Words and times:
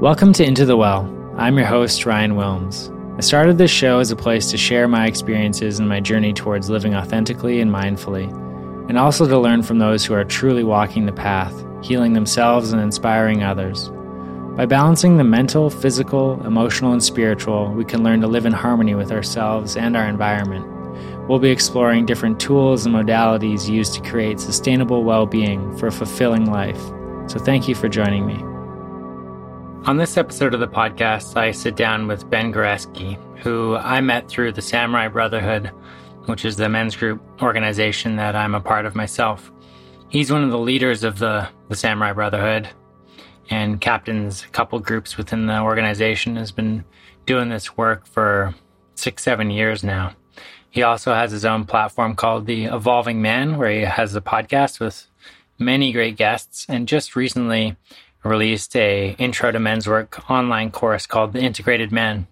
Welcome 0.00 0.32
to 0.34 0.44
Into 0.44 0.64
the 0.64 0.76
Well. 0.76 1.12
I'm 1.36 1.56
your 1.56 1.66
host, 1.66 2.06
Ryan 2.06 2.36
Wilms. 2.36 2.88
I 3.18 3.20
started 3.20 3.58
this 3.58 3.72
show 3.72 3.98
as 3.98 4.12
a 4.12 4.16
place 4.16 4.48
to 4.52 4.56
share 4.56 4.86
my 4.86 5.08
experiences 5.08 5.80
and 5.80 5.88
my 5.88 5.98
journey 5.98 6.32
towards 6.32 6.70
living 6.70 6.94
authentically 6.94 7.60
and 7.60 7.68
mindfully, 7.68 8.30
and 8.88 8.96
also 8.96 9.26
to 9.26 9.36
learn 9.36 9.64
from 9.64 9.80
those 9.80 10.04
who 10.04 10.14
are 10.14 10.22
truly 10.22 10.62
walking 10.62 11.06
the 11.06 11.12
path, 11.12 11.52
healing 11.82 12.12
themselves 12.12 12.72
and 12.72 12.80
inspiring 12.80 13.42
others. 13.42 13.90
By 14.56 14.66
balancing 14.66 15.16
the 15.16 15.24
mental, 15.24 15.68
physical, 15.68 16.40
emotional, 16.46 16.92
and 16.92 17.02
spiritual, 17.02 17.72
we 17.72 17.84
can 17.84 18.04
learn 18.04 18.20
to 18.20 18.28
live 18.28 18.46
in 18.46 18.52
harmony 18.52 18.94
with 18.94 19.10
ourselves 19.10 19.76
and 19.76 19.96
our 19.96 20.06
environment. 20.06 20.64
We'll 21.28 21.40
be 21.40 21.50
exploring 21.50 22.06
different 22.06 22.38
tools 22.38 22.86
and 22.86 22.94
modalities 22.94 23.68
used 23.68 23.94
to 23.94 24.08
create 24.08 24.38
sustainable 24.38 25.02
well 25.02 25.26
being 25.26 25.76
for 25.76 25.88
a 25.88 25.92
fulfilling 25.92 26.48
life. 26.48 26.80
So, 27.26 27.40
thank 27.40 27.66
you 27.66 27.74
for 27.74 27.88
joining 27.88 28.24
me. 28.24 28.57
On 29.84 29.96
this 29.96 30.18
episode 30.18 30.52
of 30.52 30.60
the 30.60 30.68
podcast, 30.68 31.36
I 31.36 31.50
sit 31.50 31.74
down 31.74 32.08
with 32.08 32.28
Ben 32.28 32.52
Goresky, 32.52 33.16
who 33.38 33.76
I 33.76 34.00
met 34.02 34.28
through 34.28 34.52
the 34.52 34.60
Samurai 34.60 35.08
Brotherhood, 35.08 35.68
which 36.26 36.44
is 36.44 36.56
the 36.56 36.68
men's 36.68 36.94
group 36.94 37.22
organization 37.40 38.16
that 38.16 38.36
I'm 38.36 38.54
a 38.54 38.60
part 38.60 38.84
of 38.84 38.94
myself. 38.94 39.50
He's 40.10 40.30
one 40.30 40.44
of 40.44 40.50
the 40.50 40.58
leaders 40.58 41.04
of 41.04 41.18
the, 41.18 41.48
the 41.68 41.76
Samurai 41.76 42.12
Brotherhood 42.12 42.68
and 43.48 43.80
captains 43.80 44.44
a 44.44 44.48
couple 44.48 44.78
groups 44.78 45.16
within 45.16 45.46
the 45.46 45.60
organization, 45.60 46.36
has 46.36 46.52
been 46.52 46.84
doing 47.24 47.48
this 47.48 47.76
work 47.76 48.06
for 48.06 48.54
six, 48.94 49.22
seven 49.22 49.50
years 49.50 49.82
now. 49.82 50.14
He 50.70 50.82
also 50.82 51.14
has 51.14 51.30
his 51.30 51.46
own 51.46 51.64
platform 51.64 52.14
called 52.14 52.44
The 52.44 52.66
Evolving 52.66 53.22
Man, 53.22 53.56
where 53.56 53.70
he 53.70 53.80
has 53.80 54.14
a 54.14 54.20
podcast 54.20 54.80
with 54.80 55.06
many 55.58 55.92
great 55.92 56.16
guests. 56.16 56.66
And 56.68 56.86
just 56.86 57.16
recently, 57.16 57.76
released 58.28 58.76
a 58.76 59.16
Intro 59.18 59.50
to 59.50 59.58
Men's 59.58 59.86
Work 59.86 60.30
online 60.30 60.70
course 60.70 61.06
called 61.06 61.32
The 61.32 61.40
Integrated 61.40 61.90
Men. 61.90 62.26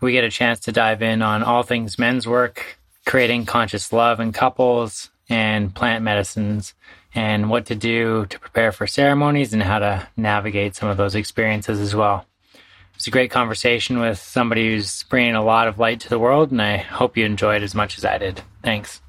We 0.00 0.12
get 0.12 0.24
a 0.24 0.30
chance 0.30 0.60
to 0.60 0.72
dive 0.72 1.02
in 1.02 1.22
on 1.22 1.42
all 1.42 1.62
things 1.62 1.98
men's 1.98 2.26
work, 2.26 2.78
creating 3.04 3.46
conscious 3.46 3.92
love 3.92 4.20
in 4.20 4.32
couples, 4.32 5.10
and 5.28 5.74
plant 5.74 6.04
medicines, 6.04 6.74
and 7.14 7.50
what 7.50 7.66
to 7.66 7.74
do 7.74 8.26
to 8.26 8.38
prepare 8.38 8.72
for 8.72 8.86
ceremonies 8.86 9.52
and 9.52 9.62
how 9.62 9.78
to 9.78 10.06
navigate 10.16 10.76
some 10.76 10.88
of 10.88 10.96
those 10.96 11.14
experiences 11.14 11.80
as 11.80 11.94
well. 11.94 12.26
It's 12.94 13.06
a 13.06 13.10
great 13.10 13.30
conversation 13.30 13.98
with 13.98 14.18
somebody 14.18 14.68
who's 14.68 15.02
bringing 15.04 15.34
a 15.34 15.44
lot 15.44 15.68
of 15.68 15.78
light 15.78 16.00
to 16.00 16.08
the 16.08 16.18
world, 16.18 16.50
and 16.50 16.62
I 16.62 16.78
hope 16.78 17.16
you 17.16 17.24
enjoyed 17.24 17.62
as 17.62 17.74
much 17.74 17.98
as 17.98 18.04
I 18.04 18.18
did. 18.18 18.40
Thanks. 18.62 19.00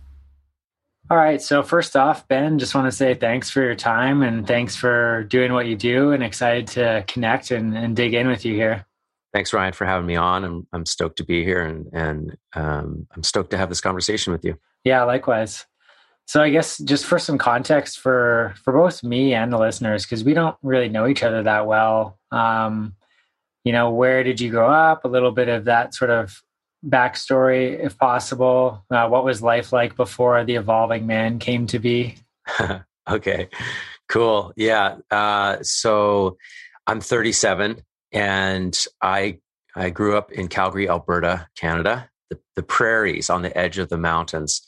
All 1.09 1.15
right. 1.15 1.41
So, 1.41 1.63
first 1.63 1.95
off, 1.95 2.27
Ben, 2.27 2.59
just 2.59 2.75
want 2.75 2.85
to 2.85 2.91
say 2.91 3.13
thanks 3.13 3.49
for 3.49 3.61
your 3.61 3.75
time 3.75 4.23
and 4.23 4.45
thanks 4.45 4.75
for 4.75 5.23
doing 5.23 5.53
what 5.53 5.65
you 5.65 5.77
do 5.77 6.11
and 6.11 6.21
excited 6.21 6.67
to 6.67 7.05
connect 7.07 7.51
and, 7.51 7.77
and 7.77 7.95
dig 7.95 8.13
in 8.13 8.27
with 8.27 8.43
you 8.43 8.55
here. 8.55 8.85
Thanks, 9.33 9.53
Ryan, 9.53 9.71
for 9.71 9.85
having 9.85 10.05
me 10.05 10.17
on. 10.17 10.43
I'm, 10.43 10.67
I'm 10.73 10.85
stoked 10.85 11.17
to 11.17 11.23
be 11.23 11.45
here 11.45 11.61
and, 11.61 11.87
and 11.93 12.37
um, 12.55 13.07
I'm 13.15 13.23
stoked 13.23 13.51
to 13.51 13.57
have 13.57 13.69
this 13.69 13.79
conversation 13.79 14.33
with 14.33 14.43
you. 14.43 14.57
Yeah, 14.83 15.03
likewise. 15.03 15.65
So, 16.25 16.41
I 16.41 16.49
guess 16.49 16.77
just 16.77 17.05
for 17.05 17.19
some 17.19 17.37
context 17.37 17.99
for, 17.99 18.53
for 18.61 18.73
both 18.73 19.01
me 19.01 19.33
and 19.33 19.53
the 19.53 19.57
listeners, 19.57 20.03
because 20.03 20.25
we 20.25 20.33
don't 20.33 20.57
really 20.61 20.89
know 20.89 21.07
each 21.07 21.23
other 21.23 21.41
that 21.43 21.67
well. 21.67 22.19
Um, 22.33 22.95
you 23.63 23.71
know, 23.71 23.91
where 23.91 24.25
did 24.25 24.41
you 24.41 24.51
grow 24.51 24.69
up? 24.69 25.05
A 25.05 25.09
little 25.09 25.31
bit 25.31 25.47
of 25.47 25.65
that 25.65 25.93
sort 25.93 26.11
of 26.11 26.41
backstory, 26.85 27.83
if 27.83 27.97
possible. 27.97 28.85
Uh, 28.89 29.07
what 29.07 29.25
was 29.25 29.41
life 29.41 29.73
like 29.73 29.95
before 29.95 30.43
the 30.43 30.55
evolving 30.55 31.07
man 31.07 31.39
came 31.39 31.67
to 31.67 31.79
be? 31.79 32.15
okay, 33.09 33.49
cool. 34.07 34.53
Yeah. 34.55 34.97
Uh, 35.09 35.57
so 35.61 36.37
I'm 36.85 37.01
37, 37.01 37.81
and 38.11 38.85
I 39.01 39.39
I 39.75 39.89
grew 39.91 40.17
up 40.17 40.31
in 40.31 40.47
Calgary, 40.47 40.89
Alberta, 40.89 41.47
Canada. 41.55 42.09
The, 42.29 42.39
the 42.55 42.63
prairies 42.63 43.29
on 43.29 43.41
the 43.41 43.55
edge 43.57 43.77
of 43.77 43.89
the 43.89 43.97
mountains. 43.97 44.61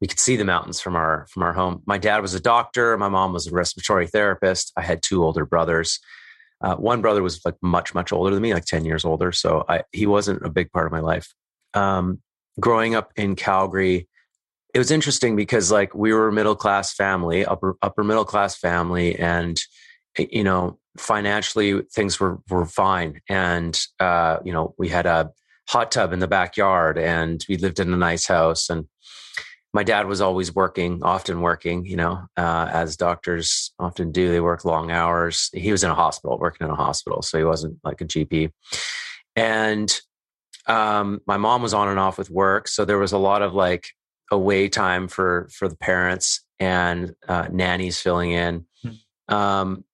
We 0.00 0.06
could 0.06 0.18
see 0.18 0.36
the 0.36 0.44
mountains 0.44 0.80
from 0.80 0.96
our 0.96 1.26
from 1.30 1.42
our 1.42 1.52
home. 1.52 1.82
My 1.86 1.98
dad 1.98 2.20
was 2.20 2.34
a 2.34 2.40
doctor. 2.40 2.96
My 2.98 3.08
mom 3.08 3.32
was 3.32 3.46
a 3.46 3.52
respiratory 3.52 4.06
therapist. 4.06 4.72
I 4.76 4.82
had 4.82 5.02
two 5.02 5.24
older 5.24 5.46
brothers. 5.46 5.98
Uh, 6.60 6.74
one 6.74 7.02
brother 7.02 7.22
was 7.22 7.40
like 7.44 7.54
much 7.62 7.94
much 7.94 8.12
older 8.12 8.34
than 8.34 8.42
me, 8.42 8.52
like 8.52 8.66
ten 8.66 8.84
years 8.84 9.04
older. 9.04 9.32
So 9.32 9.64
I, 9.68 9.84
he 9.92 10.06
wasn't 10.06 10.44
a 10.44 10.50
big 10.50 10.70
part 10.72 10.86
of 10.86 10.92
my 10.92 11.00
life 11.00 11.32
um, 11.76 12.20
growing 12.58 12.94
up 12.94 13.12
in 13.16 13.36
Calgary, 13.36 14.08
it 14.74 14.78
was 14.78 14.90
interesting 14.90 15.36
because 15.36 15.70
like 15.70 15.94
we 15.94 16.12
were 16.12 16.28
a 16.28 16.32
middle 16.32 16.56
class 16.56 16.92
family, 16.92 17.44
upper 17.44 17.76
upper 17.82 18.02
middle 18.02 18.24
class 18.24 18.56
family, 18.56 19.16
and 19.18 19.58
you 20.18 20.44
know 20.44 20.78
financially 20.98 21.82
things 21.94 22.18
were 22.18 22.38
were 22.50 22.66
fine, 22.66 23.20
and 23.28 23.80
uh, 24.00 24.38
you 24.44 24.52
know 24.52 24.74
we 24.78 24.88
had 24.88 25.06
a 25.06 25.30
hot 25.68 25.92
tub 25.92 26.12
in 26.12 26.18
the 26.18 26.28
backyard, 26.28 26.98
and 26.98 27.44
we 27.48 27.56
lived 27.56 27.78
in 27.78 27.92
a 27.92 27.96
nice 27.96 28.26
house, 28.26 28.68
and 28.68 28.86
my 29.72 29.82
dad 29.82 30.06
was 30.06 30.22
always 30.22 30.54
working, 30.54 31.02
often 31.02 31.42
working, 31.42 31.84
you 31.84 31.96
know, 31.96 32.24
uh, 32.38 32.68
as 32.72 32.96
doctors 32.96 33.72
often 33.78 34.10
do. 34.10 34.30
They 34.30 34.40
work 34.40 34.64
long 34.64 34.90
hours. 34.90 35.50
He 35.52 35.70
was 35.70 35.84
in 35.84 35.90
a 35.90 35.94
hospital, 35.94 36.38
working 36.38 36.66
in 36.66 36.70
a 36.72 36.76
hospital, 36.76 37.20
so 37.20 37.36
he 37.36 37.44
wasn't 37.44 37.78
like 37.84 38.00
a 38.00 38.06
GP. 38.06 38.52
And 39.34 40.00
um, 40.66 41.20
my 41.26 41.36
mom 41.36 41.62
was 41.62 41.74
on 41.74 41.88
and 41.88 41.98
off 41.98 42.18
with 42.18 42.30
work, 42.30 42.68
so 42.68 42.84
there 42.84 42.98
was 42.98 43.12
a 43.12 43.18
lot 43.18 43.42
of 43.42 43.54
like 43.54 43.90
away 44.30 44.68
time 44.68 45.08
for 45.08 45.48
for 45.52 45.68
the 45.68 45.76
parents 45.76 46.44
and 46.58 47.14
uh, 47.28 47.48
nannies 47.50 48.00
filling 48.00 48.32
in. 48.32 48.66
Hmm. 48.82 49.34
Um, 49.34 49.84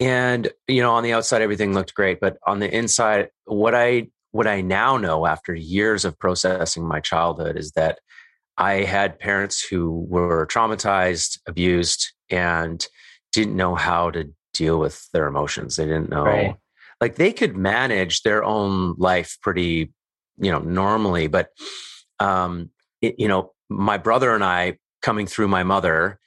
and 0.00 0.48
you 0.68 0.82
know, 0.82 0.92
on 0.92 1.02
the 1.02 1.12
outside, 1.12 1.42
everything 1.42 1.74
looked 1.74 1.94
great, 1.94 2.20
but 2.20 2.38
on 2.46 2.58
the 2.58 2.74
inside, 2.74 3.28
what 3.44 3.74
I 3.74 4.08
what 4.32 4.46
I 4.46 4.62
now 4.62 4.96
know 4.96 5.26
after 5.26 5.54
years 5.54 6.04
of 6.04 6.18
processing 6.18 6.86
my 6.86 7.00
childhood 7.00 7.56
is 7.56 7.72
that 7.72 8.00
I 8.56 8.84
had 8.84 9.18
parents 9.18 9.62
who 9.62 10.06
were 10.08 10.46
traumatized, 10.46 11.38
abused, 11.46 12.12
and 12.30 12.86
didn't 13.32 13.56
know 13.56 13.74
how 13.74 14.10
to 14.10 14.32
deal 14.52 14.78
with 14.78 15.10
their 15.12 15.26
emotions. 15.26 15.76
They 15.76 15.84
didn't 15.84 16.10
know. 16.10 16.24
Right. 16.24 16.56
Like 17.00 17.16
they 17.16 17.32
could 17.32 17.56
manage 17.56 18.22
their 18.22 18.44
own 18.44 18.94
life 18.98 19.36
pretty 19.42 19.92
you 20.38 20.50
know 20.50 20.60
normally 20.60 21.26
but 21.26 21.50
um 22.18 22.70
it, 23.00 23.14
you 23.18 23.28
know 23.28 23.52
my 23.68 23.96
brother 23.96 24.34
and 24.34 24.44
i 24.44 24.76
coming 25.02 25.26
through 25.26 25.48
my 25.48 25.62
mother 25.62 26.18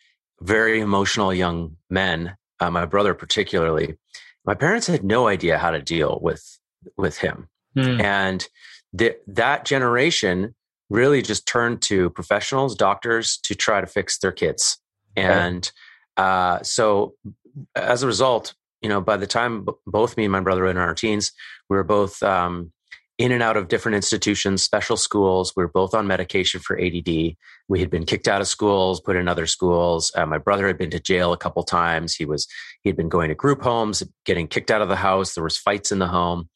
very 0.42 0.80
emotional 0.80 1.34
young 1.34 1.76
men 1.90 2.36
uh, 2.60 2.70
my 2.70 2.86
brother 2.86 3.14
particularly 3.14 3.98
my 4.46 4.54
parents 4.54 4.88
had 4.88 5.04
no 5.04 5.28
idea 5.28 5.58
how 5.58 5.72
to 5.72 5.82
deal 5.82 6.20
with 6.22 6.60
with 6.98 7.18
him. 7.18 7.50
Mm. 7.78 8.02
and 8.02 8.48
the, 8.94 9.18
that 9.28 9.66
generation 9.66 10.56
really 10.90 11.22
just 11.22 11.46
turned 11.46 11.82
to 11.82 12.10
professionals 12.12 12.74
doctors 12.74 13.38
to 13.44 13.54
try 13.54 13.82
to 13.82 13.88
fix 13.88 14.18
their 14.20 14.32
kids. 14.32 14.78
And 15.18 15.70
uh, 16.16 16.64
so 16.64 17.16
as 17.76 18.02
a 18.02 18.08
result 18.08 18.54
you 18.82 18.90
know 18.90 19.02
by 19.02 19.18
the 19.18 19.28
time 19.28 19.66
b- 19.66 19.74
both 19.88 20.16
me 20.16 20.26
and 20.26 20.32
my 20.32 20.40
brother 20.40 20.62
were 20.62 20.70
in 20.70 20.78
our 20.78 20.94
teens 20.94 21.32
we 21.70 21.76
were 21.76 21.84
both 21.84 22.22
um, 22.22 22.72
in 23.18 23.32
and 23.32 23.42
out 23.42 23.56
of 23.56 23.70
different 23.70 23.96
institutions, 23.96 24.62
special 24.62 24.98
schools. 24.98 25.54
We 25.56 25.64
were 25.64 25.70
both 25.70 25.94
on 25.94 26.06
medication 26.06 26.60
for 26.60 26.80
ADD. 26.80 27.36
We 27.68 27.80
had 27.80 27.90
been 27.90 28.06
kicked 28.06 28.28
out 28.28 28.42
of 28.42 28.48
schools, 28.48 29.00
put 29.00 29.16
in 29.16 29.28
other 29.28 29.46
schools. 29.46 30.12
Uh, 30.16 30.26
my 30.26 30.38
brother 30.38 30.68
had 30.68 30.78
been 30.78 30.90
to 30.90 31.00
jail 31.00 31.32
a 31.32 31.38
couple 31.38 31.64
times. 31.64 32.14
He 32.14 32.26
was 32.26 32.48
he 32.82 32.90
had 32.90 32.98
been 32.98 33.10
going 33.10 33.30
to 33.30 33.36
group 33.36 33.62
homes, 33.62 34.04
getting 34.26 34.48
kicked 34.48 34.70
out 34.70 34.82
of 34.82 34.90
the 34.90 34.98
house. 34.98 35.34
There 35.34 35.44
was 35.44 35.58
fights 35.58 35.92
in 35.92 36.00
the 36.00 36.08
home. 36.08 36.50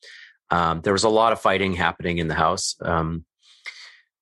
Um, 0.51 0.81
there 0.81 0.93
was 0.93 1.03
a 1.03 1.09
lot 1.09 1.31
of 1.31 1.39
fighting 1.39 1.73
happening 1.73 2.17
in 2.17 2.27
the 2.27 2.35
house. 2.35 2.75
Um, 2.81 3.23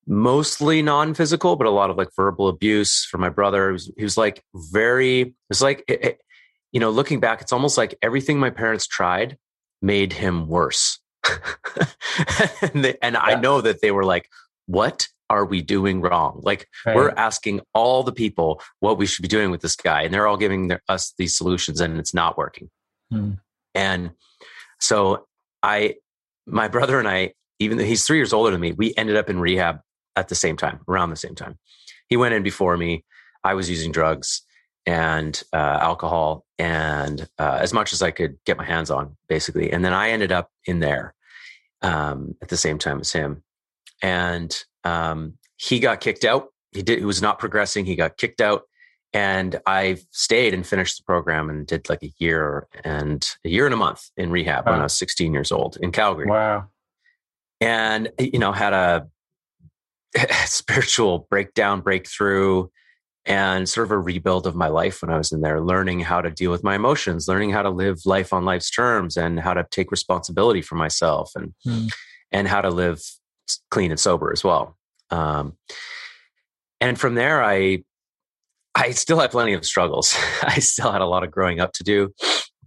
mostly 0.06 0.80
non-physical, 0.80 1.56
but 1.56 1.66
a 1.66 1.70
lot 1.70 1.90
of 1.90 1.96
like 1.96 2.08
verbal 2.14 2.48
abuse 2.48 3.04
from 3.04 3.20
my 3.20 3.30
brother. 3.30 3.68
He 3.68 3.72
was, 3.72 3.92
he 3.96 4.04
was 4.04 4.16
like 4.16 4.42
very. 4.54 5.20
It 5.22 5.34
was 5.48 5.62
like 5.62 5.82
it, 5.88 6.04
it, 6.04 6.20
you 6.70 6.78
know, 6.78 6.90
looking 6.90 7.18
back, 7.18 7.40
it's 7.40 7.52
almost 7.52 7.76
like 7.76 7.98
everything 8.00 8.38
my 8.38 8.50
parents 8.50 8.86
tried 8.86 9.38
made 9.82 10.12
him 10.12 10.46
worse 10.46 11.00
and, 12.74 12.84
they, 12.84 12.96
and 13.02 13.14
yeah. 13.14 13.20
I 13.20 13.34
know 13.34 13.60
that 13.60 13.80
they 13.80 13.90
were 13.90 14.04
like, 14.04 14.28
what 14.66 15.08
are 15.30 15.44
we 15.44 15.62
doing 15.62 16.00
wrong? 16.00 16.40
Like 16.42 16.68
right. 16.86 16.96
we're 16.96 17.10
asking 17.10 17.60
all 17.74 18.02
the 18.02 18.12
people 18.12 18.62
what 18.80 18.98
we 18.98 19.06
should 19.06 19.22
be 19.22 19.28
doing 19.28 19.50
with 19.50 19.60
this 19.60 19.76
guy, 19.76 20.02
and 20.02 20.12
they're 20.12 20.26
all 20.26 20.36
giving 20.36 20.68
their, 20.68 20.82
us 20.88 21.14
these 21.18 21.36
solutions, 21.36 21.80
and 21.80 21.98
it's 21.98 22.14
not 22.14 22.38
working. 22.38 22.70
Hmm. 23.10 23.32
And 23.74 24.10
so 24.80 25.26
I, 25.62 25.96
my 26.46 26.68
brother 26.76 26.98
and 26.98 27.08
I, 27.08 27.32
even 27.58 27.78
though 27.78 27.84
he's 27.84 28.06
three 28.06 28.18
years 28.18 28.32
older 28.32 28.50
than 28.50 28.60
me, 28.60 28.72
we 28.72 28.94
ended 28.96 29.16
up 29.16 29.28
in 29.28 29.40
rehab 29.40 29.80
at 30.16 30.28
the 30.28 30.34
same 30.34 30.56
time, 30.56 30.80
around 30.88 31.10
the 31.10 31.16
same 31.16 31.34
time. 31.34 31.58
He 32.08 32.16
went 32.16 32.34
in 32.34 32.42
before 32.42 32.76
me. 32.76 33.04
I 33.44 33.54
was 33.54 33.68
using 33.68 33.92
drugs 33.92 34.42
and 34.86 35.42
uh, 35.52 35.78
alcohol 35.80 36.44
and 36.58 37.28
uh, 37.38 37.58
as 37.60 37.72
much 37.72 37.92
as 37.92 38.02
I 38.02 38.10
could 38.10 38.36
get 38.46 38.56
my 38.56 38.64
hands 38.64 38.90
on, 38.90 39.16
basically. 39.28 39.70
And 39.70 39.84
then 39.84 39.92
I 39.92 40.10
ended 40.10 40.32
up 40.32 40.50
in 40.64 40.80
there 40.80 41.14
um, 41.82 42.34
at 42.42 42.48
the 42.48 42.56
same 42.56 42.78
time 42.78 43.00
as 43.00 43.12
him. 43.12 43.42
And 44.02 44.56
um, 44.84 45.34
he 45.56 45.80
got 45.80 46.00
kicked 46.00 46.24
out. 46.24 46.48
He 46.72 46.82
did. 46.82 46.98
He 46.98 47.04
was 47.04 47.22
not 47.22 47.38
progressing. 47.38 47.86
He 47.86 47.96
got 47.96 48.16
kicked 48.16 48.40
out, 48.40 48.62
and 49.12 49.58
I 49.66 49.98
stayed 50.10 50.54
and 50.54 50.66
finished 50.66 50.98
the 50.98 51.04
program 51.04 51.48
and 51.48 51.66
did 51.66 51.88
like 51.88 52.02
a 52.02 52.12
year 52.18 52.68
and 52.84 53.26
a 53.44 53.48
year 53.48 53.64
and 53.64 53.74
a 53.74 53.78
month 53.78 54.10
in 54.16 54.30
rehab 54.30 54.66
wow. 54.66 54.72
when 54.72 54.80
I 54.80 54.84
was 54.84 54.98
16 54.98 55.32
years 55.32 55.50
old 55.50 55.78
in 55.80 55.92
Calgary. 55.92 56.26
Wow. 56.26 56.68
And, 57.60 58.10
you 58.18 58.38
know, 58.38 58.52
had 58.52 58.72
a 58.72 59.08
spiritual 60.44 61.26
breakdown, 61.30 61.80
breakthrough, 61.80 62.68
and 63.28 63.68
sort 63.68 63.86
of 63.86 63.90
a 63.90 63.98
rebuild 63.98 64.46
of 64.46 64.56
my 64.56 64.68
life 64.68 65.02
when 65.02 65.10
I 65.10 65.18
was 65.18 65.32
in 65.32 65.42
there, 65.42 65.60
learning 65.60 66.00
how 66.00 66.22
to 66.22 66.30
deal 66.30 66.50
with 66.50 66.64
my 66.64 66.74
emotions, 66.74 67.28
learning 67.28 67.50
how 67.50 67.62
to 67.62 67.68
live 67.68 67.98
life 68.06 68.32
on 68.32 68.46
life's 68.46 68.70
terms 68.70 69.18
and 69.18 69.38
how 69.38 69.52
to 69.52 69.66
take 69.70 69.90
responsibility 69.90 70.62
for 70.62 70.76
myself 70.76 71.32
and, 71.36 71.52
mm. 71.66 71.92
and 72.32 72.48
how 72.48 72.62
to 72.62 72.70
live 72.70 73.02
clean 73.70 73.90
and 73.90 74.00
sober 74.00 74.32
as 74.32 74.42
well. 74.42 74.78
Um, 75.10 75.58
and 76.80 76.98
from 76.98 77.14
there, 77.14 77.44
I 77.44 77.84
I 78.74 78.92
still 78.92 79.18
had 79.18 79.30
plenty 79.30 79.54
of 79.54 79.64
struggles. 79.66 80.14
I 80.42 80.60
still 80.60 80.92
had 80.92 81.00
a 81.00 81.06
lot 81.06 81.24
of 81.24 81.30
growing 81.30 81.60
up 81.60 81.72
to 81.74 81.84
do, 81.84 82.14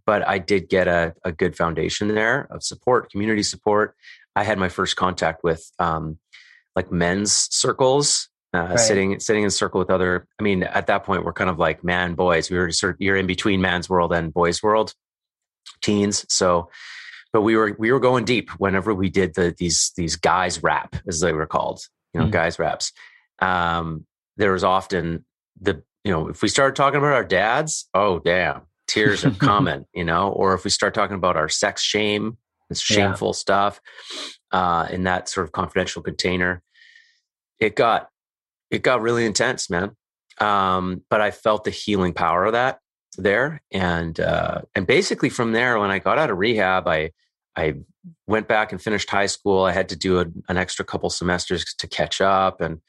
but 0.06 0.28
I 0.28 0.40
did 0.40 0.70
get 0.70 0.88
a, 0.88 1.14
a 1.24 1.32
good 1.32 1.56
foundation 1.56 2.10
there 2.10 2.48
of 2.52 2.64
support, 2.64 3.10
community 3.12 3.44
support. 3.44 3.96
I 4.36 4.44
had 4.44 4.60
my 4.60 4.70
first 4.70 4.96
contact 4.96 5.44
with 5.44 5.72
um, 5.80 6.20
like 6.76 6.92
men's 6.92 7.48
circles, 7.52 8.30
uh, 8.54 8.60
right. 8.60 8.80
sitting 8.80 9.20
sitting 9.20 9.44
in 9.44 9.48
a 9.48 9.52
circle 9.52 9.80
with 9.80 9.90
other. 9.90 10.28
I 10.40 10.44
mean, 10.44 10.64
at 10.64 10.88
that 10.88 11.04
point, 11.04 11.24
we're 11.24 11.34
kind 11.34 11.50
of 11.50 11.58
like 11.58 11.84
man 11.84 12.16
boys. 12.16 12.50
We 12.50 12.58
were 12.58 12.72
sort 12.72 12.96
of 12.96 13.02
you're 13.02 13.16
in 13.16 13.28
between 13.28 13.62
man's 13.62 13.90
world 13.90 14.12
and 14.14 14.34
boys 14.34 14.62
world, 14.62 14.94
teens. 15.82 16.26
So, 16.30 16.70
but 17.32 17.42
we 17.42 17.56
were 17.56 17.76
we 17.80 17.92
were 17.92 18.00
going 18.00 18.26
deep 18.26 18.50
whenever 18.52 18.94
we 18.94 19.10
did 19.10 19.36
the 19.36 19.56
these 19.58 19.92
these 19.96 20.16
guys 20.16 20.62
rap 20.62 20.96
as 21.08 21.22
they 21.22 21.34
were 21.34 21.48
called, 21.48 21.82
you 22.14 22.20
know, 22.20 22.28
mm. 22.28 22.32
guys 22.32 22.60
raps. 22.60 22.92
Um, 23.40 24.06
there 24.38 24.52
was 24.52 24.64
often 24.64 25.26
the 25.60 25.84
you 26.04 26.12
know, 26.12 26.28
if 26.28 26.42
we 26.42 26.48
start 26.48 26.76
talking 26.76 26.98
about 26.98 27.14
our 27.14 27.24
dads, 27.24 27.88
oh 27.94 28.20
damn, 28.20 28.62
tears 28.88 29.24
are 29.24 29.32
common, 29.40 29.86
you 29.94 30.04
know, 30.04 30.30
or 30.30 30.54
if 30.54 30.64
we 30.64 30.70
start 30.70 30.94
talking 30.94 31.16
about 31.16 31.38
our 31.38 31.48
sex 31.50 31.82
shame, 31.82 32.38
it's 32.70 32.82
shameful 32.82 33.30
yeah. 33.30 33.34
stuff, 33.34 33.82
uh, 34.52 34.88
in 34.90 35.04
that 35.04 35.30
sort 35.30 35.46
of 35.46 35.52
confidential 35.52 36.02
container, 36.02 36.62
it 37.60 37.76
got 37.76 38.10
it 38.72 38.82
got 38.82 39.02
really 39.02 39.26
intense, 39.26 39.70
man. 39.70 39.92
Um, 40.40 41.04
but 41.10 41.22
I 41.22 41.32
felt 41.32 41.66
the 41.66 41.72
healing 41.72 42.14
power 42.14 42.46
of 42.46 42.54
that 42.54 42.80
there, 43.18 43.62
and 43.72 44.20
uh, 44.20 44.62
and 44.74 44.88
basically 44.88 45.30
from 45.30 45.52
there, 45.52 45.78
when 45.80 45.92
I 45.92 46.00
got 46.00 46.18
out 46.18 46.32
of 46.32 46.38
rehab, 46.38 46.88
I 46.88 47.12
I 47.56 47.76
went 48.28 48.48
back 48.48 48.72
and 48.72 48.82
finished 48.82 49.10
high 49.10 49.28
school. 49.28 49.64
I 49.64 49.74
had 49.74 49.90
to 49.90 49.96
do 49.96 50.20
a, 50.20 50.26
an 50.50 50.58
extra 50.58 50.86
couple 50.86 51.10
semesters 51.10 51.66
to 51.78 51.88
catch 51.88 52.22
up, 52.22 52.62
and 52.62 52.80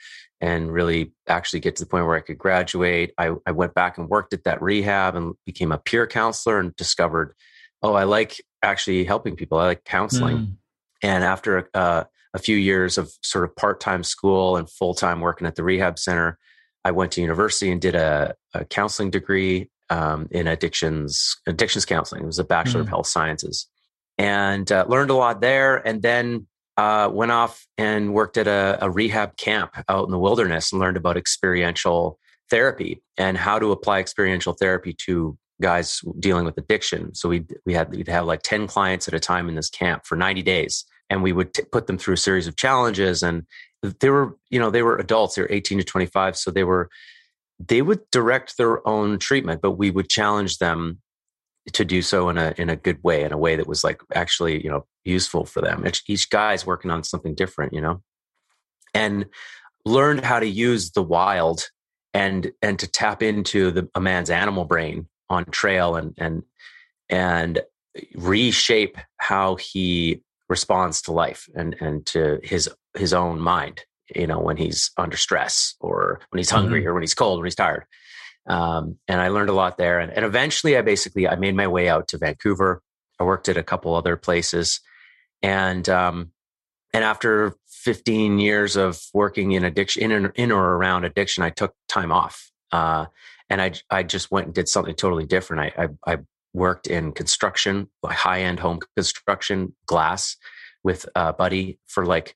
and 0.43 0.73
really 0.73 1.13
actually 1.29 1.61
get 1.61 1.77
to 1.77 1.85
the 1.85 1.89
point 1.89 2.05
where 2.05 2.17
I 2.17 2.21
could 2.21 2.37
graduate. 2.37 3.15
I, 3.17 3.31
I 3.47 3.53
went 3.53 3.75
back 3.75 3.97
and 3.97 4.09
worked 4.09 4.35
at 4.35 4.43
that 4.43 4.61
rehab 4.61 5.15
and 5.15 5.35
became 5.47 5.71
a 5.71 5.79
peer 5.79 6.05
counselor 6.05 6.59
and 6.59 6.75
discovered, 6.75 7.37
oh, 7.81 7.95
I 7.95 8.05
like 8.05 8.43
actually 8.61 9.05
helping 9.05 9.37
people. 9.37 9.59
I 9.59 9.67
like 9.67 9.85
counseling. 9.85 10.37
Mm. 10.37 10.57
And 11.03 11.25
after 11.25 11.71
uh, 11.75 12.05
a 12.35 12.39
few 12.39 12.57
years 12.57 12.99
of 12.99 13.13
sort 13.23 13.45
of 13.45 13.55
part 13.57 13.81
time 13.81 14.03
school 14.03 14.57
and 14.57 14.69
full 14.71 14.95
time 14.95 15.21
working 15.21 15.47
at 15.47 15.55
the 15.55 15.65
rehab 15.65 15.99
center, 15.99 16.39
I 16.85 16.91
went 16.91 17.13
to 17.13 17.21
university 17.21 17.71
and 17.71 17.81
did 17.81 17.95
a, 17.95 18.35
a 18.55 18.65
counseling 18.65 19.11
degree 19.11 19.71
um, 19.91 20.29
in 20.31 20.47
addictions 20.47 21.37
addictions 21.47 21.85
counseling. 21.85 22.23
It 22.23 22.27
was 22.27 22.39
a 22.39 22.45
bachelor 22.45 22.81
mm. 22.81 22.85
of 22.85 22.89
health 22.89 23.07
sciences, 23.07 23.67
and 24.19 24.71
uh, 24.71 24.87
learned 24.89 25.11
a 25.11 25.15
lot 25.15 25.41
there. 25.41 25.77
And 25.87 26.03
then 26.03 26.47
uh, 26.77 27.11
went 27.13 27.33
off 27.33 27.67
and 27.77 28.15
worked 28.15 28.39
at 28.39 28.47
a, 28.47 28.79
a, 28.81 28.91
rehab 28.91 29.37
camp 29.37 29.75
out 29.89 30.07
in 30.07 30.11
the 30.11 30.19
wilderness 30.19 30.73
and 30.73 30.81
learned 30.81 30.97
about 30.97 31.19
experiential 31.19 32.19
therapy 32.49 33.03
and 33.19 33.37
how 33.37 33.59
to 33.59 33.73
apply 33.73 33.99
experiential 33.99 34.55
therapy 34.55 34.95
to 34.95 35.37
guys 35.61 36.01
dealing 36.19 36.45
with 36.45 36.57
addiction. 36.57 37.15
So 37.15 37.29
we 37.29 37.47
we 37.67 37.75
had 37.75 37.91
we'd 37.91 38.09
have 38.09 38.25
like 38.25 38.43
ten 38.43 38.67
clients 38.67 39.07
at 39.07 39.15
a 39.15 39.21
time 39.21 39.49
in 39.49 39.55
this 39.55 39.69
camp 39.69 40.07
for 40.07 40.17
ninety 40.17 40.43
days, 40.43 40.85
and 41.13 41.23
we 41.23 41.33
would 41.33 41.53
t- 41.53 41.63
put 41.71 41.87
them 41.87 41.99
through 41.99 42.15
a 42.15 42.19
series 42.19 42.47
of 42.47 42.57
challenges. 42.57 43.23
And 43.23 43.47
they 44.01 44.09
were 44.09 44.37
you 44.49 44.59
know 44.59 44.71
they 44.71 44.83
were 44.83 44.97
adults, 44.97 45.35
they 45.35 45.43
were 45.43 45.53
eighteen 45.53 45.79
to 45.79 45.85
twenty 45.85 46.07
five, 46.07 46.37
so 46.37 46.51
they 46.51 46.65
were 46.65 46.89
they 47.59 47.83
would 47.83 48.01
direct 48.11 48.57
their 48.57 48.87
own 48.89 49.19
treatment, 49.19 49.61
but 49.61 49.73
we 49.73 49.91
would 49.91 50.09
challenge 50.09 50.59
them 50.59 51.01
to 51.75 51.85
do 51.85 52.01
so 52.01 52.29
in 52.31 52.39
a 52.39 52.55
in 52.57 52.71
a 52.71 52.77
good 52.77 53.03
way, 53.05 53.23
in 53.23 53.33
a 53.33 53.39
way 53.39 53.57
that 53.57 53.69
was 53.69 53.85
like 53.85 54.01
actually 54.15 54.65
you 54.65 54.71
know 54.71 54.87
useful 55.05 55.45
for 55.45 55.61
them. 55.61 55.87
Each, 55.87 56.03
each 56.09 56.31
guy's 56.31 56.67
working 56.67 56.91
on 56.91 57.05
something 57.05 57.35
different, 57.35 57.75
you 57.75 57.81
know, 57.81 58.03
and 58.95 59.27
learned 59.85 60.25
how 60.25 60.41
to 60.41 60.47
use 60.47 60.93
the 60.93 61.03
wild 61.03 61.69
and 62.15 62.53
and 62.63 62.79
to 62.79 62.91
tap 62.91 63.23
into 63.23 63.71
the, 63.71 63.89
a 63.95 64.01
man's 64.01 64.31
animal 64.31 64.65
brain 64.65 65.09
on 65.29 65.45
trail 65.47 65.95
and 65.97 66.15
and 66.17 66.43
and 67.11 67.61
reshape 68.15 68.97
how 69.19 69.57
he 69.57 70.23
responds 70.57 71.03
to 71.03 71.13
life 71.13 71.49
and 71.55 71.77
and 71.81 72.07
to 72.07 72.39
his 72.43 72.69
his 72.95 73.13
own 73.15 73.41
mind 73.41 73.81
you 74.15 74.27
know 74.27 74.41
when 74.41 74.57
he's 74.57 74.91
under 74.97 75.17
stress 75.17 75.75
or 75.81 76.21
when 76.31 76.39
he's 76.39 76.51
hungry 76.51 76.81
mm-hmm. 76.81 76.89
or 76.89 76.95
when 76.95 77.03
he's 77.03 77.15
cold 77.15 77.39
when 77.39 77.47
he's 77.47 77.63
tired 77.67 77.85
um, 78.47 78.99
and 79.07 79.21
I 79.21 79.29
learned 79.29 79.51
a 79.51 79.55
lot 79.55 79.79
there. 79.79 80.01
And, 80.01 80.13
and 80.13 80.25
eventually, 80.25 80.77
I 80.77 80.83
basically 80.83 81.29
I 81.29 81.37
made 81.37 81.55
my 81.55 81.69
way 81.69 81.89
out 81.89 82.09
to 82.09 82.19
Vancouver. 82.19 82.83
I 83.21 83.25
worked 83.25 83.49
at 83.49 83.57
a 83.57 83.63
couple 83.63 83.95
other 83.95 84.17
places, 84.17 84.81
and 85.43 85.89
um, 85.89 86.33
and 86.93 87.05
after 87.05 87.55
15 87.69 88.39
years 88.39 88.77
of 88.77 89.01
working 89.15 89.53
in 89.53 89.65
addiction, 89.65 90.11
in, 90.11 90.33
in 90.35 90.53
or 90.53 90.75
around 90.75 91.05
addiction, 91.05 91.45
I 91.45 91.51
took 91.51 91.75
time 91.89 92.11
off, 92.11 92.51
uh, 92.73 93.07
and 93.49 93.63
I 93.63 93.73
I 93.91 94.03
just 94.03 94.31
went 94.31 94.47
and 94.47 94.55
did 94.55 94.69
something 94.69 94.95
totally 94.95 95.27
different. 95.27 95.73
I 95.77 95.85
I, 96.07 96.15
I 96.15 96.19
worked 96.55 96.87
in 96.87 97.13
construction, 97.13 97.89
like 98.03 98.17
high 98.17 98.43
end 98.43 98.61
home 98.61 98.81
construction, 98.97 99.75
glass, 99.87 100.37
with 100.85 101.07
a 101.15 101.33
buddy 101.33 101.79
for 101.87 102.05
like 102.05 102.35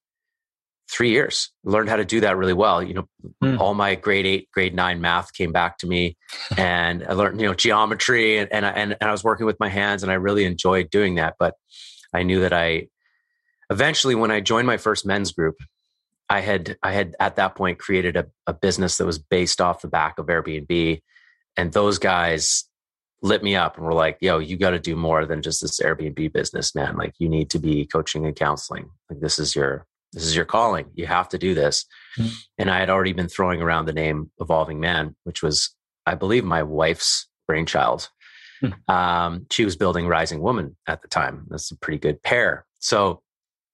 three 0.90 1.10
years 1.10 1.50
learned 1.64 1.88
how 1.88 1.96
to 1.96 2.04
do 2.04 2.20
that 2.20 2.36
really 2.36 2.52
well 2.52 2.82
you 2.82 2.94
know 2.94 3.08
mm. 3.42 3.58
all 3.58 3.74
my 3.74 3.94
grade 3.94 4.24
eight 4.24 4.48
grade 4.52 4.74
nine 4.74 5.00
math 5.00 5.32
came 5.32 5.50
back 5.50 5.78
to 5.78 5.86
me 5.86 6.16
and 6.56 7.04
i 7.08 7.12
learned 7.12 7.40
you 7.40 7.46
know 7.46 7.54
geometry 7.54 8.38
and, 8.38 8.52
and, 8.52 8.64
and, 8.64 8.96
and 9.00 9.08
i 9.08 9.10
was 9.10 9.24
working 9.24 9.46
with 9.46 9.58
my 9.58 9.68
hands 9.68 10.02
and 10.02 10.12
i 10.12 10.14
really 10.14 10.44
enjoyed 10.44 10.88
doing 10.90 11.16
that 11.16 11.34
but 11.38 11.54
i 12.14 12.22
knew 12.22 12.40
that 12.40 12.52
i 12.52 12.86
eventually 13.70 14.14
when 14.14 14.30
i 14.30 14.40
joined 14.40 14.66
my 14.66 14.76
first 14.76 15.04
men's 15.04 15.32
group 15.32 15.56
i 16.30 16.40
had 16.40 16.76
i 16.84 16.92
had 16.92 17.16
at 17.18 17.34
that 17.36 17.56
point 17.56 17.78
created 17.78 18.16
a, 18.16 18.26
a 18.46 18.52
business 18.52 18.96
that 18.96 19.06
was 19.06 19.18
based 19.18 19.60
off 19.60 19.82
the 19.82 19.88
back 19.88 20.18
of 20.18 20.26
airbnb 20.26 21.00
and 21.56 21.72
those 21.72 21.98
guys 21.98 22.64
lit 23.22 23.42
me 23.42 23.56
up 23.56 23.76
and 23.76 23.86
were 23.86 23.94
like 23.94 24.18
yo 24.20 24.38
you 24.38 24.56
got 24.56 24.70
to 24.70 24.78
do 24.78 24.94
more 24.94 25.25
than 25.25 25.42
just 25.42 25.62
this 25.62 25.80
airbnb 25.80 26.32
business 26.32 26.75
man 26.75 26.96
like 26.96 27.14
you 27.18 27.28
need 27.28 27.49
to 27.49 27.58
be 27.58 27.87
coaching 27.87 28.26
and 28.26 28.37
counseling 28.37 28.90
like 29.11 29.20
this 29.20 29.38
is 29.38 29.56
your 29.56 29.87
this 30.16 30.25
is 30.25 30.35
your 30.35 30.44
calling. 30.44 30.87
You 30.94 31.06
have 31.06 31.28
to 31.28 31.38
do 31.38 31.54
this. 31.54 31.85
Mm-hmm. 32.18 32.35
And 32.58 32.70
I 32.70 32.78
had 32.78 32.90
already 32.90 33.12
been 33.12 33.28
throwing 33.28 33.61
around 33.61 33.87
the 33.87 33.92
name 33.92 34.30
Evolving 34.40 34.80
Man, 34.80 35.14
which 35.25 35.42
was, 35.42 35.75
I 36.06 36.14
believe, 36.14 36.42
my 36.44 36.62
wife's 36.62 37.28
brainchild. 37.46 38.08
Mm-hmm. 38.62 38.90
Um, 38.90 39.46
she 39.50 39.66
was 39.66 39.76
building 39.76 40.06
Rising 40.06 40.40
Woman 40.40 40.76
at 40.87 41.02
the 41.02 41.08
time. 41.08 41.46
That's 41.49 41.70
a 41.70 41.76
pretty 41.76 41.99
good 41.99 42.23
pair. 42.23 42.64
So, 42.78 43.23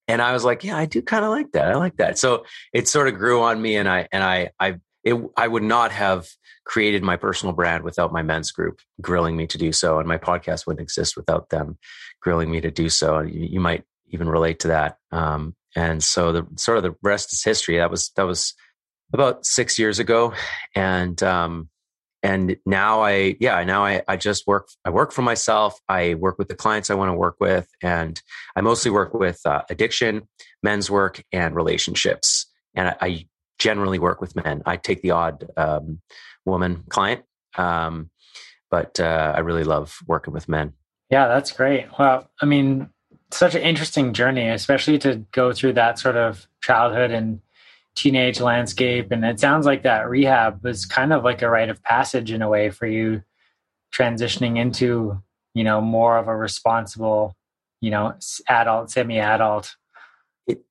and 0.08 0.20
I 0.20 0.32
was 0.32 0.44
like, 0.44 0.64
yeah, 0.64 0.76
I 0.76 0.86
do 0.86 1.00
kind 1.00 1.24
of 1.24 1.30
like 1.30 1.52
that. 1.52 1.68
I 1.68 1.76
like 1.76 1.96
that. 1.98 2.18
So 2.18 2.44
it 2.72 2.88
sort 2.88 3.06
of 3.06 3.14
grew 3.14 3.40
on 3.42 3.62
me, 3.62 3.76
and 3.76 3.88
I 3.88 4.08
and 4.10 4.24
I 4.24 4.50
I 4.58 4.80
it, 5.04 5.22
I 5.36 5.46
would 5.46 5.62
not 5.62 5.92
have 5.92 6.28
created 6.64 7.02
my 7.02 7.16
personal 7.16 7.54
brand 7.54 7.84
without 7.84 8.12
my 8.12 8.22
men's 8.22 8.52
group 8.52 8.80
grilling 9.00 9.36
me 9.36 9.46
to 9.48 9.58
do 9.58 9.72
so, 9.72 9.98
and 9.98 10.08
my 10.08 10.18
podcast 10.18 10.66
wouldn't 10.66 10.82
exist 10.82 11.16
without 11.16 11.50
them 11.50 11.78
grilling 12.20 12.50
me 12.50 12.60
to 12.60 12.70
do 12.70 12.88
so. 12.88 13.20
You, 13.20 13.48
you 13.52 13.60
might 13.60 13.84
even 14.10 14.28
relate 14.28 14.60
to 14.60 14.68
that. 14.68 14.98
Um, 15.10 15.56
and 15.74 16.02
so 16.02 16.32
the 16.32 16.46
sort 16.56 16.78
of 16.78 16.84
the 16.84 16.94
rest 17.02 17.32
is 17.32 17.42
history. 17.42 17.78
That 17.78 17.90
was 17.90 18.10
that 18.16 18.26
was 18.26 18.54
about 19.12 19.44
six 19.44 19.78
years 19.78 19.98
ago, 19.98 20.34
and 20.74 21.20
um, 21.22 21.68
and 22.22 22.56
now 22.66 23.02
I 23.02 23.36
yeah 23.40 23.62
now 23.64 23.84
I 23.84 24.02
I 24.06 24.16
just 24.16 24.46
work 24.46 24.68
I 24.84 24.90
work 24.90 25.12
for 25.12 25.22
myself. 25.22 25.80
I 25.88 26.14
work 26.14 26.38
with 26.38 26.48
the 26.48 26.54
clients 26.54 26.90
I 26.90 26.94
want 26.94 27.10
to 27.10 27.16
work 27.16 27.36
with, 27.40 27.68
and 27.82 28.20
I 28.54 28.60
mostly 28.60 28.90
work 28.90 29.14
with 29.14 29.40
uh, 29.44 29.62
addiction, 29.70 30.28
men's 30.62 30.90
work, 30.90 31.22
and 31.32 31.54
relationships. 31.54 32.46
And 32.74 32.88
I, 32.88 32.96
I, 33.00 33.26
generally 33.62 34.00
work 34.00 34.20
with 34.20 34.34
men. 34.34 34.60
I 34.66 34.76
take 34.76 35.02
the 35.02 35.12
odd 35.12 35.48
um, 35.56 36.00
woman 36.44 36.82
client, 36.88 37.22
um, 37.56 38.10
but 38.72 38.98
uh, 38.98 39.32
I 39.36 39.40
really 39.40 39.62
love 39.62 39.98
working 40.08 40.34
with 40.34 40.48
men. 40.48 40.72
Yeah, 41.10 41.28
that's 41.28 41.52
great. 41.52 41.86
Well, 41.96 42.28
I 42.40 42.46
mean, 42.46 42.90
such 43.30 43.54
an 43.54 43.62
interesting 43.62 44.14
journey, 44.14 44.48
especially 44.48 44.98
to 44.98 45.24
go 45.30 45.52
through 45.52 45.74
that 45.74 46.00
sort 46.00 46.16
of 46.16 46.48
childhood 46.60 47.12
and 47.12 47.40
teenage 47.94 48.40
landscape. 48.40 49.12
And 49.12 49.24
it 49.24 49.38
sounds 49.38 49.64
like 49.64 49.82
that 49.82 50.10
rehab 50.10 50.64
was 50.64 50.84
kind 50.84 51.12
of 51.12 51.22
like 51.22 51.40
a 51.42 51.48
rite 51.48 51.68
of 51.68 51.82
passage 51.84 52.32
in 52.32 52.42
a 52.42 52.48
way 52.48 52.70
for 52.70 52.86
you 52.86 53.22
transitioning 53.94 54.58
into, 54.58 55.22
you 55.54 55.62
know, 55.62 55.80
more 55.80 56.18
of 56.18 56.26
a 56.26 56.36
responsible, 56.36 57.36
you 57.80 57.90
know, 57.90 58.14
adult, 58.48 58.90
semi 58.90 59.20
adult. 59.20 59.76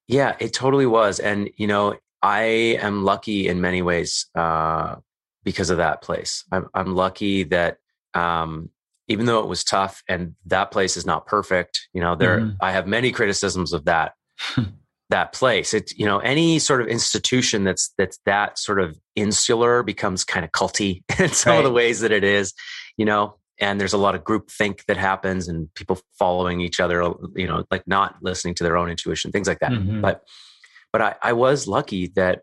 yeah, 0.08 0.36
it 0.40 0.52
totally 0.52 0.88
was. 0.88 1.20
And, 1.20 1.50
you 1.56 1.68
know, 1.68 1.96
I 2.22 2.42
am 2.80 3.04
lucky 3.04 3.48
in 3.48 3.62
many 3.62 3.82
ways. 3.82 4.28
Uh, 4.36 4.96
because 5.44 5.70
of 5.70 5.78
that 5.78 6.02
place. 6.02 6.44
I'm, 6.52 6.68
I'm 6.74 6.96
lucky 6.96 7.44
that 7.46 7.78
um, 8.14 8.70
even 9.08 9.26
though 9.26 9.40
it 9.40 9.48
was 9.48 9.64
tough 9.64 10.04
and 10.08 10.36
that 10.46 10.72
place 10.72 10.98
is 10.98 11.06
not 11.06 11.26
perfect, 11.26 11.88
you 11.94 12.02
know, 12.02 12.16
there 12.16 12.40
mm-hmm. 12.40 12.56
I 12.62 12.72
have 12.72 12.88
many 12.88 13.12
criticisms 13.12 13.74
of 13.74 13.86
that 13.86 14.14
that 15.10 15.34
place. 15.34 15.74
It's 15.74 15.98
you 15.98 16.06
know 16.06 16.20
any 16.20 16.60
sort 16.60 16.82
of 16.82 16.88
institution 16.88 17.64
that's 17.64 17.94
that's 17.98 18.20
that 18.26 18.58
sort 18.58 18.80
of 18.80 18.98
insular 19.16 19.84
becomes 19.84 20.24
kind 20.24 20.46
of 20.46 20.52
culty 20.52 21.04
in 21.20 21.30
some 21.30 21.52
right. 21.52 21.58
of 21.60 21.64
the 21.64 21.72
ways 21.72 22.02
that 22.02 22.12
it 22.12 22.24
is, 22.24 22.54
you 22.98 23.06
know. 23.06 23.38
And 23.60 23.80
there's 23.80 23.94
a 23.94 23.98
lot 23.98 24.16
of 24.16 24.24
group 24.24 24.50
think 24.50 24.86
that 24.86 24.98
happens, 24.98 25.48
and 25.48 25.72
people 25.76 26.00
following 26.18 26.62
each 26.62 26.80
other, 26.80 27.04
you 27.36 27.46
know, 27.46 27.64
like 27.70 27.86
not 27.86 28.16
listening 28.22 28.56
to 28.56 28.64
their 28.64 28.76
own 28.76 28.90
intuition, 28.90 29.32
things 29.32 29.48
like 29.48 29.60
that. 29.60 29.72
Mm-hmm. 29.72 30.02
But 30.02 30.24
but 30.92 31.02
I, 31.02 31.16
I 31.22 31.34
was 31.34 31.68
lucky 31.68 32.08
that 32.16 32.42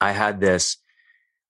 I 0.00 0.12
had 0.12 0.40
this. 0.40 0.76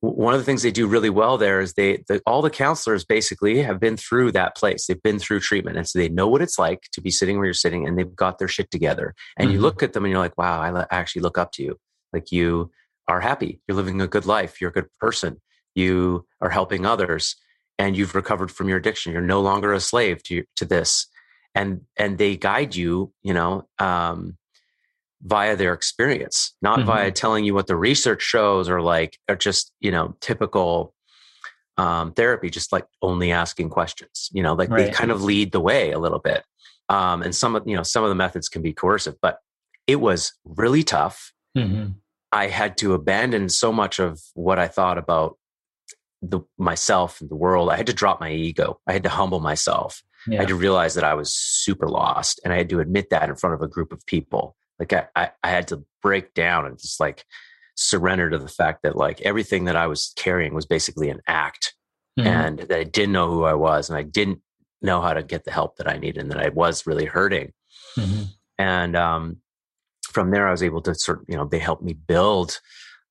One 0.00 0.32
of 0.32 0.40
the 0.40 0.44
things 0.44 0.62
they 0.62 0.70
do 0.70 0.86
really 0.86 1.10
well 1.10 1.38
there 1.38 1.60
is 1.60 1.74
they 1.74 2.04
the, 2.06 2.22
all 2.24 2.40
the 2.40 2.50
counselors 2.50 3.04
basically 3.04 3.62
have 3.62 3.80
been 3.80 3.96
through 3.96 4.32
that 4.32 4.56
place. 4.56 4.86
They've 4.86 5.02
been 5.02 5.18
through 5.18 5.40
treatment 5.40 5.76
and 5.76 5.88
so 5.88 5.98
they 5.98 6.08
know 6.08 6.28
what 6.28 6.40
it's 6.40 6.58
like 6.58 6.84
to 6.92 7.00
be 7.00 7.10
sitting 7.10 7.36
where 7.36 7.46
you're 7.46 7.54
sitting 7.54 7.86
and 7.86 7.98
they've 7.98 8.14
got 8.14 8.38
their 8.38 8.46
shit 8.46 8.70
together. 8.70 9.14
And 9.36 9.48
mm-hmm. 9.48 9.56
you 9.56 9.60
look 9.60 9.82
at 9.82 9.92
them 9.92 10.04
and 10.04 10.12
you're 10.12 10.20
like 10.20 10.38
wow 10.38 10.60
i 10.60 10.86
actually 10.92 11.22
look 11.22 11.36
up 11.36 11.50
to 11.52 11.64
you. 11.64 11.78
Like 12.12 12.30
you 12.30 12.70
are 13.08 13.20
happy. 13.20 13.60
You're 13.66 13.76
living 13.76 14.00
a 14.00 14.06
good 14.06 14.24
life. 14.24 14.60
You're 14.60 14.70
a 14.70 14.72
good 14.72 14.88
person. 15.00 15.40
You 15.74 16.26
are 16.40 16.50
helping 16.50 16.86
others 16.86 17.34
and 17.76 17.96
you've 17.96 18.14
recovered 18.14 18.52
from 18.52 18.68
your 18.68 18.78
addiction. 18.78 19.12
You're 19.12 19.22
no 19.22 19.40
longer 19.40 19.72
a 19.72 19.80
slave 19.80 20.22
to 20.24 20.44
to 20.56 20.64
this. 20.64 21.08
And 21.56 21.80
and 21.96 22.18
they 22.18 22.36
guide 22.36 22.76
you 22.76 23.12
you 23.22 23.34
know 23.34 23.68
um 23.80 24.37
via 25.22 25.56
their 25.56 25.72
experience, 25.72 26.54
not 26.62 26.80
mm-hmm. 26.80 26.88
via 26.88 27.10
telling 27.10 27.44
you 27.44 27.54
what 27.54 27.66
the 27.66 27.76
research 27.76 28.22
shows 28.22 28.68
or 28.68 28.80
like, 28.80 29.18
or 29.28 29.36
just, 29.36 29.72
you 29.80 29.90
know, 29.90 30.16
typical 30.20 30.94
um, 31.76 32.12
therapy, 32.12 32.50
just 32.50 32.72
like 32.72 32.86
only 33.02 33.32
asking 33.32 33.70
questions, 33.70 34.28
you 34.32 34.42
know, 34.42 34.54
like 34.54 34.70
right. 34.70 34.86
they 34.86 34.90
kind 34.90 35.10
of 35.10 35.22
lead 35.22 35.52
the 35.52 35.60
way 35.60 35.92
a 35.92 35.98
little 35.98 36.18
bit. 36.18 36.44
Um, 36.88 37.22
and 37.22 37.34
some 37.34 37.54
of, 37.56 37.66
you 37.66 37.76
know, 37.76 37.82
some 37.82 38.04
of 38.04 38.08
the 38.08 38.14
methods 38.14 38.48
can 38.48 38.62
be 38.62 38.72
coercive, 38.72 39.16
but 39.20 39.38
it 39.86 39.96
was 39.96 40.32
really 40.44 40.82
tough. 40.82 41.32
Mm-hmm. 41.56 41.92
I 42.32 42.48
had 42.48 42.76
to 42.78 42.94
abandon 42.94 43.48
so 43.48 43.72
much 43.72 43.98
of 43.98 44.20
what 44.34 44.58
I 44.58 44.68
thought 44.68 44.98
about 44.98 45.38
the 46.20 46.40
myself 46.58 47.20
and 47.20 47.30
the 47.30 47.36
world. 47.36 47.70
I 47.70 47.76
had 47.76 47.86
to 47.86 47.92
drop 47.92 48.20
my 48.20 48.32
ego. 48.32 48.80
I 48.86 48.92
had 48.92 49.04
to 49.04 49.08
humble 49.08 49.40
myself. 49.40 50.02
Yeah. 50.26 50.38
I 50.38 50.42
had 50.42 50.48
to 50.48 50.56
realize 50.56 50.94
that 50.94 51.04
I 51.04 51.14
was 51.14 51.34
super 51.34 51.88
lost 51.88 52.40
and 52.44 52.52
I 52.52 52.56
had 52.56 52.68
to 52.70 52.80
admit 52.80 53.10
that 53.10 53.28
in 53.28 53.36
front 53.36 53.54
of 53.54 53.62
a 53.62 53.68
group 53.68 53.92
of 53.92 54.04
people 54.06 54.56
like 54.78 54.92
I, 54.92 55.06
I, 55.14 55.30
I 55.42 55.50
had 55.50 55.68
to 55.68 55.84
break 56.02 56.34
down 56.34 56.66
and 56.66 56.78
just 56.78 57.00
like 57.00 57.24
surrender 57.74 58.30
to 58.30 58.38
the 58.38 58.48
fact 58.48 58.82
that 58.82 58.96
like 58.96 59.20
everything 59.22 59.64
that 59.64 59.76
I 59.76 59.86
was 59.86 60.12
carrying 60.16 60.54
was 60.54 60.66
basically 60.66 61.10
an 61.10 61.20
act 61.26 61.74
mm-hmm. 62.18 62.28
and 62.28 62.58
that 62.58 62.78
I 62.78 62.84
didn't 62.84 63.12
know 63.12 63.30
who 63.30 63.44
I 63.44 63.54
was 63.54 63.88
and 63.88 63.98
I 63.98 64.02
didn't 64.02 64.40
know 64.82 65.00
how 65.00 65.12
to 65.12 65.22
get 65.22 65.44
the 65.44 65.50
help 65.50 65.76
that 65.76 65.88
I 65.88 65.96
needed 65.96 66.22
and 66.22 66.30
that 66.30 66.40
I 66.40 66.48
was 66.48 66.86
really 66.86 67.06
hurting. 67.06 67.52
Mm-hmm. 67.96 68.22
And 68.58 68.96
um, 68.96 69.36
from 70.02 70.30
there, 70.30 70.48
I 70.48 70.50
was 70.50 70.62
able 70.62 70.82
to 70.82 70.94
sort 70.94 71.20
of, 71.20 71.24
you 71.28 71.36
know, 71.36 71.44
they 71.44 71.58
helped 71.58 71.82
me 71.82 71.92
build 71.92 72.60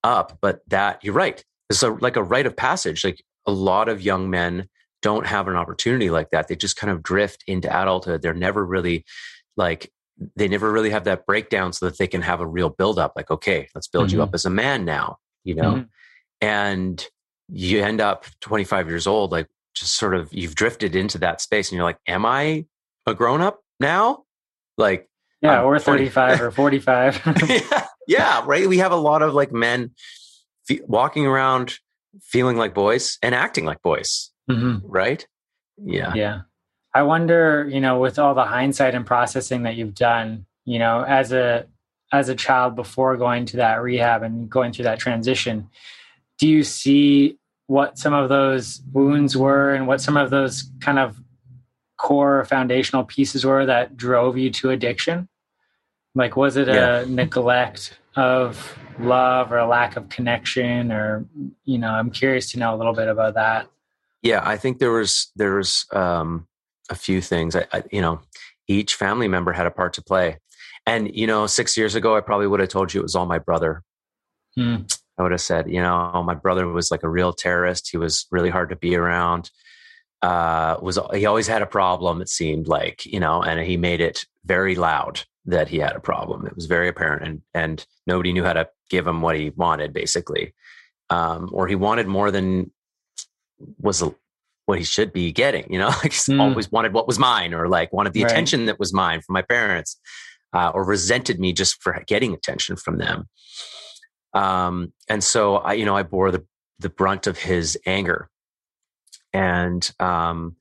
up. 0.03 0.37
But 0.41 0.61
that, 0.67 1.03
you're 1.03 1.13
right. 1.13 1.43
It's 1.69 1.83
a, 1.83 1.91
like 1.91 2.15
a 2.15 2.23
rite 2.23 2.45
of 2.45 2.55
passage. 2.55 3.03
Like 3.03 3.23
a 3.45 3.51
lot 3.51 3.89
of 3.89 4.01
young 4.01 4.29
men 4.29 4.67
don't 5.01 5.27
have 5.27 5.47
an 5.47 5.55
opportunity 5.55 6.09
like 6.09 6.31
that. 6.31 6.47
They 6.47 6.55
just 6.55 6.75
kind 6.75 6.91
of 6.91 7.03
drift 7.03 7.43
into 7.47 7.69
adulthood. 7.69 8.21
They're 8.21 8.33
never 8.33 8.65
really 8.65 9.05
like 9.55 9.91
they 10.35 10.47
never 10.47 10.71
really 10.71 10.89
have 10.89 11.03
that 11.03 11.25
breakdown 11.25 11.71
so 11.73 11.85
that 11.85 11.97
they 11.97 12.07
can 12.07 12.21
have 12.21 12.39
a 12.39 12.47
real 12.47 12.69
build 12.69 12.97
up 12.97 13.13
like 13.15 13.29
okay 13.29 13.67
let's 13.75 13.87
build 13.87 14.07
mm-hmm. 14.07 14.17
you 14.17 14.23
up 14.23 14.33
as 14.33 14.45
a 14.45 14.49
man 14.49 14.85
now 14.85 15.17
you 15.43 15.55
know? 15.55 15.73
Mm-hmm. 15.73 15.83
and 16.41 17.07
you 17.49 17.81
end 17.81 18.01
up 18.01 18.25
25 18.41 18.89
years 18.89 19.07
old 19.07 19.31
like 19.31 19.47
just 19.75 19.95
sort 19.95 20.15
of 20.15 20.33
you've 20.33 20.55
drifted 20.55 20.95
into 20.95 21.17
that 21.19 21.39
space 21.39 21.69
and 21.69 21.75
you're 21.75 21.85
like 21.85 21.99
am 22.07 22.25
i 22.25 22.65
a 23.07 23.15
grown 23.15 23.41
up 23.41 23.61
now? 23.79 24.23
Like 24.77 25.09
yeah 25.41 25.61
or 25.61 25.79
35 25.79 26.41
or 26.41 26.51
45 26.51 27.21
yeah, 27.47 27.87
yeah, 28.07 28.43
right? 28.45 28.67
We 28.67 28.77
have 28.79 28.91
a 28.91 28.97
lot 28.97 29.21
of 29.21 29.33
like 29.33 29.51
men 29.51 29.91
fe- 30.67 30.81
walking 30.85 31.25
around 31.25 31.79
feeling 32.21 32.57
like 32.57 32.73
boys 32.73 33.17
and 33.23 33.33
acting 33.33 33.65
like 33.65 33.81
boys 33.81 34.31
mm-hmm. 34.49 34.85
right? 34.85 35.25
Yeah. 35.83 36.13
Yeah 36.13 36.41
I 36.97 37.03
wonder, 37.03 37.69
you 37.69 37.79
know, 37.79 37.99
with 37.99 38.17
all 38.17 38.33
the 38.33 38.43
hindsight 38.43 38.95
and 38.95 39.05
processing 39.05 39.61
that 39.63 39.75
you've 39.75 39.93
done, 39.93 40.47
you 40.65 40.79
know, 40.79 41.03
as 41.03 41.31
a 41.31 41.67
as 42.11 42.27
a 42.27 42.33
child 42.33 42.75
before 42.75 43.15
going 43.17 43.45
to 43.45 43.57
that 43.57 43.83
rehab 43.83 44.23
and 44.23 44.49
going 44.49 44.73
through 44.73 44.85
that 44.85 44.97
transition, 44.97 45.69
do 46.39 46.47
you 46.47 46.63
see 46.63 47.37
what 47.67 47.99
some 47.99 48.15
of 48.15 48.29
those 48.29 48.81
wounds 48.91 49.37
were 49.37 49.75
and 49.75 49.85
what 49.85 50.01
some 50.01 50.17
of 50.17 50.31
those 50.31 50.71
kind 50.79 50.97
of 50.97 51.21
core 51.97 52.43
foundational 52.45 53.03
pieces 53.03 53.45
were 53.45 53.67
that 53.67 53.95
drove 53.95 54.35
you 54.35 54.49
to 54.53 54.71
addiction? 54.71 55.29
Like, 56.15 56.35
was 56.35 56.57
it 56.57 56.67
a 56.67 57.05
neglect 57.07 57.99
of 58.15 58.75
love 58.97 59.51
or 59.51 59.59
a 59.59 59.67
lack 59.67 59.97
of 59.97 60.09
connection? 60.09 60.91
Or, 60.91 61.27
you 61.63 61.77
know, 61.77 61.91
I'm 61.91 62.09
curious 62.09 62.49
to 62.53 62.59
know 62.59 62.73
a 62.73 62.77
little 62.77 62.93
bit 62.93 63.07
about 63.07 63.35
that. 63.35 63.67
Yeah, 64.23 64.41
I 64.43 64.57
think 64.57 64.79
there 64.79 64.93
was, 64.93 65.31
there 65.35 65.57
was, 65.57 65.85
um, 65.91 66.47
a 66.89 66.95
few 66.95 67.21
things. 67.21 67.55
I, 67.55 67.65
I, 67.71 67.83
you 67.91 68.01
know, 68.01 68.21
each 68.67 68.95
family 68.95 69.27
member 69.27 69.53
had 69.53 69.65
a 69.65 69.71
part 69.71 69.93
to 69.93 70.03
play. 70.03 70.37
And, 70.85 71.13
you 71.15 71.27
know, 71.27 71.47
six 71.47 71.75
years 71.75 71.95
ago, 71.95 72.15
I 72.15 72.21
probably 72.21 72.47
would 72.47 72.59
have 72.59 72.69
told 72.69 72.93
you 72.93 73.01
it 73.01 73.03
was 73.03 73.15
all 73.15 73.25
my 73.25 73.39
brother. 73.39 73.83
Hmm. 74.55 74.77
I 75.17 75.23
would 75.23 75.31
have 75.31 75.41
said, 75.41 75.69
you 75.69 75.81
know, 75.81 76.23
my 76.25 76.35
brother 76.35 76.67
was 76.67 76.91
like 76.91 77.03
a 77.03 77.09
real 77.09 77.33
terrorist. 77.33 77.89
He 77.89 77.97
was 77.97 78.27
really 78.31 78.49
hard 78.49 78.69
to 78.69 78.75
be 78.75 78.95
around. 78.95 79.49
Uh, 80.21 80.77
was 80.81 80.99
he 81.13 81.25
always 81.25 81.47
had 81.47 81.61
a 81.61 81.67
problem? 81.67 82.21
It 82.21 82.29
seemed 82.29 82.67
like, 82.67 83.05
you 83.05 83.19
know, 83.19 83.41
and 83.41 83.59
he 83.59 83.77
made 83.77 84.01
it 84.01 84.25
very 84.45 84.75
loud 84.75 85.23
that 85.45 85.67
he 85.69 85.77
had 85.77 85.95
a 85.95 85.99
problem. 85.99 86.45
It 86.45 86.55
was 86.55 86.65
very 86.65 86.87
apparent, 86.87 87.23
and 87.23 87.41
and 87.53 87.85
nobody 88.05 88.33
knew 88.33 88.43
how 88.43 88.53
to 88.53 88.69
give 88.89 89.05
him 89.05 89.21
what 89.21 89.35
he 89.35 89.51
wanted, 89.51 89.93
basically, 89.93 90.53
um, 91.09 91.49
or 91.51 91.67
he 91.67 91.75
wanted 91.75 92.07
more 92.07 92.31
than 92.31 92.71
was 93.79 94.03
what 94.67 94.77
he 94.77 94.83
should 94.83 95.11
be 95.11 95.31
getting. 95.31 95.65
You 95.71 95.79
know, 95.79 95.87
like 96.03 96.11
mm. 96.11 96.39
always 96.39 96.71
wanted 96.71 96.93
what 96.93 97.07
was 97.07 97.17
mine, 97.17 97.53
or 97.53 97.67
like 97.67 97.91
wanted 97.91 98.13
the 98.13 98.23
right. 98.23 98.31
attention 98.31 98.65
that 98.65 98.79
was 98.79 98.93
mine 98.93 99.21
from 99.21 99.33
my 99.33 99.41
parents, 99.41 99.99
uh, 100.53 100.69
or 100.73 100.83
resented 100.83 101.39
me 101.39 101.53
just 101.53 101.81
for 101.81 102.03
getting 102.05 102.33
attention 102.33 102.75
from 102.75 102.97
them. 102.99 103.27
Um, 104.33 104.93
and 105.09 105.23
so 105.23 105.55
I, 105.55 105.73
you 105.73 105.85
know, 105.85 105.95
I 105.95 106.03
bore 106.03 106.31
the 106.31 106.45
the 106.79 106.89
brunt 106.89 107.25
of 107.25 107.39
his 107.39 107.77
anger, 107.87 108.29
and 109.33 109.89
um, 109.99 110.57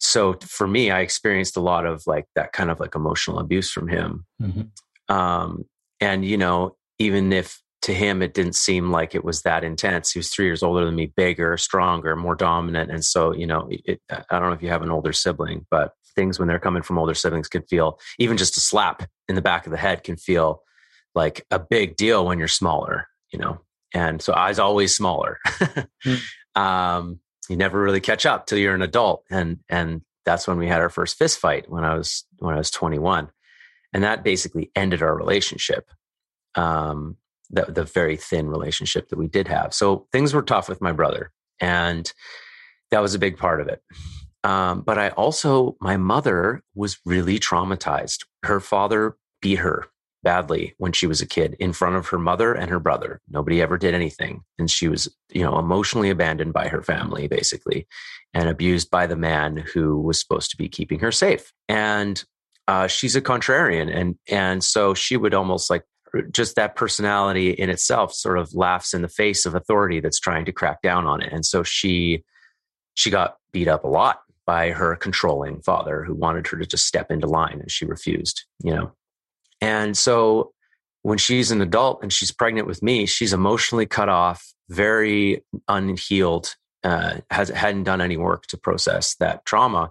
so 0.00 0.34
for 0.40 0.66
me, 0.66 0.90
I 0.90 1.00
experienced 1.00 1.56
a 1.56 1.60
lot 1.60 1.84
of 1.84 2.02
like 2.06 2.26
that 2.34 2.52
kind 2.52 2.70
of 2.70 2.80
like 2.80 2.94
emotional 2.94 3.38
abuse 3.38 3.70
from 3.70 3.88
him. 3.88 4.24
Mm-hmm. 4.40 5.14
Um, 5.14 5.64
and 6.00 6.24
you 6.24 6.38
know, 6.38 6.76
even 6.98 7.32
if 7.32 7.60
to 7.82 7.94
him, 7.94 8.22
it 8.22 8.34
didn't 8.34 8.56
seem 8.56 8.90
like 8.90 9.14
it 9.14 9.24
was 9.24 9.42
that 9.42 9.62
intense. 9.62 10.12
He 10.12 10.18
was 10.18 10.30
three 10.30 10.46
years 10.46 10.62
older 10.62 10.84
than 10.84 10.96
me, 10.96 11.06
bigger, 11.06 11.56
stronger, 11.56 12.16
more 12.16 12.34
dominant. 12.34 12.90
And 12.90 13.04
so, 13.04 13.32
you 13.32 13.46
know, 13.46 13.68
it, 13.70 14.00
I 14.10 14.38
don't 14.38 14.48
know 14.48 14.52
if 14.52 14.62
you 14.62 14.68
have 14.70 14.82
an 14.82 14.90
older 14.90 15.12
sibling, 15.12 15.64
but 15.70 15.92
things 16.14 16.38
when 16.38 16.48
they're 16.48 16.58
coming 16.58 16.82
from 16.82 16.98
older 16.98 17.14
siblings 17.14 17.48
can 17.48 17.62
feel, 17.62 18.00
even 18.18 18.36
just 18.36 18.56
a 18.56 18.60
slap 18.60 19.08
in 19.28 19.36
the 19.36 19.42
back 19.42 19.66
of 19.66 19.70
the 19.70 19.78
head 19.78 20.02
can 20.02 20.16
feel 20.16 20.62
like 21.14 21.46
a 21.50 21.58
big 21.58 21.96
deal 21.96 22.26
when 22.26 22.38
you're 22.38 22.48
smaller, 22.48 23.06
you 23.32 23.38
know? 23.38 23.60
And 23.94 24.20
so 24.20 24.32
I 24.32 24.48
was 24.48 24.58
always 24.58 24.94
smaller. 24.94 25.38
mm. 25.46 26.20
um, 26.60 27.20
you 27.48 27.56
never 27.56 27.80
really 27.80 28.00
catch 28.00 28.26
up 28.26 28.46
till 28.46 28.58
you're 28.58 28.74
an 28.74 28.82
adult. 28.82 29.24
And, 29.30 29.60
and 29.68 30.02
that's 30.24 30.48
when 30.48 30.58
we 30.58 30.66
had 30.66 30.80
our 30.80 30.90
first 30.90 31.16
fist 31.16 31.38
fight 31.38 31.70
when 31.70 31.84
I 31.84 31.94
was, 31.94 32.24
when 32.40 32.54
I 32.54 32.58
was 32.58 32.70
21. 32.70 33.30
And 33.92 34.04
that 34.04 34.24
basically 34.24 34.70
ended 34.74 35.02
our 35.02 35.16
relationship. 35.16 35.88
Um, 36.56 37.16
the, 37.50 37.66
the 37.68 37.84
very 37.84 38.16
thin 38.16 38.48
relationship 38.48 39.08
that 39.08 39.18
we 39.18 39.26
did 39.26 39.48
have. 39.48 39.72
So 39.74 40.06
things 40.12 40.34
were 40.34 40.42
tough 40.42 40.68
with 40.68 40.80
my 40.80 40.92
brother, 40.92 41.30
and 41.60 42.10
that 42.90 43.00
was 43.00 43.14
a 43.14 43.18
big 43.18 43.36
part 43.36 43.60
of 43.60 43.68
it. 43.68 43.82
Um, 44.44 44.82
but 44.82 44.98
I 44.98 45.10
also, 45.10 45.76
my 45.80 45.96
mother 45.96 46.62
was 46.74 46.98
really 47.04 47.38
traumatized. 47.38 48.24
Her 48.44 48.60
father 48.60 49.16
beat 49.42 49.58
her 49.58 49.86
badly 50.22 50.74
when 50.78 50.92
she 50.92 51.06
was 51.06 51.20
a 51.20 51.26
kid 51.26 51.56
in 51.58 51.72
front 51.72 51.96
of 51.96 52.08
her 52.08 52.18
mother 52.18 52.54
and 52.54 52.70
her 52.70 52.80
brother. 52.80 53.20
Nobody 53.28 53.60
ever 53.62 53.78
did 53.78 53.94
anything. 53.94 54.42
And 54.58 54.70
she 54.70 54.88
was, 54.88 55.08
you 55.32 55.42
know, 55.42 55.58
emotionally 55.58 56.10
abandoned 56.10 56.52
by 56.52 56.68
her 56.68 56.82
family, 56.82 57.28
basically, 57.28 57.86
and 58.34 58.48
abused 58.48 58.90
by 58.90 59.06
the 59.06 59.16
man 59.16 59.56
who 59.56 60.00
was 60.00 60.20
supposed 60.20 60.50
to 60.50 60.56
be 60.56 60.68
keeping 60.68 61.00
her 61.00 61.12
safe. 61.12 61.52
And 61.68 62.22
uh, 62.66 62.86
she's 62.86 63.16
a 63.16 63.22
contrarian. 63.22 63.94
And, 63.94 64.16
and 64.28 64.62
so 64.62 64.94
she 64.94 65.16
would 65.16 65.34
almost 65.34 65.70
like 65.70 65.84
just 66.30 66.56
that 66.56 66.76
personality 66.76 67.50
in 67.50 67.70
itself 67.70 68.12
sort 68.12 68.38
of 68.38 68.54
laughs 68.54 68.94
in 68.94 69.02
the 69.02 69.08
face 69.08 69.46
of 69.46 69.54
authority 69.54 70.00
that's 70.00 70.20
trying 70.20 70.44
to 70.44 70.52
crack 70.52 70.82
down 70.82 71.06
on 71.06 71.20
it. 71.22 71.32
And 71.32 71.44
so 71.44 71.62
she 71.62 72.24
she 72.94 73.10
got 73.10 73.36
beat 73.52 73.68
up 73.68 73.84
a 73.84 73.88
lot 73.88 74.20
by 74.46 74.70
her 74.70 74.96
controlling 74.96 75.60
father 75.60 76.02
who 76.04 76.14
wanted 76.14 76.46
her 76.48 76.58
to 76.58 76.66
just 76.66 76.86
step 76.86 77.10
into 77.10 77.26
line 77.26 77.60
and 77.60 77.70
she 77.70 77.84
refused 77.84 78.44
you 78.62 78.74
know. 78.74 78.92
And 79.60 79.96
so 79.96 80.52
when 81.02 81.18
she's 81.18 81.50
an 81.50 81.60
adult 81.60 82.02
and 82.02 82.12
she's 82.12 82.30
pregnant 82.30 82.66
with 82.66 82.82
me, 82.82 83.06
she's 83.06 83.32
emotionally 83.32 83.86
cut 83.86 84.08
off, 84.08 84.52
very 84.68 85.44
unhealed, 85.68 86.54
uh, 86.84 87.18
has 87.30 87.48
hadn't 87.48 87.84
done 87.84 88.00
any 88.00 88.16
work 88.16 88.46
to 88.46 88.56
process 88.56 89.14
that 89.16 89.44
trauma, 89.44 89.90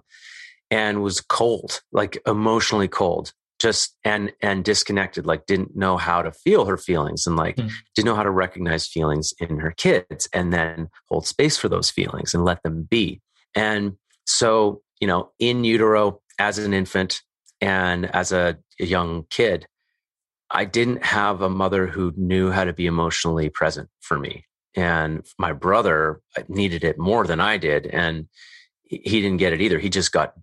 and 0.70 1.02
was 1.02 1.20
cold, 1.20 1.80
like 1.92 2.18
emotionally 2.26 2.88
cold, 2.88 3.32
just 3.58 3.96
and 4.04 4.32
and 4.40 4.64
disconnected, 4.64 5.26
like 5.26 5.46
didn't 5.46 5.76
know 5.76 5.96
how 5.96 6.22
to 6.22 6.32
feel 6.32 6.66
her 6.66 6.76
feelings 6.76 7.26
and 7.26 7.36
like 7.36 7.56
mm. 7.56 7.70
didn't 7.94 8.06
know 8.06 8.14
how 8.14 8.22
to 8.22 8.30
recognize 8.30 8.86
feelings 8.86 9.32
in 9.40 9.58
her 9.58 9.72
kids, 9.72 10.28
and 10.32 10.52
then 10.52 10.88
hold 11.08 11.26
space 11.26 11.56
for 11.56 11.68
those 11.68 11.90
feelings 11.90 12.34
and 12.34 12.44
let 12.44 12.62
them 12.62 12.86
be. 12.88 13.20
And 13.54 13.96
so, 14.26 14.82
you 15.00 15.06
know, 15.06 15.32
in 15.38 15.64
utero 15.64 16.20
as 16.38 16.58
an 16.58 16.72
infant 16.72 17.22
and 17.60 18.06
as 18.14 18.30
a, 18.32 18.58
a 18.80 18.84
young 18.84 19.24
kid, 19.30 19.66
I 20.50 20.64
didn't 20.64 21.04
have 21.04 21.42
a 21.42 21.50
mother 21.50 21.86
who 21.86 22.12
knew 22.16 22.50
how 22.50 22.64
to 22.64 22.72
be 22.72 22.86
emotionally 22.86 23.48
present 23.48 23.88
for 24.00 24.18
me. 24.18 24.44
And 24.74 25.26
my 25.38 25.52
brother 25.52 26.20
uh, 26.36 26.42
needed 26.48 26.84
it 26.84 26.98
more 26.98 27.26
than 27.26 27.40
I 27.40 27.56
did. 27.56 27.86
And 27.86 28.28
he 28.84 29.20
didn't 29.20 29.38
get 29.38 29.52
it 29.52 29.60
either. 29.60 29.78
He 29.78 29.90
just 29.90 30.12
got 30.12 30.34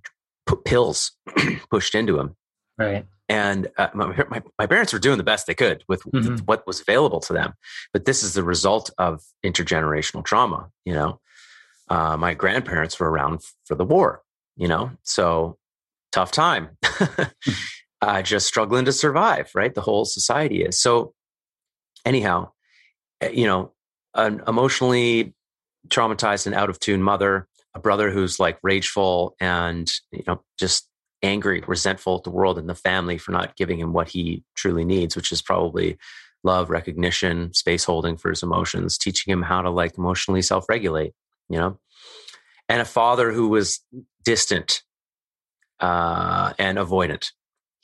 pills 0.65 1.11
pushed 1.71 1.95
into 1.95 2.19
him. 2.19 2.35
Right. 2.77 3.05
And 3.27 3.69
uh, 3.77 3.87
my, 3.93 4.23
my, 4.29 4.43
my, 4.59 4.67
parents 4.67 4.93
were 4.93 4.99
doing 4.99 5.17
the 5.17 5.23
best 5.23 5.47
they 5.47 5.55
could 5.55 5.83
with, 5.87 6.03
mm-hmm. 6.03 6.31
with, 6.31 6.45
what 6.45 6.67
was 6.67 6.81
available 6.81 7.19
to 7.21 7.33
them. 7.33 7.53
But 7.91 8.05
this 8.05 8.21
is 8.21 8.33
the 8.33 8.43
result 8.43 8.91
of 8.97 9.23
intergenerational 9.43 10.23
trauma. 10.23 10.69
You 10.83 10.93
know, 10.93 11.19
uh, 11.89 12.17
my 12.17 12.33
grandparents 12.33 12.99
were 12.99 13.09
around 13.09 13.41
for 13.65 13.75
the 13.75 13.85
war, 13.85 14.21
you 14.57 14.67
know, 14.67 14.91
so 15.03 15.57
tough 16.11 16.31
time. 16.31 16.77
uh, 18.01 18.21
just 18.21 18.45
struggling 18.45 18.85
to 18.85 18.91
survive, 18.91 19.49
right? 19.55 19.73
The 19.73 19.81
whole 19.81 20.05
society 20.05 20.63
is. 20.63 20.79
So, 20.79 21.13
anyhow, 22.05 22.51
eh, 23.21 23.29
you 23.29 23.47
know, 23.47 23.71
an 24.13 24.43
emotionally 24.47 25.33
traumatized 25.87 26.45
and 26.45 26.55
out 26.55 26.69
of 26.69 26.79
tune 26.79 27.01
mother, 27.01 27.47
a 27.73 27.79
brother 27.79 28.11
who's 28.11 28.39
like 28.39 28.59
rageful 28.63 29.35
and, 29.39 29.91
you 30.11 30.23
know, 30.27 30.41
just 30.59 30.87
angry, 31.25 31.63
resentful 31.67 32.17
at 32.17 32.23
the 32.23 32.29
world 32.29 32.57
and 32.57 32.69
the 32.69 32.75
family 32.75 33.17
for 33.17 33.31
not 33.31 33.55
giving 33.55 33.79
him 33.79 33.93
what 33.93 34.09
he 34.09 34.43
truly 34.55 34.85
needs, 34.85 35.15
which 35.15 35.31
is 35.31 35.41
probably 35.41 35.97
love, 36.43 36.69
recognition, 36.69 37.53
space 37.53 37.83
holding 37.83 38.17
for 38.17 38.29
his 38.29 38.43
emotions, 38.43 38.97
teaching 38.97 39.31
him 39.31 39.41
how 39.41 39.61
to 39.61 39.69
like 39.69 39.97
emotionally 39.97 40.41
self 40.41 40.69
regulate, 40.69 41.13
you 41.49 41.57
know, 41.57 41.79
and 42.69 42.81
a 42.81 42.85
father 42.85 43.31
who 43.31 43.47
was 43.47 43.81
distant 44.23 44.83
uh, 45.79 46.53
and 46.57 46.77
avoidant 46.77 47.31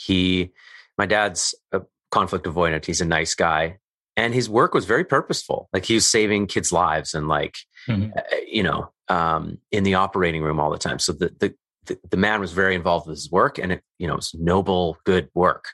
he, 0.01 0.51
my 0.97 1.05
dad's 1.05 1.55
a 1.71 1.81
conflict 2.09 2.45
avoidant. 2.45 2.85
He's 2.85 3.01
a 3.01 3.05
nice 3.05 3.35
guy. 3.35 3.77
And 4.17 4.33
his 4.33 4.49
work 4.49 4.73
was 4.73 4.85
very 4.85 5.05
purposeful. 5.05 5.69
Like 5.71 5.85
he 5.85 5.95
was 5.95 6.09
saving 6.09 6.47
kids' 6.47 6.71
lives 6.71 7.13
and 7.13 7.27
like, 7.27 7.57
mm-hmm. 7.87 8.11
uh, 8.15 8.21
you 8.45 8.63
know, 8.63 8.91
um, 9.07 9.59
in 9.71 9.83
the 9.83 9.95
operating 9.95 10.41
room 10.41 10.59
all 10.59 10.69
the 10.69 10.77
time. 10.77 10.99
So 10.99 11.13
the, 11.13 11.33
the, 11.39 11.55
the, 11.85 11.99
the, 12.09 12.17
man 12.17 12.39
was 12.39 12.51
very 12.51 12.75
involved 12.75 13.07
with 13.07 13.17
his 13.17 13.31
work 13.31 13.57
and 13.57 13.71
it, 13.71 13.81
you 13.97 14.07
know, 14.07 14.15
it's 14.15 14.35
noble, 14.35 14.97
good 15.03 15.29
work. 15.33 15.65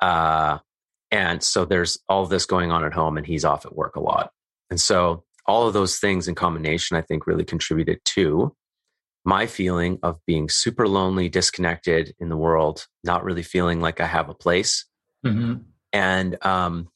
Uh, 0.00 0.58
and 1.10 1.42
so 1.42 1.64
there's 1.64 1.98
all 2.08 2.26
this 2.26 2.46
going 2.46 2.70
on 2.70 2.84
at 2.84 2.94
home 2.94 3.16
and 3.16 3.26
he's 3.26 3.44
off 3.44 3.66
at 3.66 3.76
work 3.76 3.96
a 3.96 4.00
lot. 4.00 4.30
And 4.70 4.80
so 4.80 5.24
all 5.46 5.66
of 5.66 5.74
those 5.74 5.98
things 5.98 6.28
in 6.28 6.34
combination, 6.34 6.96
I 6.96 7.02
think 7.02 7.26
really 7.26 7.44
contributed 7.44 8.00
to 8.06 8.54
my 9.24 9.46
feeling 9.46 9.98
of 10.02 10.18
being 10.26 10.48
super 10.48 10.88
lonely, 10.88 11.28
disconnected 11.28 12.14
in 12.18 12.28
the 12.28 12.36
world, 12.36 12.86
not 13.04 13.24
really 13.24 13.42
feeling 13.42 13.80
like 13.80 14.00
I 14.00 14.06
have 14.06 14.28
a 14.28 14.34
place. 14.34 14.86
Mm-hmm. 15.24 15.62
And 15.92 16.44
um, 16.44 16.88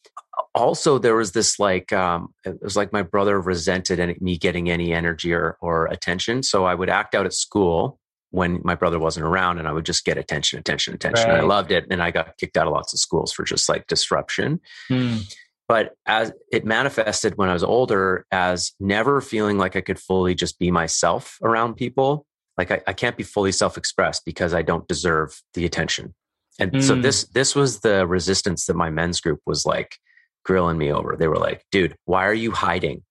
also, 0.55 0.99
there 0.99 1.15
was 1.15 1.33
this 1.33 1.59
like, 1.59 1.93
um, 1.93 2.35
it 2.45 2.63
was 2.63 2.77
like 2.77 2.93
my 2.93 3.03
brother 3.03 3.41
resented 3.41 4.01
any, 4.01 4.17
me 4.21 4.39
getting 4.39 4.71
any 4.71 4.93
energy 4.93 5.33
or, 5.33 5.57
or 5.61 5.87
attention. 5.87 6.43
So 6.43 6.65
I 6.65 6.75
would 6.75 6.89
act 6.89 7.15
out 7.15 7.27
at 7.27 7.35
school 7.35 8.01
when 8.31 8.61
my 8.65 8.75
brother 8.75 8.99
wasn't 8.99 9.25
around 9.25 9.59
and 9.59 9.69
I 9.69 9.73
would 9.73 9.87
just 9.87 10.05
get 10.05 10.19
attention, 10.19 10.59
attention, 10.59 10.95
attention. 10.95 11.29
Right. 11.29 11.41
I 11.41 11.43
loved 11.43 11.71
it. 11.71 11.87
And 11.91 12.03
I 12.03 12.11
got 12.11 12.37
kicked 12.39 12.57
out 12.57 12.67
of 12.67 12.73
lots 12.73 12.93
of 12.93 12.99
schools 12.99 13.33
for 13.33 13.45
just 13.45 13.69
like 13.69 13.87
disruption. 13.87 14.61
Mm. 14.91 15.33
But 15.69 15.95
as 16.07 16.33
it 16.53 16.65
manifested 16.65 17.37
when 17.37 17.49
I 17.49 17.53
was 17.53 17.65
older 17.65 18.27
as 18.31 18.73
never 18.79 19.21
feeling 19.21 19.59
like 19.59 19.75
I 19.75 19.81
could 19.81 19.99
fully 19.99 20.35
just 20.35 20.59
be 20.59 20.71
myself 20.71 21.39
around 21.43 21.75
people. 21.75 22.27
Like 22.59 22.71
I, 22.71 22.81
I 22.87 22.93
can't 22.93 23.17
be 23.17 23.23
fully 23.23 23.53
self-expressed 23.53 24.25
because 24.25 24.55
I 24.55 24.63
don't 24.63 24.89
deserve 24.89 25.41
the 25.55 25.65
attention. 25.67 26.15
And 26.59 26.73
mm. 26.73 26.83
so 26.83 26.95
this 26.95 27.25
this 27.29 27.55
was 27.55 27.81
the 27.81 28.07
resistance 28.07 28.67
that 28.67 28.77
my 28.77 28.91
men's 28.91 29.21
group 29.21 29.41
was 29.45 29.67
like 29.67 29.97
grilling 30.45 30.79
me 30.79 30.91
over. 30.93 31.17
They 31.19 31.29
were 31.29 31.37
like, 31.37 31.65
dude, 31.71 31.97
why 32.05 32.27
are 32.27 32.35
you 32.35 32.53
hiding? 32.53 33.03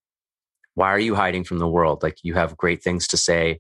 Why 0.74 0.90
are 0.90 1.00
you 1.00 1.16
hiding 1.16 1.44
from 1.44 1.60
the 1.60 1.68
world? 1.68 2.02
Like 2.04 2.18
you 2.24 2.34
have 2.34 2.58
great 2.58 2.82
things 2.82 3.08
to 3.10 3.18
say, 3.18 3.60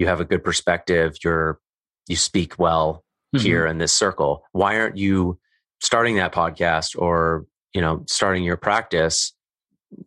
you 0.00 0.06
have 0.06 0.20
a 0.20 0.24
good 0.24 0.42
perspective, 0.42 1.16
you're 1.22 1.60
you 2.08 2.16
speak 2.16 2.58
well 2.58 3.04
mm-hmm. 3.34 3.44
here 3.44 3.66
in 3.66 3.78
this 3.78 3.92
circle. 3.92 4.42
Why 4.52 4.80
aren't 4.80 4.96
you 4.96 5.38
starting 5.80 6.16
that 6.16 6.32
podcast 6.32 6.98
or 6.98 7.46
you 7.74 7.80
know 7.80 8.04
starting 8.06 8.44
your 8.44 8.56
practice 8.56 9.32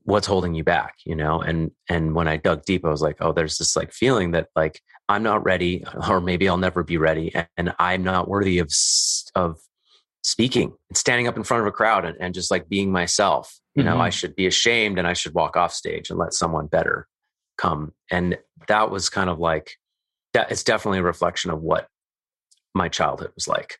what's 0.03 0.27
holding 0.27 0.53
you 0.53 0.63
back 0.63 0.95
you 1.05 1.15
know 1.15 1.41
and 1.41 1.71
and 1.89 2.15
when 2.15 2.27
i 2.27 2.37
dug 2.37 2.63
deep 2.63 2.85
i 2.85 2.89
was 2.89 3.01
like 3.01 3.17
oh 3.19 3.33
there's 3.33 3.57
this 3.57 3.75
like 3.75 3.91
feeling 3.91 4.31
that 4.31 4.47
like 4.55 4.81
i'm 5.09 5.23
not 5.23 5.43
ready 5.43 5.83
or 6.07 6.21
maybe 6.21 6.47
i'll 6.47 6.57
never 6.57 6.83
be 6.83 6.97
ready 6.97 7.33
and 7.57 7.73
i'm 7.79 8.03
not 8.03 8.29
worthy 8.29 8.59
of 8.59 8.71
of 9.35 9.57
speaking 10.23 10.73
and 10.89 10.97
standing 10.97 11.27
up 11.27 11.35
in 11.35 11.43
front 11.43 11.61
of 11.61 11.67
a 11.67 11.71
crowd 11.71 12.05
and, 12.05 12.15
and 12.21 12.33
just 12.33 12.49
like 12.49 12.69
being 12.69 12.91
myself 12.91 13.59
you 13.75 13.83
mm-hmm. 13.83 13.93
know 13.93 13.99
i 13.99 14.09
should 14.09 14.35
be 14.35 14.47
ashamed 14.47 14.97
and 14.97 15.07
i 15.07 15.13
should 15.13 15.33
walk 15.33 15.57
off 15.57 15.73
stage 15.73 16.09
and 16.09 16.17
let 16.17 16.33
someone 16.33 16.67
better 16.67 17.07
come 17.57 17.91
and 18.09 18.37
that 18.67 18.89
was 18.89 19.09
kind 19.09 19.29
of 19.29 19.37
like 19.37 19.75
that 20.33 20.51
it's 20.51 20.63
definitely 20.63 20.99
a 20.99 21.03
reflection 21.03 21.51
of 21.51 21.61
what 21.61 21.87
my 22.73 22.89
childhood 22.89 23.31
was 23.35 23.47
like. 23.47 23.79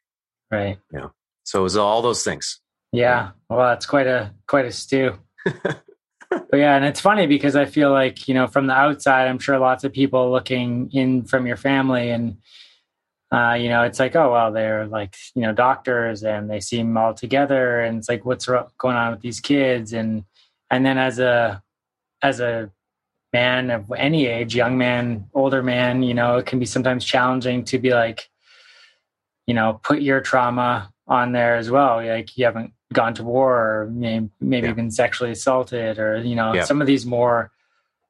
Right. 0.51 0.77
You 0.91 0.99
know? 0.99 1.13
So 1.43 1.59
it 1.59 1.63
was 1.63 1.77
all 1.77 2.01
those 2.01 2.23
things. 2.23 2.59
Yeah. 2.91 3.31
Well, 3.49 3.73
it's 3.73 3.85
quite 3.85 4.07
a 4.07 4.33
quite 4.47 4.65
a 4.65 4.71
stew. 4.71 5.17
but 5.45 5.83
yeah, 6.53 6.75
and 6.75 6.85
it's 6.85 7.01
funny 7.01 7.27
because 7.27 7.55
I 7.55 7.65
feel 7.65 7.91
like, 7.91 8.27
you 8.27 8.33
know, 8.33 8.47
from 8.47 8.67
the 8.67 8.73
outside, 8.73 9.27
I'm 9.27 9.39
sure 9.39 9.57
lots 9.57 9.83
of 9.83 9.93
people 9.93 10.31
looking 10.31 10.89
in 10.91 11.25
from 11.25 11.47
your 11.47 11.57
family 11.57 12.11
and 12.11 12.37
uh, 13.31 13.55
you 13.55 13.67
know, 13.67 13.81
it's 13.81 13.99
like, 13.99 14.15
oh 14.15 14.31
well, 14.31 14.51
they're 14.51 14.85
like, 14.85 15.15
you 15.33 15.41
know, 15.41 15.53
doctors 15.53 16.23
and 16.23 16.49
they 16.49 16.59
seem 16.59 16.95
all 16.95 17.15
together 17.15 17.79
and 17.79 17.97
it's 17.97 18.07
like 18.07 18.23
what's 18.25 18.45
going 18.45 18.95
on 18.95 19.11
with 19.11 19.21
these 19.21 19.39
kids? 19.39 19.91
And 19.91 20.23
and 20.69 20.85
then 20.85 20.99
as 20.99 21.17
a 21.17 21.63
as 22.21 22.39
a 22.39 22.69
man 23.33 23.71
of 23.71 23.91
any 23.91 24.27
age, 24.27 24.55
young 24.55 24.77
man, 24.77 25.27
older 25.33 25.63
man, 25.63 26.03
you 26.03 26.13
know, 26.13 26.37
it 26.37 26.45
can 26.45 26.59
be 26.59 26.65
sometimes 26.65 27.03
challenging 27.03 27.65
to 27.65 27.79
be 27.79 27.89
like, 27.89 28.29
you 29.47 29.53
know, 29.53 29.81
put 29.83 30.01
your 30.01 30.21
trauma 30.21 30.93
on 31.07 31.31
there 31.33 31.55
as 31.57 31.69
well. 31.69 31.97
Like 31.97 32.37
you 32.37 32.45
haven't 32.45 32.73
gone 32.93 33.13
to 33.15 33.23
war 33.23 33.55
or 33.55 33.89
maybe, 33.91 34.29
maybe 34.39 34.67
yeah. 34.67 34.73
been 34.73 34.91
sexually 34.91 35.31
assaulted 35.31 35.99
or 35.99 36.17
you 36.17 36.35
know 36.35 36.53
yeah. 36.53 36.63
some 36.63 36.79
of 36.79 36.87
these 36.87 37.05
more 37.05 37.51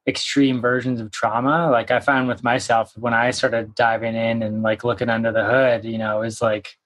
extreme 0.06 0.60
versions 0.60 1.00
of 1.00 1.10
trauma 1.10 1.70
like 1.70 1.90
i 1.90 1.98
found 1.98 2.28
with 2.28 2.44
myself 2.44 2.92
when 2.96 3.14
i 3.14 3.30
started 3.30 3.74
diving 3.74 4.14
in 4.14 4.42
and 4.42 4.62
like 4.62 4.84
looking 4.84 5.08
under 5.08 5.32
the 5.32 5.44
hood 5.44 5.84
you 5.84 5.96
know 5.96 6.22
is 6.22 6.42
like 6.42 6.76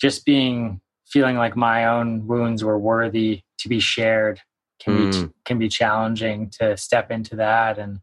just 0.00 0.24
being 0.24 0.80
feeling 1.06 1.36
like 1.36 1.54
my 1.54 1.86
own 1.86 2.26
wounds 2.26 2.64
were 2.64 2.78
worthy 2.78 3.42
to 3.58 3.68
be 3.68 3.78
shared 3.78 4.40
can 4.78 5.12
mm. 5.12 5.28
be 5.28 5.32
can 5.44 5.58
be 5.58 5.68
challenging 5.68 6.50
to 6.50 6.76
step 6.76 7.10
into 7.10 7.36
that 7.36 7.78
and 7.78 8.00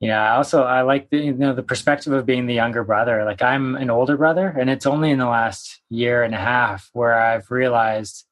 yeah 0.00 0.32
I 0.32 0.36
also 0.36 0.64
i 0.64 0.82
like 0.82 1.10
the 1.10 1.18
you 1.18 1.32
know 1.32 1.54
the 1.54 1.62
perspective 1.62 2.12
of 2.12 2.26
being 2.26 2.46
the 2.46 2.54
younger 2.54 2.84
brother 2.84 3.24
like 3.24 3.42
i'm 3.42 3.76
an 3.76 3.90
older 3.90 4.16
brother 4.16 4.48
and 4.48 4.68
it's 4.68 4.86
only 4.86 5.10
in 5.10 5.18
the 5.18 5.26
last 5.26 5.80
year 5.88 6.22
and 6.22 6.34
a 6.34 6.38
half 6.38 6.90
where 6.92 7.14
i've 7.14 7.50
realized 7.50 8.24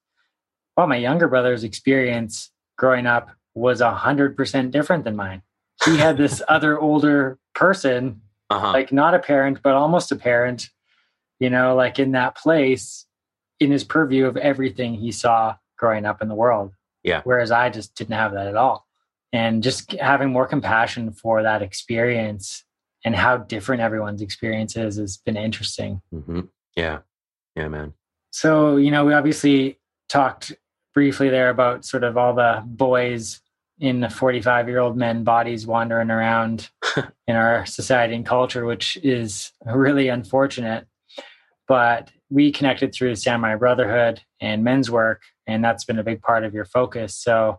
well 0.76 0.86
my 0.86 0.96
younger 0.96 1.28
brother's 1.28 1.64
experience 1.64 2.50
growing 2.76 3.06
up 3.06 3.30
was 3.54 3.80
a 3.80 3.92
hundred 3.92 4.36
percent 4.36 4.70
different 4.70 5.04
than 5.04 5.16
mine 5.16 5.42
he 5.84 5.96
had 5.96 6.16
this 6.16 6.42
other 6.48 6.78
older 6.78 7.38
person 7.54 8.20
uh-huh. 8.50 8.72
like 8.72 8.92
not 8.92 9.14
a 9.14 9.18
parent 9.18 9.60
but 9.62 9.74
almost 9.74 10.12
a 10.12 10.16
parent 10.16 10.68
you 11.38 11.48
know 11.48 11.74
like 11.74 11.98
in 11.98 12.12
that 12.12 12.36
place 12.36 13.06
in 13.60 13.70
his 13.70 13.84
purview 13.84 14.26
of 14.26 14.36
everything 14.36 14.94
he 14.94 15.12
saw 15.12 15.54
growing 15.78 16.04
up 16.04 16.20
in 16.20 16.28
the 16.28 16.34
world 16.34 16.72
yeah 17.04 17.20
whereas 17.24 17.50
i 17.50 17.68
just 17.68 17.94
didn't 17.94 18.14
have 18.14 18.32
that 18.32 18.46
at 18.46 18.56
all 18.56 18.86
and 19.32 19.62
just 19.62 19.92
having 19.92 20.30
more 20.30 20.46
compassion 20.46 21.12
for 21.12 21.42
that 21.42 21.62
experience 21.62 22.64
and 23.04 23.16
how 23.16 23.38
different 23.38 23.82
everyone's 23.82 24.22
experience 24.22 24.76
is 24.76 24.96
has 24.96 25.16
been 25.16 25.36
interesting. 25.36 26.00
Mm-hmm. 26.14 26.42
Yeah. 26.76 26.98
Yeah, 27.56 27.68
man. 27.68 27.94
So, 28.30 28.76
you 28.76 28.90
know, 28.90 29.04
we 29.04 29.14
obviously 29.14 29.78
talked 30.08 30.52
briefly 30.94 31.28
there 31.28 31.50
about 31.50 31.84
sort 31.84 32.04
of 32.04 32.16
all 32.16 32.34
the 32.34 32.62
boys 32.64 33.40
in 33.80 34.00
the 34.00 34.08
45 34.08 34.68
year 34.68 34.78
old 34.78 34.96
men 34.96 35.24
bodies 35.24 35.66
wandering 35.66 36.10
around 36.10 36.70
in 37.26 37.34
our 37.34 37.66
society 37.66 38.14
and 38.14 38.26
culture, 38.26 38.64
which 38.64 38.96
is 39.02 39.52
really 39.64 40.08
unfortunate. 40.08 40.86
But 41.66 42.10
we 42.30 42.52
connected 42.52 42.94
through 42.94 43.16
Samurai 43.16 43.56
Brotherhood 43.56 44.20
and 44.40 44.62
men's 44.62 44.90
work 44.90 45.22
and 45.46 45.64
that's 45.64 45.84
been 45.84 45.98
a 45.98 46.04
big 46.04 46.22
part 46.22 46.44
of 46.44 46.54
your 46.54 46.64
focus. 46.64 47.14
So, 47.14 47.58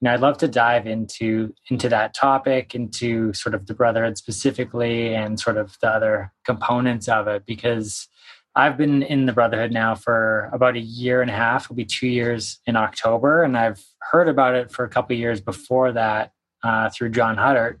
you 0.00 0.06
know, 0.06 0.14
I'd 0.14 0.20
love 0.20 0.38
to 0.38 0.48
dive 0.48 0.86
into 0.86 1.54
into 1.70 1.88
that 1.88 2.14
topic, 2.14 2.74
into 2.74 3.32
sort 3.32 3.54
of 3.54 3.66
the 3.66 3.74
brotherhood 3.74 4.18
specifically, 4.18 5.14
and 5.14 5.40
sort 5.40 5.56
of 5.56 5.76
the 5.80 5.88
other 5.88 6.32
components 6.44 7.08
of 7.08 7.28
it, 7.28 7.46
because 7.46 8.08
I've 8.56 8.76
been 8.76 9.02
in 9.02 9.26
the 9.26 9.32
brotherhood 9.32 9.72
now 9.72 9.94
for 9.94 10.48
about 10.52 10.76
a 10.76 10.80
year 10.80 11.22
and 11.22 11.30
a 11.30 11.34
half. 11.34 11.64
It'll 11.64 11.74
be 11.74 11.84
two 11.84 12.06
years 12.06 12.60
in 12.66 12.76
October, 12.76 13.42
and 13.42 13.56
I've 13.56 13.82
heard 14.10 14.28
about 14.28 14.54
it 14.54 14.70
for 14.70 14.84
a 14.84 14.88
couple 14.88 15.16
years 15.16 15.40
before 15.40 15.92
that 15.92 16.32
uh, 16.62 16.90
through 16.90 17.10
John 17.10 17.36
Huddart, 17.36 17.80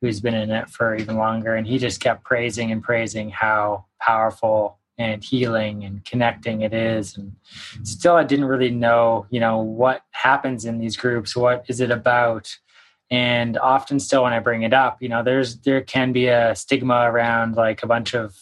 who's 0.00 0.20
been 0.20 0.34
in 0.34 0.50
it 0.50 0.70
for 0.70 0.96
even 0.96 1.16
longer, 1.16 1.54
and 1.54 1.66
he 1.66 1.78
just 1.78 2.00
kept 2.00 2.24
praising 2.24 2.72
and 2.72 2.82
praising 2.82 3.30
how 3.30 3.86
powerful 4.00 4.77
and 4.98 5.22
healing 5.22 5.84
and 5.84 6.04
connecting 6.04 6.62
it 6.62 6.74
is. 6.74 7.16
And 7.16 7.36
still 7.82 8.16
i 8.16 8.24
didn't 8.24 8.46
really 8.46 8.70
know 8.70 9.26
you 9.30 9.40
know 9.40 9.58
what 9.58 10.02
happens 10.10 10.64
in 10.64 10.78
these 10.78 10.96
groups. 10.96 11.36
What 11.36 11.64
is 11.68 11.80
it 11.80 11.90
about? 11.90 12.56
And 13.10 13.56
often 13.58 14.00
still 14.00 14.24
when 14.24 14.34
i 14.34 14.38
bring 14.38 14.62
it 14.62 14.74
up 14.74 15.00
you 15.00 15.08
know 15.08 15.22
there's 15.22 15.58
there 15.60 15.80
can 15.80 16.12
be 16.12 16.26
a 16.26 16.54
stigma 16.54 17.10
around 17.10 17.56
like 17.56 17.82
a 17.82 17.86
bunch 17.86 18.14
of 18.14 18.36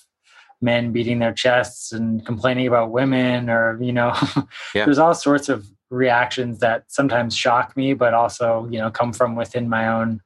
men 0.60 0.90
beating 0.90 1.20
their 1.20 1.32
chests 1.32 1.92
and 1.92 2.24
complaining 2.26 2.66
about 2.66 2.90
women 2.90 3.48
or 3.48 3.80
you 3.80 3.92
know 3.92 4.12
yeah. 4.74 4.84
there's 4.84 4.98
all 4.98 5.14
sorts 5.14 5.48
of 5.48 5.66
reactions 5.90 6.58
that 6.58 6.84
sometimes 6.88 7.36
shock 7.36 7.76
me 7.76 7.94
but 7.94 8.12
also 8.12 8.66
you 8.70 8.78
know 8.78 8.90
come 8.90 9.12
from 9.12 9.36
within 9.36 9.68
my 9.68 9.86
own 9.86 10.20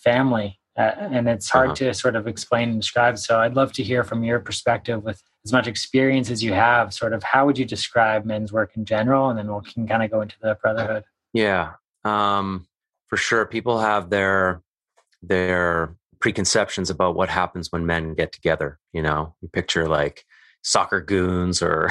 family. 0.00 0.58
Uh, 0.78 0.92
and 0.98 1.28
it's 1.28 1.50
hard 1.50 1.70
uh-huh. 1.70 1.74
to 1.74 1.94
sort 1.94 2.16
of 2.16 2.26
explain 2.26 2.70
and 2.70 2.80
describe. 2.80 3.18
So 3.18 3.40
i'd 3.40 3.54
love 3.54 3.72
to 3.74 3.82
hear 3.82 4.04
from 4.04 4.24
your 4.24 4.40
perspective 4.40 5.02
with 5.02 5.22
as 5.44 5.52
much 5.52 5.66
experience 5.66 6.30
as 6.30 6.42
you 6.42 6.52
have, 6.52 6.92
sort 6.92 7.12
of 7.12 7.22
how 7.22 7.46
would 7.46 7.58
you 7.58 7.64
describe 7.64 8.24
men's 8.24 8.52
work 8.52 8.76
in 8.76 8.84
general? 8.84 9.30
And 9.30 9.38
then 9.38 9.52
we 9.52 9.60
can 9.62 9.86
kind 9.86 10.02
of 10.02 10.10
go 10.10 10.20
into 10.20 10.36
the 10.40 10.56
brotherhood. 10.60 11.04
Yeah, 11.32 11.72
um, 12.04 12.66
for 13.08 13.16
sure. 13.16 13.46
People 13.46 13.80
have 13.80 14.10
their 14.10 14.62
their 15.22 15.94
preconceptions 16.18 16.90
about 16.90 17.14
what 17.14 17.28
happens 17.28 17.72
when 17.72 17.86
men 17.86 18.14
get 18.14 18.32
together. 18.32 18.78
You 18.92 19.02
know, 19.02 19.34
you 19.40 19.48
picture 19.48 19.88
like 19.88 20.24
soccer 20.62 21.00
goons 21.00 21.62
or 21.62 21.88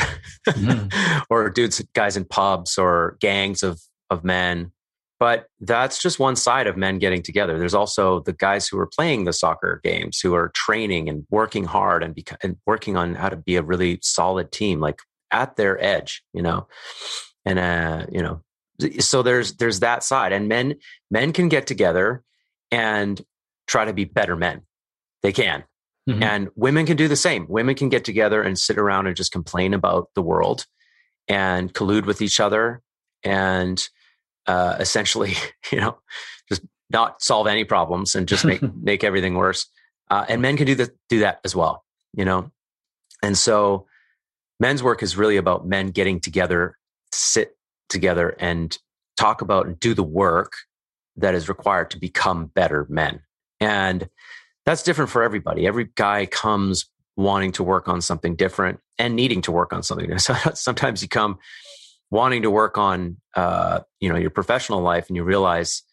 mm-hmm. 0.48 1.22
or 1.30 1.50
dudes, 1.50 1.82
guys 1.94 2.18
in 2.18 2.26
pubs 2.26 2.78
or 2.78 3.18
gangs 3.20 3.64
of 3.64 3.82
of 4.10 4.24
men 4.24 4.72
but 5.20 5.48
that's 5.60 6.02
just 6.02 6.18
one 6.18 6.38
side 6.38 6.66
of 6.66 6.78
men 6.78 6.98
getting 6.98 7.22
together. 7.22 7.60
There's 7.60 7.74
also 7.74 8.22
the 8.22 8.34
guys 8.34 8.68
who 8.68 8.80
are 8.80 8.88
playing 8.88 9.26
the 9.26 9.34
soccer 9.34 9.82
games, 9.84 10.20
who 10.22 10.34
are 10.34 10.50
training 10.56 11.10
and 11.10 11.26
working 11.30 11.66
hard 11.66 12.04
and, 12.04 12.18
and 12.42 12.56
working 12.66 12.96
on 12.96 13.16
how 13.16 13.28
to 13.28 13.36
be 13.36 13.58
a 13.58 13.62
really 13.62 14.00
solid 14.02 14.52
team, 14.52 14.80
like 14.80 15.02
at 15.32 15.58
their 15.58 15.82
edge, 15.84 16.24
you 16.34 16.42
know. 16.42 16.68
And 17.46 17.60
uh, 17.60 18.06
you 18.10 18.22
know, 18.22 18.42
so 19.00 19.22
there's 19.22 19.56
there's 19.58 19.82
that 19.82 20.04
side, 20.04 20.32
and 20.32 20.48
men 20.48 20.76
men 21.12 21.34
can 21.34 21.50
get 21.50 21.68
together 21.68 22.24
and 22.72 23.22
try 23.68 23.86
to 23.86 23.94
be 23.94 24.06
better 24.06 24.38
men. 24.38 24.62
They 25.22 25.34
can, 25.34 25.66
mm-hmm. 26.10 26.24
and 26.24 26.50
women 26.56 26.86
can 26.86 26.96
do 26.96 27.10
the 27.10 27.18
same. 27.18 27.46
Women 27.50 27.76
can 27.76 27.90
get 27.90 28.06
together 28.06 28.42
and 28.42 28.58
sit 28.58 28.78
around 28.78 29.08
and 29.08 29.18
just 29.18 29.34
complain 29.34 29.74
about 29.74 30.08
the 30.16 30.22
world 30.22 30.66
and 31.28 31.74
collude 31.74 32.06
with 32.06 32.22
each 32.22 32.40
other 32.40 32.82
and 33.24 33.90
uh, 34.50 34.76
essentially, 34.80 35.36
you 35.72 35.80
know, 35.80 35.98
just 36.50 36.62
not 36.90 37.22
solve 37.22 37.46
any 37.46 37.64
problems 37.64 38.16
and 38.16 38.28
just 38.28 38.44
make 38.44 38.62
make 38.82 39.04
everything 39.04 39.36
worse. 39.36 39.68
Uh, 40.10 40.26
and 40.28 40.42
men 40.42 40.58
can 40.58 40.66
do 40.66 40.76
that 40.76 40.90
do 41.08 41.20
that 41.20 41.40
as 41.46 41.56
well, 41.56 41.86
you 42.14 42.26
know. 42.26 42.52
And 43.22 43.38
so, 43.38 43.86
men's 44.60 44.82
work 44.82 45.04
is 45.04 45.16
really 45.16 45.38
about 45.38 45.68
men 45.68 45.88
getting 45.92 46.20
together, 46.20 46.76
sit 47.12 47.56
together, 47.90 48.36
and 48.40 48.76
talk 49.18 49.42
about 49.42 49.68
and 49.68 49.80
do 49.80 49.94
the 49.94 50.04
work 50.04 50.54
that 51.18 51.36
is 51.36 51.48
required 51.48 51.92
to 51.92 52.00
become 52.00 52.48
better 52.48 52.88
men. 52.90 53.22
And 53.60 54.10
that's 54.66 54.82
different 54.82 55.12
for 55.12 55.22
everybody. 55.22 55.68
Every 55.68 55.90
guy 55.96 56.26
comes 56.26 56.90
wanting 57.18 57.52
to 57.52 57.64
work 57.64 57.88
on 57.88 58.02
something 58.02 58.36
different 58.36 58.80
and 58.98 59.16
needing 59.16 59.42
to 59.42 59.52
work 59.52 59.74
on 59.74 59.84
something. 59.84 60.10
So 60.20 60.34
sometimes 60.54 61.02
you 61.04 61.10
come 61.10 61.38
wanting 62.12 62.42
to 62.42 62.52
work 62.52 62.78
on 62.78 63.18
uh, 63.36 63.82
you 64.00 64.10
know 64.10 64.18
your 64.18 64.30
professional 64.30 64.82
life 64.82 65.08
and 65.08 65.16
you 65.16 65.24
realize 65.24 65.84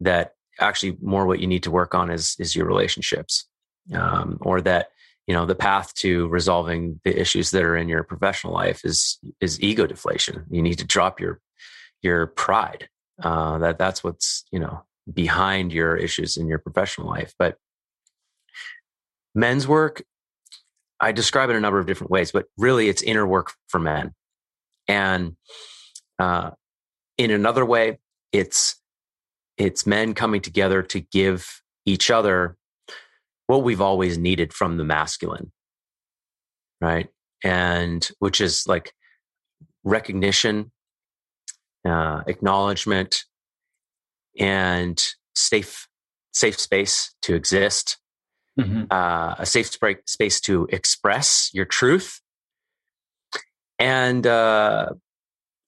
that 0.00 0.32
actually 0.60 0.96
more 1.00 1.26
what 1.26 1.40
you 1.40 1.46
need 1.46 1.62
to 1.64 1.70
work 1.70 1.94
on 1.94 2.10
is 2.10 2.36
is 2.38 2.54
your 2.54 2.66
relationships 2.66 3.46
um, 3.92 4.38
or 4.40 4.60
that 4.60 4.88
you 5.26 5.34
know 5.34 5.46
the 5.46 5.54
path 5.54 5.94
to 5.94 6.28
resolving 6.28 7.00
the 7.04 7.20
issues 7.20 7.50
that 7.50 7.62
are 7.62 7.76
in 7.76 7.88
your 7.88 8.02
professional 8.02 8.52
life 8.52 8.84
is 8.84 9.18
is 9.40 9.60
ego 9.60 9.86
deflation. 9.86 10.44
You 10.50 10.62
need 10.62 10.78
to 10.78 10.84
drop 10.84 11.20
your 11.20 11.40
your 12.02 12.26
pride. 12.26 12.88
Uh, 13.22 13.58
that 13.58 13.78
that's 13.78 14.02
what's 14.02 14.44
you 14.50 14.58
know 14.58 14.84
behind 15.12 15.72
your 15.72 15.96
issues 15.96 16.36
in 16.36 16.48
your 16.48 16.58
professional 16.58 17.08
life. 17.08 17.34
But 17.38 17.58
men's 19.34 19.66
work 19.66 20.02
i 21.00 21.12
describe 21.12 21.50
it 21.50 21.56
a 21.56 21.60
number 21.60 21.78
of 21.78 21.86
different 21.86 22.10
ways 22.10 22.30
but 22.32 22.46
really 22.56 22.88
it's 22.88 23.02
inner 23.02 23.26
work 23.26 23.52
for 23.68 23.78
men 23.78 24.14
and 24.88 25.36
uh, 26.18 26.50
in 27.18 27.30
another 27.30 27.64
way, 27.64 27.98
it's 28.32 28.80
it's 29.56 29.86
men 29.86 30.14
coming 30.14 30.40
together 30.40 30.82
to 30.82 31.00
give 31.00 31.62
each 31.86 32.10
other 32.10 32.56
what 33.46 33.62
we've 33.62 33.80
always 33.80 34.18
needed 34.18 34.52
from 34.52 34.76
the 34.76 34.84
masculine, 34.84 35.52
right? 36.80 37.08
And 37.44 38.08
which 38.18 38.40
is 38.40 38.66
like 38.66 38.92
recognition, 39.84 40.72
uh, 41.86 42.22
acknowledgement, 42.26 43.24
and 44.38 45.02
safe 45.34 45.88
safe 46.32 46.58
space 46.58 47.14
to 47.22 47.34
exist, 47.34 47.98
mm-hmm. 48.58 48.84
uh, 48.90 49.36
a 49.38 49.46
safe 49.46 49.70
space 50.06 50.40
to 50.40 50.66
express 50.70 51.50
your 51.52 51.64
truth, 51.64 52.20
and 53.78 54.26
uh, 54.26 54.90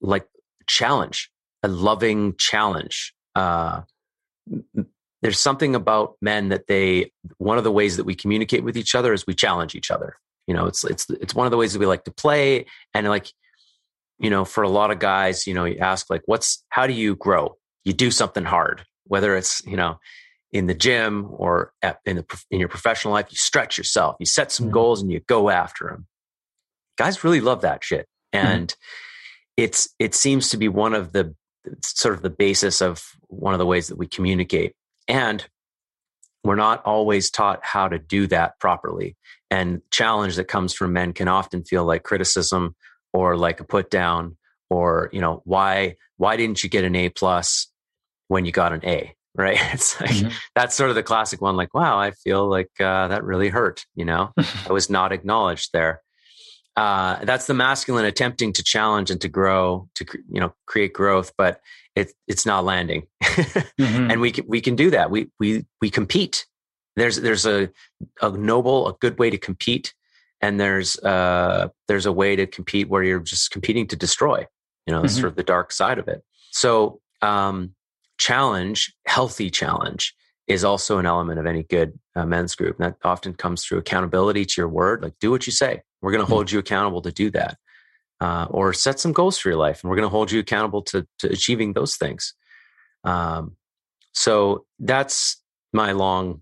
like 0.01 0.27
challenge, 0.67 1.31
a 1.63 1.69
loving 1.69 2.35
challenge. 2.39 3.15
Uh, 3.35 3.83
there's 5.23 5.39
something 5.39 5.75
about 5.75 6.17
men 6.21 6.51
that 6.51 6.67
they 6.67 7.13
one 7.39 7.59
of 7.59 7.65
the 7.65 7.73
ways 7.73 7.97
that 7.97 8.05
we 8.05 8.15
communicate 8.15 8.65
with 8.65 8.77
each 8.77 8.95
other 8.95 9.13
is 9.13 9.27
we 9.27 9.35
challenge 9.35 9.75
each 9.75 9.91
other. 9.91 10.17
You 10.47 10.55
know, 10.55 10.67
it's 10.67 10.85
it's 10.85 11.09
it's 11.11 11.35
one 11.35 11.47
of 11.47 11.51
the 11.51 11.57
ways 11.57 11.73
that 11.73 11.79
we 11.79 11.87
like 11.87 12.05
to 12.05 12.13
play 12.13 12.67
and 12.95 13.09
like 13.09 13.33
you 14.19 14.31
know, 14.31 14.45
for 14.45 14.63
a 14.63 14.69
lot 14.69 14.91
of 14.91 14.99
guys, 14.99 15.47
you 15.47 15.55
know, 15.55 15.65
you 15.65 15.79
ask 15.79 16.09
like 16.09 16.23
what's 16.27 16.65
how 16.69 16.87
do 16.87 16.93
you 16.93 17.17
grow? 17.17 17.57
You 17.85 17.93
do 17.93 18.11
something 18.11 18.45
hard, 18.45 18.85
whether 19.05 19.37
it's, 19.37 19.65
you 19.67 19.77
know, 19.77 19.99
in 20.53 20.67
the 20.67 20.75
gym 20.75 21.29
or 21.31 21.73
at, 21.83 22.01
in 22.07 22.17
the 22.17 22.45
in 22.51 22.61
your 22.61 22.69
professional 22.69 23.13
life, 23.13 23.27
you 23.31 23.37
stretch 23.37 23.77
yourself, 23.77 24.17
you 24.19 24.27
set 24.27 24.53
some 24.53 24.67
mm-hmm. 24.67 24.75
goals 24.75 25.03
and 25.03 25.11
you 25.11 25.21
go 25.21 25.51
after 25.51 25.89
them. 25.89 26.07
Guys 26.97 27.25
really 27.25 27.41
love 27.41 27.63
that 27.63 27.85
shit. 27.85 28.07
Mm-hmm. 28.35 28.47
And 28.47 28.69
mm-hmm 28.69 29.03
it's 29.57 29.89
it 29.99 30.15
seems 30.15 30.51
to 30.51 30.57
be 30.57 30.69
one 30.69 30.95
of 30.95 31.13
the 31.13 31.35
sort 31.83 32.15
of 32.15 32.23
the 32.23 32.31
basis 32.31 32.81
of 32.81 33.03
one 33.29 33.55
of 33.55 33.59
the 33.59 33.67
ways 33.67 33.89
that 33.89 33.97
we 33.97 34.07
communicate 34.07 34.75
and 35.09 35.47
we're 36.45 36.55
not 36.55 36.85
always 36.85 37.31
taught 37.31 37.59
how 37.65 37.89
to 37.89 37.99
do 37.99 38.27
that 38.29 38.59
properly 38.61 39.17
and 39.51 39.81
challenge 39.91 40.37
that 40.37 40.47
comes 40.47 40.73
from 40.73 40.93
men 40.93 41.13
can 41.13 41.27
often 41.27 41.65
feel 41.65 41.85
like 41.85 42.05
criticism 42.05 42.77
or 43.13 43.37
like 43.37 43.59
a 43.59 43.65
put 43.65 43.91
down 43.91 44.37
or 44.71 45.11
you 45.13 45.21
know 45.21 45.43
why 45.45 45.97
why 46.19 46.37
didn't 46.37 46.63
you 46.63 46.71
get 46.71 46.85
an 46.85 46.95
a 46.95 47.09
plus 47.09 47.69
when 48.29 48.45
you 48.45 48.53
got 48.53 48.73
an 48.73 48.85
a 48.85 49.13
right 49.37 49.59
it's 49.75 50.01
like 50.01 50.11
mm-hmm. 50.11 50.35
that's 50.55 50.75
sort 50.75 50.89
of 50.89 50.97
the 50.97 51.03
classic 51.03 51.41
one 51.41 51.57
like 51.57 51.75
wow 51.75 51.99
i 51.99 52.11
feel 52.11 52.49
like 52.49 52.71
uh, 52.81 53.09
that 53.09 53.25
really 53.25 53.49
hurt 53.49 53.85
you 53.95 54.05
know 54.05 54.33
i 54.69 54.73
was 54.73 54.89
not 54.89 55.13
acknowledged 55.13 55.71
there 55.73 56.01
uh, 56.77 57.25
that's 57.25 57.47
the 57.47 57.55
masculine 57.55 58.05
attempting 58.05 58.53
to 58.53 58.63
challenge 58.63 59.11
and 59.11 59.21
to 59.21 59.29
grow, 59.29 59.89
to 59.95 60.05
you 60.31 60.41
know 60.41 60.55
create 60.67 60.93
growth, 60.93 61.33
but 61.39 61.61
it, 61.95 62.13
it's 62.29 62.45
not 62.45 62.65
landing. 62.65 63.07
mm-hmm. 63.23 64.11
And 64.11 64.21
we 64.21 64.31
can, 64.31 64.45
we 64.47 64.61
can 64.61 64.77
do 64.77 64.91
that. 64.91 65.11
We 65.11 65.29
we 65.41 65.65
we 65.81 65.91
compete. 65.91 66.47
There's 66.97 67.17
there's 67.17 67.47
a 67.47 67.71
a 68.21 68.31
noble, 68.31 68.89
a 68.89 68.95
good 68.95 69.19
way 69.19 69.31
to 69.31 69.39
compete, 69.39 69.95
and 70.41 70.61
there's 70.61 70.99
uh 70.99 71.69
there's 71.89 72.07
a 72.07 72.13
way 72.13 72.37
to 72.37 72.47
compete 72.47 72.89
where 72.89 73.03
you're 73.03 73.21
just 73.21 73.51
competing 73.51 73.87
to 73.89 73.97
destroy. 73.97 74.47
You 74.87 74.95
know, 74.95 75.03
mm-hmm. 75.03 75.09
sort 75.09 75.29
of 75.29 75.37
the 75.37 75.43
dark 75.43 75.73
side 75.73 75.99
of 75.99 76.09
it. 76.09 76.23
So 76.53 77.01
um, 77.23 77.75
challenge, 78.19 78.95
healthy 79.07 79.51
challenge, 79.51 80.15
is 80.47 80.63
also 80.63 80.99
an 80.99 81.07
element 81.07 81.41
of 81.41 81.47
any 81.47 81.65
good 81.65 81.99
uh, 82.15 82.25
men's 82.25 82.55
group. 82.55 82.79
And 82.79 82.93
that 82.93 82.99
often 83.05 83.35
comes 83.35 83.65
through 83.65 83.79
accountability 83.79 84.45
to 84.45 84.55
your 84.61 84.69
word, 84.69 85.03
like 85.03 85.15
do 85.21 85.31
what 85.31 85.47
you 85.47 85.53
say. 85.53 85.83
We're 86.03 86.13
going 86.13 86.21
to 86.21 86.25
mm-hmm. 86.25 86.33
hold 86.33 86.51
you 86.51 86.59
accountable 86.59 87.03
to 87.03 87.13
do 87.13 87.31
that. 87.31 87.59
Uh, 88.19 88.47
or 88.49 88.73
set 88.73 88.99
some 88.99 89.13
goals 89.13 89.37
for 89.37 89.51
your 89.51 89.59
life, 89.59 89.83
and 89.83 89.91
we're 89.91 89.97
going 89.97 90.09
to 90.09 90.11
hold 90.11 90.33
you 90.33 90.41
accountable 90.41 90.81
to, 90.81 91.07
to 91.19 91.29
achieving 91.29 91.75
those 91.75 91.97
things. 91.97 92.33
Um, 93.05 93.57
so 94.13 94.65
that's 94.79 95.43
my 95.75 95.93
long 95.93 96.41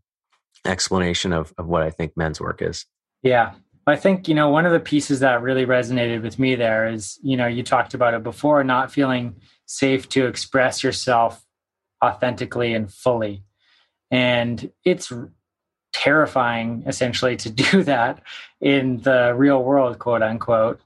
explanation 0.64 1.32
of, 1.32 1.52
of 1.58 1.66
what 1.66 1.82
I 1.82 1.90
think 1.90 2.16
men's 2.16 2.40
work 2.40 2.62
is. 2.62 2.86
Yeah. 3.24 3.54
I 3.86 3.96
think, 3.96 4.28
you 4.28 4.34
know, 4.34 4.48
one 4.48 4.64
of 4.64 4.72
the 4.72 4.80
pieces 4.80 5.20
that 5.20 5.42
really 5.42 5.66
resonated 5.66 6.22
with 6.22 6.38
me 6.38 6.54
there 6.54 6.86
is, 6.86 7.18
you 7.22 7.36
know, 7.36 7.46
you 7.46 7.62
talked 7.62 7.92
about 7.92 8.14
it 8.14 8.22
before, 8.22 8.64
not 8.64 8.92
feeling 8.92 9.34
safe 9.66 10.08
to 10.10 10.26
express 10.26 10.82
yourself 10.82 11.44
authentically 12.02 12.72
and 12.72 12.90
fully. 12.92 13.42
And 14.10 14.70
it's 14.84 15.12
terrifying 15.94 16.82
essentially 16.86 17.36
to 17.36 17.50
do 17.64 17.82
that 17.84 18.22
in 18.60 19.00
the 19.00 19.32
real 19.34 19.62
world, 19.62 19.98
quote 19.98 20.22
unquote. 20.22 20.80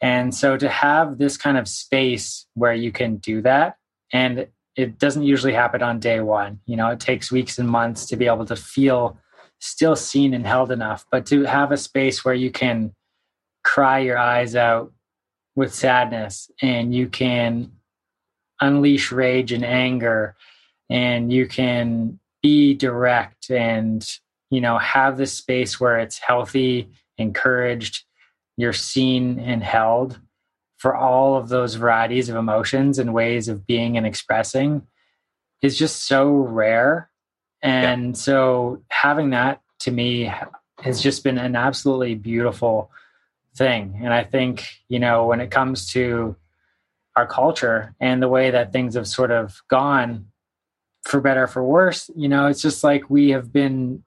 And 0.00 0.34
so 0.34 0.56
to 0.56 0.68
have 0.68 1.18
this 1.18 1.36
kind 1.36 1.58
of 1.58 1.68
space 1.68 2.46
where 2.54 2.72
you 2.72 2.92
can 2.92 3.16
do 3.16 3.42
that, 3.42 3.76
and 4.12 4.46
it 4.76 4.98
doesn't 4.98 5.24
usually 5.24 5.52
happen 5.52 5.82
on 5.82 5.98
day 5.98 6.20
one, 6.20 6.60
you 6.64 6.76
know, 6.76 6.88
it 6.88 7.00
takes 7.00 7.30
weeks 7.30 7.58
and 7.58 7.68
months 7.68 8.06
to 8.06 8.16
be 8.16 8.26
able 8.26 8.46
to 8.46 8.56
feel 8.56 9.18
still 9.58 9.94
seen 9.96 10.32
and 10.32 10.46
held 10.46 10.70
enough, 10.70 11.04
but 11.10 11.26
to 11.26 11.44
have 11.44 11.70
a 11.70 11.76
space 11.76 12.24
where 12.24 12.34
you 12.34 12.50
can 12.50 12.94
cry 13.62 13.98
your 13.98 14.16
eyes 14.16 14.56
out 14.56 14.90
with 15.54 15.74
sadness 15.74 16.50
and 16.62 16.94
you 16.94 17.08
can 17.08 17.70
unleash 18.60 19.12
rage 19.12 19.52
and 19.52 19.64
anger 19.64 20.34
and 20.88 21.30
you 21.30 21.46
can 21.46 22.18
be 22.42 22.74
direct 22.74 23.50
and 23.50 24.18
you 24.50 24.60
know 24.60 24.78
have 24.78 25.16
this 25.16 25.32
space 25.32 25.80
where 25.80 25.98
it's 25.98 26.18
healthy 26.18 26.88
encouraged 27.18 28.04
you're 28.56 28.72
seen 28.72 29.38
and 29.38 29.62
held 29.62 30.18
for 30.76 30.94
all 30.94 31.36
of 31.36 31.48
those 31.48 31.74
varieties 31.74 32.28
of 32.28 32.36
emotions 32.36 32.98
and 32.98 33.14
ways 33.14 33.48
of 33.48 33.66
being 33.66 33.96
and 33.96 34.06
expressing 34.06 34.82
is 35.62 35.78
just 35.78 36.06
so 36.06 36.30
rare 36.30 37.10
and 37.62 38.08
yeah. 38.08 38.20
so 38.20 38.82
having 38.88 39.30
that 39.30 39.60
to 39.80 39.90
me 39.90 40.32
has 40.80 41.02
just 41.02 41.24
been 41.24 41.38
an 41.38 41.56
absolutely 41.56 42.14
beautiful 42.14 42.90
thing. 43.56 44.00
And 44.02 44.12
I 44.12 44.24
think, 44.24 44.66
you 44.88 44.98
know, 44.98 45.26
when 45.26 45.40
it 45.40 45.50
comes 45.50 45.92
to 45.92 46.36
our 47.16 47.26
culture 47.26 47.94
and 48.00 48.22
the 48.22 48.28
way 48.28 48.50
that 48.50 48.72
things 48.72 48.94
have 48.94 49.06
sort 49.06 49.30
of 49.30 49.60
gone 49.68 50.26
for 51.04 51.20
better 51.20 51.46
for 51.46 51.62
worse, 51.62 52.10
you 52.14 52.28
know, 52.28 52.46
it's 52.46 52.62
just 52.62 52.84
like 52.84 53.10
we 53.10 53.30
have 53.30 53.52
been, 53.52 54.04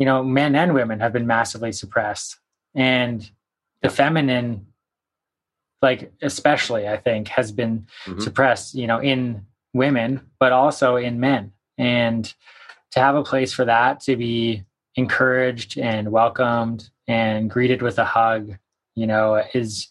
you 0.00 0.06
know, 0.06 0.24
men 0.24 0.56
and 0.56 0.74
women 0.74 0.98
have 0.98 1.12
been 1.12 1.28
massively 1.28 1.70
suppressed. 1.70 2.38
And 2.74 3.30
the 3.82 3.88
feminine, 3.88 4.66
like 5.80 6.12
especially, 6.20 6.88
I 6.88 6.96
think, 6.96 7.28
has 7.28 7.52
been 7.52 7.86
mm-hmm. 8.04 8.20
suppressed, 8.20 8.74
you 8.74 8.88
know, 8.88 8.98
in 8.98 9.46
women, 9.72 10.22
but 10.40 10.50
also 10.50 10.96
in 10.96 11.20
men 11.20 11.52
and 11.80 12.34
to 12.92 13.00
have 13.00 13.16
a 13.16 13.22
place 13.22 13.52
for 13.52 13.64
that 13.64 14.00
to 14.00 14.16
be 14.16 14.64
encouraged 14.96 15.78
and 15.78 16.12
welcomed 16.12 16.90
and 17.08 17.48
greeted 17.48 17.80
with 17.80 17.98
a 17.98 18.04
hug 18.04 18.56
you 18.94 19.06
know 19.06 19.42
is 19.54 19.88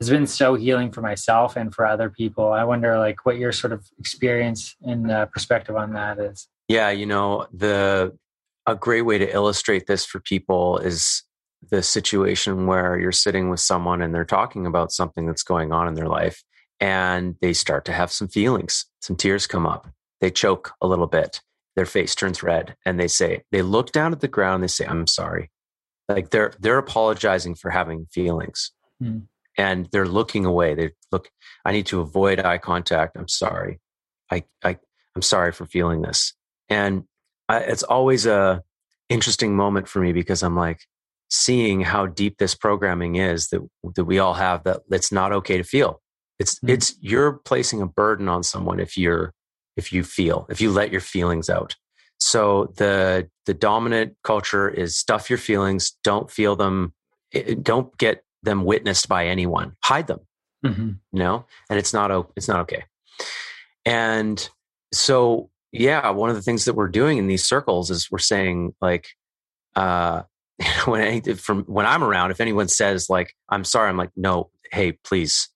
has 0.00 0.10
been 0.10 0.26
so 0.26 0.54
healing 0.54 0.90
for 0.90 1.00
myself 1.00 1.56
and 1.56 1.72
for 1.74 1.86
other 1.86 2.10
people 2.10 2.52
i 2.52 2.64
wonder 2.64 2.98
like 2.98 3.24
what 3.24 3.36
your 3.36 3.52
sort 3.52 3.72
of 3.72 3.88
experience 3.98 4.76
and 4.82 5.10
uh, 5.10 5.26
perspective 5.26 5.76
on 5.76 5.92
that 5.92 6.18
is 6.18 6.48
yeah 6.68 6.90
you 6.90 7.06
know 7.06 7.46
the 7.52 8.12
a 8.66 8.74
great 8.74 9.02
way 9.02 9.18
to 9.18 9.32
illustrate 9.32 9.86
this 9.86 10.04
for 10.04 10.20
people 10.20 10.78
is 10.78 11.22
the 11.70 11.82
situation 11.82 12.66
where 12.66 12.98
you're 12.98 13.12
sitting 13.12 13.50
with 13.50 13.60
someone 13.60 14.02
and 14.02 14.14
they're 14.14 14.24
talking 14.24 14.66
about 14.66 14.92
something 14.92 15.26
that's 15.26 15.42
going 15.42 15.72
on 15.72 15.88
in 15.88 15.94
their 15.94 16.08
life 16.08 16.42
and 16.80 17.36
they 17.40 17.52
start 17.52 17.84
to 17.84 17.92
have 17.92 18.10
some 18.10 18.26
feelings 18.26 18.86
some 19.00 19.16
tears 19.16 19.46
come 19.46 19.66
up 19.66 19.88
they 20.22 20.30
choke 20.30 20.72
a 20.80 20.86
little 20.86 21.08
bit. 21.08 21.42
Their 21.74 21.84
face 21.84 22.14
turns 22.14 22.42
red 22.42 22.76
and 22.86 22.98
they 22.98 23.08
say, 23.08 23.42
they 23.50 23.60
look 23.60 23.90
down 23.90 24.12
at 24.12 24.20
the 24.20 24.28
ground, 24.28 24.62
they 24.62 24.68
say, 24.68 24.86
I'm 24.86 25.06
sorry. 25.06 25.50
Like 26.08 26.30
they're 26.30 26.52
they're 26.60 26.78
apologizing 26.78 27.56
for 27.56 27.70
having 27.70 28.06
feelings. 28.06 28.70
Mm. 29.02 29.24
And 29.58 29.88
they're 29.90 30.06
looking 30.06 30.44
away. 30.44 30.74
They 30.74 30.90
look, 31.10 31.28
I 31.64 31.72
need 31.72 31.86
to 31.86 32.00
avoid 32.00 32.38
eye 32.38 32.58
contact. 32.58 33.16
I'm 33.16 33.28
sorry. 33.28 33.80
I, 34.30 34.44
I 34.62 34.78
I'm 35.16 35.22
sorry 35.22 35.52
for 35.52 35.66
feeling 35.66 36.02
this. 36.02 36.34
And 36.68 37.04
I, 37.52 37.58
it's 37.58 37.82
always 37.82 38.26
a 38.26 38.62
interesting 39.08 39.54
moment 39.54 39.88
for 39.88 40.00
me 40.00 40.12
because 40.12 40.42
I'm 40.42 40.56
like 40.56 40.80
seeing 41.28 41.82
how 41.82 42.06
deep 42.06 42.38
this 42.38 42.54
programming 42.54 43.16
is 43.16 43.48
that 43.48 43.60
that 43.94 44.04
we 44.04 44.18
all 44.18 44.34
have 44.34 44.64
that 44.64 44.80
it's 44.90 45.12
not 45.12 45.32
okay 45.32 45.58
to 45.58 45.64
feel. 45.64 46.00
It's 46.38 46.58
mm. 46.60 46.70
it's 46.70 46.94
you're 47.00 47.34
placing 47.44 47.82
a 47.82 47.86
burden 47.86 48.28
on 48.28 48.42
someone 48.42 48.80
if 48.80 48.96
you're 48.96 49.32
if 49.76 49.92
you 49.92 50.04
feel, 50.04 50.46
if 50.50 50.60
you 50.60 50.70
let 50.70 50.90
your 50.90 51.00
feelings 51.00 51.50
out. 51.50 51.76
So 52.18 52.72
the 52.76 53.28
the 53.46 53.54
dominant 53.54 54.16
culture 54.22 54.68
is 54.68 54.96
stuff 54.96 55.28
your 55.28 55.38
feelings, 55.38 55.96
don't 56.04 56.30
feel 56.30 56.56
them, 56.56 56.94
don't 57.62 57.96
get 57.98 58.24
them 58.42 58.64
witnessed 58.64 59.08
by 59.08 59.26
anyone, 59.26 59.72
hide 59.84 60.06
them. 60.06 60.20
Mm-hmm. 60.64 60.90
You 61.12 61.18
know, 61.18 61.46
and 61.68 61.78
it's 61.78 61.92
not 61.92 62.30
it's 62.36 62.48
not 62.48 62.60
okay. 62.60 62.84
And 63.84 64.48
so 64.92 65.50
yeah, 65.72 66.10
one 66.10 66.30
of 66.30 66.36
the 66.36 66.42
things 66.42 66.66
that 66.66 66.74
we're 66.74 66.88
doing 66.88 67.18
in 67.18 67.26
these 67.26 67.44
circles 67.44 67.90
is 67.90 68.10
we're 68.10 68.18
saying 68.18 68.74
like, 68.80 69.08
uh, 69.74 70.22
when 70.84 71.00
any, 71.00 71.34
from 71.34 71.64
when 71.64 71.86
I'm 71.86 72.04
around, 72.04 72.30
if 72.30 72.40
anyone 72.40 72.68
says 72.68 73.08
like 73.08 73.34
I'm 73.48 73.64
sorry, 73.64 73.88
I'm 73.88 73.96
like 73.96 74.10
no, 74.16 74.50
hey, 74.70 74.92
please 74.92 75.48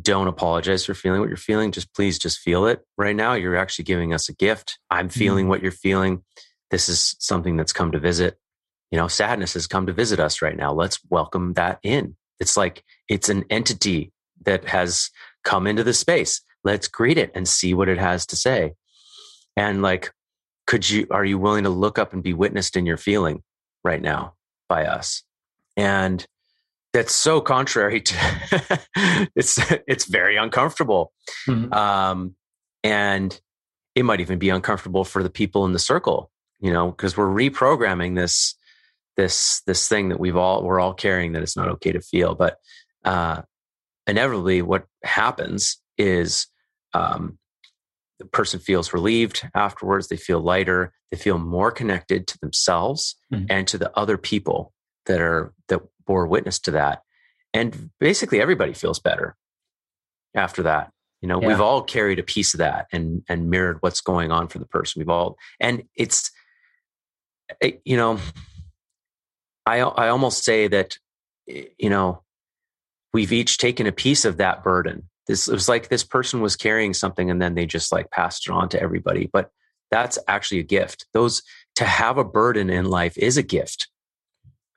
don't 0.00 0.28
apologize 0.28 0.86
for 0.86 0.94
feeling 0.94 1.20
what 1.20 1.28
you're 1.28 1.36
feeling. 1.36 1.70
Just 1.70 1.94
please 1.94 2.18
just 2.18 2.38
feel 2.38 2.66
it 2.66 2.80
right 2.96 3.14
now. 3.14 3.34
You're 3.34 3.56
actually 3.56 3.84
giving 3.84 4.14
us 4.14 4.28
a 4.28 4.34
gift. 4.34 4.78
I'm 4.90 5.08
feeling 5.10 5.46
mm. 5.46 5.48
what 5.50 5.62
you're 5.62 5.70
feeling. 5.70 6.22
This 6.70 6.88
is 6.88 7.14
something 7.18 7.56
that's 7.56 7.74
come 7.74 7.92
to 7.92 7.98
visit. 7.98 8.38
You 8.90 8.98
know, 8.98 9.08
sadness 9.08 9.54
has 9.54 9.66
come 9.66 9.86
to 9.86 9.92
visit 9.92 10.20
us 10.20 10.40
right 10.40 10.56
now. 10.56 10.72
Let's 10.72 10.98
welcome 11.10 11.52
that 11.54 11.78
in. 11.82 12.16
It's 12.40 12.56
like 12.56 12.84
it's 13.08 13.28
an 13.28 13.44
entity 13.50 14.12
that 14.44 14.68
has 14.68 15.10
come 15.44 15.66
into 15.66 15.84
the 15.84 15.94
space. 15.94 16.40
Let's 16.64 16.88
greet 16.88 17.18
it 17.18 17.30
and 17.34 17.46
see 17.46 17.74
what 17.74 17.88
it 17.88 17.98
has 17.98 18.24
to 18.26 18.36
say. 18.36 18.72
And 19.56 19.82
like, 19.82 20.12
could 20.66 20.88
you, 20.88 21.06
are 21.10 21.24
you 21.24 21.38
willing 21.38 21.64
to 21.64 21.70
look 21.70 21.98
up 21.98 22.12
and 22.12 22.22
be 22.22 22.32
witnessed 22.32 22.76
in 22.76 22.86
your 22.86 22.96
feeling 22.96 23.42
right 23.84 24.00
now 24.00 24.34
by 24.68 24.86
us? 24.86 25.22
And 25.76 26.26
that's 26.92 27.14
so 27.14 27.40
contrary 27.40 28.00
to 28.00 28.80
it's 29.34 29.58
it's 29.86 30.04
very 30.06 30.36
uncomfortable 30.36 31.12
mm-hmm. 31.48 31.72
um, 31.72 32.34
and 32.84 33.40
it 33.94 34.04
might 34.04 34.20
even 34.20 34.38
be 34.38 34.50
uncomfortable 34.50 35.04
for 35.04 35.22
the 35.22 35.30
people 35.30 35.64
in 35.64 35.72
the 35.72 35.78
circle 35.78 36.30
you 36.60 36.72
know 36.72 36.90
because 36.90 37.16
we're 37.16 37.26
reprogramming 37.26 38.14
this 38.14 38.54
this 39.16 39.62
this 39.66 39.88
thing 39.88 40.08
that 40.08 40.20
we've 40.20 40.36
all 40.36 40.62
we're 40.62 40.80
all 40.80 40.94
carrying 40.94 41.32
that 41.32 41.42
it's 41.42 41.56
not 41.56 41.68
okay 41.68 41.92
to 41.92 42.00
feel 42.00 42.34
but 42.34 42.58
uh 43.04 43.42
inevitably 44.06 44.62
what 44.62 44.86
happens 45.04 45.80
is 45.98 46.46
um 46.94 47.38
the 48.22 48.28
person 48.28 48.60
feels 48.60 48.92
relieved 48.92 49.48
afterwards 49.54 50.08
they 50.08 50.16
feel 50.16 50.40
lighter 50.40 50.92
they 51.10 51.18
feel 51.18 51.38
more 51.38 51.70
connected 51.70 52.26
to 52.26 52.38
themselves 52.38 53.16
mm-hmm. 53.32 53.44
and 53.50 53.68
to 53.68 53.76
the 53.76 53.96
other 53.96 54.16
people 54.16 54.72
that 55.06 55.20
are 55.20 55.52
that 55.68 55.80
bore 56.06 56.26
witness 56.26 56.58
to 56.60 56.72
that. 56.72 57.02
And 57.52 57.90
basically 58.00 58.40
everybody 58.40 58.72
feels 58.72 58.98
better 58.98 59.36
after 60.34 60.62
that. 60.64 60.90
You 61.20 61.28
know, 61.28 61.40
yeah. 61.40 61.48
we've 61.48 61.60
all 61.60 61.82
carried 61.82 62.18
a 62.18 62.24
piece 62.24 62.54
of 62.54 62.58
that 62.58 62.86
and 62.92 63.22
and 63.28 63.50
mirrored 63.50 63.78
what's 63.80 64.00
going 64.00 64.32
on 64.32 64.48
for 64.48 64.58
the 64.58 64.66
person. 64.66 65.00
We've 65.00 65.08
all 65.08 65.36
and 65.60 65.84
it's 65.94 66.30
it, 67.60 67.82
you 67.84 67.96
know, 67.96 68.18
I 69.66 69.80
I 69.80 70.08
almost 70.08 70.44
say 70.44 70.66
that 70.68 70.96
you 71.46 71.90
know, 71.90 72.22
we've 73.12 73.32
each 73.32 73.58
taken 73.58 73.86
a 73.86 73.92
piece 73.92 74.24
of 74.24 74.38
that 74.38 74.64
burden. 74.64 75.08
This 75.26 75.48
it 75.48 75.52
was 75.52 75.68
like 75.68 75.88
this 75.88 76.04
person 76.04 76.40
was 76.40 76.56
carrying 76.56 76.94
something 76.94 77.30
and 77.30 77.40
then 77.40 77.54
they 77.54 77.66
just 77.66 77.92
like 77.92 78.10
passed 78.10 78.48
it 78.48 78.52
on 78.52 78.68
to 78.70 78.80
everybody. 78.80 79.30
But 79.32 79.50
that's 79.90 80.18
actually 80.26 80.60
a 80.60 80.64
gift. 80.64 81.06
Those 81.12 81.42
to 81.76 81.84
have 81.84 82.18
a 82.18 82.24
burden 82.24 82.70
in 82.70 82.86
life 82.86 83.16
is 83.16 83.36
a 83.36 83.42
gift 83.42 83.88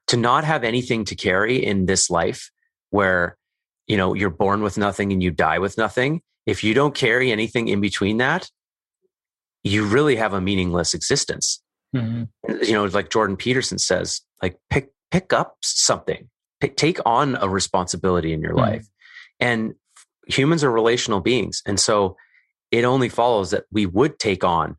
to 0.08 0.18
not 0.18 0.44
have 0.44 0.64
anything 0.64 1.06
to 1.06 1.16
carry 1.16 1.64
in 1.64 1.86
this 1.86 2.10
life 2.10 2.52
where 2.90 3.38
you 3.88 3.98
know 3.98 4.14
you're 4.14 4.30
born 4.30 4.62
with 4.62 4.78
nothing 4.78 5.12
and 5.12 5.22
you 5.22 5.32
die 5.32 5.60
with 5.60 5.78
nothing 5.78 6.22
if 6.46 6.64
you 6.64 6.74
don't 6.74 6.96
carry 6.96 7.32
anything 7.32 7.68
in 7.68 7.82
between 7.82 8.18
that 8.18 8.50
you 9.64 9.86
really 9.86 10.16
have 10.16 10.34
a 10.34 10.42
meaningless 10.42 10.94
existence 10.94 11.62
mm-hmm. 11.96 12.24
you 12.64 12.74
know 12.74 12.86
like 12.86 13.10
jordan 13.10 13.36
peterson 13.36 13.78
says 13.78 14.22
like 14.42 14.58
pick 14.70 14.92
pick 15.12 15.34
up 15.34 15.58
something 15.62 16.30
pick, 16.62 16.76
take 16.78 17.00
on 17.06 17.36
a 17.42 17.50
responsibility 17.50 18.34
in 18.34 18.42
your 18.42 18.52
mm-hmm. 18.52 18.72
life 18.72 18.88
and 19.40 19.74
humans 20.28 20.64
are 20.64 20.72
relational 20.72 21.20
beings 21.20 21.62
and 21.66 21.80
so 21.80 22.16
it 22.72 22.84
only 22.84 23.10
follows 23.10 23.52
that 23.52 23.66
we 23.72 23.86
would 23.86 24.20
take 24.20 24.44
on 24.44 24.76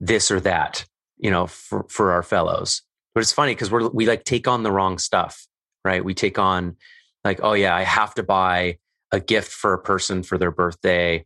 this 0.00 0.30
or 0.30 0.40
that 0.40 0.84
you 1.16 1.30
know 1.30 1.46
for, 1.46 1.86
for 1.88 2.12
our 2.12 2.22
fellows 2.22 2.82
but 3.18 3.22
it's 3.22 3.32
funny 3.32 3.52
because 3.52 3.68
we're 3.68 3.88
we 3.88 4.06
like 4.06 4.22
take 4.22 4.46
on 4.46 4.62
the 4.62 4.70
wrong 4.70 4.96
stuff, 4.96 5.48
right? 5.84 6.04
We 6.04 6.14
take 6.14 6.38
on 6.38 6.76
like, 7.24 7.40
oh 7.42 7.54
yeah, 7.54 7.74
I 7.74 7.82
have 7.82 8.14
to 8.14 8.22
buy 8.22 8.78
a 9.10 9.18
gift 9.18 9.50
for 9.50 9.74
a 9.74 9.82
person 9.82 10.22
for 10.22 10.38
their 10.38 10.52
birthday. 10.52 11.24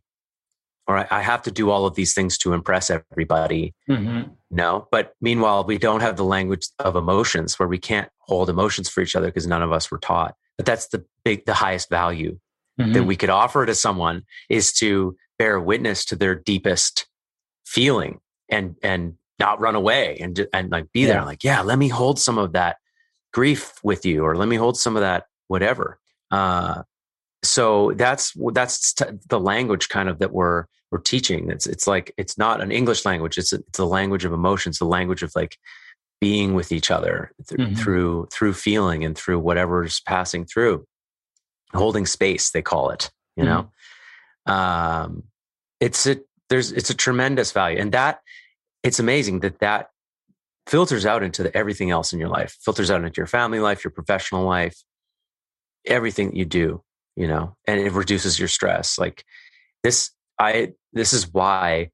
or 0.87 0.97
I, 0.97 1.07
I 1.11 1.21
have 1.21 1.43
to 1.43 1.51
do 1.51 1.69
all 1.69 1.85
of 1.85 1.93
these 1.93 2.15
things 2.15 2.39
to 2.39 2.53
impress 2.53 2.89
everybody. 2.89 3.75
Mm-hmm. 3.87 4.31
No, 4.49 4.87
but 4.91 5.13
meanwhile, 5.21 5.65
we 5.65 5.77
don't 5.77 5.99
have 6.01 6.17
the 6.17 6.23
language 6.23 6.65
of 6.79 6.95
emotions 6.95 7.59
where 7.59 7.67
we 7.67 7.77
can't 7.77 8.09
hold 8.17 8.49
emotions 8.49 8.89
for 8.89 9.01
each 9.01 9.15
other 9.15 9.27
because 9.27 9.45
none 9.45 9.61
of 9.61 9.71
us 9.71 9.91
were 9.91 9.99
taught. 9.99 10.33
But 10.57 10.65
that's 10.65 10.87
the 10.87 11.05
big, 11.23 11.45
the 11.45 11.53
highest 11.53 11.91
value 11.91 12.39
Mm-hmm. 12.79 12.93
that 12.93 13.03
we 13.03 13.15
could 13.15 13.29
offer 13.29 13.65
to 13.67 13.75
someone 13.75 14.23
is 14.49 14.73
to 14.73 15.15
bear 15.37 15.59
witness 15.59 16.05
to 16.05 16.15
their 16.15 16.33
deepest 16.33 17.05
feeling 17.67 18.19
and 18.49 18.75
and 18.81 19.13
not 19.39 19.59
run 19.59 19.75
away 19.75 20.17
and 20.19 20.47
and 20.53 20.71
like 20.71 20.91
be 20.91 21.05
there 21.05 21.23
like 21.23 21.43
yeah 21.43 21.61
let 21.61 21.77
me 21.77 21.87
hold 21.87 22.19
some 22.19 22.37
of 22.39 22.53
that 22.53 22.77
grief 23.31 23.73
with 23.83 24.05
you 24.05 24.23
or 24.23 24.35
let 24.35 24.47
me 24.47 24.55
hold 24.55 24.75
some 24.77 24.95
of 24.95 25.01
that 25.01 25.25
whatever. 25.49 25.99
Uh 26.31 26.81
so 27.43 27.91
that's 27.95 28.33
that's 28.53 28.93
t- 28.93 29.05
the 29.29 29.39
language 29.39 29.89
kind 29.89 30.09
of 30.09 30.17
that 30.19 30.31
we're 30.31 30.65
we're 30.91 30.99
teaching. 30.99 31.51
It's 31.51 31.67
it's 31.67 31.85
like 31.87 32.11
it's 32.17 32.37
not 32.37 32.61
an 32.61 32.71
english 32.71 33.05
language. 33.05 33.37
It's 33.37 33.53
a, 33.53 33.57
it's 33.67 33.79
a 33.79 33.85
language 33.85 34.25
of 34.25 34.33
emotions 34.33 34.79
the 34.79 34.85
language 34.85 35.21
of 35.23 35.31
like 35.35 35.57
being 36.21 36.53
with 36.53 36.71
each 36.71 36.89
other 36.89 37.31
th- 37.49 37.59
Mhm. 37.59 37.77
through 37.77 38.27
through 38.31 38.53
feeling 38.53 39.03
and 39.03 39.15
through 39.17 39.39
whatever's 39.39 39.99
passing 40.01 40.45
through 40.45 40.85
holding 41.73 42.05
space 42.05 42.51
they 42.51 42.61
call 42.61 42.89
it 42.89 43.11
you 43.35 43.43
know? 43.43 43.71
Um 44.45 45.23
it's 45.79 46.05
a 46.05 46.17
there's 46.49 46.71
it's 46.71 46.89
a 46.89 46.95
tremendous 46.95 47.51
value 47.51 47.79
and 47.79 47.91
that 47.93 48.19
it's 48.83 48.99
amazing 48.99 49.39
that 49.41 49.59
that 49.59 49.89
filters 50.67 51.05
out 51.05 51.23
into 51.23 51.43
the, 51.43 51.55
everything 51.57 51.91
else 51.91 52.13
in 52.13 52.19
your 52.19 52.29
life 52.29 52.57
filters 52.61 52.91
out 52.91 53.03
into 53.03 53.17
your 53.17 53.27
family 53.27 53.59
life 53.59 53.83
your 53.83 53.91
professional 53.91 54.45
life 54.45 54.83
everything 55.85 56.29
that 56.29 56.37
you 56.37 56.45
do 56.45 56.83
you 57.15 57.27
know? 57.27 57.55
And 57.67 57.79
it 57.79 57.91
reduces 57.91 58.39
your 58.39 58.47
stress 58.47 58.97
like 58.97 59.23
this 59.83 60.11
i 60.39 60.73
this 60.93 61.13
is 61.13 61.31
why 61.31 61.89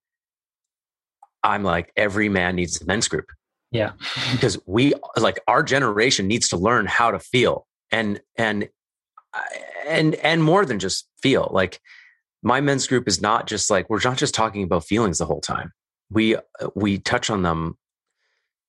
i'm 1.44 1.64
like 1.64 1.92
every 1.96 2.30
man 2.30 2.56
needs 2.56 2.82
a 2.82 2.86
men's 2.86 3.08
group. 3.08 3.26
Yeah. 3.72 3.92
because 4.32 4.58
we 4.66 4.94
like 5.18 5.40
our 5.48 5.64
generation 5.64 6.28
needs 6.28 6.50
to 6.50 6.58
learn 6.58 6.86
how 6.86 7.12
to 7.12 7.20
feel 7.20 7.68
and 7.92 8.22
and 8.38 8.70
and 9.88 10.16
and 10.16 10.44
more 10.44 10.66
than 10.66 10.80
just 10.80 11.08
feel 11.22 11.50
like 11.52 11.80
my 12.42 12.62
men's 12.62 12.88
group 12.88 13.08
is 13.08 13.22
not 13.22 13.48
just 13.48 13.70
like 13.70 13.90
we're 13.90 14.00
not 14.04 14.18
just 14.18 14.34
talking 14.34 14.64
about 14.64 14.86
feelings 14.86 15.18
the 15.18 15.26
whole 15.26 15.42
time. 15.42 15.72
We 16.10 16.38
we 16.76 16.98
touch 17.00 17.30
on 17.30 17.44
them 17.44 17.78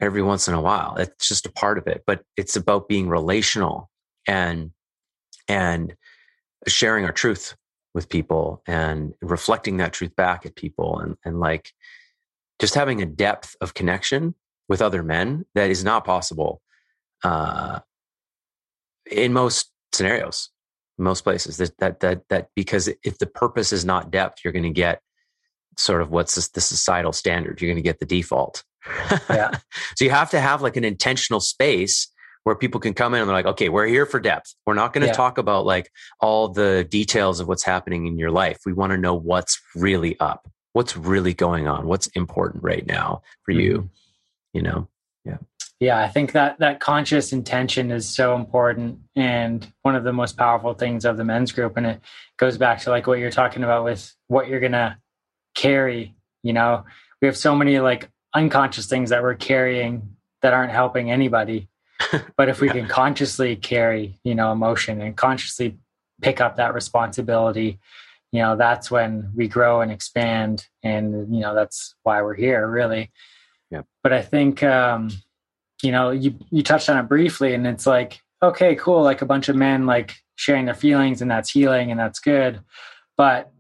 every 0.01 0.23
once 0.23 0.49
in 0.49 0.55
a 0.55 0.61
while. 0.61 0.97
It's 0.97 1.29
just 1.29 1.47
a 1.47 1.53
part 1.53 1.79
of 1.79 1.87
it 1.87 2.03
but 2.07 2.23
it's 2.37 2.57
about 2.57 2.89
being 2.89 3.09
relational 3.09 3.91
and 4.27 4.71
and 5.49 5.95
sharing 6.69 7.05
our 7.05 7.13
truth 7.13 7.57
with 7.95 8.09
people 8.09 8.63
and 8.67 9.15
reflecting 9.21 9.79
that 9.79 9.93
truth 9.93 10.15
back 10.17 10.47
at 10.47 10.55
people 10.55 10.99
and 10.99 11.17
and 11.25 11.41
like 11.41 11.73
just 12.61 12.75
having 12.75 13.01
a 13.03 13.07
depth 13.07 13.57
of 13.61 13.75
connection 13.75 14.35
with 14.69 14.83
other 14.83 15.03
men 15.03 15.45
that 15.55 15.71
is 15.71 15.83
not 15.83 16.05
possible 16.05 16.61
uh, 17.25 17.81
in 19.11 19.33
most 19.33 19.73
scenarios, 19.93 20.51
most 21.01 21.23
places. 21.23 21.57
That 21.59 21.77
that 21.79 22.01
that 22.01 22.29
that 22.29 22.49
because 22.55 22.89
if 23.05 23.19
the 23.19 23.27
purpose 23.27 23.73
is 23.73 23.85
not 23.85 24.11
depth, 24.11 24.39
you're 24.45 24.53
going 24.53 24.63
to 24.65 24.71
get 24.71 25.01
sort 25.77 26.03
of 26.03 26.11
what's 26.11 26.35
this, 26.35 26.49
the 26.49 26.61
societal 26.61 27.13
standard. 27.13 27.61
You're 27.61 27.69
going 27.71 27.83
to 27.83 27.89
get 27.89 27.99
the 28.01 28.07
default. 28.07 28.65
Yeah. 29.31 29.51
so 29.95 30.05
you 30.05 30.11
have 30.11 30.31
to 30.31 30.41
have 30.41 30.63
like 30.63 30.77
an 30.77 30.85
intentional 30.85 31.41
space 31.41 32.09
where 32.45 32.57
people 32.57 32.81
can 32.81 32.95
come 32.95 33.15
in 33.15 33.21
and 33.21 33.29
they're 33.29 33.37
like, 33.37 33.47
okay, 33.47 33.69
we're 33.69 33.87
here 33.87 34.07
for 34.07 34.19
depth. 34.19 34.55
We're 34.67 34.75
not 34.75 34.93
going 34.93 35.03
to 35.03 35.09
Yeah. 35.09 35.13
talk 35.13 35.39
about 35.39 35.67
like 35.67 35.91
all 36.21 36.49
the 36.49 36.87
details 36.91 37.41
of 37.41 37.49
what's 37.49 37.63
happening 37.63 38.07
in 38.07 38.19
your 38.19 38.31
life. 38.31 38.59
We 38.65 38.73
want 38.73 38.93
to 38.93 38.97
know 38.99 39.15
what's 39.15 39.61
really 39.77 40.19
up, 40.21 40.49
what's 40.73 40.97
really 40.97 41.35
going 41.35 41.69
on, 41.69 41.87
what's 41.87 42.07
important 42.09 42.65
right 42.65 42.87
now 42.87 43.23
for 43.45 43.53
you. 43.53 43.73
Mm-hmm. 43.79 43.87
You 44.55 44.63
know, 44.63 44.89
Yeah, 45.81 45.99
I 45.99 46.09
think 46.09 46.33
that 46.33 46.59
that 46.59 46.79
conscious 46.79 47.33
intention 47.33 47.91
is 47.91 48.07
so 48.07 48.35
important 48.37 48.99
and 49.17 49.67
one 49.81 49.97
of 49.97 50.05
the 50.05 50.13
most 50.13 50.37
powerful 50.37 50.75
things 50.75 51.07
of 51.07 51.17
the 51.17 51.25
men's 51.25 51.53
group 51.53 51.79
and 51.79 51.87
it 51.87 52.01
goes 52.37 52.59
back 52.59 52.81
to 52.81 52.91
like 52.91 53.07
what 53.07 53.19
you're 53.19 53.31
talking 53.31 53.65
about 53.65 53.85
with 53.85 54.15
what 54.29 54.47
you're 54.47 54.61
going 54.61 54.73
to 54.73 54.99
carry, 55.55 56.15
you 56.43 56.53
know. 56.53 56.85
We 57.23 57.27
have 57.29 57.37
so 57.37 57.55
many 57.57 57.81
like 57.81 58.11
unconscious 58.35 58.87
things 58.87 59.09
that 59.11 59.23
we're 59.23 59.35
carrying 59.35 60.17
that 60.43 60.53
aren't 60.53 60.73
helping 60.73 61.11
anybody. 61.11 61.69
But 62.37 62.49
if 62.51 62.61
we 62.61 62.67
Yeah. 62.69 62.75
can 62.75 62.89
consciously 62.89 63.57
carry, 63.57 64.19
you 64.23 64.35
know, 64.35 64.53
emotion 64.53 65.01
and 65.01 65.17
consciously 65.17 65.79
pick 66.21 66.41
up 66.43 66.57
that 66.57 66.75
responsibility, 66.75 67.79
you 68.33 68.41
know, 68.43 68.55
that's 68.57 68.91
when 68.91 69.33
we 69.35 69.49
grow 69.49 69.81
and 69.81 69.91
expand 69.91 70.67
and 70.83 71.35
you 71.35 71.41
know, 71.41 71.55
that's 71.55 71.95
why 72.03 72.21
we're 72.23 72.35
here 72.35 72.67
really. 72.69 73.11
Yeah. 73.71 73.83
But 74.03 74.13
I 74.13 74.21
think 74.23 74.63
um 74.63 75.11
you 75.83 75.93
know 75.93 76.11
you 76.11 76.35
you 76.51 76.63
touched 76.63 76.89
on 76.89 76.99
it 76.99 77.09
briefly 77.09 77.55
and 77.55 77.67
it's 77.67 77.87
like 77.87 78.21
okay 78.43 78.75
cool 78.75 79.03
like 79.03 79.23
a 79.23 79.27
bunch 79.27 79.49
of 79.49 79.57
men 79.57 79.87
like 79.87 80.17
sharing 80.37 80.65
their 80.65 80.75
feelings 80.75 81.21
and 81.23 81.31
that's 81.31 81.51
healing 81.51 81.91
and 81.91 82.01
that's 82.01 82.19
good 82.19 82.61
but 83.17 83.53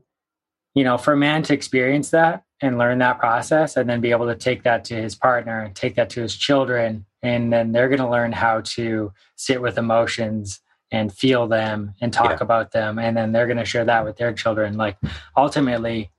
you 0.74 0.84
know 0.84 0.96
for 0.98 1.12
a 1.12 1.16
man 1.16 1.42
to 1.42 1.54
experience 1.54 2.10
that 2.10 2.42
and 2.62 2.78
learn 2.78 2.98
that 2.98 3.18
process 3.18 3.76
and 3.76 3.88
then 3.88 4.00
be 4.00 4.10
able 4.10 4.26
to 4.26 4.34
take 4.36 4.62
that 4.64 4.84
to 4.84 4.94
his 4.94 5.14
partner 5.14 5.62
and 5.62 5.74
take 5.74 5.94
that 5.96 6.10
to 6.10 6.20
his 6.20 6.36
children 6.36 7.04
and 7.22 7.52
then 7.52 7.72
they're 7.72 7.88
going 7.88 8.00
to 8.00 8.08
learn 8.08 8.32
how 8.32 8.60
to 8.62 9.12
sit 9.36 9.60
with 9.60 9.76
emotions 9.78 10.60
and 10.92 11.12
feel 11.12 11.46
them 11.46 11.94
and 12.00 12.12
talk 12.12 12.30
Yeah. 12.30 12.38
about 12.40 12.72
them 12.72 12.98
and 12.98 13.16
then 13.16 13.32
they're 13.32 13.46
going 13.46 13.58
to 13.58 13.64
share 13.64 13.84
that 13.84 14.04
with 14.04 14.16
their 14.16 14.32
children 14.32 14.76
like 14.76 14.96
ultimately 15.36 16.10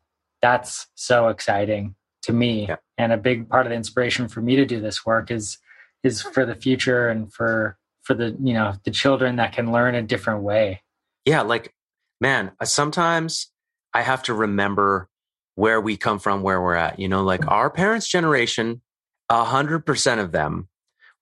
that's 0.41 0.87
so 0.95 1.27
exciting 1.27 1.95
to 2.23 2.33
me 2.33 2.67
Yeah. 2.67 2.77
and 2.97 3.11
a 3.11 3.17
big 3.17 3.49
part 3.49 3.65
of 3.65 3.69
the 3.71 3.75
inspiration 3.75 4.27
for 4.27 4.41
me 4.41 4.55
to 4.55 4.65
do 4.65 4.79
this 4.79 5.05
work 5.05 5.29
is 5.31 5.57
is 6.03 6.21
for 6.21 6.45
the 6.45 6.55
future 6.55 7.09
and 7.09 7.33
for 7.33 7.77
for 8.03 8.13
the 8.13 8.35
you 8.41 8.53
know 8.53 8.73
the 8.83 8.91
children 8.91 9.35
that 9.35 9.53
can 9.53 9.71
learn 9.71 9.95
a 9.95 10.01
different 10.01 10.41
way 10.41 10.81
yeah, 11.25 11.41
like, 11.41 11.73
man, 12.19 12.51
uh, 12.59 12.65
sometimes 12.65 13.51
I 13.93 14.01
have 14.01 14.23
to 14.23 14.33
remember 14.33 15.07
where 15.55 15.79
we 15.79 15.97
come 15.97 16.19
from, 16.19 16.41
where 16.41 16.61
we're 16.61 16.75
at. 16.75 16.99
You 16.99 17.07
know, 17.07 17.23
like 17.23 17.47
our 17.47 17.69
parents' 17.69 18.07
generation, 18.07 18.81
a 19.29 19.43
hundred 19.43 19.85
percent 19.85 20.21
of 20.21 20.31
them 20.31 20.67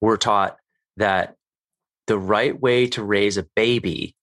were 0.01 0.17
taught 0.17 0.57
that 0.97 1.35
the 2.07 2.17
right 2.17 2.59
way 2.59 2.87
to 2.87 3.03
raise 3.03 3.37
a 3.37 3.47
baby 3.55 4.15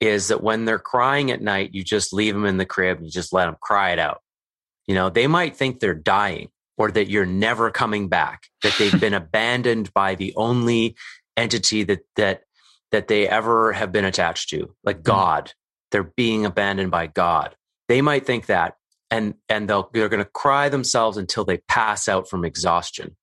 is 0.00 0.28
that 0.28 0.42
when 0.42 0.64
they're 0.64 0.78
crying 0.78 1.30
at 1.30 1.40
night, 1.40 1.70
you 1.72 1.82
just 1.82 2.12
leave 2.12 2.34
them 2.34 2.44
in 2.44 2.56
the 2.58 2.66
crib, 2.66 2.98
and 2.98 3.06
you 3.06 3.12
just 3.12 3.32
let 3.32 3.46
them 3.46 3.56
cry 3.60 3.92
it 3.92 3.98
out. 3.98 4.20
You 4.86 4.94
know, 4.94 5.10
they 5.10 5.26
might 5.26 5.56
think 5.56 5.78
they're 5.80 5.94
dying 5.94 6.48
or 6.78 6.90
that 6.90 7.08
you're 7.08 7.26
never 7.26 7.70
coming 7.70 8.08
back, 8.08 8.48
that 8.62 8.74
they've 8.78 9.00
been 9.00 9.14
abandoned 9.22 9.92
by 9.94 10.14
the 10.14 10.34
only 10.36 10.96
entity 11.36 11.82
that 11.84 12.00
that 12.16 12.42
that 12.92 13.08
they 13.08 13.28
ever 13.28 13.72
have 13.72 13.92
been 13.92 14.04
attached 14.04 14.48
to, 14.50 14.74
like 14.84 15.02
God. 15.02 15.52
They're 15.92 16.12
being 16.16 16.44
abandoned 16.44 16.90
by 16.90 17.06
God. 17.06 17.54
They 17.88 18.02
might 18.02 18.26
think 18.26 18.46
that, 18.46 18.76
and 19.10 19.34
and 19.48 19.68
they'll 19.68 19.88
they're 19.92 20.08
going 20.08 20.24
to 20.24 20.30
cry 20.30 20.68
themselves 20.68 21.16
until 21.16 21.44
they 21.44 21.58
pass 21.68 22.08
out 22.08 22.28
from 22.28 22.44
exhaustion, 22.44 23.16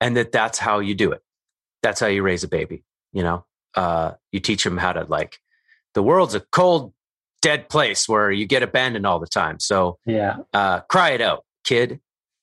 and 0.00 0.16
that 0.16 0.32
that's 0.32 0.58
how 0.58 0.80
you 0.80 0.94
do 0.94 1.12
it. 1.12 1.22
That's 1.82 2.00
how 2.00 2.08
you 2.08 2.22
raise 2.22 2.44
a 2.44 2.48
baby. 2.48 2.84
You 3.12 3.22
know, 3.22 3.44
uh, 3.74 4.12
you 4.32 4.40
teach 4.40 4.64
them 4.64 4.76
how 4.76 4.92
to 4.92 5.04
like. 5.04 5.38
The 5.94 6.02
world's 6.02 6.34
a 6.34 6.40
cold, 6.40 6.92
dead 7.40 7.68
place 7.68 8.08
where 8.08 8.30
you 8.30 8.46
get 8.46 8.62
abandoned 8.62 9.06
all 9.06 9.18
the 9.18 9.26
time. 9.26 9.60
So 9.60 9.98
yeah 10.04 10.38
uh, 10.52 10.80
cry 10.80 11.10
it 11.10 11.20
out, 11.20 11.44
kid. 11.64 12.00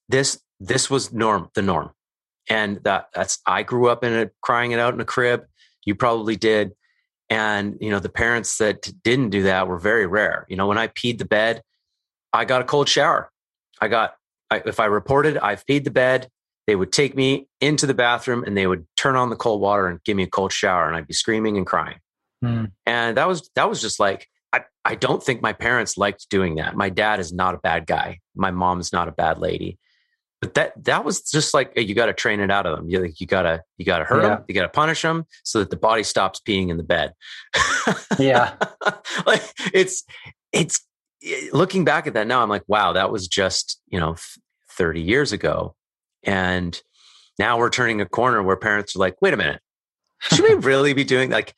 This 0.08 0.40
this 0.60 0.90
was 0.90 1.12
norm, 1.14 1.50
the 1.56 1.62
norm, 1.62 1.92
and 2.50 2.82
that 2.84 3.08
that's. 3.14 3.40
I 3.46 3.64
grew 3.64 3.90
up 3.90 4.04
in 4.04 4.14
it, 4.14 4.34
crying 4.42 4.72
it 4.72 4.80
out 4.80 4.94
in 4.94 5.02
a 5.02 5.06
crib. 5.06 5.46
You 5.86 5.96
probably 5.96 6.36
did, 6.36 6.72
and 7.30 7.78
you 7.82 7.90
know 7.90 8.00
the 8.00 8.10
parents 8.10 8.58
that 8.58 8.90
didn't 9.04 9.30
do 9.30 9.44
that 9.44 9.68
were 9.68 9.80
very 9.80 10.08
rare. 10.08 10.46
You 10.50 10.56
know, 10.56 10.68
when 10.68 10.78
I 10.78 10.88
peed 10.88 11.18
the 11.18 11.26
bed, 11.26 11.62
I 12.34 12.46
got 12.46 12.62
a 12.62 12.66
cold 12.66 12.90
shower. 12.90 13.32
I 13.82 13.88
got 13.88 14.16
I, 14.50 14.62
if 14.66 14.80
I 14.80 14.86
reported 14.86 15.38
I've 15.38 15.66
peed 15.66 15.84
the 15.84 15.92
bed, 15.92 16.30
they 16.68 16.76
would 16.76 16.92
take 16.92 17.16
me 17.16 17.48
into 17.62 17.86
the 17.86 17.94
bathroom 17.94 18.44
and 18.44 18.56
they 18.56 18.68
would 18.68 18.86
turn 18.96 19.16
on 19.16 19.30
the 19.30 19.36
cold 19.36 19.62
water 19.62 19.88
and 19.88 20.04
give 20.04 20.16
me 20.16 20.24
a 20.24 20.28
cold 20.28 20.52
shower, 20.54 20.88
and 20.88 20.96
I'd 20.96 21.08
be 21.08 21.14
screaming 21.14 21.58
and 21.58 21.66
crying 21.66 21.98
Mm. 22.44 22.72
and 22.86 23.18
that 23.18 23.28
was 23.28 23.50
that 23.56 23.70
was 23.70 23.82
just 23.82 24.00
like 24.00 24.28
I, 24.52 24.66
I 24.84 24.96
don't 24.96 25.24
think 25.24 25.42
my 25.42 25.54
parents 25.54 25.98
liked 25.98 26.30
doing 26.30 26.56
that 26.56 26.76
my 26.76 26.90
dad 26.90 27.22
is 27.22 27.32
not 27.32 27.56
a 27.56 27.60
bad 27.60 27.88
guy 27.88 28.20
my 28.36 28.52
mom's 28.52 28.92
not 28.92 29.08
a 29.08 29.12
bad 29.14 29.40
lady 29.40 29.80
but 30.46 30.54
that 30.54 30.84
that 30.84 31.04
was 31.04 31.22
just 31.24 31.56
like 31.56 31.74
you 31.76 31.96
got 31.96 32.06
to 32.06 32.14
train 32.14 32.40
it 32.40 32.52
out 32.52 32.68
of 32.68 32.78
them. 32.78 32.88
You, 32.88 33.00
like, 33.02 33.20
you 33.20 33.26
gotta 33.26 33.64
you 33.80 33.86
gotta 33.86 34.06
hurt 34.06 34.22
Yeah. 34.22 34.30
them 34.36 34.46
you 34.48 34.54
gotta 34.54 34.70
punish 34.70 35.02
them 35.02 35.26
so 35.44 35.58
that 35.58 35.72
the 35.72 35.76
body 35.76 36.04
stops 36.04 36.40
peeing 36.48 36.70
in 36.70 36.78
the 36.78 36.84
bed. 36.84 37.14
Yeah. 38.20 38.54
Like 39.26 39.42
it's 39.74 40.04
it's 40.52 40.82
eh, 41.26 41.48
looking 41.52 41.84
back 41.86 42.06
at 42.06 42.14
that 42.14 42.28
now 42.28 42.44
i'm 42.44 42.50
like 42.50 42.64
wow 42.68 42.94
that 42.94 43.10
was 43.12 43.28
just 43.28 43.82
you 43.88 44.00
know 44.00 44.16
30 44.72 45.02
years 45.02 45.32
ago. 45.32 45.76
And 46.24 46.80
now 47.40 47.58
we're 47.58 47.70
turning 47.70 48.02
a 48.02 48.06
corner 48.06 48.44
where 48.44 48.56
parents 48.58 48.96
are 48.96 49.00
like 49.00 49.16
wait 49.22 49.34
a 49.34 49.38
minute 49.38 49.62
should 50.22 50.44
we 50.44 50.54
really 50.56 50.94
be 50.94 51.04
doing 51.04 51.30
like 51.30 51.54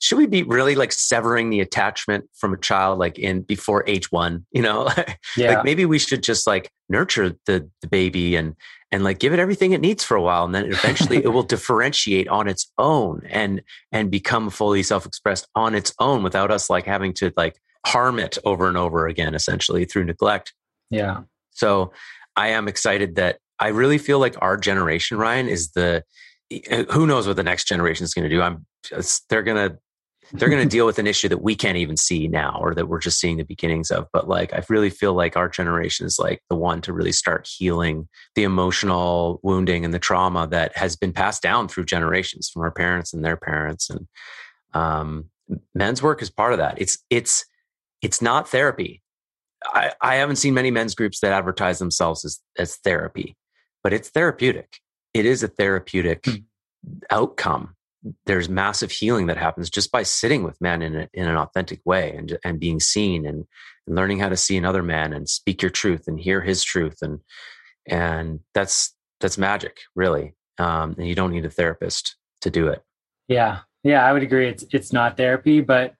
should 0.00 0.18
we 0.18 0.26
be 0.26 0.42
really 0.42 0.74
like 0.74 0.92
severing 0.92 1.50
the 1.50 1.60
attachment 1.60 2.24
from 2.34 2.52
a 2.52 2.58
child 2.58 2.98
like 2.98 3.18
in 3.18 3.42
before 3.42 3.84
age 3.86 4.10
one 4.12 4.44
you 4.52 4.62
know? 4.62 4.88
Yeah. 5.36 5.54
like 5.54 5.64
maybe 5.64 5.84
we 5.84 5.98
should 5.98 6.22
just 6.22 6.46
like 6.46 6.70
nurture 6.88 7.34
the 7.46 7.68
the 7.82 7.88
baby 7.88 8.34
and 8.36 8.54
and 8.90 9.04
like 9.04 9.18
give 9.18 9.32
it 9.32 9.38
everything 9.38 9.72
it 9.72 9.80
needs 9.80 10.02
for 10.02 10.16
a 10.16 10.22
while 10.22 10.44
and 10.44 10.54
then 10.54 10.66
eventually 10.66 11.18
it 11.22 11.28
will 11.28 11.42
differentiate 11.54 12.28
on 12.28 12.48
its 12.48 12.70
own 12.78 13.22
and 13.28 13.62
and 13.92 14.10
become 14.10 14.50
fully 14.50 14.82
self-expressed 14.82 15.46
on 15.54 15.74
its 15.74 15.92
own 16.00 16.22
without 16.22 16.50
us 16.50 16.70
like 16.70 16.86
having 16.86 17.12
to 17.12 17.32
like 17.36 17.60
harm 17.86 18.18
it 18.18 18.38
over 18.44 18.68
and 18.68 18.76
over 18.76 19.06
again 19.06 19.34
essentially 19.34 19.84
through 19.84 20.04
neglect. 20.04 20.54
Yeah. 20.90 21.22
So 21.52 21.92
i 22.36 22.48
am 22.48 22.68
excited 22.68 23.16
that 23.16 23.38
i 23.58 23.68
really 23.68 23.98
feel 23.98 24.18
like 24.18 24.36
our 24.40 24.56
generation 24.56 25.18
ryan 25.18 25.48
is 25.48 25.72
the 25.72 26.04
who 26.90 27.06
knows 27.06 27.26
what 27.26 27.36
the 27.36 27.42
next 27.42 27.66
generation 27.68 28.04
is 28.04 28.14
going 28.14 28.28
to 28.28 28.34
do. 28.34 28.42
I'm 28.42 28.66
they're 29.28 29.42
going 29.42 29.70
to 29.70 29.78
they're 30.32 30.48
going 30.48 30.62
to 30.68 30.68
deal 30.68 30.86
with 30.86 30.98
an 30.98 31.06
issue 31.06 31.28
that 31.28 31.42
we 31.42 31.54
can't 31.54 31.76
even 31.76 31.96
see 31.96 32.28
now 32.28 32.58
or 32.60 32.74
that 32.74 32.88
we're 32.88 33.00
just 33.00 33.20
seeing 33.20 33.36
the 33.36 33.44
beginnings 33.44 33.90
of. 33.90 34.06
But 34.12 34.28
like 34.28 34.52
i 34.52 34.62
really 34.68 34.90
feel 34.90 35.14
like 35.14 35.36
our 35.36 35.48
generation 35.48 36.06
is 36.06 36.18
like 36.18 36.42
the 36.48 36.56
one 36.56 36.80
to 36.82 36.92
really 36.92 37.12
start 37.12 37.48
healing 37.48 38.08
the 38.34 38.44
emotional 38.44 39.40
wounding 39.42 39.84
and 39.84 39.92
the 39.92 39.98
trauma 39.98 40.46
that 40.48 40.76
has 40.76 40.96
been 40.96 41.12
passed 41.12 41.42
down 41.42 41.68
through 41.68 41.84
generations 41.84 42.48
from 42.48 42.62
our 42.62 42.72
parents 42.72 43.12
and 43.12 43.24
their 43.24 43.36
parents. 43.36 43.90
And 43.90 44.06
um, 44.74 45.26
men's 45.74 46.02
work 46.02 46.22
is 46.22 46.30
part 46.30 46.52
of 46.52 46.58
that. 46.58 46.80
It's 46.80 46.98
it's 47.10 47.44
it's 48.00 48.22
not 48.22 48.48
therapy. 48.48 49.02
I, 49.64 49.92
I 50.00 50.14
haven't 50.16 50.36
seen 50.36 50.54
many 50.54 50.70
men's 50.70 50.94
groups 50.94 51.20
that 51.20 51.32
advertise 51.32 51.78
themselves 51.78 52.24
as 52.24 52.40
as 52.58 52.76
therapy 52.76 53.36
but 53.82 53.92
it's 53.92 54.10
therapeutic 54.10 54.80
it 55.14 55.26
is 55.26 55.42
a 55.42 55.48
therapeutic 55.48 56.22
mm. 56.22 56.44
outcome 57.10 57.74
there's 58.26 58.48
massive 58.48 58.90
healing 58.90 59.26
that 59.26 59.36
happens 59.36 59.70
just 59.70 59.90
by 59.90 60.02
sitting 60.02 60.42
with 60.44 60.60
men 60.60 60.82
in, 60.82 60.94
a, 60.96 61.08
in 61.12 61.26
an 61.26 61.36
authentic 61.36 61.80
way 61.84 62.14
and, 62.14 62.38
and 62.44 62.60
being 62.60 62.80
seen 62.80 63.26
and, 63.26 63.44
and 63.86 63.96
learning 63.96 64.20
how 64.20 64.28
to 64.28 64.36
see 64.36 64.56
another 64.56 64.82
man 64.82 65.12
and 65.12 65.28
speak 65.28 65.62
your 65.62 65.70
truth 65.70 66.04
and 66.06 66.20
hear 66.20 66.40
his 66.40 66.62
truth. 66.62 66.98
And, 67.02 67.20
and 67.86 68.40
that's, 68.54 68.94
that's 69.20 69.38
magic 69.38 69.78
really. 69.94 70.34
Um, 70.58 70.94
and 70.98 71.08
you 71.08 71.14
don't 71.14 71.32
need 71.32 71.44
a 71.44 71.50
therapist 71.50 72.16
to 72.42 72.50
do 72.50 72.68
it. 72.68 72.82
Yeah. 73.26 73.60
Yeah. 73.82 74.04
I 74.04 74.12
would 74.12 74.22
agree. 74.22 74.48
It's, 74.48 74.64
it's 74.72 74.92
not 74.92 75.16
therapy, 75.16 75.60
but 75.60 75.94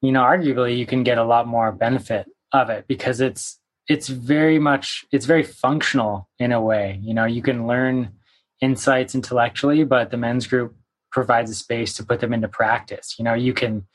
you 0.00 0.12
know, 0.12 0.22
arguably 0.22 0.76
you 0.76 0.86
can 0.86 1.02
get 1.04 1.18
a 1.18 1.24
lot 1.24 1.46
more 1.46 1.72
benefit 1.72 2.26
of 2.52 2.70
it 2.70 2.86
because 2.88 3.20
it's, 3.20 3.58
it's 3.88 4.08
very 4.08 4.58
much, 4.58 5.04
it's 5.12 5.26
very 5.26 5.42
functional 5.42 6.28
in 6.38 6.52
a 6.52 6.60
way, 6.60 7.00
you 7.02 7.14
know, 7.14 7.24
you 7.24 7.42
can 7.42 7.66
learn 7.66 8.12
insights 8.60 9.14
intellectually, 9.14 9.84
but 9.84 10.10
the 10.10 10.16
men's 10.16 10.46
group 10.46 10.74
provides 11.10 11.50
a 11.50 11.54
space 11.54 11.94
to 11.94 12.04
put 12.04 12.20
them 12.20 12.32
into 12.32 12.48
practice. 12.48 13.16
You 13.18 13.24
know, 13.24 13.34
you 13.34 13.52
can 13.52 13.86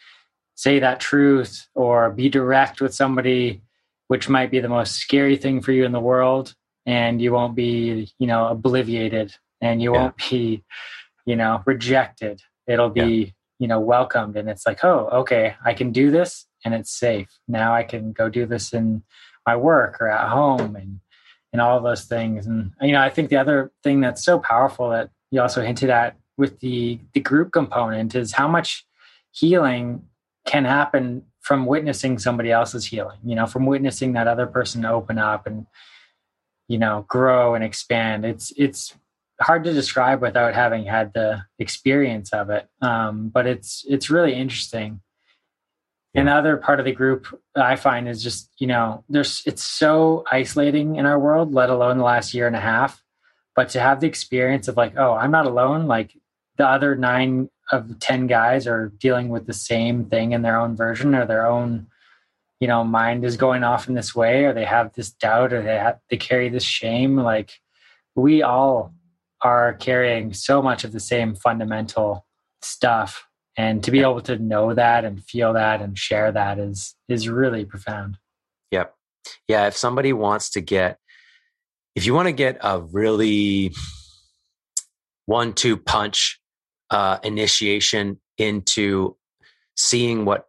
say 0.56 0.80
that 0.80 1.00
truth 1.00 1.68
or 1.74 2.12
be 2.12 2.30
direct 2.30 2.82
with 2.82 2.94
somebody, 2.94 3.62
which 4.08 4.30
might 4.30 4.52
be 4.52 4.60
the 4.60 4.70
most 4.70 4.96
scary 4.96 5.38
thing 5.38 5.62
for 5.62 5.72
you 5.72 5.86
in 5.86 5.92
the 5.92 6.00
world, 6.00 6.54
and 6.86 7.22
you 7.22 7.32
won't 7.34 7.56
be, 7.56 8.12
you 8.20 8.28
know, 8.28 8.56
obliviated 8.56 9.34
and 9.62 9.82
you 9.82 9.94
yeah. 9.94 10.00
won't 10.00 10.18
be, 10.30 10.64
you 11.26 11.36
know, 11.36 11.62
rejected. 11.66 12.42
It'll 12.68 12.90
be, 12.90 13.02
yeah. 13.02 13.32
you 13.60 13.68
know, 13.68 13.80
welcomed. 13.80 14.36
And 14.38 14.50
it's 14.50 14.66
like, 14.66 14.84
oh, 14.84 15.10
okay, 15.12 15.56
I 15.64 15.74
can 15.74 15.92
do 15.92 16.12
this 16.12 16.46
and 16.64 16.74
it's 16.74 16.92
safe. 16.92 17.30
Now 17.48 17.74
I 17.74 17.84
can 17.84 18.12
go 18.14 18.30
do 18.30 18.46
this 18.46 18.74
in 18.74 19.04
my 19.48 19.56
work 19.56 19.98
or 20.00 20.08
at 20.08 20.30
home 20.30 20.76
and 20.76 21.00
and 21.54 21.62
all 21.62 21.80
those 21.80 22.06
things. 22.06 22.45
And 22.45 22.72
you 22.82 22.91
know, 22.91 23.02
I 23.02 23.10
think 23.10 23.30
the 23.30 23.38
other 23.38 23.72
thing 23.82 24.02
that's 24.02 24.24
so 24.24 24.38
powerful 24.38 24.89
that 24.91 25.10
you 25.32 25.41
also 25.41 25.64
hinted 25.64 25.89
at 25.89 26.16
with 26.38 26.60
the 26.60 27.00
the 27.14 27.22
group 27.22 27.52
component 27.52 28.14
is 28.14 28.34
how 28.34 28.48
much 28.48 28.86
healing 29.32 30.04
can 30.45 30.66
happen 30.66 31.24
from 31.41 31.66
witnessing 31.66 32.20
somebody 32.20 32.52
else's 32.52 32.86
healing 32.86 33.18
you 33.24 33.36
know 33.36 33.45
from 33.45 33.66
witnessing 33.66 34.14
that 34.14 34.28
other 34.28 34.45
person 34.45 34.84
open 34.86 35.18
up 35.18 35.48
and 35.48 35.66
you 36.68 36.78
know 36.78 37.06
grow 37.08 37.56
and 37.56 37.64
expand. 37.64 38.26
It's 38.26 38.54
it's 38.58 38.93
hard 39.41 39.64
to 39.66 39.74
describe 39.74 40.22
without 40.22 40.54
having 40.54 40.86
had 40.86 41.14
the 41.14 41.43
experience 41.60 42.34
of 42.34 42.50
it. 42.50 42.68
Um, 42.82 43.30
but 43.30 43.48
it's 43.48 43.86
it's 43.88 44.10
really 44.10 44.34
interesting 44.34 45.02
another 46.18 46.57
part 46.57 46.80
of 46.80 46.86
the 46.86 46.91
group 46.91 47.28
i 47.55 47.76
find 47.76 48.09
is 48.09 48.22
just 48.22 48.49
you 48.57 48.68
know 48.68 49.03
there's 49.07 49.43
it's 49.45 49.63
so 49.63 50.24
isolating 50.32 50.95
in 50.95 51.05
our 51.05 51.20
world 51.20 51.53
let 51.53 51.70
alone 51.70 51.97
the 51.97 52.03
last 52.03 52.34
year 52.34 52.47
and 52.47 52.55
a 52.55 52.59
half. 52.59 53.03
But 53.55 53.70
to 53.70 53.80
have 53.80 54.01
the 54.01 54.07
experience 54.07 54.68
of 54.68 54.78
like 54.78 54.93
oh 54.97 55.13
i'm 55.13 55.32
not 55.32 55.45
alone 55.45 55.88
like 55.88 56.13
the 56.57 56.68
other 56.68 56.95
nine 56.95 57.49
of 57.72 57.99
10 57.99 58.28
guys 58.28 58.65
are 58.68 58.91
dealing 58.97 59.30
with 59.30 59.45
the 59.45 59.53
same 59.53 60.05
thing 60.05 60.32
in 60.32 60.41
their 60.41 60.59
own 60.59 60.76
version 60.76 61.13
or 61.15 61.26
their 61.26 61.45
own 61.47 61.88
you 62.59 62.68
know 62.68 62.84
mind 62.84 63.24
is 63.24 63.38
going 63.38 63.63
off 63.63 63.88
in 63.88 63.93
this 63.93 64.15
way 64.15 64.45
or 64.45 64.53
they 64.53 64.65
have 64.65 64.93
this 64.93 65.11
doubt 65.11 65.53
or 65.53 65.61
they 65.61 65.78
have 65.78 65.99
they 66.09 66.18
carry 66.18 66.49
this 66.49 66.63
shame 66.63 67.18
like 67.18 67.51
we 68.15 68.41
all 68.41 68.93
are 69.41 69.74
carrying 69.76 70.34
so 70.34 70.61
much 70.61 70.84
of 70.84 70.91
the 70.91 70.99
same 70.99 71.36
fundamental 71.36 72.26
stuff 72.61 73.28
and 73.58 73.84
to 73.84 73.91
be 73.91 74.01
able 74.01 74.22
to 74.22 74.38
know 74.38 74.74
that 74.74 75.03
and 75.03 75.24
feel 75.24 75.53
that 75.53 75.82
and 75.82 75.97
share 75.97 76.32
that 76.32 76.60
is 76.60 76.95
is 77.10 77.28
really 77.28 77.66
profound. 77.66 78.18
Yep. 78.72 78.93
Yeah 79.47 79.68
if 79.68 79.76
somebody 79.76 80.14
wants 80.14 80.51
to 80.51 80.62
get 80.62 80.99
if 81.95 82.05
you 82.05 82.14
want 82.14 82.28
to 82.28 82.34
get 82.34 82.58
a 82.62 82.80
really 82.80 83.74
one 85.26 85.53
two 85.53 85.76
punch 85.76 86.39
uh, 86.89 87.18
initiation 87.24 88.20
into 88.38 89.18
seeing 89.76 90.24
what 90.24 90.45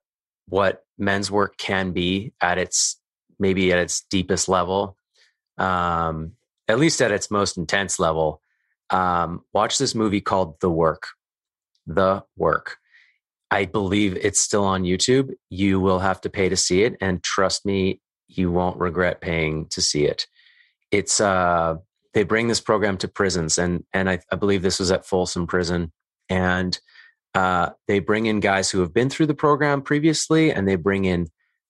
what 0.46 0.84
men's 0.98 1.30
work 1.30 1.56
can 1.58 1.92
be 1.92 2.32
at 2.40 2.58
its 2.58 3.00
maybe 3.38 3.72
at 3.72 3.78
its 3.78 4.02
deepest 4.10 4.48
level 4.48 4.96
um, 5.58 6.32
at 6.68 6.78
least 6.78 7.02
at 7.02 7.10
its 7.10 7.30
most 7.30 7.56
intense 7.56 7.98
level 7.98 8.42
um, 8.90 9.44
watch 9.52 9.78
this 9.78 9.94
movie 9.94 10.20
called 10.20 10.60
the 10.60 10.70
work. 10.70 11.08
The 11.86 12.24
work 12.36 12.76
i 13.50 13.64
believe 13.64 14.16
it's 14.16 14.40
still 14.40 14.64
on 14.64 14.82
youtube. 14.84 15.30
You 15.50 15.80
will 15.80 15.98
have 15.98 16.20
to 16.22 16.30
pay 16.30 16.48
to 16.48 16.56
see 16.56 16.82
it 16.82 16.96
and 17.00 17.22
trust 17.22 17.64
me 17.64 18.00
you 18.28 18.50
won't 18.50 18.78
regret 18.78 19.22
paying 19.22 19.66
to 19.70 19.80
see 19.80 20.04
it. 20.04 20.26
It's 20.90 21.20
uh 21.20 21.76
they 22.14 22.24
bring 22.24 22.48
this 22.48 22.60
program 22.60 22.96
to 22.98 23.08
prisons 23.08 23.58
and 23.58 23.84
and 23.92 24.10
i, 24.10 24.18
I 24.32 24.36
believe 24.36 24.62
this 24.62 24.78
was 24.78 24.90
at 24.90 25.06
folsom 25.06 25.46
prison 25.46 25.92
and 26.28 26.78
uh, 27.34 27.70
they 27.86 27.98
bring 28.00 28.26
in 28.26 28.40
guys 28.40 28.70
who 28.70 28.80
have 28.80 28.92
been 28.92 29.10
through 29.10 29.26
the 29.26 29.34
program 29.34 29.82
previously, 29.82 30.52
and 30.52 30.66
they 30.66 30.76
bring 30.76 31.04
in 31.04 31.28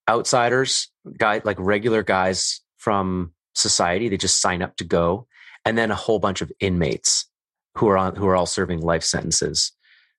outsiders, 0.08 0.90
guys 1.18 1.42
like 1.44 1.58
regular 1.58 2.02
guys 2.02 2.60
from 2.78 3.32
society. 3.54 4.08
They 4.08 4.16
just 4.16 4.40
sign 4.40 4.62
up 4.62 4.76
to 4.76 4.84
go, 4.84 5.26
and 5.64 5.76
then 5.76 5.90
a 5.90 5.96
whole 5.96 6.20
bunch 6.20 6.40
of 6.40 6.52
inmates 6.60 7.28
who 7.76 7.88
are 7.88 7.98
on 7.98 8.16
who 8.16 8.26
are 8.28 8.36
all 8.36 8.46
serving 8.46 8.80
life 8.80 9.02
sentences, 9.02 9.72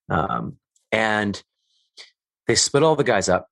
um, 0.09 0.57
and 0.91 1.41
they 2.49 2.55
split 2.55 2.81
all 2.81 2.95
the 2.95 3.03
guys 3.03 3.29
up. 3.29 3.47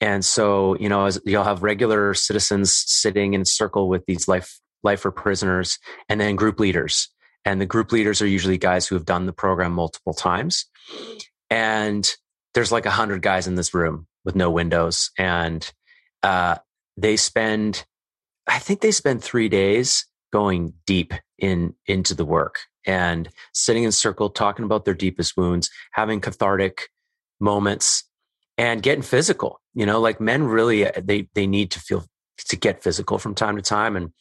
And 0.00 0.24
so, 0.24 0.76
you 0.76 0.88
know, 0.88 1.06
as 1.06 1.20
you'll 1.26 1.42
have 1.42 1.64
regular 1.64 2.14
citizens 2.14 2.72
sitting 2.72 3.34
in 3.34 3.40
a 3.40 3.44
circle 3.44 3.88
with 3.88 4.06
these 4.06 4.28
life 4.28 4.60
lifer 4.84 5.10
prisoners, 5.10 5.80
and 6.08 6.20
then 6.20 6.36
group 6.36 6.60
leaders 6.60 7.08
and 7.44 7.60
the 7.60 7.66
group 7.66 7.90
leaders 7.90 8.22
are 8.22 8.26
usually 8.26 8.56
guys 8.56 8.86
who 8.86 8.94
have 8.94 9.04
done 9.04 9.26
the 9.26 9.32
program 9.32 9.72
multiple 9.72 10.14
times. 10.14 10.66
And 11.50 12.08
there's 12.54 12.70
like 12.70 12.86
a 12.86 12.90
hundred 12.90 13.20
guys 13.20 13.48
in 13.48 13.56
this 13.56 13.74
room 13.74 14.06
with 14.24 14.36
no 14.36 14.48
windows. 14.48 15.10
And 15.18 15.68
uh, 16.22 16.58
they 16.96 17.16
spend, 17.16 17.84
I 18.46 18.60
think 18.60 18.80
they 18.80 18.92
spend 18.92 19.24
three 19.24 19.48
days 19.48 20.06
going 20.32 20.72
deep 20.86 21.14
in 21.36 21.74
into 21.86 22.14
the 22.14 22.24
work 22.24 22.60
and 22.86 23.28
sitting 23.52 23.82
in 23.82 23.90
circle, 23.90 24.30
talking 24.30 24.64
about 24.64 24.84
their 24.84 24.94
deepest 24.94 25.36
wounds, 25.36 25.68
having 25.90 26.20
cathartic 26.20 26.90
moments 27.40 28.04
and 28.58 28.82
getting 28.82 29.02
physical. 29.02 29.60
You 29.74 29.86
know, 29.86 30.00
like 30.00 30.20
men 30.20 30.44
really, 30.44 30.90
they, 31.02 31.28
they 31.34 31.46
need 31.46 31.70
to 31.72 31.80
feel 31.80 32.04
to 32.38 32.56
get 32.56 32.82
physical 32.82 33.18
from 33.18 33.34
time 33.34 33.56
to 33.56 33.62
time. 33.62 33.96
And 33.96 34.12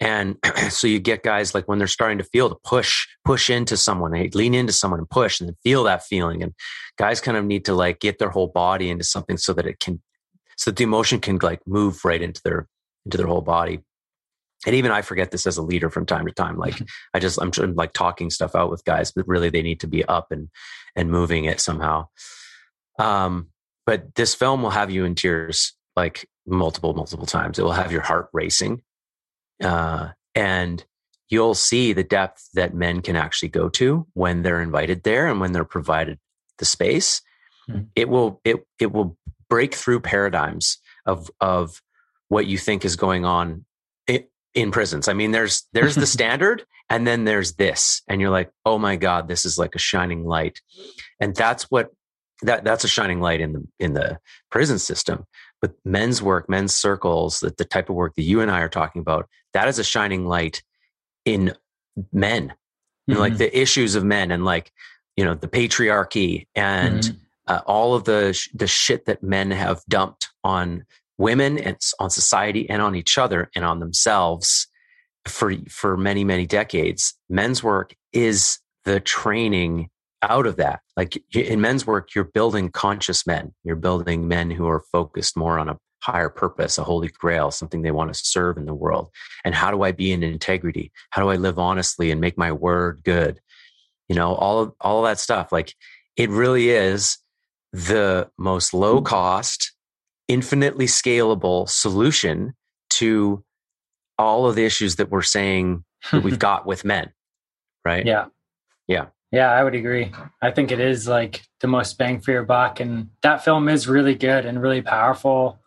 and 0.00 0.36
so 0.70 0.86
you 0.86 0.98
get 0.98 1.22
guys 1.22 1.54
like 1.54 1.66
when 1.66 1.78
they're 1.78 1.86
starting 1.86 2.18
to 2.18 2.24
feel 2.24 2.48
to 2.48 2.56
push, 2.64 3.06
push 3.24 3.50
into 3.50 3.76
someone, 3.76 4.12
they 4.12 4.28
lean 4.28 4.54
into 4.54 4.72
someone 4.72 5.00
and 5.00 5.10
push 5.10 5.40
and 5.40 5.54
feel 5.62 5.84
that 5.84 6.04
feeling. 6.04 6.42
And 6.42 6.54
guys 6.96 7.20
kind 7.20 7.36
of 7.36 7.44
need 7.44 7.64
to 7.66 7.74
like 7.74 8.00
get 8.00 8.18
their 8.18 8.30
whole 8.30 8.48
body 8.48 8.90
into 8.90 9.04
something 9.04 9.36
so 9.36 9.52
that 9.54 9.66
it 9.66 9.80
can, 9.80 10.02
so 10.56 10.70
that 10.70 10.76
the 10.76 10.84
emotion 10.84 11.20
can 11.20 11.38
like 11.42 11.60
move 11.66 12.04
right 12.04 12.22
into 12.22 12.40
their, 12.44 12.68
into 13.04 13.18
their 13.18 13.26
whole 13.26 13.40
body. 13.40 13.80
And 14.66 14.74
even 14.74 14.90
I 14.90 15.02
forget 15.02 15.30
this 15.30 15.46
as 15.46 15.56
a 15.56 15.62
leader 15.62 15.88
from 15.88 16.04
time 16.04 16.26
to 16.26 16.32
time. 16.32 16.58
Like 16.58 16.74
mm-hmm. 16.74 16.84
I 17.14 17.20
just, 17.20 17.40
I'm 17.40 17.52
like 17.74 17.92
talking 17.92 18.30
stuff 18.30 18.56
out 18.56 18.70
with 18.70 18.84
guys, 18.84 19.12
but 19.12 19.26
really 19.28 19.50
they 19.50 19.62
need 19.62 19.80
to 19.80 19.86
be 19.86 20.04
up 20.04 20.28
and, 20.30 20.48
and 20.96 21.10
moving 21.10 21.44
it 21.44 21.60
somehow. 21.60 22.08
Um, 22.98 23.48
but 23.88 24.14
this 24.16 24.34
film 24.34 24.62
will 24.62 24.68
have 24.68 24.90
you 24.90 25.06
in 25.06 25.14
tears 25.14 25.72
like 25.96 26.28
multiple, 26.46 26.92
multiple 26.92 27.24
times. 27.24 27.58
It 27.58 27.62
will 27.62 27.72
have 27.72 27.90
your 27.90 28.02
heart 28.02 28.28
racing 28.34 28.82
uh, 29.64 30.08
and 30.34 30.84
you'll 31.30 31.54
see 31.54 31.94
the 31.94 32.04
depth 32.04 32.50
that 32.52 32.74
men 32.74 33.00
can 33.00 33.16
actually 33.16 33.48
go 33.48 33.70
to 33.70 34.06
when 34.12 34.42
they're 34.42 34.60
invited 34.60 35.04
there 35.04 35.26
and 35.26 35.40
when 35.40 35.52
they're 35.52 35.64
provided 35.64 36.18
the 36.58 36.66
space. 36.66 37.22
Mm-hmm. 37.66 37.84
It 37.96 38.10
will 38.10 38.42
it 38.44 38.56
it 38.78 38.92
will 38.92 39.16
break 39.48 39.74
through 39.74 40.00
paradigms 40.00 40.76
of 41.06 41.30
of 41.40 41.80
what 42.28 42.46
you 42.46 42.58
think 42.58 42.84
is 42.84 42.94
going 42.94 43.24
on 43.24 43.64
in 44.52 44.70
prisons. 44.70 45.08
I 45.08 45.14
mean, 45.14 45.30
there's 45.30 45.66
there's 45.72 45.94
the 45.94 46.06
standard, 46.18 46.62
and 46.90 47.06
then 47.06 47.24
there's 47.24 47.54
this, 47.54 48.02
and 48.06 48.20
you're 48.20 48.28
like, 48.28 48.50
oh 48.66 48.78
my 48.78 48.96
god, 48.96 49.28
this 49.28 49.46
is 49.46 49.56
like 49.56 49.74
a 49.74 49.78
shining 49.78 50.26
light, 50.26 50.60
and 51.20 51.34
that's 51.34 51.70
what 51.70 51.90
that 52.42 52.64
that's 52.64 52.84
a 52.84 52.88
shining 52.88 53.20
light 53.20 53.40
in 53.40 53.52
the 53.52 53.66
in 53.78 53.94
the 53.94 54.18
prison 54.50 54.78
system. 54.78 55.26
But 55.60 55.74
men's 55.84 56.22
work, 56.22 56.48
men's 56.48 56.74
circles, 56.74 57.40
the, 57.40 57.52
the 57.56 57.64
type 57.64 57.88
of 57.88 57.96
work 57.96 58.14
that 58.14 58.22
you 58.22 58.40
and 58.40 58.50
I 58.50 58.60
are 58.60 58.68
talking 58.68 59.00
about, 59.00 59.28
that 59.54 59.68
is 59.68 59.78
a 59.78 59.84
shining 59.84 60.26
light 60.26 60.62
in 61.24 61.54
men, 62.12 62.54
mm-hmm. 63.10 63.18
like 63.18 63.38
the 63.38 63.56
issues 63.58 63.96
of 63.96 64.04
men, 64.04 64.30
and 64.30 64.44
like 64.44 64.72
you 65.16 65.24
know 65.24 65.34
the 65.34 65.48
patriarchy 65.48 66.46
and. 66.54 67.02
Mm-hmm. 67.02 67.16
Uh, 67.46 67.62
all 67.64 67.94
of 67.94 68.04
the 68.04 68.38
the 68.52 68.66
shit 68.66 69.06
that 69.06 69.22
men 69.22 69.50
have 69.50 69.80
dumped 69.88 70.28
on 70.44 70.84
women 71.16 71.56
and 71.56 71.78
on 71.98 72.10
society 72.10 72.68
and 72.68 72.82
on 72.82 72.94
each 72.94 73.16
other 73.16 73.50
and 73.54 73.64
on 73.64 73.80
themselves 73.80 74.66
for 75.26 75.54
for 75.68 75.96
many 75.96 76.24
many 76.24 76.46
decades 76.46 77.14
men's 77.28 77.62
work 77.62 77.94
is 78.12 78.58
the 78.84 79.00
training 79.00 79.88
out 80.22 80.46
of 80.46 80.56
that 80.56 80.80
like 80.96 81.22
in 81.34 81.60
men's 81.60 81.86
work 81.86 82.14
you're 82.14 82.24
building 82.24 82.70
conscious 82.70 83.26
men 83.26 83.52
you're 83.64 83.76
building 83.76 84.26
men 84.26 84.50
who 84.50 84.66
are 84.66 84.82
focused 84.92 85.36
more 85.36 85.58
on 85.58 85.68
a 85.68 85.78
higher 86.02 86.28
purpose 86.28 86.78
a 86.78 86.84
holy 86.84 87.08
grail 87.08 87.50
something 87.50 87.82
they 87.82 87.90
want 87.90 88.12
to 88.12 88.20
serve 88.20 88.56
in 88.56 88.66
the 88.66 88.74
world 88.74 89.10
and 89.44 89.54
how 89.54 89.70
do 89.70 89.82
i 89.82 89.92
be 89.92 90.12
in 90.12 90.22
integrity 90.22 90.90
how 91.10 91.22
do 91.22 91.28
i 91.28 91.36
live 91.36 91.58
honestly 91.58 92.10
and 92.10 92.20
make 92.20 92.38
my 92.38 92.50
word 92.50 93.00
good 93.04 93.40
you 94.08 94.16
know 94.16 94.34
all 94.34 94.60
of 94.60 94.72
all 94.80 95.04
of 95.04 95.10
that 95.10 95.18
stuff 95.18 95.52
like 95.52 95.74
it 96.16 96.30
really 96.30 96.70
is 96.70 97.18
the 97.72 98.28
most 98.38 98.72
low 98.72 99.02
cost 99.02 99.72
infinitely 100.28 100.86
scalable 100.86 101.68
solution 101.68 102.54
to 102.90 103.42
all 104.18 104.46
of 104.46 104.54
the 104.54 104.64
issues 104.64 104.96
that 104.96 105.10
we're 105.10 105.22
saying 105.22 105.84
that 106.12 106.22
we've 106.22 106.38
got 106.50 106.66
with 106.66 106.84
men. 106.84 107.12
Right. 107.84 108.04
Yeah. 108.04 108.26
Yeah. 108.86 109.06
Yeah, 109.30 109.50
I 109.50 109.62
would 109.62 109.74
agree. 109.74 110.10
I 110.40 110.50
think 110.50 110.72
it 110.72 110.80
is 110.80 111.06
like 111.06 111.42
the 111.60 111.66
most 111.66 111.98
bang 111.98 112.20
for 112.20 112.32
your 112.32 112.44
buck. 112.44 112.80
And 112.80 113.10
that 113.22 113.44
film 113.44 113.68
is 113.68 113.86
really 113.86 114.14
good 114.14 114.46
and 114.46 114.62
really 114.62 114.80
powerful. 114.80 115.60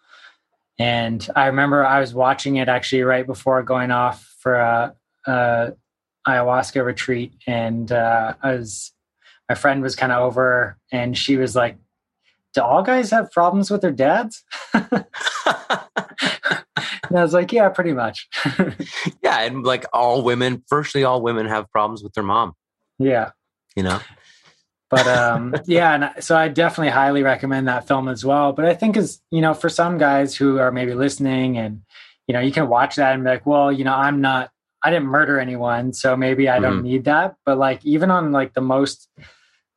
And 0.79 1.27
I 1.35 1.45
remember 1.45 1.85
I 1.85 1.99
was 1.99 2.13
watching 2.13 2.55
it 2.55 2.67
actually 2.67 3.03
right 3.03 3.25
before 3.25 3.61
going 3.61 3.91
off 3.91 4.35
for 4.39 4.55
a, 4.55 4.95
a 5.27 5.73
ayahuasca 6.27 6.83
retreat. 6.83 7.33
And 7.45 7.91
uh, 7.91 8.33
I 8.41 8.53
was, 8.53 8.93
my 9.47 9.53
friend 9.53 9.83
was 9.83 9.95
kind 9.95 10.11
of 10.11 10.23
over 10.23 10.77
and 10.91 11.15
she 11.15 11.37
was 11.37 11.55
like, 11.55 11.77
do 12.53 12.61
all 12.61 12.81
guys 12.81 13.11
have 13.11 13.31
problems 13.31 13.69
with 13.69 13.81
their 13.81 13.91
dads? 13.91 14.43
and 14.73 15.05
I 17.11 17.21
was 17.21 17.33
like, 17.33 17.53
yeah, 17.53 17.69
pretty 17.69 17.93
much. 17.93 18.27
yeah. 19.23 19.41
And 19.41 19.63
like 19.63 19.85
all 19.93 20.23
women, 20.23 20.63
firstly, 20.67 21.03
all 21.03 21.21
women 21.21 21.45
have 21.45 21.69
problems 21.71 22.01
with 22.01 22.13
their 22.13 22.23
mom. 22.23 22.53
Yeah. 22.97 23.31
You 23.75 23.83
know? 23.83 23.99
but 24.91 25.07
um, 25.07 25.55
yeah, 25.65 25.95
and 25.95 26.23
so 26.23 26.37
I 26.37 26.49
definitely 26.49 26.91
highly 26.91 27.23
recommend 27.23 27.67
that 27.67 27.87
film 27.87 28.09
as 28.09 28.23
well. 28.23 28.51
But 28.51 28.65
I 28.65 28.75
think 28.75 28.97
as 28.97 29.21
you 29.31 29.41
know, 29.41 29.53
for 29.53 29.69
some 29.69 29.97
guys 29.97 30.35
who 30.35 30.59
are 30.59 30.71
maybe 30.71 30.93
listening, 30.93 31.57
and 31.57 31.81
you 32.27 32.33
know, 32.33 32.41
you 32.41 32.51
can 32.51 32.67
watch 32.67 32.97
that 32.97 33.15
and 33.15 33.23
be 33.23 33.29
like, 33.29 33.45
well, 33.45 33.71
you 33.71 33.85
know, 33.85 33.95
I'm 33.95 34.21
not, 34.21 34.51
I 34.83 34.91
didn't 34.91 35.07
murder 35.07 35.39
anyone, 35.39 35.93
so 35.93 36.15
maybe 36.15 36.49
I 36.49 36.59
don't 36.59 36.75
mm-hmm. 36.75 36.83
need 36.83 37.05
that. 37.05 37.35
But 37.45 37.57
like, 37.57 37.83
even 37.85 38.11
on 38.11 38.33
like 38.33 38.53
the 38.53 38.61
most 38.61 39.09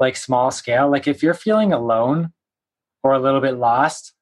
like 0.01 0.17
small 0.17 0.51
scale, 0.51 0.91
like 0.91 1.07
if 1.07 1.23
you're 1.23 1.33
feeling 1.33 1.73
alone 1.73 2.33
or 3.05 3.13
a 3.13 3.21
little 3.21 3.41
bit 3.41 3.55
lost 3.55 4.13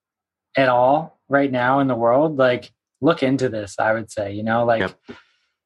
at 0.57 0.69
all 0.69 1.19
right 1.29 1.51
now 1.51 1.81
in 1.81 1.89
the 1.89 1.95
world, 1.95 2.37
like 2.37 2.71
look 3.01 3.23
into 3.23 3.49
this, 3.49 3.77
I 3.79 3.95
would 3.95 4.11
say, 4.11 4.33
you 4.33 4.43
know, 4.43 4.67
like 4.67 4.81
yep. 4.81 4.99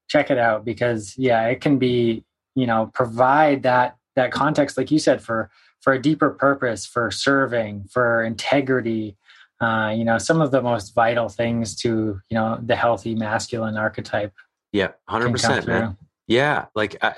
check 0.09 0.31
it 0.31 0.39
out 0.39 0.65
because 0.65 1.15
yeah, 1.19 1.47
it 1.49 1.61
can 1.61 1.79
be, 1.79 2.25
you 2.57 2.67
know, 2.67 2.91
provide 2.93 3.63
that 3.63 3.97
that 4.17 4.33
context, 4.33 4.77
like 4.77 4.91
you 4.91 4.99
said, 4.99 5.23
for 5.23 5.51
for 5.81 5.93
a 5.93 6.03
deeper 6.03 6.31
purpose, 6.31 6.85
for 6.85 7.13
serving, 7.13 7.85
for 7.85 8.25
integrity, 8.25 9.17
uh, 9.61 9.95
you 9.97 10.05
know, 10.05 10.19
some 10.19 10.41
of 10.41 10.51
the 10.51 10.61
most 10.63 10.95
vital 10.95 11.29
things 11.29 11.77
to, 11.77 12.21
you 12.29 12.35
know, 12.35 12.59
the 12.61 12.75
healthy 12.75 13.15
masculine 13.15 13.77
archetype. 13.77 14.33
Yeah, 14.73 14.89
hundred 15.09 15.31
percent, 15.33 15.67
man. 15.67 15.97
Yeah, 16.27 16.67
like 16.75 16.97
I, 17.03 17.15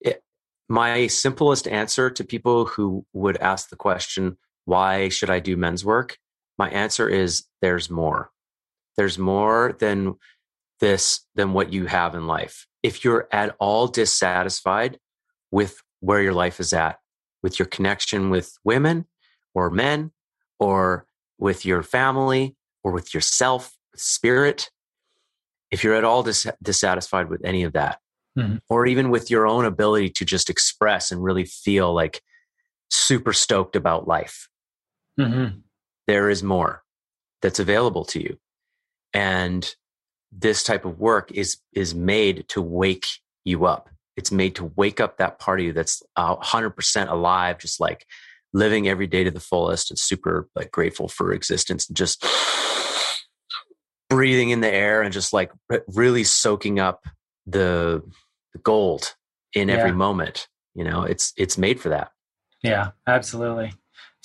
it, 0.00 0.22
my 0.68 1.06
simplest 1.06 1.66
answer 1.66 2.10
to 2.10 2.24
people 2.24 2.66
who 2.66 3.06
would 3.12 3.38
ask 3.38 3.70
the 3.70 3.76
question, 3.76 4.36
why 4.66 5.08
should 5.08 5.30
I 5.30 5.40
do 5.40 5.56
men's 5.56 5.84
work? 5.84 6.18
My 6.58 6.68
answer 6.70 7.08
is 7.08 7.44
there's 7.62 7.88
more. 7.88 8.30
There's 8.96 9.18
more 9.18 9.76
than 9.78 10.16
this, 10.80 11.26
than 11.34 11.52
what 11.52 11.72
you 11.72 11.86
have 11.86 12.14
in 12.14 12.26
life. 12.26 12.66
If 12.84 13.04
you're 13.04 13.26
at 13.32 13.56
all 13.58 13.88
dissatisfied 13.88 15.00
with 15.50 15.76
where 15.98 16.22
your 16.22 16.34
life 16.34 16.60
is 16.60 16.72
at, 16.72 16.98
with 17.42 17.58
your 17.58 17.66
connection 17.66 18.30
with 18.30 18.56
women 18.62 19.06
or 19.54 19.70
men, 19.70 20.12
or 20.60 21.06
with 21.38 21.64
your 21.64 21.82
family, 21.82 22.54
or 22.84 22.92
with 22.92 23.12
yourself, 23.12 23.76
with 23.92 24.00
spirit, 24.00 24.70
if 25.72 25.82
you're 25.82 25.96
at 25.96 26.04
all 26.04 26.22
dis- 26.22 26.46
dissatisfied 26.62 27.28
with 27.28 27.44
any 27.44 27.64
of 27.64 27.72
that, 27.72 27.98
mm-hmm. 28.38 28.58
or 28.68 28.86
even 28.86 29.10
with 29.10 29.30
your 29.30 29.46
own 29.48 29.64
ability 29.64 30.10
to 30.10 30.24
just 30.24 30.48
express 30.48 31.10
and 31.10 31.24
really 31.24 31.44
feel 31.44 31.92
like 31.92 32.22
super 32.88 33.32
stoked 33.32 33.74
about 33.74 34.06
life, 34.06 34.48
Mm-hmm. 35.18 35.58
There 36.06 36.28
is 36.28 36.42
more 36.42 36.82
that's 37.42 37.58
available 37.58 38.04
to 38.06 38.22
you. 38.22 38.38
And 39.12 39.74
this 40.36 40.62
type 40.62 40.84
of 40.84 40.98
work 40.98 41.30
is, 41.32 41.58
is 41.72 41.94
made 41.94 42.48
to 42.48 42.60
wake 42.60 43.06
you 43.44 43.66
up. 43.66 43.88
It's 44.16 44.30
made 44.30 44.54
to 44.56 44.72
wake 44.76 45.00
up 45.00 45.18
that 45.18 45.38
part 45.38 45.60
of 45.60 45.66
you 45.66 45.72
that's 45.72 46.02
hundred 46.18 46.70
percent 46.70 47.10
alive, 47.10 47.58
just 47.58 47.80
like 47.80 48.06
living 48.52 48.88
every 48.88 49.06
day 49.06 49.24
to 49.24 49.30
the 49.30 49.40
fullest 49.40 49.90
and 49.90 49.98
super 49.98 50.48
like 50.54 50.70
grateful 50.70 51.08
for 51.08 51.32
existence 51.32 51.88
and 51.88 51.96
just 51.96 52.24
breathing 54.08 54.50
in 54.50 54.60
the 54.60 54.72
air 54.72 55.02
and 55.02 55.12
just 55.12 55.32
like 55.32 55.50
really 55.88 56.22
soaking 56.22 56.78
up 56.78 57.04
the, 57.46 58.02
the 58.52 58.58
gold 58.60 59.14
in 59.52 59.68
every 59.68 59.92
moment. 59.92 60.46
You 60.74 60.84
know, 60.84 61.02
it's, 61.02 61.32
it's 61.36 61.58
made 61.58 61.80
for 61.80 61.88
that. 61.88 62.10
Yeah, 62.62 62.90
absolutely. 63.06 63.72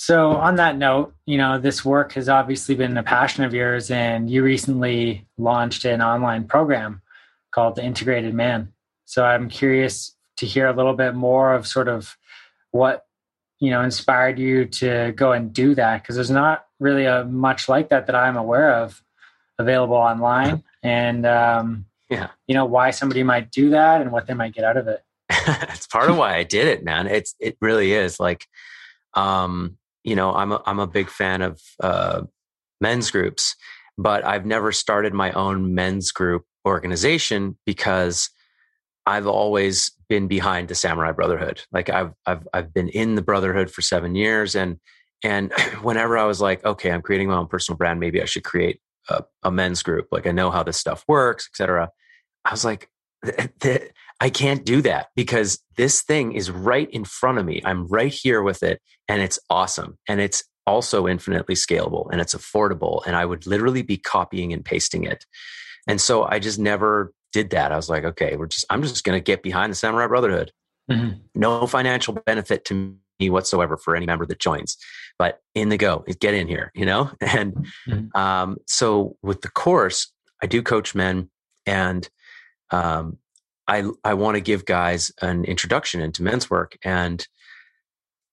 So, 0.02 0.32
on 0.32 0.56
that 0.56 0.78
note, 0.78 1.14
you 1.26 1.38
know, 1.38 1.60
this 1.60 1.84
work 1.84 2.14
has 2.14 2.30
obviously 2.30 2.74
been 2.74 2.95
a 2.95 3.04
passion 3.04 3.43
of 3.43 3.54
yours, 3.54 3.91
and 3.91 4.30
you 4.30 4.43
recently 4.43 5.28
launched 5.38 5.84
an 5.84 6.02
online 6.02 6.45
program 6.45 7.02
called 7.52 7.76
The 7.76 7.84
Integrated 7.84 8.34
Man. 8.34 8.72
So, 9.04 9.26
I'm 9.26 9.50
curious 9.50 10.16
to 10.38 10.45
hear 10.45 10.70
a 10.70 10.74
little 10.74 10.93
bit 10.93 11.16
more 11.16 11.54
of 11.54 11.68
sort 11.68 11.89
of 11.89 12.16
what, 12.72 13.08
you 13.60 13.72
know, 13.72 13.82
inspired 13.82 14.39
you 14.39 14.68
to 14.68 15.12
go 15.18 15.34
and 15.34 15.52
do 15.52 15.76
that, 15.76 16.02
because 16.02 16.16
there's 16.16 16.32
not 16.32 16.66
really 16.80 17.04
a 17.04 17.26
much 17.26 17.68
like 17.68 17.89
that 17.89 18.06
that 18.08 18.16
I'm 18.16 18.38
aware 18.38 18.76
of 18.76 19.04
available 19.60 19.97
online. 19.97 20.64
And, 20.82 21.26
um, 21.26 21.88
yeah, 22.10 22.30
you 22.47 22.56
know, 22.56 22.64
why 22.64 22.91
somebody 22.91 23.22
might 23.22 23.52
do 23.52 23.72
that 23.72 24.00
and 24.00 24.14
what 24.14 24.28
they 24.28 24.34
might 24.34 24.54
get 24.54 24.64
out 24.64 24.78
of 24.78 24.88
it. 24.88 25.04
it's 25.30 25.88
part 25.88 26.10
of 26.10 26.16
why 26.16 26.38
I 26.38 26.43
did 26.43 26.68
it, 26.68 26.86
man. 26.86 27.06
It's, 27.06 27.36
it 27.38 27.58
really 27.60 27.91
is 27.91 28.18
like, 28.18 28.47
um, 29.14 29.78
you 30.10 30.16
know, 30.16 30.34
I'm 30.34 30.51
a, 30.51 30.64
I'm 30.66 30.80
a 30.80 30.88
big 30.88 31.07
fan 31.07 31.43
of 31.43 31.62
uh, 31.82 32.24
men's 32.82 33.12
groups, 33.12 33.55
but 33.95 34.26
I've 34.26 34.45
never 34.45 34.72
started 34.72 35.14
my 35.14 35.32
own 35.34 35.76
men's 35.76 36.12
group 36.12 36.45
organization 36.66 37.57
because 37.64 38.32
I've 39.05 39.28
always 39.28 39.91
been 40.10 40.28
behind 40.28 40.68
the 40.68 40.76
Samurai 40.76 41.12
Brotherhood. 41.12 41.62
Like 41.72 41.89
I've 41.89 42.14
I've 42.26 42.47
I've 42.53 42.74
been 42.74 42.89
in 42.89 43.14
the 43.14 43.22
Brotherhood 43.22 43.70
for 43.70 43.82
seven 43.82 44.16
years, 44.16 44.55
and 44.55 44.78
and 45.24 45.53
whenever 45.84 46.18
I 46.18 46.26
was 46.26 46.41
like, 46.41 46.66
okay, 46.66 46.91
I'm 46.91 47.03
creating 47.03 47.30
my 47.30 47.38
own 47.38 47.47
personal 47.47 47.78
brand, 47.78 47.99
maybe 47.99 48.20
I 48.20 48.26
should 48.26 48.43
create 48.43 48.82
a, 49.10 49.24
a 49.43 49.51
men's 49.51 49.84
group. 49.84 50.07
Like 50.12 50.26
I 50.26 50.32
know 50.32 50.49
how 50.49 50.64
this 50.64 50.78
stuff 50.78 51.05
works, 51.07 51.47
etc. 51.53 51.91
I 52.45 52.51
was 52.51 52.66
like, 52.66 52.89
I 54.20 54.30
can't 54.30 54.66
do 54.66 54.82
that 54.82 55.08
because 55.16 55.62
this 55.78 56.02
thing 56.02 56.34
is 56.34 56.52
right 56.52 56.90
in 56.92 57.06
front 57.06 57.38
of 57.38 57.46
me. 57.46 57.62
I'm 57.64 57.88
right 57.88 58.14
here 58.14 58.42
with 58.42 58.64
it 58.64 58.82
and 59.08 59.22
it's 59.22 59.40
awesome. 59.50 59.98
And 60.08 60.20
it's 60.20 60.44
also 60.68 61.08
infinitely 61.08 61.56
scalable 61.56 62.10
and 62.12 62.20
it's 62.20 62.36
affordable. 62.36 63.02
And 63.06 63.16
I 63.16 63.26
would 63.26 63.48
literally 63.48 63.82
be 63.82 63.98
copying 63.98 64.52
and 64.52 64.64
pasting 64.64 65.06
it. 65.06 65.26
And 65.88 66.02
so 66.02 66.26
I 66.26 66.40
just 66.40 66.60
never 66.60 67.14
did 67.32 67.52
that. 67.52 67.72
I 67.72 67.76
was 67.76 67.90
like, 67.90 68.04
okay, 68.04 68.36
we're 68.36 68.48
just, 68.48 68.66
I'm 68.70 68.82
just 68.84 69.04
going 69.04 69.18
to 69.18 69.24
get 69.24 69.42
behind 69.42 69.72
the 69.72 69.76
Samurai 69.76 70.08
Brotherhood. 70.08 70.52
Mm-hmm. 70.92 71.20
No 71.36 71.66
financial 71.66 72.14
benefit 72.26 72.66
to 72.66 72.96
me 73.20 73.30
whatsoever 73.30 73.78
for 73.78 73.96
any 73.96 74.06
member 74.06 74.26
that 74.26 74.40
joins, 74.40 74.78
but 75.18 75.42
in 75.56 75.70
the 75.70 75.78
go, 75.78 76.04
get 76.20 76.34
in 76.34 76.48
here, 76.48 76.72
you 76.74 76.86
know? 76.86 77.12
And 77.22 77.68
mm-hmm. 77.88 78.20
um, 78.20 78.58
so 78.68 79.18
with 79.22 79.42
the 79.42 79.50
course, 79.50 80.12
I 80.42 80.48
do 80.48 80.62
coach 80.62 80.96
men 80.96 81.30
and 81.66 82.10
um, 82.72 83.18
I 83.70 83.84
I 84.04 84.16
want 84.16 84.36
to 84.36 84.42
give 84.42 84.66
guys 84.66 85.12
an 85.22 85.46
introduction 85.46 86.02
into 86.02 86.24
men's 86.24 86.50
work 86.50 86.78
and 86.84 87.26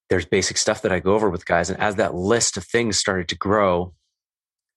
there's 0.09 0.25
basic 0.25 0.57
stuff 0.57 0.81
that 0.81 0.91
I 0.91 0.99
go 0.99 1.13
over 1.13 1.29
with 1.29 1.45
guys 1.45 1.69
and 1.69 1.79
as 1.79 1.95
that 1.95 2.15
list 2.15 2.57
of 2.57 2.65
things 2.65 2.97
started 2.97 3.27
to 3.29 3.35
grow 3.35 3.93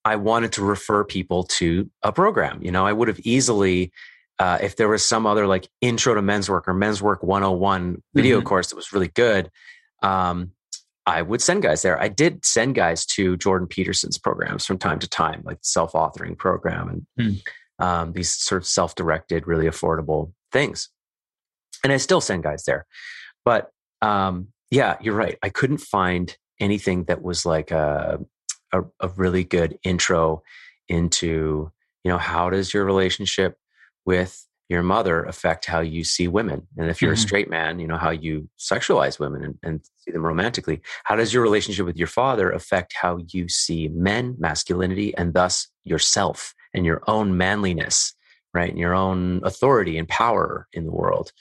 I 0.04 0.16
wanted 0.16 0.52
to 0.52 0.62
refer 0.62 1.04
people 1.04 1.44
to 1.44 1.90
a 2.02 2.12
program 2.12 2.62
you 2.62 2.70
know 2.70 2.86
I 2.86 2.92
would 2.92 3.08
have 3.08 3.20
easily 3.20 3.92
uh, 4.38 4.58
if 4.62 4.76
there 4.76 4.88
was 4.88 5.04
some 5.04 5.26
other 5.26 5.46
like 5.46 5.68
intro 5.80 6.14
to 6.14 6.22
men's 6.22 6.48
work 6.48 6.68
or 6.68 6.74
men's 6.74 7.02
work 7.02 7.22
101 7.22 8.02
video 8.14 8.38
mm-hmm. 8.38 8.46
course 8.46 8.68
that 8.68 8.76
was 8.76 8.92
really 8.92 9.08
good 9.08 9.50
um, 10.02 10.52
I 11.06 11.22
would 11.22 11.42
send 11.42 11.62
guys 11.62 11.82
there. 11.82 12.00
I 12.00 12.08
did 12.08 12.44
send 12.44 12.74
guys 12.74 13.04
to 13.06 13.36
Jordan 13.36 13.66
Peterson's 13.66 14.18
programs 14.18 14.64
from 14.64 14.78
time 14.78 14.98
to 15.00 15.08
time, 15.08 15.42
like 15.44 15.58
self 15.60 15.92
authoring 15.92 16.38
program 16.38 17.06
and 17.18 17.42
mm. 17.80 17.84
um, 17.84 18.12
these 18.12 18.32
sort 18.32 18.62
of 18.62 18.66
self 18.66 18.94
directed, 18.94 19.46
really 19.46 19.66
affordable 19.66 20.32
things. 20.52 20.88
And 21.82 21.92
I 21.92 21.96
still 21.96 22.20
send 22.20 22.42
guys 22.42 22.64
there. 22.64 22.86
But 23.44 23.70
um, 24.02 24.48
yeah, 24.70 24.96
you're 25.00 25.14
right. 25.14 25.38
I 25.42 25.48
couldn't 25.48 25.78
find 25.78 26.36
anything 26.58 27.04
that 27.04 27.22
was 27.22 27.46
like 27.46 27.70
a, 27.70 28.20
a, 28.72 28.82
a 29.00 29.08
really 29.16 29.44
good 29.44 29.78
intro 29.82 30.42
into, 30.88 31.70
you 32.04 32.10
know, 32.10 32.18
how 32.18 32.50
does 32.50 32.74
your 32.74 32.84
relationship 32.84 33.56
with 34.04 34.46
your 34.70 34.82
mother 34.84 35.24
affect 35.24 35.66
how 35.66 35.80
you 35.80 36.04
see 36.04 36.28
women 36.28 36.66
and 36.78 36.88
if 36.88 37.02
you're 37.02 37.10
mm-hmm. 37.10 37.18
a 37.18 37.28
straight 37.28 37.50
man 37.50 37.80
you 37.80 37.88
know 37.88 37.98
how 37.98 38.10
you 38.10 38.48
sexualize 38.58 39.18
women 39.18 39.42
and, 39.42 39.58
and, 39.64 39.80
see 39.96 40.12
them 40.12 40.24
romantically 40.24 40.80
how 41.04 41.16
does 41.16 41.34
your 41.34 41.42
relationship 41.42 41.84
with 41.84 41.96
your 41.96 42.06
father 42.06 42.50
affect 42.52 42.94
how 42.94 43.18
you 43.28 43.48
see 43.48 43.88
men 43.88 44.34
masculinity 44.38 45.14
and 45.18 45.34
thus 45.34 45.68
yourself 45.84 46.54
and 46.72 46.86
your 46.86 47.02
own 47.06 47.36
manliness 47.36 48.14
right 48.52 48.70
and 48.70 48.78
your 48.78 48.94
own 48.94 49.40
authority 49.44 49.98
and 49.98 50.08
power 50.08 50.66
in 50.72 50.84
the 50.84 50.92
world. 50.92 51.32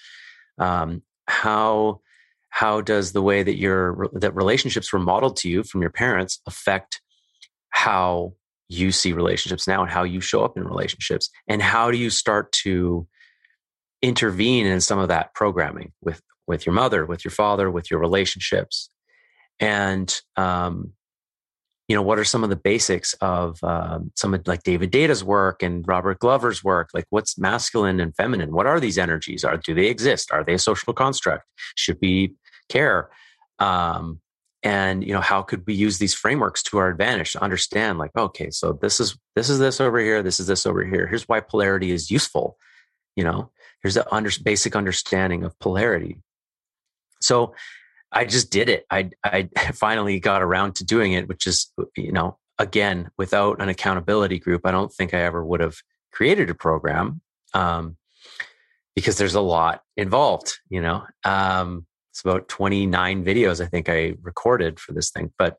Um, 0.58 1.04
how 1.26 2.02
how 2.50 2.82
does 2.82 3.12
the 3.12 3.22
way 3.22 3.44
that 3.44 3.58
your 3.58 4.10
that 4.14 4.36
relationships 4.36 4.92
were 4.92 5.00
modeled 5.00 5.38
to 5.38 5.50
you 5.50 5.64
from 5.64 5.82
your 5.82 5.92
parents 5.92 6.42
affect 6.46 7.02
how 7.70 8.34
you 8.68 8.92
see 8.92 9.14
relationships 9.14 9.68
now 9.68 9.82
and 9.82 9.92
how 9.92 10.04
you 10.04 10.22
show 10.22 10.44
up 10.44 10.58
in 10.58 10.64
relationships? 10.64 11.30
And 11.48 11.62
how 11.62 11.92
do 11.92 11.98
you 11.98 12.10
start 12.10 12.52
to 12.64 13.08
intervene 14.02 14.66
in 14.66 14.82
some 14.82 15.00
of 15.00 15.10
that 15.10 15.34
programming 15.34 15.94
with 16.02 16.22
with 16.48 16.66
your 16.66 16.74
mother, 16.74 17.06
with 17.06 17.24
your 17.24 17.32
father, 17.32 17.70
with 17.70 17.92
your 17.92 18.00
relationships, 18.00 18.90
and 19.60 20.20
um, 20.36 20.94
you 21.90 21.96
know 21.96 22.04
what 22.04 22.20
are 22.20 22.24
some 22.24 22.44
of 22.44 22.52
the 22.52 22.56
basics 22.56 23.14
of 23.16 23.62
um, 23.64 24.12
some 24.16 24.34
of 24.36 24.48
like 24.48 24.64
David 24.64 24.92
Deida's 24.92 25.24
work 25.24 25.64
and 25.64 25.86
Robert 25.88 26.20
Glover's 26.20 26.64
work? 26.64 26.92
Like 26.94 27.06
what's 27.10 27.38
masculine 27.38 28.00
and 28.00 28.16
feminine? 28.16 28.54
What 28.54 28.68
are 28.68 28.80
these 28.80 29.00
energies? 29.00 29.44
Are 29.44 29.58
do 29.58 29.74
they 29.74 29.88
exist? 29.88 30.32
Are 30.32 30.44
they 30.44 30.54
a 30.54 30.60
social 30.60 30.94
construct? 30.94 31.46
Should 31.76 31.98
we 32.00 32.36
care? 32.70 33.10
Um, 33.58 34.22
and 34.62 35.04
you 35.06 35.14
know 35.14 35.22
how 35.22 35.42
could 35.42 35.66
we 35.66 35.74
use 35.74 35.98
these 35.98 36.14
frameworks 36.14 36.62
to 36.62 36.78
our 36.78 36.90
advantage 36.90 37.32
to 37.32 37.42
understand 37.42 37.98
like 37.98 38.12
okay 38.18 38.50
so 38.50 38.78
this 38.82 39.00
is 39.00 39.18
this 39.36 39.50
is 39.50 39.58
this 39.58 39.80
over 39.80 40.00
here 40.00 40.22
this 40.22 40.40
is 40.40 40.48
this 40.48 40.66
over 40.66 40.84
here 40.84 41.08
here's 41.08 41.28
why 41.30 41.40
polarity 41.40 41.92
is 41.92 42.12
useful 42.12 42.58
you 43.16 43.24
know 43.24 43.50
here's 43.82 43.96
a 43.96 44.14
under, 44.14 44.30
basic 44.44 44.76
understanding 44.76 45.46
of 45.46 45.58
polarity 45.60 46.18
so 47.22 47.54
i 48.12 48.26
just 48.26 48.52
did 48.52 48.70
it. 48.70 48.86
I 48.90 49.10
i 49.24 49.50
finally 49.74 50.20
got 50.20 50.42
around 50.42 50.76
to 50.76 50.84
doing 50.84 51.14
it 51.14 51.28
which 51.28 51.48
is 51.48 51.72
you 51.96 52.12
know 52.12 52.38
again 52.58 53.10
without 53.18 53.62
an 53.62 53.70
accountability 53.70 54.40
group 54.40 54.62
i 54.66 54.72
don't 54.72 54.92
think 54.94 55.14
i 55.14 55.20
ever 55.22 55.46
would 55.46 55.62
have 55.62 55.78
created 56.12 56.50
a 56.50 56.56
program 56.56 57.22
um, 57.54 57.98
because 58.96 59.18
there's 59.18 59.36
a 59.36 59.42
lot 59.42 59.84
involved 59.98 60.58
you 60.70 60.82
know? 60.82 61.04
Um, 61.24 61.86
it's 62.12 62.22
about 62.22 62.50
29 62.50 63.24
videos 63.24 63.64
i 63.64 63.68
think 63.68 63.90
i 63.90 64.16
recorded 64.22 64.80
for 64.80 64.94
this 64.94 65.12
thing 65.12 65.32
but 65.38 65.58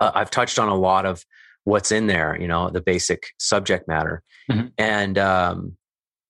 uh, 0.00 0.12
i've 0.14 0.30
touched 0.30 0.58
on 0.58 0.68
a 0.68 0.74
lot 0.74 1.04
of 1.04 1.24
what's 1.64 1.92
in 1.92 2.06
there 2.06 2.36
you 2.40 2.48
know 2.48 2.70
the 2.70 2.80
basic 2.80 3.28
subject 3.38 3.86
matter. 3.88 4.22
Mm-hmm. 4.50 4.68
and 4.78 5.18
um, 5.18 5.76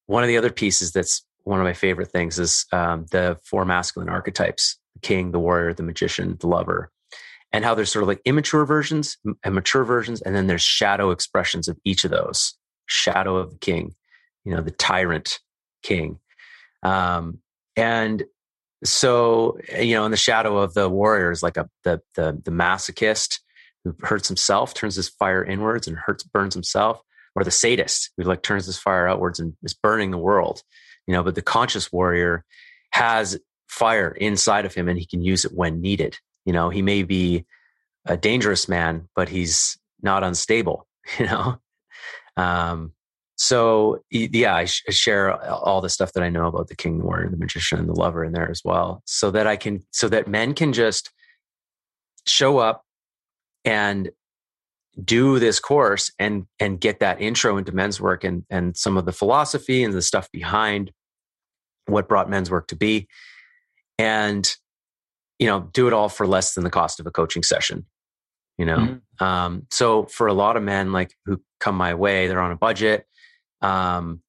one 0.06 0.24
of 0.24 0.28
the 0.28 0.36
other 0.36 0.50
pieces 0.50 0.90
that's 0.92 1.24
one 1.44 1.60
of 1.60 1.64
my 1.64 1.72
favorite 1.72 2.10
things 2.10 2.38
is 2.38 2.66
um, 2.72 3.06
the 3.12 3.38
four 3.44 3.64
masculine 3.64 4.08
archetypes 4.08 4.79
the 4.94 5.00
king, 5.00 5.32
the 5.32 5.40
warrior, 5.40 5.72
the 5.72 5.82
magician, 5.82 6.36
the 6.40 6.46
lover, 6.46 6.90
and 7.52 7.64
how 7.64 7.74
there's 7.74 7.92
sort 7.92 8.02
of 8.02 8.08
like 8.08 8.20
immature 8.24 8.64
versions 8.64 9.16
and 9.44 9.54
mature 9.54 9.84
versions. 9.84 10.20
And 10.22 10.34
then 10.34 10.46
there's 10.46 10.62
shadow 10.62 11.10
expressions 11.10 11.68
of 11.68 11.78
each 11.84 12.04
of 12.04 12.10
those 12.10 12.54
shadow 12.86 13.36
of 13.36 13.50
the 13.50 13.58
king, 13.58 13.94
you 14.44 14.54
know, 14.54 14.60
the 14.60 14.70
tyrant 14.70 15.38
king. 15.82 16.18
Um, 16.82 17.38
and 17.76 18.24
so, 18.84 19.58
you 19.78 19.94
know, 19.94 20.04
in 20.04 20.10
the 20.10 20.16
shadow 20.16 20.58
of 20.58 20.74
the 20.74 20.88
warrior 20.88 21.30
is 21.30 21.42
like 21.42 21.56
a, 21.56 21.68
the, 21.84 22.00
the, 22.14 22.40
the 22.44 22.50
masochist 22.50 23.40
who 23.84 23.94
hurts 24.00 24.28
himself, 24.28 24.74
turns 24.74 24.96
his 24.96 25.08
fire 25.08 25.44
inwards 25.44 25.86
and 25.86 25.96
hurts, 25.96 26.24
burns 26.24 26.54
himself 26.54 27.00
or 27.34 27.44
the 27.44 27.50
sadist 27.50 28.10
who 28.16 28.24
like 28.24 28.42
turns 28.42 28.66
his 28.66 28.78
fire 28.78 29.08
outwards 29.08 29.40
and 29.40 29.54
is 29.62 29.74
burning 29.74 30.10
the 30.10 30.18
world 30.18 30.62
you 31.06 31.14
know 31.14 31.22
but 31.22 31.34
the 31.34 31.42
conscious 31.42 31.92
warrior 31.92 32.44
has 32.92 33.38
fire 33.70 34.10
inside 34.10 34.66
of 34.66 34.74
him 34.74 34.88
and 34.88 34.98
he 34.98 35.06
can 35.06 35.22
use 35.22 35.44
it 35.44 35.52
when 35.54 35.80
needed. 35.80 36.18
You 36.44 36.52
know 36.52 36.70
he 36.70 36.82
may 36.82 37.02
be 37.02 37.46
a 38.06 38.16
dangerous 38.16 38.68
man 38.68 39.08
but 39.14 39.28
he's 39.28 39.78
not 40.02 40.24
unstable 40.24 40.86
you 41.18 41.26
know? 41.26 41.58
Um 42.36 42.92
so 43.36 44.02
yeah 44.10 44.54
I, 44.54 44.66
sh- 44.66 44.84
I 44.86 44.92
share 44.92 45.32
all 45.50 45.80
the 45.80 45.88
stuff 45.88 46.12
that 46.12 46.22
i 46.22 46.28
know 46.28 46.46
about 46.46 46.68
the 46.68 46.76
king 46.76 46.98
the 46.98 47.04
warrior 47.06 47.30
the 47.30 47.38
magician 47.38 47.78
and 47.78 47.88
the 47.88 47.94
lover 47.94 48.22
in 48.22 48.32
there 48.32 48.50
as 48.50 48.60
well 48.62 49.02
so 49.06 49.30
that 49.30 49.46
i 49.46 49.56
can 49.56 49.80
so 49.92 50.10
that 50.10 50.28
men 50.28 50.52
can 50.52 50.74
just 50.74 51.10
show 52.26 52.58
up 52.58 52.84
and 53.64 54.10
do 55.02 55.38
this 55.38 55.58
course 55.58 56.12
and 56.18 56.44
and 56.58 56.80
get 56.80 57.00
that 57.00 57.18
intro 57.18 57.56
into 57.56 57.72
men's 57.72 57.98
work 57.98 58.24
and 58.24 58.44
and 58.50 58.76
some 58.76 58.98
of 58.98 59.06
the 59.06 59.12
philosophy 59.12 59.82
and 59.82 59.94
the 59.94 60.02
stuff 60.02 60.30
behind 60.32 60.92
what 61.86 62.08
brought 62.08 62.28
men's 62.28 62.50
work 62.50 62.68
to 62.68 62.76
be 62.76 63.08
and 64.00 64.56
you 65.38 65.46
know 65.46 65.68
do 65.72 65.86
it 65.86 65.92
all 65.92 66.08
for 66.08 66.26
less 66.26 66.54
than 66.54 66.64
the 66.64 66.70
cost 66.70 67.00
of 67.00 67.06
a 67.06 67.10
coaching 67.10 67.42
session 67.42 67.86
you 68.58 68.64
know 68.64 68.78
mm-hmm. 68.78 69.24
um, 69.24 69.66
so 69.70 70.04
for 70.04 70.26
a 70.26 70.34
lot 70.34 70.56
of 70.56 70.62
men 70.62 70.92
like 70.92 71.14
who 71.24 71.40
come 71.60 71.74
my 71.74 71.94
way 71.94 72.26
they're 72.26 72.40
on 72.40 72.52
a 72.52 72.56
budget 72.56 73.06
um, 73.62 74.20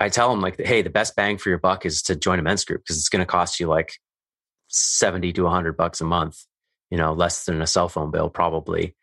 i 0.00 0.08
tell 0.08 0.30
them 0.30 0.40
like 0.40 0.60
hey 0.60 0.82
the 0.82 0.90
best 0.90 1.14
bang 1.16 1.38
for 1.38 1.48
your 1.48 1.58
buck 1.58 1.84
is 1.86 2.02
to 2.02 2.16
join 2.16 2.38
a 2.38 2.42
men's 2.42 2.64
group 2.64 2.82
because 2.82 2.96
it's 2.96 3.08
going 3.08 3.20
to 3.20 3.26
cost 3.26 3.60
you 3.60 3.66
like 3.66 3.92
70 4.68 5.32
to 5.34 5.44
100 5.44 5.76
bucks 5.76 6.00
a 6.00 6.04
month 6.04 6.44
you 6.90 6.98
know 6.98 7.12
less 7.12 7.44
than 7.44 7.62
a 7.62 7.66
cell 7.66 7.88
phone 7.88 8.10
bill 8.10 8.28
probably 8.28 8.94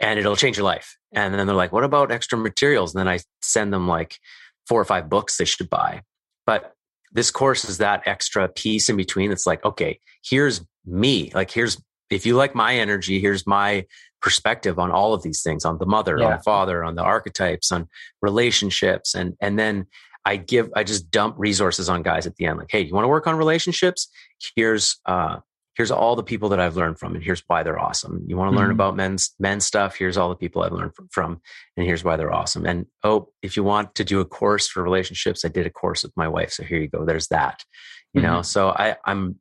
and 0.00 0.18
it'll 0.18 0.36
change 0.36 0.56
your 0.56 0.64
life. 0.64 0.96
And 1.12 1.34
then 1.34 1.46
they're 1.46 1.56
like, 1.56 1.72
what 1.72 1.84
about 1.84 2.12
extra 2.12 2.38
materials? 2.38 2.94
And 2.94 3.00
then 3.00 3.08
I 3.08 3.20
send 3.42 3.72
them 3.72 3.88
like 3.88 4.18
four 4.66 4.80
or 4.80 4.84
five 4.84 5.08
books 5.08 5.36
they 5.36 5.44
should 5.44 5.70
buy. 5.70 6.02
But 6.46 6.74
this 7.12 7.30
course 7.30 7.64
is 7.64 7.78
that 7.78 8.02
extra 8.06 8.48
piece 8.48 8.88
in 8.88 8.96
between. 8.96 9.32
It's 9.32 9.46
like, 9.46 9.64
okay, 9.64 10.00
here's 10.22 10.60
me. 10.84 11.30
Like, 11.34 11.50
here's, 11.50 11.80
if 12.10 12.26
you 12.26 12.36
like 12.36 12.54
my 12.54 12.76
energy, 12.76 13.20
here's 13.20 13.46
my 13.46 13.86
perspective 14.20 14.78
on 14.78 14.90
all 14.90 15.14
of 15.14 15.22
these 15.22 15.42
things 15.42 15.64
on 15.64 15.78
the 15.78 15.86
mother, 15.86 16.18
yeah. 16.18 16.24
on 16.24 16.30
the 16.32 16.42
father, 16.42 16.84
on 16.84 16.94
the 16.94 17.02
archetypes, 17.02 17.70
on 17.70 17.88
relationships. 18.22 19.14
And, 19.14 19.36
and 19.40 19.58
then 19.58 19.86
I 20.24 20.36
give, 20.36 20.70
I 20.74 20.84
just 20.84 21.10
dump 21.10 21.36
resources 21.38 21.88
on 21.88 22.02
guys 22.02 22.26
at 22.26 22.36
the 22.36 22.46
end. 22.46 22.58
Like, 22.58 22.70
hey, 22.70 22.80
you 22.80 22.94
want 22.94 23.04
to 23.04 23.08
work 23.08 23.26
on 23.26 23.36
relationships? 23.36 24.08
Here's, 24.56 24.98
uh, 25.06 25.38
here's 25.78 25.92
all 25.92 26.16
the 26.16 26.24
people 26.24 26.48
that 26.48 26.58
I've 26.58 26.76
learned 26.76 26.98
from, 26.98 27.14
and 27.14 27.22
here's 27.22 27.42
why 27.46 27.62
they're 27.62 27.78
awesome. 27.78 28.24
You 28.26 28.36
want 28.36 28.48
to 28.48 28.50
mm-hmm. 28.50 28.64
learn 28.64 28.70
about 28.72 28.96
men's 28.96 29.34
men's 29.38 29.64
stuff? 29.64 29.96
Here's 29.96 30.16
all 30.18 30.28
the 30.28 30.36
people 30.36 30.62
I've 30.62 30.72
learned 30.72 30.92
from, 31.10 31.40
and 31.76 31.86
here's 31.86 32.04
why 32.04 32.16
they're 32.16 32.34
awesome. 32.34 32.66
And 32.66 32.86
oh, 33.04 33.28
if 33.40 33.56
you 33.56 33.62
want 33.62 33.94
to 33.94 34.04
do 34.04 34.20
a 34.20 34.24
course 34.24 34.68
for 34.68 34.82
relationships, 34.82 35.44
I 35.44 35.48
did 35.48 35.66
a 35.66 35.70
course 35.70 36.02
with 36.02 36.12
my 36.16 36.28
wife, 36.28 36.50
so 36.50 36.64
here 36.64 36.80
you 36.80 36.88
go. 36.88 37.06
There's 37.06 37.28
that. 37.28 37.64
You 38.12 38.20
mm-hmm. 38.20 38.30
know, 38.30 38.42
so 38.42 38.70
I 38.70 38.96
I'm 39.06 39.36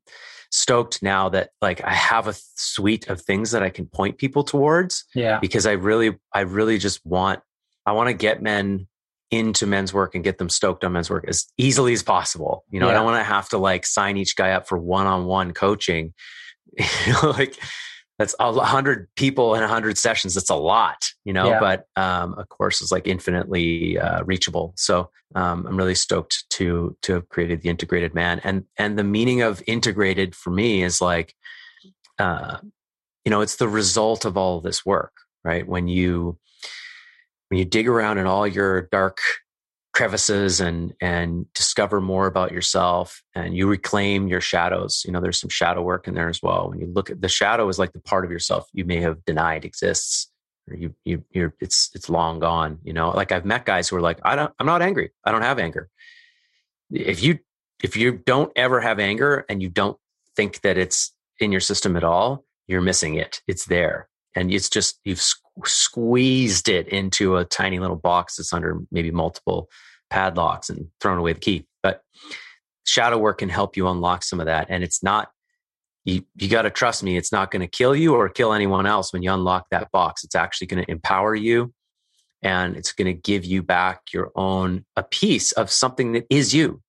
stoked 0.51 1.03
now 1.03 1.27
that 1.29 1.49
like 1.61 1.83
I 1.83 1.93
have 1.93 2.27
a 2.27 2.35
suite 2.55 3.09
of 3.09 3.21
things 3.21 3.51
that 3.51 3.63
I 3.63 3.69
can 3.69 3.87
point 3.87 4.17
people 4.17 4.43
towards. 4.43 5.05
Yeah. 5.15 5.39
Because 5.39 5.65
I 5.65 5.73
really 5.73 6.17
I 6.33 6.41
really 6.41 6.77
just 6.77 7.05
want 7.05 7.41
I 7.85 7.93
want 7.93 8.09
to 8.09 8.13
get 8.13 8.41
men 8.41 8.87
into 9.31 9.67
men's 9.67 9.93
work 9.93 10.15
and 10.15 10.23
get 10.23 10.37
them 10.37 10.49
stoked 10.49 10.83
on 10.83 10.93
men's 10.93 11.09
work 11.09 11.25
as 11.27 11.45
easily 11.57 11.93
as 11.93 12.03
possible. 12.03 12.63
You 12.69 12.79
know, 12.79 12.87
yeah. 12.87 12.91
I 12.91 12.95
don't 12.95 13.05
want 13.05 13.19
to 13.19 13.23
have 13.23 13.49
to 13.49 13.57
like 13.57 13.85
sign 13.85 14.17
each 14.17 14.35
guy 14.35 14.51
up 14.51 14.67
for 14.67 14.77
one-on-one 14.77 15.53
coaching. 15.53 16.13
You 17.07 17.13
know, 17.13 17.31
like 17.31 17.57
that's 18.19 18.35
a 18.39 18.51
hundred 18.51 19.07
people 19.15 19.55
in 19.55 19.63
a 19.63 19.67
hundred 19.67 19.97
sessions. 19.97 20.33
That's 20.33 20.49
a 20.49 20.55
lot, 20.55 21.11
you 21.23 21.33
know, 21.33 21.49
yeah. 21.49 21.59
but 21.59 21.85
um, 21.95 22.33
of 22.33 22.49
course 22.49 22.81
is 22.81 22.91
like 22.91 23.07
infinitely 23.07 23.97
uh, 23.97 24.23
reachable. 24.23 24.73
So 24.75 25.09
um, 25.35 25.65
I'm 25.67 25.77
really 25.77 25.95
stoked 25.95 26.49
to, 26.51 26.97
to 27.03 27.13
have 27.13 27.29
created 27.29 27.61
the 27.61 27.69
integrated 27.69 28.15
man. 28.15 28.41
And, 28.43 28.65
and 28.77 28.97
the 28.97 29.03
meaning 29.03 29.41
of 29.41 29.61
integrated 29.67 30.35
for 30.35 30.49
me 30.49 30.83
is 30.83 30.99
like, 30.99 31.35
uh, 32.17 32.57
you 33.23 33.29
know, 33.29 33.41
it's 33.41 33.57
the 33.57 33.67
result 33.67 34.25
of 34.25 34.35
all 34.35 34.57
of 34.57 34.63
this 34.63 34.85
work, 34.85 35.13
right? 35.43 35.67
When 35.67 35.87
you, 35.87 36.39
when 37.49 37.59
you 37.59 37.65
dig 37.65 37.87
around 37.87 38.17
in 38.17 38.25
all 38.25 38.47
your 38.47 38.83
dark 38.83 39.19
crevices 39.93 40.61
and 40.61 40.93
and 41.01 41.51
discover 41.53 41.99
more 41.99 42.27
about 42.27 42.51
yourself 42.51 43.23
and 43.33 43.57
you 43.57 43.67
reclaim 43.67 44.27
your 44.27 44.41
shadows 44.41 45.01
you 45.03 45.11
know 45.11 45.19
there's 45.19 45.39
some 45.39 45.49
shadow 45.49 45.81
work 45.81 46.07
in 46.07 46.13
there 46.13 46.29
as 46.29 46.39
well. 46.43 46.69
When 46.69 46.79
you 46.79 46.85
look 46.85 47.09
at 47.09 47.21
the 47.21 47.27
shadow 47.27 47.67
is 47.67 47.79
like 47.79 47.93
the 47.93 47.99
part 47.99 48.23
of 48.23 48.29
yourself 48.29 48.67
you 48.73 48.85
may 48.85 48.97
have 48.97 49.25
denied 49.25 49.65
exists 49.65 50.29
or 50.69 50.75
you 50.75 50.93
you 51.03 51.23
you're 51.31 51.55
it's 51.59 51.89
it's 51.95 52.09
long 52.09 52.39
gone 52.39 52.77
you 52.83 52.93
know? 52.93 53.09
Like 53.09 53.31
i've 53.31 53.45
met 53.45 53.65
guys 53.65 53.89
who 53.89 53.95
are 53.95 54.01
like 54.01 54.19
i 54.23 54.35
don't 54.35 54.53
i'm 54.59 54.67
not 54.67 54.83
angry. 54.83 55.09
I 55.23 55.31
don't 55.31 55.41
have 55.41 55.57
anger. 55.57 55.89
If 56.91 57.23
you 57.23 57.39
if 57.83 57.97
you 57.97 58.11
don't 58.11 58.51
ever 58.55 58.81
have 58.81 58.99
anger 58.99 59.45
and 59.49 59.63
you 59.63 59.69
don't 59.69 59.97
think 60.35 60.61
that 60.61 60.77
it's 60.77 61.11
in 61.39 61.51
your 61.51 61.61
system 61.61 61.95
at 61.95 62.03
all 62.03 62.45
you're 62.67 62.81
missing 62.81 63.15
it. 63.15 63.41
It's 63.47 63.65
there 63.65 64.09
and 64.37 64.53
it's 64.53 64.69
just 64.69 64.99
you've 65.03 65.23
squeezed 65.65 66.69
it 66.69 66.87
into 66.89 67.37
a 67.37 67.45
tiny 67.45 67.79
little 67.79 67.95
box 67.95 68.35
that's 68.35 68.53
under 68.53 68.81
maybe 68.91 69.09
multiple 69.09 69.67
padlocks 70.11 70.69
and 70.69 70.87
thrown 71.01 71.17
away 71.17 71.33
the 71.33 71.39
key. 71.39 71.65
But 71.81 72.01
shadow 72.85 73.17
work 73.17 73.39
can 73.39 73.49
help 73.49 73.75
you 73.75 73.87
unlock 73.87 74.21
some 74.23 74.39
of 74.39 74.45
that. 74.45 74.67
And 74.69 74.83
it's 74.83 75.01
not, 75.01 75.29
you, 76.05 76.23
you 76.35 76.49
got 76.49 76.61
to 76.61 76.69
trust 76.69 77.01
me, 77.01 77.17
it's 77.17 77.31
not 77.31 77.49
going 77.49 77.61
to 77.61 77.67
kill 77.67 77.95
you 77.95 78.13
or 78.13 78.29
kill 78.29 78.53
anyone 78.53 78.85
else 78.85 79.11
when 79.11 79.23
you 79.23 79.33
unlock 79.33 79.65
that 79.71 79.91
box. 79.91 80.23
It's 80.23 80.35
actually 80.35 80.67
going 80.67 80.85
to 80.85 80.91
empower 80.91 81.33
you 81.33 81.73
and 82.43 82.77
it's 82.77 82.93
going 82.93 83.07
to 83.07 83.19
give 83.19 83.43
you 83.43 83.63
back 83.63 84.01
your 84.13 84.31
own, 84.35 84.85
a 84.95 85.01
piece 85.01 85.51
of 85.53 85.71
something 85.71 86.11
that 86.11 86.27
is 86.29 86.53
you. 86.53 86.83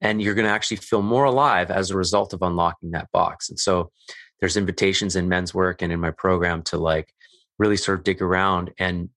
And 0.00 0.22
you're 0.22 0.34
going 0.34 0.46
to 0.46 0.52
actually 0.52 0.78
feel 0.78 1.02
more 1.02 1.24
alive 1.24 1.70
as 1.70 1.90
a 1.90 1.96
result 1.96 2.32
of 2.32 2.40
unlocking 2.40 2.92
that 2.92 3.08
box. 3.12 3.50
And 3.50 3.58
so 3.60 3.90
there's 4.40 4.56
invitations 4.56 5.16
in 5.16 5.28
men's 5.28 5.54
work 5.54 5.82
and 5.82 5.92
in 5.92 6.00
my 6.00 6.10
program 6.10 6.62
to 6.62 6.78
like 6.78 7.12
really 7.58 7.76
sort 7.76 7.98
of 7.98 8.04
dig 8.04 8.20
around 8.20 8.72
and 8.78 9.08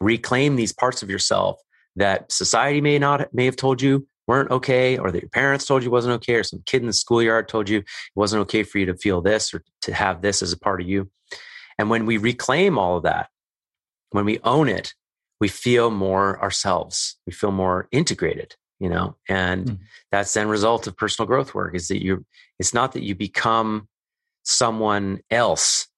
reclaim 0.00 0.56
these 0.56 0.72
parts 0.72 1.02
of 1.02 1.10
yourself 1.10 1.60
that 1.96 2.30
society 2.32 2.80
may 2.80 2.98
not 2.98 3.32
may 3.32 3.44
have 3.44 3.56
told 3.56 3.80
you 3.80 4.06
weren't 4.26 4.50
okay 4.50 4.98
or 4.98 5.10
that 5.10 5.22
your 5.22 5.28
parents 5.30 5.66
told 5.66 5.82
you 5.82 5.90
wasn't 5.90 6.12
okay 6.12 6.34
or 6.34 6.42
some 6.42 6.62
kid 6.66 6.80
in 6.80 6.86
the 6.86 6.92
schoolyard 6.92 7.48
told 7.48 7.68
you 7.68 7.78
it 7.78 7.86
wasn't 8.14 8.40
okay 8.40 8.62
for 8.62 8.78
you 8.78 8.86
to 8.86 8.96
feel 8.96 9.20
this 9.20 9.52
or 9.52 9.62
to 9.80 9.92
have 9.92 10.22
this 10.22 10.42
as 10.42 10.52
a 10.52 10.58
part 10.58 10.80
of 10.80 10.88
you 10.88 11.10
and 11.78 11.90
when 11.90 12.06
we 12.06 12.16
reclaim 12.16 12.78
all 12.78 12.96
of 12.96 13.02
that 13.02 13.28
when 14.10 14.24
we 14.24 14.38
own 14.44 14.68
it 14.68 14.94
we 15.40 15.48
feel 15.48 15.90
more 15.90 16.40
ourselves 16.40 17.16
we 17.26 17.32
feel 17.32 17.52
more 17.52 17.88
integrated 17.92 18.54
you 18.80 18.88
know 18.88 19.16
and 19.28 19.66
mm-hmm. 19.66 19.82
that's 20.10 20.34
then 20.34 20.48
result 20.48 20.86
of 20.86 20.96
personal 20.96 21.26
growth 21.26 21.54
work 21.54 21.74
is 21.74 21.88
that 21.88 22.02
you 22.02 22.24
it's 22.58 22.74
not 22.74 22.92
that 22.92 23.02
you 23.02 23.14
become 23.14 23.88
someone 24.44 25.20
else 25.30 25.88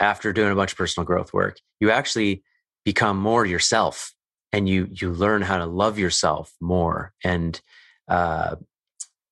after 0.00 0.32
doing 0.32 0.52
a 0.52 0.54
bunch 0.54 0.72
of 0.72 0.78
personal 0.78 1.06
growth 1.06 1.32
work 1.32 1.58
you 1.80 1.90
actually 1.90 2.42
become 2.84 3.18
more 3.18 3.44
yourself 3.44 4.14
and 4.52 4.68
you 4.68 4.88
you 4.92 5.10
learn 5.12 5.42
how 5.42 5.58
to 5.58 5.66
love 5.66 5.98
yourself 5.98 6.54
more 6.60 7.12
and 7.24 7.60
uh, 8.08 8.56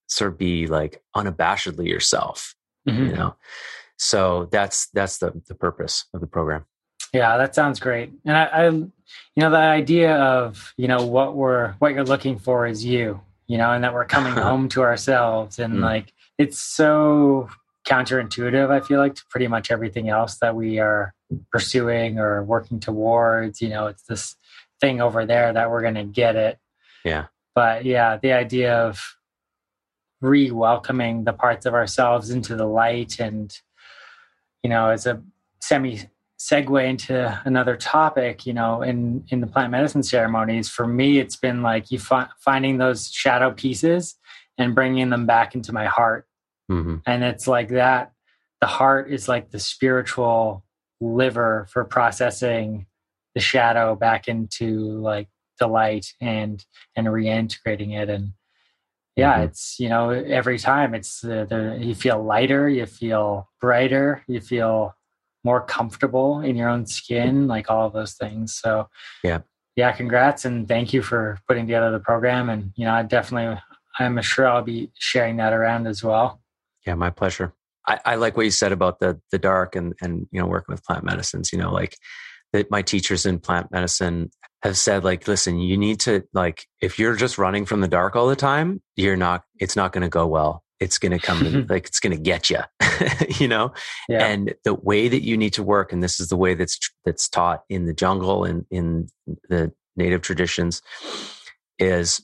sort 0.09 0.33
of 0.33 0.39
be 0.39 0.67
like 0.67 1.03
unabashedly 1.17 1.89
yourself 1.89 2.55
mm-hmm. 2.89 3.07
you 3.07 3.13
know 3.13 3.37
so 3.99 4.49
that's 4.51 4.89
that's 4.91 5.19
the 5.19 5.41
the 5.49 5.55
purpose 5.55 6.05
of 6.13 6.21
the 6.21 6.27
program 6.27 6.65
yeah 7.13 7.37
that 7.37 7.55
sounds 7.55 7.81
great 7.81 8.11
and 8.25 8.37
I, 8.37 8.45
I 8.45 8.69
you 8.69 8.93
know 9.37 9.51
the 9.51 9.57
idea 9.57 10.17
of 10.17 10.75
you 10.77 10.89
know 10.89 11.05
what 11.07 11.35
we're 11.35 11.73
what 11.79 11.95
you're 11.95 12.05
looking 12.05 12.39
for 12.39 12.67
is 12.67 12.85
you 12.85 13.21
you 13.47 13.59
know 13.59 13.73
and 13.73 13.83
that 13.85 13.95
we're 13.95 14.05
coming 14.05 14.33
home 14.49 14.69
to 14.71 14.83
ourselves 14.83 15.59
and 15.59 15.75
mm. 15.75 15.81
like 15.81 16.13
it's 16.39 16.59
so 16.59 17.49
counterintuitive 17.87 18.71
i 18.71 18.81
feel 18.81 18.99
like 18.99 19.15
to 19.15 19.23
pretty 19.31 19.47
much 19.47 19.71
everything 19.71 20.09
else 20.09 20.39
that 20.39 20.57
we 20.57 20.79
are 20.79 21.15
pursuing 21.53 22.19
or 22.19 22.43
working 22.45 22.81
towards 22.81 23.61
you 23.61 23.69
know 23.69 23.87
it's 23.87 24.03
this 24.05 24.37
thing 24.81 25.01
over 25.01 25.25
there 25.27 25.53
that 25.53 25.71
we're 25.71 25.83
going 25.83 25.95
to 25.95 26.05
get 26.05 26.37
it. 26.37 26.59
Yeah. 27.05 27.27
But 27.55 27.85
yeah, 27.85 28.19
the 28.21 28.33
idea 28.33 28.75
of 28.75 29.01
re 30.21 30.51
welcoming 30.51 31.25
the 31.25 31.33
parts 31.33 31.67
of 31.67 31.75
ourselves 31.75 32.31
into 32.31 32.57
the 32.57 32.67
light 32.67 33.19
and, 33.21 33.57
you 34.63 34.71
know, 34.71 34.91
as 34.91 35.07
a 35.07 35.23
semi 35.61 36.01
segue 36.39 36.87
into 36.87 37.41
another 37.45 37.77
topic, 37.77 38.45
you 38.45 38.53
know, 38.53 38.83
in, 38.83 39.25
in 39.31 39.41
the 39.41 39.47
plant 39.47 39.71
medicine 39.71 40.03
ceremonies, 40.03 40.69
for 40.69 40.87
me, 40.87 41.19
it's 41.19 41.37
been 41.37 41.63
like 41.63 41.91
you 41.91 41.99
fi- 41.99 42.29
finding 42.39 42.77
those 42.77 43.11
shadow 43.11 43.51
pieces 43.51 44.17
and 44.59 44.75
bringing 44.75 45.09
them 45.09 45.25
back 45.25 45.55
into 45.55 45.73
my 45.73 45.87
heart. 45.87 46.27
Mm-hmm. 46.71 46.97
And 47.07 47.25
it's 47.25 47.47
like 47.47 47.69
that. 47.71 48.13
The 48.61 48.67
heart 48.67 49.13
is 49.13 49.29
like 49.29 49.51
the 49.51 49.61
spiritual 49.61 50.65
liver 51.01 51.67
for 51.71 51.85
processing 51.85 52.87
the 53.35 53.41
shadow 53.41 53.95
back 53.95 54.29
into 54.29 54.99
like 55.01 55.29
the 55.59 55.67
light 55.67 56.13
and 56.21 56.65
and 56.97 57.07
reintegrating 57.07 57.95
it 57.99 58.09
and 58.09 58.33
yeah 59.15 59.35
mm-hmm. 59.35 59.45
it's 59.45 59.77
you 59.79 59.89
know 59.89 60.11
every 60.11 60.59
time 60.59 60.95
it's 60.95 61.21
the, 61.21 61.47
the 61.49 61.85
you 61.85 61.95
feel 61.95 62.23
lighter 62.23 62.69
you 62.69 62.87
feel 62.87 63.49
brighter 63.61 64.23
you 64.27 64.41
feel 64.41 64.95
more 65.45 65.61
comfortable 65.61 66.41
in 66.41 66.57
your 66.57 66.69
own 66.69 66.87
skin 66.87 67.47
like 67.47 67.71
all 67.71 67.87
of 67.87 67.93
those 67.93 68.15
things 68.15 68.55
so 68.55 68.89
yeah 69.23 69.41
yeah 69.77 69.93
congrats 69.93 70.45
and 70.45 70.67
thank 70.67 70.93
you 70.93 71.03
for 71.03 71.39
putting 71.47 71.67
together 71.67 71.91
the 71.91 72.01
program 72.01 72.49
and 72.49 72.73
you 72.75 72.85
know 72.85 72.93
i 72.93 73.03
definitely 73.03 73.59
i'm 73.99 74.21
sure 74.23 74.47
i'll 74.47 74.63
be 74.63 74.91
sharing 74.95 75.37
that 75.37 75.53
around 75.53 75.87
as 75.87 76.03
well 76.03 76.41
yeah 76.87 76.95
my 76.95 77.11
pleasure. 77.11 77.53
I, 77.87 78.01
I 78.05 78.15
like 78.17 78.37
what 78.37 78.45
you 78.45 78.51
said 78.51 78.73
about 78.73 79.01
the 79.01 79.21
the 79.31 79.39
dark 79.39 79.77
and 79.77 79.95
and 80.01 80.27
you 80.31 80.41
know 80.41 80.47
working 80.47 80.73
with 80.73 80.85
plant 80.85 81.05
medicines 81.05 81.53
you 81.53 81.59
know 81.59 81.73
like 81.73 81.97
that 82.53 82.71
my 82.71 82.83
teachers 82.83 83.27
in 83.27 83.39
plant 83.39 83.71
medicine 83.71 84.31
have 84.63 84.77
said 84.77 85.05
like 85.05 85.29
listen 85.29 85.59
you 85.59 85.77
need 85.77 86.01
to 86.01 86.23
like 86.33 86.67
if 86.81 86.99
you're 86.99 87.15
just 87.15 87.39
running 87.39 87.65
from 87.65 87.81
the 87.81 87.89
dark 87.89 88.17
all 88.17 88.29
the 88.29 88.37
time 88.37 88.83
you're 88.97 89.17
not 89.17 89.43
it's 89.61 89.77
not 89.77 89.93
going 89.93 90.03
to 90.03 90.09
go 90.09 90.27
well. 90.27 90.63
It's 90.79 90.99
going 90.99 91.13
to 91.13 91.19
come 91.19 91.67
like 91.71 91.87
it's 91.87 92.01
going 92.01 92.15
to 92.15 92.23
get 92.23 92.51
you 92.51 92.61
you 93.39 93.49
know? 93.49 93.73
Yeah. 94.09 94.27
and 94.27 94.55
the 94.65 94.75
way 94.75 95.09
that 95.09 95.23
you 95.23 95.37
need 95.37 95.55
to 95.55 95.63
work 95.63 95.93
and 95.93 96.03
this 96.03 96.21
is 96.21 96.29
the 96.29 96.37
way 96.37 96.55
that's 96.55 96.79
that's 97.05 97.29
taught 97.29 97.63
in 97.69 97.87
the 97.87 97.95
jungle 97.95 98.45
and 98.45 98.67
in 98.71 99.09
the 99.49 99.73
native 99.97 100.23
traditions 100.23 100.83
is 101.79 102.21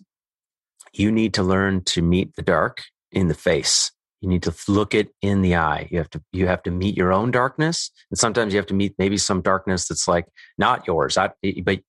you 0.92 1.10
need 1.10 1.34
to 1.34 1.42
learn 1.42 1.82
to 1.84 2.02
meet 2.02 2.34
the 2.36 2.42
dark 2.42 2.82
in 3.10 3.28
the 3.28 3.34
face 3.34 3.92
you 4.22 4.28
need 4.28 4.44
to 4.44 4.54
look 4.68 4.94
it 4.94 5.12
in 5.20 5.42
the 5.42 5.56
eye. 5.56 5.88
You 5.90 5.98
have 5.98 6.08
to 6.10 6.22
you 6.32 6.46
have 6.46 6.62
to 6.62 6.70
meet 6.70 6.96
your 6.96 7.12
own 7.12 7.32
darkness 7.32 7.90
and 8.10 8.18
sometimes 8.18 8.54
you 8.54 8.58
have 8.58 8.66
to 8.66 8.74
meet 8.74 8.94
maybe 8.96 9.18
some 9.18 9.42
darkness 9.42 9.88
that's 9.88 10.06
like 10.06 10.26
not 10.56 10.86
yours. 10.86 11.18
I, 11.18 11.30
but 11.64 11.80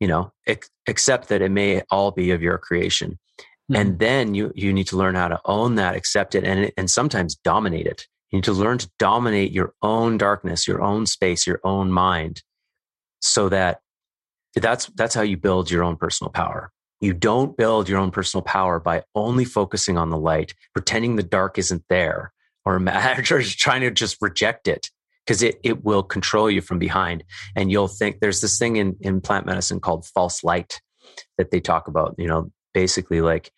you 0.00 0.08
know 0.08 0.32
accept 0.88 1.28
that 1.28 1.42
it 1.42 1.50
may 1.50 1.82
all 1.90 2.10
be 2.10 2.32
of 2.32 2.42
your 2.42 2.58
creation. 2.58 3.18
Mm-hmm. 3.70 3.80
and 3.80 3.98
then 3.98 4.34
you 4.34 4.52
you 4.54 4.72
need 4.72 4.86
to 4.88 4.96
learn 4.96 5.16
how 5.16 5.26
to 5.26 5.40
own 5.44 5.74
that 5.76 5.96
accept 5.96 6.34
it 6.34 6.44
and 6.44 6.70
and 6.76 6.90
sometimes 6.90 7.36
dominate 7.36 7.86
it. 7.86 8.06
You 8.30 8.38
need 8.38 8.44
to 8.44 8.52
learn 8.52 8.78
to 8.78 8.90
dominate 8.98 9.52
your 9.52 9.72
own 9.80 10.18
darkness 10.18 10.68
your 10.68 10.82
own 10.82 11.06
space 11.06 11.46
your 11.46 11.60
own 11.64 11.90
mind 11.92 12.42
so 13.20 13.48
that 13.48 13.80
that's 14.56 14.86
that's 14.94 15.14
how 15.14 15.22
you 15.22 15.36
build 15.36 15.70
your 15.70 15.84
own 15.84 15.96
personal 15.96 16.30
power 16.30 16.72
you 17.00 17.12
don't 17.12 17.56
build 17.56 17.88
your 17.88 17.98
own 17.98 18.10
personal 18.10 18.42
power 18.42 18.80
by 18.80 19.02
only 19.14 19.44
focusing 19.44 19.98
on 19.98 20.10
the 20.10 20.18
light, 20.18 20.54
pretending 20.72 21.16
the 21.16 21.22
dark 21.22 21.58
isn't 21.58 21.84
there, 21.88 22.32
or, 22.64 22.76
or 23.30 23.42
trying 23.42 23.82
to 23.82 23.90
just 23.90 24.16
reject 24.20 24.68
it 24.68 24.88
because 25.24 25.42
it, 25.42 25.58
it 25.62 25.84
will 25.84 26.02
control 26.02 26.50
you 26.50 26.60
from 26.60 26.78
behind. 26.78 27.24
And 27.54 27.70
you'll 27.70 27.88
think 27.88 28.20
there's 28.20 28.40
this 28.40 28.58
thing 28.58 28.76
in, 28.76 28.96
in 29.00 29.20
plant 29.20 29.46
medicine 29.46 29.80
called 29.80 30.06
false 30.06 30.42
light 30.42 30.80
that 31.36 31.50
they 31.50 31.60
talk 31.60 31.88
about. 31.88 32.14
You 32.16 32.28
know, 32.28 32.50
basically, 32.72 33.20
like 33.20 33.52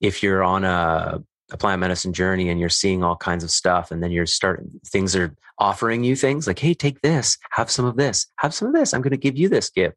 if 0.00 0.22
you're 0.22 0.42
on 0.42 0.64
a, 0.64 1.22
a 1.50 1.56
plant 1.56 1.80
medicine 1.80 2.12
journey 2.12 2.48
and 2.48 2.60
you're 2.60 2.68
seeing 2.68 3.02
all 3.02 3.16
kinds 3.16 3.44
of 3.44 3.50
stuff, 3.50 3.90
and 3.90 4.02
then 4.02 4.12
you're 4.12 4.26
starting, 4.26 4.80
things 4.86 5.14
are 5.14 5.34
offering 5.58 6.04
you 6.04 6.14
things 6.14 6.46
like, 6.46 6.58
hey, 6.58 6.72
take 6.72 7.00
this, 7.00 7.36
have 7.50 7.70
some 7.70 7.84
of 7.84 7.96
this, 7.96 8.28
have 8.38 8.54
some 8.54 8.68
of 8.68 8.74
this. 8.74 8.94
I'm 8.94 9.02
going 9.02 9.10
to 9.10 9.16
give 9.16 9.36
you 9.36 9.48
this 9.48 9.70
gift. 9.70 9.96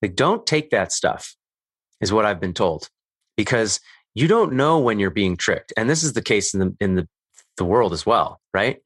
Like, 0.00 0.16
don't 0.16 0.46
take 0.46 0.70
that 0.70 0.92
stuff 0.92 1.36
is 2.00 2.12
what 2.12 2.24
I've 2.24 2.40
been 2.40 2.54
told 2.54 2.88
because 3.36 3.80
you 4.14 4.28
don't 4.28 4.52
know 4.52 4.78
when 4.78 4.98
you're 4.98 5.10
being 5.10 5.36
tricked. 5.36 5.72
And 5.76 5.90
this 5.90 6.02
is 6.02 6.12
the 6.12 6.22
case 6.22 6.54
in 6.54 6.60
the, 6.60 6.76
in 6.80 6.94
the, 6.94 7.08
the 7.56 7.64
world 7.64 7.92
as 7.92 8.06
well, 8.06 8.40
right? 8.52 8.76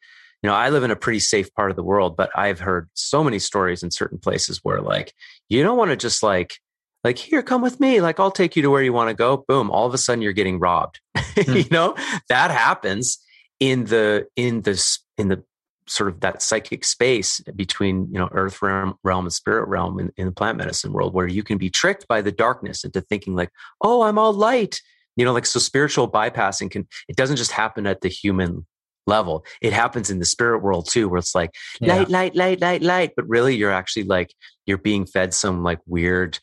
You 0.43 0.49
know, 0.49 0.55
I 0.55 0.71
live 0.71 0.85
in 0.85 0.91
a 0.91 0.97
pretty 0.97 1.21
safe 1.21 1.53
part 1.55 1.71
of 1.71 1.77
the 1.77 1.83
world, 1.83 2.17
but 2.17 2.31
I've 2.35 2.61
heard 2.61 2.89
so 2.95 3.25
many 3.25 3.39
stories 3.39 3.83
in 3.83 3.91
certain 3.91 4.19
places 4.19 4.61
where 4.63 4.81
like, 4.81 5.13
you 5.49 5.63
don't 5.63 5.77
want 5.77 5.91
to 5.91 5.97
just 5.97 6.23
like, 6.23 6.59
like, 7.05 7.19
here, 7.19 7.43
come 7.43 7.63
with 7.63 7.79
me. 7.79 8.01
Like, 8.01 8.19
I'll 8.19 8.31
take 8.31 8.57
you 8.57 8.63
to 8.63 8.71
where 8.71 8.83
you 8.83 8.93
want 8.93 9.09
to 9.09 9.15
go. 9.15 9.45
Boom. 9.47 9.71
All 9.71 9.87
of 9.87 9.95
a 9.95 9.99
sudden 9.99 10.23
you're 10.23 10.33
getting 10.33 10.59
robbed. 10.59 11.01
Mm. 11.39 11.63
you 11.63 11.71
know, 11.71 11.95
that 12.29 12.51
happens 12.51 13.19
in 13.61 13.85
the, 13.85 14.27
in 14.35 14.63
the, 14.63 14.99
in 15.19 15.29
the 15.29 15.45
sort 15.89 16.09
of 16.09 16.21
that 16.21 16.43
psychic 16.43 16.85
space 16.85 17.41
between 17.57 18.09
you 18.13 18.19
know 18.19 18.29
earth 18.33 18.61
realm, 18.63 18.95
realm 19.03 19.25
and 19.25 19.33
spirit 19.33 19.69
realm 19.69 19.99
in, 19.99 20.13
in 20.17 20.27
the 20.27 20.33
plant 20.33 20.59
medicine 20.59 20.93
world 20.93 21.15
where 21.15 21.27
you 21.27 21.43
can 21.43 21.59
be 21.59 21.71
tricked 21.71 22.07
by 22.09 22.23
the 22.23 22.33
darkness 22.33 22.85
into 22.85 23.01
thinking 23.01 23.35
like 23.35 23.51
oh 23.83 24.03
i'm 24.03 24.19
all 24.19 24.33
light 24.33 24.81
you 25.17 25.25
know 25.25 25.33
like 25.33 25.47
so 25.47 25.59
spiritual 25.59 26.11
bypassing 26.11 26.71
can 26.71 26.87
it 27.09 27.17
doesn't 27.17 27.37
just 27.37 27.53
happen 27.53 27.87
at 27.87 28.01
the 28.01 28.09
human 28.09 28.67
level 29.07 29.45
it 29.63 29.73
happens 29.73 30.11
in 30.11 30.19
the 30.19 30.25
spirit 30.25 30.63
world 30.63 30.87
too 30.89 31.09
where 31.09 31.19
it's 31.19 31.35
like 31.35 31.55
yeah. 31.81 31.97
light 31.97 32.11
light 32.11 32.37
light 32.37 32.61
light 32.61 32.83
light 32.83 33.13
but 33.17 33.27
really 33.27 33.57
you're 33.57 33.73
actually 33.73 34.05
like 34.05 34.35
you're 34.67 34.77
being 34.77 35.07
fed 35.07 35.33
some 35.33 35.63
like 35.63 35.81
weird 35.87 36.39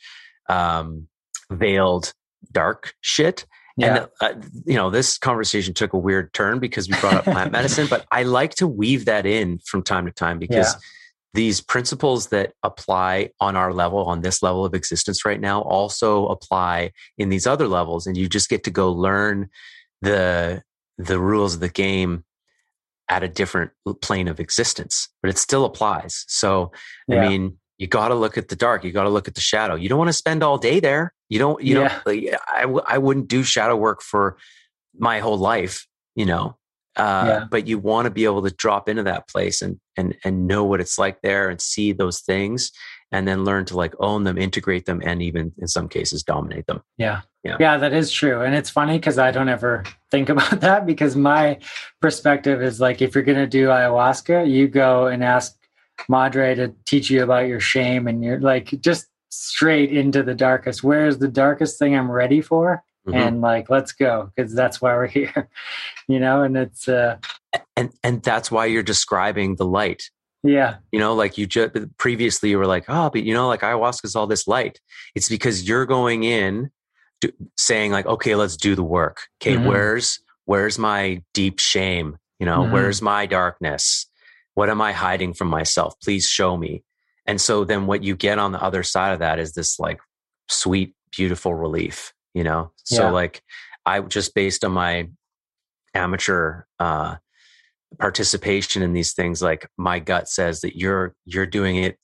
um 0.50 1.08
veiled 1.52 2.14
dark 2.52 2.94
shit. 3.02 3.46
Yeah. 3.78 4.08
And, 4.22 4.42
uh, 4.44 4.48
you 4.66 4.76
know, 4.76 4.90
this 4.90 5.18
conversation 5.18 5.74
took 5.74 5.94
a 5.94 5.98
weird 5.98 6.34
turn 6.34 6.60
because 6.60 6.88
we 6.88 6.98
brought 7.00 7.16
up 7.16 7.24
plant 7.26 7.52
medicine, 7.52 7.88
but 7.90 8.06
I 8.12 8.24
like 8.24 8.56
to 8.56 8.68
weave 8.68 9.06
that 9.06 9.26
in 9.26 9.60
from 9.66 9.84
time 9.84 10.06
to 10.06 10.12
time 10.12 10.40
because 10.46 10.74
Yeah. 10.74 10.80
these 11.34 11.60
principles 11.60 12.28
that 12.28 12.54
apply 12.64 13.32
on 13.42 13.58
our 13.58 13.74
level, 13.74 14.06
on 14.06 14.22
this 14.22 14.42
level 14.42 14.64
of 14.64 14.74
existence 14.74 15.26
right 15.26 15.42
now, 15.42 15.62
also 15.62 16.28
apply 16.28 16.92
in 17.18 17.28
these 17.30 17.46
other 17.46 17.68
levels. 17.68 18.08
And 18.08 18.16
you 18.16 18.30
just 18.30 18.50
get 18.50 18.64
to 18.64 18.72
go 18.72 18.92
learn 18.92 19.50
the, 20.02 20.64
the 20.98 21.20
rules 21.20 21.56
of 21.56 21.60
the 21.60 21.68
game 21.70 22.24
at 23.10 23.24
a 23.24 23.28
different 23.28 23.72
plane 24.02 24.28
of 24.30 24.40
existence, 24.40 25.10
but 25.22 25.30
it 25.30 25.38
still 25.38 25.66
applies. 25.66 26.24
So, 26.28 26.72
Yeah. 27.08 27.22
I 27.24 27.30
mean, 27.30 27.58
you 27.78 27.88
got 27.88 28.08
to 28.08 28.16
look 28.16 28.38
at 28.38 28.48
the 28.48 28.56
dark. 28.56 28.86
You 28.86 28.94
got 28.94 29.04
to 29.04 29.10
look 29.10 29.28
at 29.28 29.36
the 29.36 29.42
shadow. 29.42 29.76
You 29.76 29.90
don't 29.90 30.00
want 30.00 30.08
to 30.08 30.14
spend 30.14 30.42
all 30.44 30.58
day 30.58 30.80
there. 30.80 31.14
You 31.30 31.40
don't, 31.40 31.62
you 31.64 31.80
Yeah. 31.80 31.88
know, 31.88 31.94
like, 32.06 32.40
I, 32.56 32.62
w- 32.62 32.84
I 32.86 32.98
wouldn't 32.98 33.28
do 33.28 33.44
shadow 33.44 33.76
work 33.76 34.02
for 34.02 34.38
my 34.98 35.20
whole 35.20 35.38
life, 35.38 35.86
you 36.16 36.26
know, 36.26 36.58
uh, 36.96 37.26
Yeah. 37.28 37.46
but 37.50 37.68
you 37.68 37.80
want 37.80 38.06
to 38.06 38.12
be 38.12 38.26
able 38.26 38.44
to 38.44 38.52
drop 38.52 38.88
into 38.88 39.04
that 39.04 39.28
place 39.28 39.62
and, 39.62 39.80
and, 39.98 40.16
and 40.24 40.48
know 40.48 40.64
what 40.64 40.80
it's 40.82 40.98
like 40.98 41.22
there 41.22 41.50
and 41.50 41.60
see 41.60 41.92
those 41.92 42.22
things 42.22 42.72
and 43.12 43.28
then 43.28 43.44
learn 43.44 43.66
to 43.66 43.76
like 43.78 43.94
own 44.00 44.24
them, 44.24 44.38
integrate 44.38 44.86
them, 44.86 45.02
and 45.06 45.22
even 45.22 45.52
in 45.58 45.68
some 45.68 45.88
cases 45.88 46.24
dominate 46.24 46.66
them. 46.68 46.82
Yeah. 46.98 47.22
Yeah. 47.44 47.58
Yeah, 47.60 47.78
that 47.78 47.94
is 47.94 48.12
true. 48.12 48.42
And 48.42 48.56
it's 48.56 48.70
funny 48.70 48.98
because 48.98 49.20
I 49.20 49.32
don't 49.32 49.50
ever 49.50 49.84
think 50.12 50.30
about 50.36 50.62
that 50.62 50.86
because 50.86 51.16
my 51.16 51.60
perspective 52.02 52.62
is 52.62 52.80
like 52.80 53.02
if 53.02 53.14
you're 53.16 53.24
going 53.24 53.38
to 53.38 53.48
do 53.48 53.68
ayahuasca, 53.68 54.50
you 54.50 54.68
go 54.68 55.08
and 55.08 55.24
ask 55.24 55.56
Madre 56.10 56.56
to 56.56 56.74
teach 56.86 57.10
you 57.10 57.24
about 57.24 57.48
your 57.48 57.60
shame 57.60 58.08
and 58.08 58.24
you're 58.24 58.40
like 58.40 58.80
just 58.82 59.08
straight 59.36 59.92
into 59.92 60.24
the 60.24 60.34
darkest. 60.36 60.84
Where's 60.84 61.18
the 61.20 61.28
darkest 61.28 61.78
thing 61.80 61.96
I'm 61.96 62.12
ready 62.12 62.42
for? 62.42 62.84
Mhm. 63.08 63.16
And 63.16 63.42
like, 63.42 63.70
let's 63.70 63.92
go 63.92 64.32
because 64.36 64.54
that's 64.54 64.82
why 64.82 64.94
we're 64.96 65.08
here, 65.20 65.50
you 66.08 66.20
know? 66.20 66.42
And 66.44 66.58
it's, 66.58 66.88
uh, 66.88 67.18
and, 67.78 67.92
and 68.04 68.24
that's 68.24 68.50
why 68.50 68.66
you're 68.66 68.84
describing 68.84 69.56
the 69.56 69.66
light. 69.66 70.10
yeah, 70.44 70.78
You 70.92 71.00
know, 71.00 71.14
like 71.14 71.38
you 71.38 71.46
just 71.48 71.74
previously 71.98 72.50
you 72.50 72.58
were 72.58 72.68
like, 72.68 72.86
oh, 72.88 73.10
but 73.10 73.24
you 73.24 73.34
know, 73.34 73.48
like 73.48 73.62
ayahuasca 73.62 74.06
is 74.06 74.16
all 74.16 74.28
this 74.28 74.48
light. 74.48 74.80
It's 75.16 75.30
because 75.30 75.68
you're 75.68 75.86
going 75.86 76.24
in 76.24 76.72
to, 77.22 77.34
saying 77.58 77.92
like, 77.92 78.06
okay, 78.06 78.36
let's 78.36 78.58
do 78.58 78.76
the 78.76 78.84
work. 78.84 79.28
Okay, 79.42 79.56
Mhm. 79.56 79.66
where's 79.66 80.20
where's 80.46 80.78
my 80.78 81.24
deep 81.34 81.60
shame? 81.60 82.18
You 82.40 82.46
know, 82.46 82.60
Mhm. 82.64 82.72
where's 82.72 83.02
my 83.02 83.26
darkness? 83.26 84.06
What 84.54 84.70
am 84.70 84.80
I 84.82 84.92
hiding 84.94 85.34
from 85.34 85.48
myself? 85.50 85.96
Please 86.02 86.28
show 86.30 86.56
me. 86.58 86.84
And 87.28 87.40
so 87.42 87.64
then 87.64 87.88
what 87.88 88.04
you 88.04 88.16
get 88.16 88.40
on 88.40 88.52
the 88.52 88.62
other 88.62 88.84
side 88.84 89.14
of 89.14 89.20
that 89.20 89.40
is 89.40 89.54
this 89.54 89.80
like 89.80 90.00
sweet, 90.50 90.94
beautiful 91.16 91.54
relief, 91.56 92.14
you 92.34 92.44
know? 92.44 92.72
So 92.84 93.04
Yeah. 93.06 93.12
like 93.12 93.42
I 93.86 94.00
just 94.02 94.34
based 94.36 94.64
on 94.64 94.72
my 94.72 95.10
amateur 95.94 96.64
uh 96.80 97.16
participation 98.00 98.82
in 98.82 98.92
these 98.92 99.14
things 99.14 99.42
like 99.42 99.70
my 99.78 100.00
gut 100.00 100.28
says 100.28 100.60
that 100.62 100.78
you're 100.78 101.16
you're 101.24 101.46
doing 101.46 101.78
it 101.78 101.98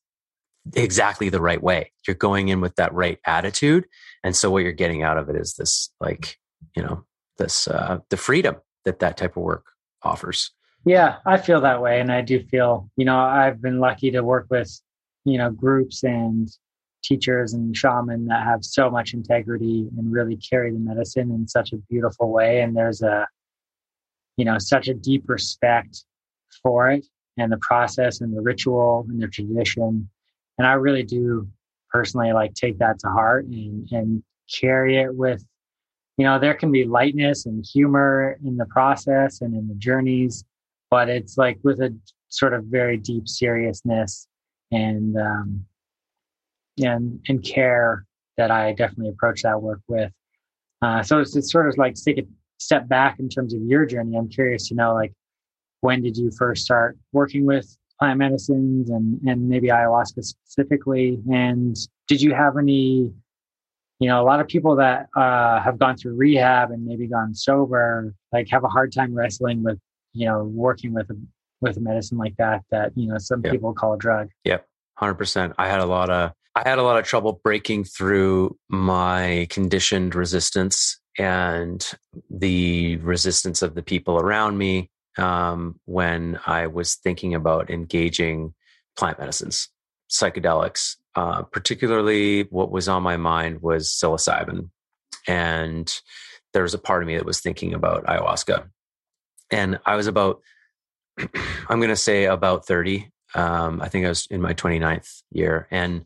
exactly 0.76 1.28
the 1.28 1.42
right 1.42 1.62
way 1.62 1.92
you're 2.08 2.16
going 2.16 2.48
in 2.48 2.62
with 2.62 2.74
that 2.76 2.94
right 2.94 3.20
attitude 3.26 3.86
and 4.24 4.34
so 4.34 4.50
what 4.50 4.64
you're 4.64 4.72
getting 4.72 5.04
out 5.04 5.18
of 5.18 5.28
it 5.28 5.36
is 5.36 5.56
this 5.56 5.92
like 6.00 6.38
you 6.78 6.82
know 6.82 7.04
this 7.38 7.68
uh 7.68 7.98
the 8.10 8.16
freedom 8.16 8.56
that 8.86 9.00
that 9.00 9.18
type 9.18 9.36
of 9.36 9.44
work 9.44 9.66
offers 10.04 10.52
Yeah, 10.86 11.18
I 11.26 11.38
feel 11.38 11.62
that 11.62 11.82
way. 11.82 12.00
And 12.00 12.12
I 12.12 12.22
do 12.22 12.40
feel, 12.40 12.90
you 12.96 13.06
know, 13.06 13.20
I've 13.20 13.62
been 13.62 13.80
lucky 13.80 14.12
to 14.12 14.24
work 14.24 14.48
with, 14.50 14.72
you 15.26 15.38
know, 15.38 15.50
groups 15.52 16.04
and 16.04 16.50
teachers 17.04 17.54
and 17.54 17.76
shaman 17.76 18.26
that 18.26 18.44
have 18.44 18.64
so 18.64 18.90
much 18.90 19.14
integrity 19.14 19.88
and 19.98 20.12
really 20.12 20.38
carry 20.38 20.72
the 20.72 20.80
medicine 20.80 21.32
in 21.32 21.48
such 21.48 21.74
a 21.74 21.78
beautiful 21.90 22.32
way. 22.32 22.62
And 22.62 22.76
there's 22.76 23.02
a, 23.02 23.28
you 24.38 24.46
know, 24.46 24.58
such 24.60 24.88
a 24.88 24.94
deep 24.94 25.28
respect 25.28 26.06
for 26.62 26.92
it 26.92 27.06
and 27.38 27.52
the 27.52 27.58
process 27.58 28.22
and 28.22 28.36
the 28.36 28.42
ritual 28.42 29.06
and 29.10 29.22
the 29.22 29.28
tradition. 29.28 30.10
And 30.58 30.68
I 30.68 30.74
really 30.74 31.04
do 31.04 31.48
personally 31.90 32.34
like 32.34 32.54
take 32.54 32.78
that 32.80 33.00
to 33.00 33.08
heart 33.08 33.46
and, 33.46 33.88
and 33.92 34.24
carry 34.60 34.98
it 34.98 35.16
with, 35.16 35.44
you 36.18 36.26
know, 36.26 36.40
there 36.40 36.54
can 36.54 36.72
be 36.72 36.86
lightness 36.86 37.46
and 37.46 37.66
humor 37.66 38.38
in 38.46 38.58
the 38.58 38.66
process 38.66 39.42
and 39.42 39.56
in 39.56 39.68
the 39.68 39.76
journeys 39.76 40.46
but 40.92 41.10
it's 41.10 41.38
like 41.38 41.58
with 41.64 41.80
a 41.80 41.96
sort 42.28 42.54
of 42.54 42.66
very 42.66 42.98
deep 42.98 43.28
seriousness 43.28 44.28
and 44.72 45.18
um, 45.18 45.66
and 46.84 47.20
and 47.28 47.44
care 47.44 48.06
that 48.38 48.52
I 48.52 48.74
definitely 48.74 49.10
approach 49.10 49.44
that 49.44 49.62
work 49.62 49.82
with. 49.88 50.12
Uh, 50.82 51.04
so 51.04 51.20
it's, 51.20 51.36
it's 51.36 51.52
sort 51.52 51.70
of 51.70 51.78
like 51.78 51.96
take 51.96 52.18
a 52.18 52.24
step 52.58 52.88
back 52.88 53.20
in 53.20 53.30
terms 53.30 53.54
of 53.54 53.62
your 53.62 53.86
journey. 53.86 54.18
I'm 54.18 54.30
curious 54.30 54.68
to 54.70 54.76
know 54.76 54.94
like 54.94 55.14
when 55.82 56.02
did 56.02 56.18
you 56.18 56.32
first 56.32 56.64
start 56.64 56.98
working 57.12 57.46
with 57.46 57.76
plant 58.00 58.20
medicines 58.20 58.90
and 58.90 59.20
and 59.28 59.48
maybe 59.48 59.68
ayahuasca 59.68 60.24
specifically, 60.24 61.20
and 61.32 61.78
did 62.08 62.22
you 62.22 62.34
have 62.34 62.58
any 62.58 63.12
you 64.02 64.08
know, 64.08 64.20
a 64.20 64.26
lot 64.26 64.40
of 64.40 64.48
people 64.48 64.76
that 64.78 65.10
uh, 65.16 65.62
have 65.62 65.78
gone 65.78 65.96
through 65.96 66.16
rehab 66.16 66.72
and 66.72 66.84
maybe 66.84 67.06
gone 67.06 67.36
sober, 67.36 68.16
like 68.34 68.50
have 68.50 68.64
a 68.64 68.68
hard 68.68 68.92
time 68.92 69.14
wrestling 69.14 69.62
with, 69.62 69.78
you 70.14 70.26
know, 70.26 70.44
working 70.44 70.92
with 70.92 71.08
with 71.62 71.80
medicine 71.80 72.18
like 72.18 72.36
that. 72.38 72.64
That 72.72 72.92
you 72.96 73.08
know, 73.08 73.18
some 73.18 73.42
Yeah. 73.44 73.52
people 73.52 73.74
call 73.74 73.94
a 73.94 73.98
drug. 73.98 74.30
Yep, 74.44 74.68
hundred 74.96 75.16
percent. 75.16 75.54
I 75.58 75.68
had 75.68 75.80
a 75.80 75.86
lot 75.86 76.10
of 76.10 76.32
I 76.56 76.68
had 76.68 76.80
a 76.80 76.84
lot 76.84 77.00
of 77.00 77.06
trouble 77.06 77.40
breaking 77.44 77.86
through 77.86 78.58
my 78.68 79.48
conditioned 79.50 80.16
resistance 80.16 81.00
and 81.18 81.90
the 82.30 82.98
resistance 82.98 83.62
of 83.62 83.74
the 83.76 83.84
people 83.84 84.18
around 84.20 84.58
me 84.58 84.90
um, 85.18 85.80
when 85.86 86.40
I 86.46 86.68
was 86.68 86.96
thinking 86.96 87.34
about 87.36 87.70
engaging 87.70 88.54
plant 88.98 89.20
medicines, 89.20 89.70
psychedelics. 90.10 90.98
Uh, 91.16 91.44
particularly, 91.44 92.44
what 92.44 92.72
was 92.72 92.88
on 92.88 93.04
my 93.04 93.18
mind 93.18 93.62
was 93.62 93.90
psilocybin, 93.90 94.70
and 95.28 96.02
there 96.54 96.64
was 96.64 96.74
a 96.74 96.78
part 96.80 97.02
of 97.04 97.08
me 97.08 97.16
that 97.18 97.26
was 97.26 97.42
thinking 97.42 97.74
about 97.74 98.06
ayahuasca. 98.06 98.70
And 99.52 99.80
I 99.86 99.96
was 99.98 100.08
about, 100.08 100.42
I'm 101.18 101.80
going 101.80 101.90
to 101.90 101.96
say 101.96 102.26
about 102.26 102.66
30 102.66 103.12
um, 103.34 103.82
I 103.82 103.90
think 103.90 104.06
I 104.06 104.10
was 104.10 104.28
in 104.30 104.42
my 104.42 104.54
29th 104.54 105.24
year. 105.32 105.68
And 105.72 106.06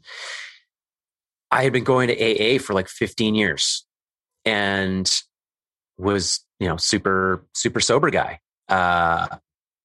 I 1.52 1.64
had 1.64 1.74
been 1.74 1.84
going 1.84 2.08
to 2.10 2.16
AA 2.16 2.60
for 2.60 2.74
like 2.74 2.88
15 2.88 3.36
years 3.36 3.86
and 4.44 5.12
was, 5.98 6.42
you 6.60 6.68
know, 6.68 6.78
super, 6.78 7.46
super 7.54 7.80
sober 7.80 8.10
guy. 8.10 8.40
Uh, 8.68 9.28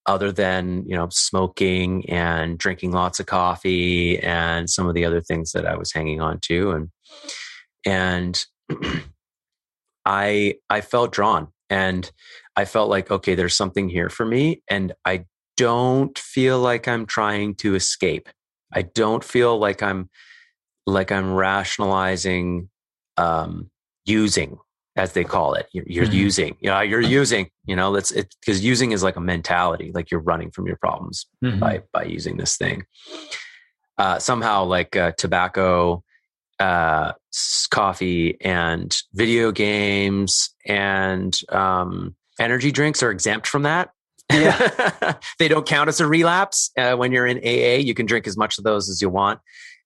other 0.07 0.31
than, 0.31 0.83
you 0.87 0.95
know, 0.95 1.07
smoking 1.11 2.09
and 2.09 2.57
drinking 2.57 2.91
lots 2.91 3.19
of 3.19 3.27
coffee 3.27 4.17
and 4.19 4.67
some 4.67 4.87
of 4.87 4.95
the 4.95 5.05
other 5.05 5.21
things 5.21 5.51
that 5.51 5.67
I 5.67 5.77
was 5.77 5.93
hanging 5.93 6.19
on 6.19 6.39
to. 6.45 6.71
And, 6.71 6.89
and 7.85 8.45
I, 10.05 10.55
I 10.71 10.81
felt 10.81 11.11
drawn 11.11 11.49
and 11.69 12.11
I 12.55 12.65
felt 12.65 12.89
like, 12.89 13.11
okay, 13.11 13.35
there's 13.35 13.55
something 13.55 13.89
here 13.89 14.09
for 14.09 14.25
me. 14.25 14.61
And 14.69 14.93
I 15.05 15.25
don't 15.57 16.17
feel 16.17 16.59
like 16.59 16.87
I'm 16.87 17.05
trying 17.05 17.55
to 17.55 17.75
escape. 17.75 18.29
I 18.73 18.83
don't 18.83 19.23
feel 19.23 19.57
like 19.57 19.81
I'm 19.83 20.09
like 20.87 21.11
I'm 21.11 21.33
rationalizing 21.33 22.69
um, 23.17 23.69
using, 24.05 24.57
as 24.95 25.13
they 25.13 25.23
call 25.23 25.53
it. 25.53 25.67
You're, 25.73 25.85
you're 25.87 26.05
Mhm. 26.05 26.13
using, 26.13 26.57
you 26.59 26.69
know, 26.69 26.81
you're 26.81 26.99
using. 27.01 27.49
You 27.65 27.75
know, 27.75 27.93
that's 27.93 28.11
it 28.11 28.35
because 28.41 28.63
using 28.63 28.91
is 28.91 29.03
like 29.03 29.15
a 29.15 29.21
mentality, 29.21 29.91
like 29.93 30.09
you're 30.11 30.21
running 30.21 30.51
from 30.51 30.65
your 30.67 30.77
problems 30.77 31.27
by 31.59 31.83
by 31.93 32.03
using 32.03 32.37
this 32.37 32.57
thing. 32.57 32.83
Uh, 33.97 34.17
somehow, 34.19 34.63
like 34.63 34.95
uh, 34.95 35.11
tobacco, 35.17 36.03
uh, 36.59 37.13
coffee, 37.69 38.37
and 38.41 38.97
video 39.13 39.51
games 39.51 40.49
and 40.65 41.39
um, 41.49 42.15
energy 42.41 42.71
drinks 42.71 43.01
are 43.03 43.11
exempt 43.11 43.47
from 43.47 43.63
that. 43.63 43.91
Yeah. 44.31 45.13
they 45.39 45.47
don't 45.47 45.65
count 45.65 45.89
as 45.89 45.99
a 45.99 46.07
relapse. 46.07 46.71
Uh, 46.77 46.95
when 46.95 47.11
you're 47.11 47.27
in 47.27 47.37
AA, 47.37 47.79
you 47.79 47.93
can 47.93 48.05
drink 48.05 48.27
as 48.27 48.35
much 48.35 48.57
of 48.57 48.63
those 48.63 48.89
as 48.89 49.01
you 49.01 49.09
want. 49.09 49.39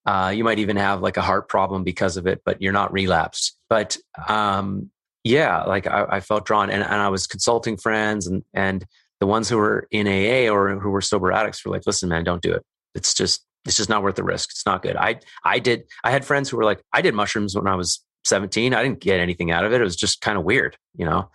Uh, 0.06 0.32
you 0.36 0.44
might 0.44 0.60
even 0.60 0.78
have 0.78 1.02
like 1.02 1.18
a 1.18 1.22
heart 1.22 1.50
problem 1.50 1.84
because 1.84 2.16
of 2.16 2.28
it, 2.28 2.42
but 2.46 2.62
you're 2.62 2.74
not 2.74 2.94
relapsed. 2.94 3.58
But 3.70 3.98
um, 4.28 4.92
yeah, 5.24 5.64
like 5.64 5.88
I, 5.88 6.06
I 6.10 6.20
felt 6.20 6.46
drawn, 6.46 6.70
and, 6.70 6.84
and 6.84 6.94
I 6.94 7.10
was 7.10 7.26
consulting 7.26 7.76
friends, 7.76 8.28
and 8.28 8.44
and 8.54 8.86
the 9.20 9.26
ones 9.26 9.50
who 9.50 9.58
were 9.58 9.88
in 9.90 10.08
AA 10.08 10.54
or 10.54 10.80
who 10.80 10.92
were 10.92 11.02
sober 11.02 11.32
addicts 11.32 11.66
were 11.66 11.72
like, 11.72 11.88
"Listen, 11.88 12.10
man, 12.10 12.24
don't 12.24 12.44
do 12.44 12.54
it. 12.54 12.64
It's 12.94 13.16
just 13.16 13.44
it's 13.66 13.78
just 13.78 13.90
not 13.90 14.04
worth 14.04 14.16
the 14.16 14.24
risk. 14.24 14.52
It's 14.52 14.66
not 14.66 14.84
good." 14.84 14.96
I 14.96 15.20
I 15.44 15.58
did. 15.58 15.86
I 16.04 16.12
had 16.12 16.24
friends 16.24 16.50
who 16.50 16.58
were 16.58 16.66
like, 16.66 16.84
"I 16.94 17.02
did 17.02 17.16
mushrooms 17.16 17.56
when 17.56 17.66
I 17.66 17.74
was 17.74 18.06
17. 18.26 18.76
I 18.76 18.84
didn't 18.84 19.00
get 19.00 19.20
anything 19.20 19.50
out 19.50 19.66
of 19.66 19.74
it. 19.74 19.82
It 19.82 19.84
was 19.84 19.96
just 19.96 20.22
kind 20.22 20.38
of 20.38 20.44
weird, 20.44 20.78
you 20.96 21.06
know." 21.06 21.32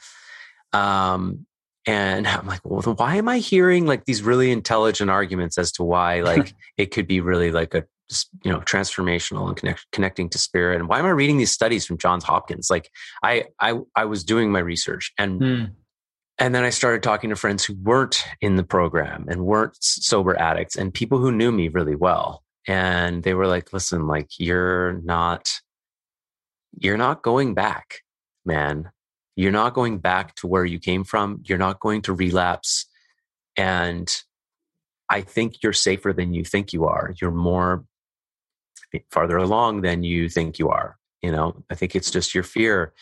Um, 0.72 1.46
and 1.86 2.26
I'm 2.26 2.46
like, 2.46 2.60
well, 2.64 2.82
why 2.94 3.16
am 3.16 3.28
I 3.28 3.38
hearing 3.38 3.86
like 3.86 4.04
these 4.04 4.22
really 4.22 4.50
intelligent 4.50 5.10
arguments 5.10 5.56
as 5.58 5.72
to 5.72 5.82
why 5.82 6.20
like 6.22 6.54
it 6.76 6.92
could 6.92 7.06
be 7.06 7.20
really 7.20 7.52
like 7.52 7.74
a 7.74 7.84
you 8.44 8.50
know 8.50 8.58
transformational 8.60 9.46
and 9.46 9.56
connect, 9.56 9.86
connecting 9.92 10.28
to 10.30 10.38
spirit? 10.38 10.80
And 10.80 10.88
why 10.88 10.98
am 10.98 11.06
i 11.06 11.10
reading 11.10 11.38
these 11.38 11.52
studies 11.52 11.86
from 11.86 11.98
johns 11.98 12.24
hopkins? 12.24 12.68
Like 12.70 12.90
i 13.22 13.44
i, 13.60 13.78
I 13.96 14.04
was 14.04 14.24
doing 14.24 14.52
my 14.52 14.58
research 14.58 15.12
and 15.16 15.40
mm. 15.40 15.70
and 16.38 16.54
then 16.54 16.64
i 16.64 16.70
started 16.70 17.02
talking 17.02 17.30
to 17.30 17.36
friends 17.36 17.64
who 17.64 17.74
weren't 17.82 18.24
in 18.40 18.56
the 18.56 18.64
program 18.64 19.26
and 19.28 19.46
weren't 19.46 19.76
sober 19.80 20.36
addicts 20.38 20.76
and 20.76 20.92
people 20.92 21.18
who 21.18 21.32
knew 21.32 21.52
me 21.52 21.68
really 21.68 21.96
well. 21.96 22.42
And 22.66 23.22
they 23.22 23.32
were 23.34 23.46
like 23.46 23.72
listen 23.72 24.06
like 24.06 24.28
you're 24.38 25.00
not 25.02 25.50
you're 26.78 26.98
not 26.98 27.22
going 27.22 27.54
back 27.54 28.00
man 28.44 28.90
you're 29.40 29.52
not 29.52 29.74
going 29.74 29.98
back 29.98 30.34
to 30.34 30.46
where 30.46 30.64
you 30.64 30.78
came 30.78 31.04
from 31.04 31.40
you're 31.44 31.58
not 31.58 31.80
going 31.80 32.02
to 32.02 32.12
relapse 32.12 32.86
and 33.56 34.22
I 35.10 35.22
think 35.22 35.62
you're 35.62 35.72
safer 35.72 36.12
than 36.12 36.32
you 36.32 36.44
think 36.44 36.72
you 36.72 36.86
are. 36.86 37.12
You're 37.20 37.32
more 37.32 37.84
farther 39.10 39.36
along 39.36 39.82
than 39.82 40.04
you 40.04 40.28
think 40.28 40.58
you 40.58 40.68
are. 40.70 40.96
You 41.20 41.32
know, 41.32 41.62
I 41.68 41.74
think 41.74 41.94
it's 41.94 42.10
just 42.10 42.34
your 42.34 42.44
fear 42.44 42.94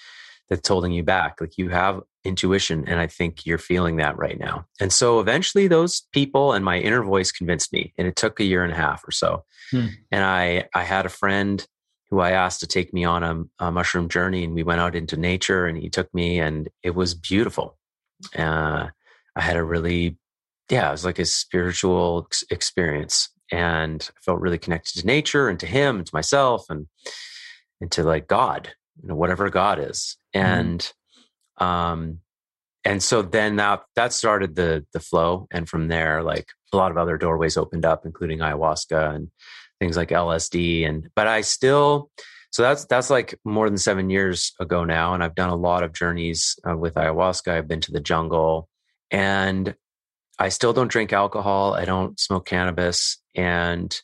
that's 0.49 0.66
holding 0.66 0.93
you 0.93 1.03
back. 1.03 1.41
Like 1.41 1.59
you 1.59 1.68
have 1.68 2.01
intuition, 2.24 2.89
and 2.89 2.99
I 2.99 3.07
think 3.07 3.45
you're 3.45 3.59
feeling 3.59 3.97
that 3.97 4.16
right 4.16 4.41
now. 4.41 4.66
And 4.80 4.93
so 4.93 5.20
eventually, 5.20 5.68
those 5.68 6.03
people 6.12 6.55
and 6.55 6.64
my 6.64 6.78
inner 6.78 7.03
voice 7.03 7.30
convinced 7.30 7.72
me, 7.72 7.93
and 7.99 8.09
it 8.09 8.16
took 8.16 8.41
a 8.41 8.45
year 8.45 8.64
and 8.64 8.72
a 8.72 8.76
half 8.76 9.07
or 9.07 9.12
so. 9.12 9.45
Hmm. 9.70 9.86
And 10.11 10.24
I, 10.24 10.64
I 10.74 10.84
had 10.84 11.05
a 11.05 11.11
friend 11.11 11.64
who 12.11 12.20
I 12.20 12.30
asked 12.30 12.61
to 12.61 12.66
take 12.66 12.94
me 12.94 13.04
on 13.04 13.22
a, 13.22 13.66
a, 13.66 13.72
mushroom 13.72 14.09
journey, 14.09 14.44
and 14.44 14.54
we 14.54 14.62
went 14.62 14.80
out 14.80 14.94
into 14.94 15.16
nature, 15.16 15.66
and 15.66 15.76
he 15.76 15.90
took 15.90 16.12
me, 16.14 16.40
and 16.40 16.68
it 16.82 16.94
was 16.94 17.14
beautiful. 17.14 17.76
Uh, 18.36 18.88
I 19.36 19.40
had 19.40 19.56
a 19.56 19.64
really 19.64 20.16
yeah, 20.70 20.88
it 20.88 20.92
was 20.92 21.04
like 21.04 21.18
a 21.18 21.24
spiritual 21.24 22.26
ex- 22.28 22.44
experience. 22.50 23.30
And 23.50 24.09
I 24.16 24.20
felt 24.20 24.40
really 24.40 24.59
connected 24.59 25.00
to 25.00 25.06
nature 25.06 25.48
and 25.48 25.59
to 25.61 25.66
him 25.66 25.96
and 25.96 26.06
to 26.06 26.14
myself 26.14 26.66
and, 26.68 26.86
and 27.80 27.90
to 27.92 28.02
like 28.02 28.28
God, 28.28 28.70
you 29.00 29.09
know, 29.09 29.14
whatever 29.14 29.48
God 29.48 29.78
is. 29.78 30.16
Mm-hmm. 30.36 30.46
And, 30.46 30.92
um, 31.56 32.18
and 32.84 33.02
so 33.02 33.22
then 33.22 33.56
that, 33.56 33.82
that 33.96 34.12
started 34.12 34.54
the, 34.54 34.84
the 34.92 35.00
flow. 35.00 35.46
And 35.50 35.68
from 35.68 35.88
there, 35.88 36.22
like 36.22 36.48
a 36.72 36.76
lot 36.76 36.90
of 36.90 36.98
other 36.98 37.16
doorways 37.16 37.56
opened 37.56 37.86
up, 37.86 38.04
including 38.04 38.40
ayahuasca 38.40 39.14
and 39.14 39.30
things 39.81 39.97
like 39.97 40.11
LSD. 40.11 40.89
And, 40.89 41.09
but 41.14 41.26
I 41.26 41.43
still, 41.43 42.11
so 42.51 42.62
that's, 42.62 42.85
that's 42.87 43.11
like 43.11 43.39
more 43.45 43.68
than 43.68 43.79
seven 43.79 44.11
years 44.11 44.53
ago 44.61 44.85
now. 44.85 45.14
And 45.14 45.22
I've 45.22 45.35
done 45.35 45.51
a 45.51 45.57
lot 45.57 45.83
of 45.83 45.93
journeys 45.93 46.59
uh, 46.68 46.76
with 46.76 46.95
ayahuasca. 46.95 47.53
I've 47.53 47.68
been 47.68 47.81
to 47.83 47.93
the 47.93 48.01
jungle 48.01 48.68
and 49.11 49.74
I 50.39 50.49
still 50.51 50.72
don't 50.72 50.91
drink 50.91 51.12
alcohol. 51.12 51.74
I 51.74 51.85
don't 51.85 52.18
smoke 52.18 52.47
cannabis. 52.47 53.18
And 53.35 53.95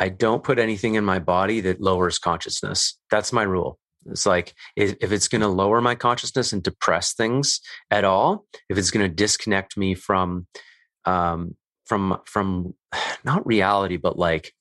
I 0.00 0.08
don't 0.08 0.42
put 0.42 0.58
anything 0.58 0.94
in 0.94 1.04
my 1.04 1.18
body 1.18 1.60
that 1.62 1.80
lowers 1.80 2.18
consciousness. 2.18 2.98
That's 3.10 3.32
my 3.32 3.42
rule. 3.42 3.78
It's 4.06 4.26
like 4.26 4.54
if 4.76 5.12
it's 5.12 5.28
going 5.28 5.40
to 5.40 5.48
lower 5.48 5.80
my 5.80 5.94
consciousness 5.94 6.52
and 6.52 6.62
depress 6.62 7.14
things 7.14 7.60
at 7.90 8.04
all, 8.04 8.46
if 8.68 8.76
it's 8.76 8.90
going 8.90 9.08
to 9.08 9.14
disconnect 9.14 9.76
me 9.76 9.94
from, 9.94 10.46
um, 11.04 11.56
from 11.86 12.18
from 12.26 12.74
not 13.24 13.46
reality, 13.46 13.96
but 13.96 14.18
like 14.18 14.52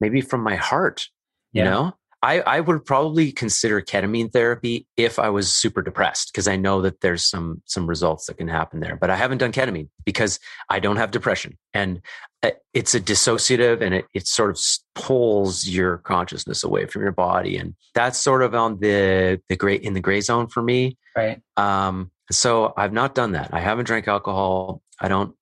maybe 0.00 0.20
from 0.20 0.42
my 0.42 0.56
heart, 0.56 1.08
yeah. 1.52 1.64
you 1.64 1.70
know, 1.70 1.94
I, 2.22 2.40
I 2.40 2.60
would 2.60 2.84
probably 2.84 3.30
consider 3.30 3.80
ketamine 3.80 4.32
therapy 4.32 4.86
if 4.96 5.18
I 5.18 5.28
was 5.30 5.54
super 5.54 5.82
depressed 5.82 6.32
because 6.32 6.48
I 6.48 6.56
know 6.56 6.82
that 6.82 7.00
there's 7.00 7.24
some 7.24 7.62
some 7.64 7.86
results 7.86 8.26
that 8.26 8.38
can 8.38 8.48
happen 8.48 8.80
there. 8.80 8.96
But 8.96 9.10
I 9.10 9.16
haven't 9.16 9.38
done 9.38 9.52
ketamine 9.52 9.88
because 10.04 10.40
I 10.68 10.80
don't 10.80 10.96
have 10.96 11.12
depression, 11.12 11.56
and 11.74 12.00
uh, 12.42 12.50
it's 12.74 12.94
a 12.94 13.00
dissociative, 13.00 13.80
and 13.82 13.94
it 13.94 14.06
it 14.14 14.26
sort 14.26 14.50
of 14.50 14.60
pulls 14.96 15.68
your 15.68 15.98
consciousness 15.98 16.64
away 16.64 16.86
from 16.86 17.02
your 17.02 17.12
body, 17.12 17.56
and 17.56 17.74
that's 17.94 18.18
sort 18.18 18.42
of 18.42 18.52
on 18.52 18.80
the 18.80 19.40
the 19.48 19.56
gray 19.56 19.76
in 19.76 19.94
the 19.94 20.00
gray 20.00 20.20
zone 20.20 20.48
for 20.48 20.62
me. 20.62 20.98
Right. 21.16 21.40
Um. 21.56 22.10
So 22.32 22.74
I've 22.76 22.92
not 22.92 23.14
done 23.14 23.32
that. 23.32 23.50
I 23.54 23.60
haven't 23.60 23.86
drank 23.86 24.08
alcohol. 24.08 24.82
I 25.00 25.06
don't 25.06 25.36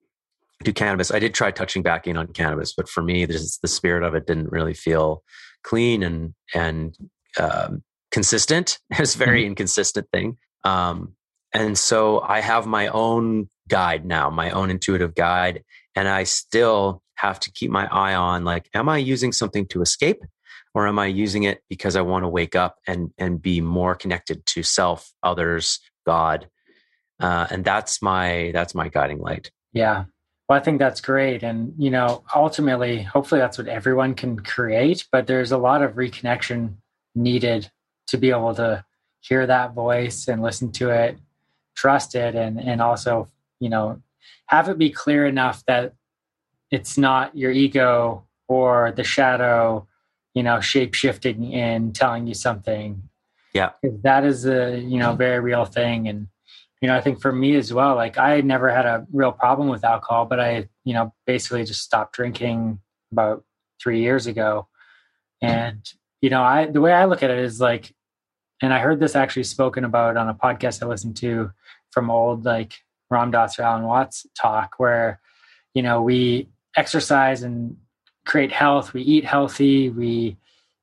do 0.63 0.73
cannabis. 0.73 1.11
I 1.11 1.19
did 1.19 1.35
try 1.35 1.51
touching 1.51 1.83
back 1.83 2.07
in 2.07 2.17
on 2.17 2.29
cannabis, 2.29 2.73
but 2.73 2.89
for 2.89 3.03
me, 3.03 3.27
this, 3.27 3.59
the 3.59 3.69
spirit 3.69 4.03
of 4.03 4.15
it 4.15 4.27
didn't 4.27 4.51
really 4.51 4.75
feel 4.75 5.23
clean 5.63 6.03
and 6.03 6.35
and 6.55 6.97
um, 7.39 7.83
consistent. 8.11 8.79
It's 8.99 9.15
a 9.15 9.19
very 9.19 9.43
mm-hmm. 9.43 9.49
inconsistent 9.49 10.09
thing. 10.13 10.39
Um, 10.65 11.15
and 11.53 11.79
so 11.79 12.21
I 12.21 12.41
have 12.41 12.67
my 12.67 12.89
own 12.89 13.49
guide 13.69 14.05
now, 14.05 14.31
my 14.31 14.51
own 14.51 14.71
intuitive 14.71 15.15
guide, 15.15 15.63
and 15.95 16.09
I 16.09 16.25
still 16.25 17.03
have 17.17 17.41
to 17.41 17.53
keep 17.53 17.71
my 17.71 17.87
eye 17.91 18.15
on 18.15 18.45
like, 18.45 18.69
am 18.75 18.89
I 18.89 18.99
using 18.99 19.33
something 19.33 19.67
to 19.69 19.81
escape, 19.81 20.19
or 20.75 20.87
am 20.87 20.99
I 20.99 21.07
using 21.07 21.45
it 21.45 21.63
because 21.69 21.97
I 21.97 22.03
want 22.03 22.25
to 22.25 22.29
wake 22.29 22.55
up 22.55 22.77
and 22.87 23.11
and 23.19 23.41
be 23.41 23.61
more 23.61 23.95
connected 23.95 24.45
to 24.47 24.63
self, 24.63 25.13
others, 25.23 25.81
God, 26.05 26.49
uh, 27.21 27.47
and 27.51 27.65
that's 27.65 28.03
my 28.03 28.51
that's 28.53 28.75
my 28.75 28.89
guiding 28.89 29.19
light. 29.19 29.51
Yeah, 29.73 30.05
well, 30.49 30.59
I 30.59 30.63
think 30.63 30.79
that's 30.79 31.01
great. 31.01 31.43
And, 31.43 31.75
you 31.77 31.91
know, 31.91 32.23
ultimately, 32.35 33.03
hopefully 33.03 33.41
that's 33.41 33.59
what 33.59 33.69
everyone 33.69 34.15
can 34.15 34.39
create, 34.39 35.07
but 35.11 35.27
there's 35.27 35.53
a 35.53 35.59
lot 35.59 35.83
of 35.83 35.95
reconnection 35.95 36.75
needed 37.15 37.71
to 38.09 38.17
be 38.17 38.31
able 38.31 38.55
to 38.55 38.85
hear 39.21 39.47
that 39.47 39.75
voice 39.75 40.29
and 40.29 40.43
listen 40.43 40.71
to 40.73 40.91
it, 40.91 41.19
trust 41.75 42.15
it, 42.15 42.37
and, 42.37 42.61
and 42.61 42.81
also, 42.81 43.29
you 43.59 43.69
know, 43.69 44.01
have 44.47 44.69
it 44.69 44.79
be 44.79 44.91
clear 44.91 45.27
enough 45.27 45.65
that 45.67 45.95
it's 46.71 46.97
not 46.97 47.37
your 47.37 47.51
ego 47.51 48.25
or 48.47 48.93
the 48.93 49.03
shadow, 49.03 49.87
you 50.35 50.45
know, 50.45 50.61
shape 50.61 50.95
shifting 50.95 51.55
and 51.55 51.95
telling 51.95 52.29
you 52.29 52.35
something. 52.35 53.03
Yeah. 53.53 53.71
That 53.83 54.25
is 54.25 54.47
a, 54.47 54.79
you 54.79 54.99
know, 54.99 55.15
very 55.15 55.41
real 55.41 55.65
thing. 55.65 56.07
And, 56.07 56.29
you 56.81 56.89
know, 56.89 56.97
I 56.97 57.01
think 57.01 57.21
for 57.21 57.33
me 57.33 57.57
as 57.57 57.73
well, 57.73 57.95
like 57.95 58.19
I 58.19 58.41
never 58.43 58.69
had 58.69 58.85
a 58.87 59.07
real 59.13 59.33
problem 59.33 59.69
with 59.69 59.85
alcohol, 59.85 60.27
but 60.27 60.41
I, 60.41 60.69
you 60.85 60.93
know, 60.95 61.15
basically 61.27 61.65
just 61.65 61.83
stopped 61.83 62.15
drinking 62.15 62.81
about 63.13 63.45
three 63.83 64.03
years 64.03 64.27
ago. 64.27 64.69
And, 65.41 65.89
you 66.21 66.31
know, 66.31 66.43
I, 66.43 66.67
the 66.67 66.81
way 66.81 66.93
I 66.93 67.07
look 67.07 67.23
at 67.23 67.31
it 67.31 67.39
is 67.39 67.61
like, 67.61 67.95
and 68.63 68.73
I 68.73 68.79
heard 68.79 69.01
this 69.01 69.17
actually 69.17 69.45
spoken 69.45 69.85
about 69.85 70.17
on 70.17 70.29
a 70.29 70.35
podcast 70.35 70.83
I 70.83 70.87
listened 70.87 71.17
to 71.19 71.51
from 71.93 72.11
old, 72.11 72.45
like 72.45 72.75
Ram 73.11 73.31
Dass 73.31 73.59
or 73.59 73.63
Alan 73.63 73.85
Watts 73.85 74.27
talk, 74.39 74.75
where, 74.79 75.21
you 75.75 75.83
know, 75.83 76.03
we 76.03 76.49
exercise 76.77 77.43
and 77.43 77.77
create 78.27 78.53
health, 78.53 78.93
we 78.93 79.03
eat 79.03 79.25
healthy, 79.25 79.89
we, 79.91 80.37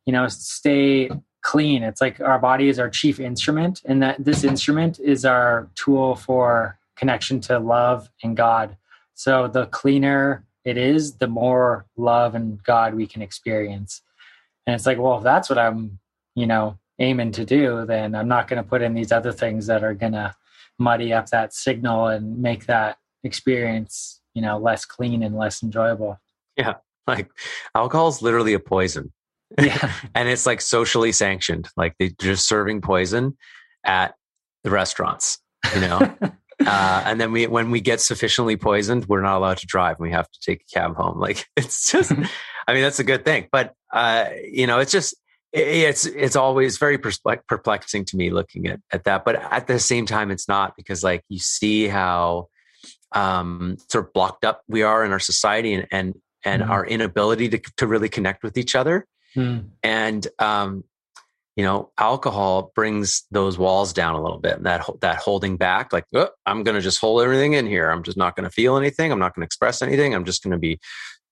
you 0.05 0.13
know, 0.13 0.27
stay 0.27 1.09
clean. 1.43 1.83
It's 1.83 2.01
like 2.01 2.19
our 2.19 2.39
body 2.39 2.69
is 2.69 2.79
our 2.79 2.89
chief 2.89 3.19
instrument, 3.19 3.81
and 3.85 4.01
that 4.01 4.23
this 4.23 4.43
instrument 4.43 4.99
is 4.99 5.25
our 5.25 5.69
tool 5.75 6.15
for 6.15 6.79
connection 6.95 7.39
to 7.41 7.59
love 7.59 8.09
and 8.23 8.35
God. 8.35 8.77
So 9.13 9.47
the 9.47 9.67
cleaner 9.67 10.45
it 10.65 10.77
is, 10.77 11.15
the 11.15 11.27
more 11.27 11.85
love 11.97 12.35
and 12.35 12.63
God 12.63 12.95
we 12.95 13.05
can 13.05 13.21
experience. 13.21 14.01
And 14.65 14.73
it's 14.73 14.85
like, 14.85 14.97
well, 14.97 15.17
if 15.17 15.23
that's 15.23 15.49
what 15.49 15.59
I'm, 15.59 15.99
you 16.35 16.47
know, 16.47 16.79
aiming 16.99 17.33
to 17.33 17.45
do, 17.45 17.85
then 17.85 18.15
I'm 18.15 18.29
not 18.29 18.47
going 18.47 18.63
to 18.63 18.67
put 18.67 18.81
in 18.81 18.93
these 18.93 19.11
other 19.11 19.33
things 19.33 19.67
that 19.67 19.83
are 19.83 19.93
going 19.93 20.13
to 20.13 20.33
muddy 20.79 21.11
up 21.11 21.27
that 21.29 21.53
signal 21.53 22.07
and 22.07 22.41
make 22.41 22.65
that 22.67 22.97
experience, 23.23 24.21
you 24.33 24.41
know, 24.41 24.57
less 24.57 24.85
clean 24.85 25.21
and 25.21 25.35
less 25.35 25.61
enjoyable. 25.61 26.19
Yeah. 26.57 26.75
Like 27.05 27.29
alcohol 27.75 28.07
is 28.07 28.21
literally 28.21 28.53
a 28.53 28.59
poison. 28.59 29.11
Yeah. 29.59 29.91
and 30.15 30.29
it's 30.29 30.45
like 30.45 30.61
socially 30.61 31.11
sanctioned. 31.11 31.69
Like 31.77 31.95
they're 31.99 32.09
just 32.19 32.47
serving 32.47 32.81
poison 32.81 33.37
at 33.83 34.15
the 34.63 34.69
restaurants, 34.69 35.39
you 35.73 35.81
know? 35.81 35.99
uh, 36.65 37.03
and 37.05 37.19
then 37.19 37.31
we, 37.31 37.47
when 37.47 37.71
we 37.71 37.81
get 37.81 38.01
sufficiently 38.01 38.57
poisoned, 38.57 39.05
we're 39.05 39.21
not 39.21 39.37
allowed 39.37 39.57
to 39.57 39.67
drive. 39.67 39.97
And 39.97 40.07
we 40.07 40.11
have 40.11 40.29
to 40.29 40.39
take 40.41 40.61
a 40.61 40.73
cab 40.73 40.95
home. 40.95 41.19
Like 41.19 41.45
it's 41.57 41.91
just, 41.91 42.11
I 42.11 42.73
mean, 42.73 42.83
that's 42.83 42.99
a 42.99 43.03
good 43.03 43.25
thing. 43.25 43.47
But, 43.51 43.73
uh, 43.91 44.29
you 44.51 44.67
know, 44.67 44.79
it's 44.79 44.91
just, 44.91 45.15
it's 45.53 46.07
it's 46.07 46.35
always 46.35 46.79
very 46.79 46.97
perplexing 46.97 48.05
to 48.05 48.17
me 48.17 48.31
looking 48.31 48.65
at, 48.65 48.79
at 48.91 49.03
that 49.03 49.23
but 49.23 49.35
at 49.35 49.67
the 49.67 49.77
same 49.77 50.07
time 50.07 50.31
it's 50.31 50.47
not 50.47 50.75
because 50.75 51.03
like 51.03 51.23
you 51.29 51.37
see 51.37 51.87
how 51.87 52.47
um, 53.11 53.77
sort 53.91 54.07
of 54.07 54.13
blocked 54.13 54.43
up 54.43 54.63
we 54.67 54.81
are 54.81 55.05
in 55.05 55.11
our 55.11 55.19
society 55.19 55.75
and 55.75 55.87
and, 55.91 56.15
and 56.43 56.63
mm-hmm. 56.63 56.71
our 56.71 56.83
inability 56.83 57.49
to, 57.49 57.61
to 57.77 57.85
really 57.85 58.09
connect 58.09 58.41
with 58.41 58.57
each 58.57 58.75
other 58.75 59.05
Hmm. 59.33 59.59
And 59.81 60.27
um, 60.39 60.83
you 61.55 61.63
know, 61.63 61.91
alcohol 61.99 62.71
brings 62.75 63.23
those 63.29 63.57
walls 63.57 63.93
down 63.93 64.15
a 64.15 64.21
little 64.21 64.39
bit. 64.39 64.57
and 64.57 64.65
That 64.65 64.85
that 65.01 65.17
holding 65.17 65.57
back, 65.57 65.93
like 65.93 66.05
oh, 66.13 66.29
I'm 66.45 66.63
going 66.63 66.75
to 66.75 66.81
just 66.81 66.99
hold 66.99 67.21
everything 67.21 67.53
in 67.53 67.67
here. 67.67 67.89
I'm 67.89 68.03
just 68.03 68.17
not 68.17 68.35
going 68.35 68.45
to 68.45 68.49
feel 68.49 68.77
anything. 68.77 69.11
I'm 69.11 69.19
not 69.19 69.35
going 69.35 69.41
to 69.41 69.45
express 69.45 69.81
anything. 69.81 70.15
I'm 70.15 70.25
just 70.25 70.43
going 70.43 70.51
to 70.51 70.57
be 70.57 70.79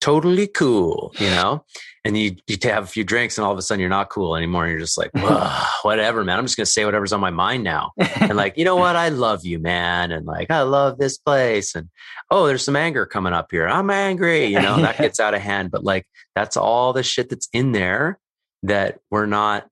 totally 0.01 0.47
cool, 0.47 1.13
you 1.19 1.29
know. 1.29 1.63
and 2.03 2.17
you 2.17 2.35
you 2.47 2.57
have 2.63 2.83
a 2.83 2.87
few 2.87 3.03
drinks, 3.03 3.37
and 3.37 3.45
all 3.45 3.51
of 3.51 3.57
a 3.57 3.61
sudden 3.61 3.79
you're 3.79 3.89
not 3.89 4.09
cool 4.09 4.35
anymore. 4.35 4.65
And 4.65 4.71
you're 4.71 4.79
just 4.79 4.97
like, 4.97 5.11
whatever, 5.83 6.23
man. 6.23 6.37
I'm 6.37 6.45
just 6.45 6.57
going 6.57 6.65
to 6.65 6.71
say 6.71 6.83
whatever's 6.83 7.13
on 7.13 7.21
my 7.21 7.29
mind 7.29 7.63
now. 7.63 7.91
and 7.97 8.35
like, 8.35 8.57
you 8.57 8.65
know 8.65 8.75
what? 8.75 8.95
I 8.95 9.09
love 9.09 9.45
you, 9.45 9.59
man. 9.59 10.11
And 10.11 10.25
like, 10.25 10.51
I 10.51 10.63
love 10.63 10.97
this 10.97 11.17
place. 11.17 11.75
And 11.75 11.89
oh, 12.29 12.47
there's 12.47 12.65
some 12.65 12.75
anger 12.75 13.05
coming 13.05 13.33
up 13.33 13.47
here. 13.51 13.67
I'm 13.67 13.89
angry. 13.89 14.45
You 14.45 14.61
know, 14.61 14.81
that 14.81 14.97
gets 14.97 15.19
out 15.19 15.33
of 15.33 15.41
hand. 15.41 15.71
But 15.71 15.83
like, 15.83 16.05
that's 16.35 16.57
all 16.57 16.91
the 16.91 17.03
shit 17.03 17.29
that's 17.29 17.47
in 17.53 17.71
there 17.71 18.19
that 18.63 18.99
we're 19.09 19.27
not 19.27 19.67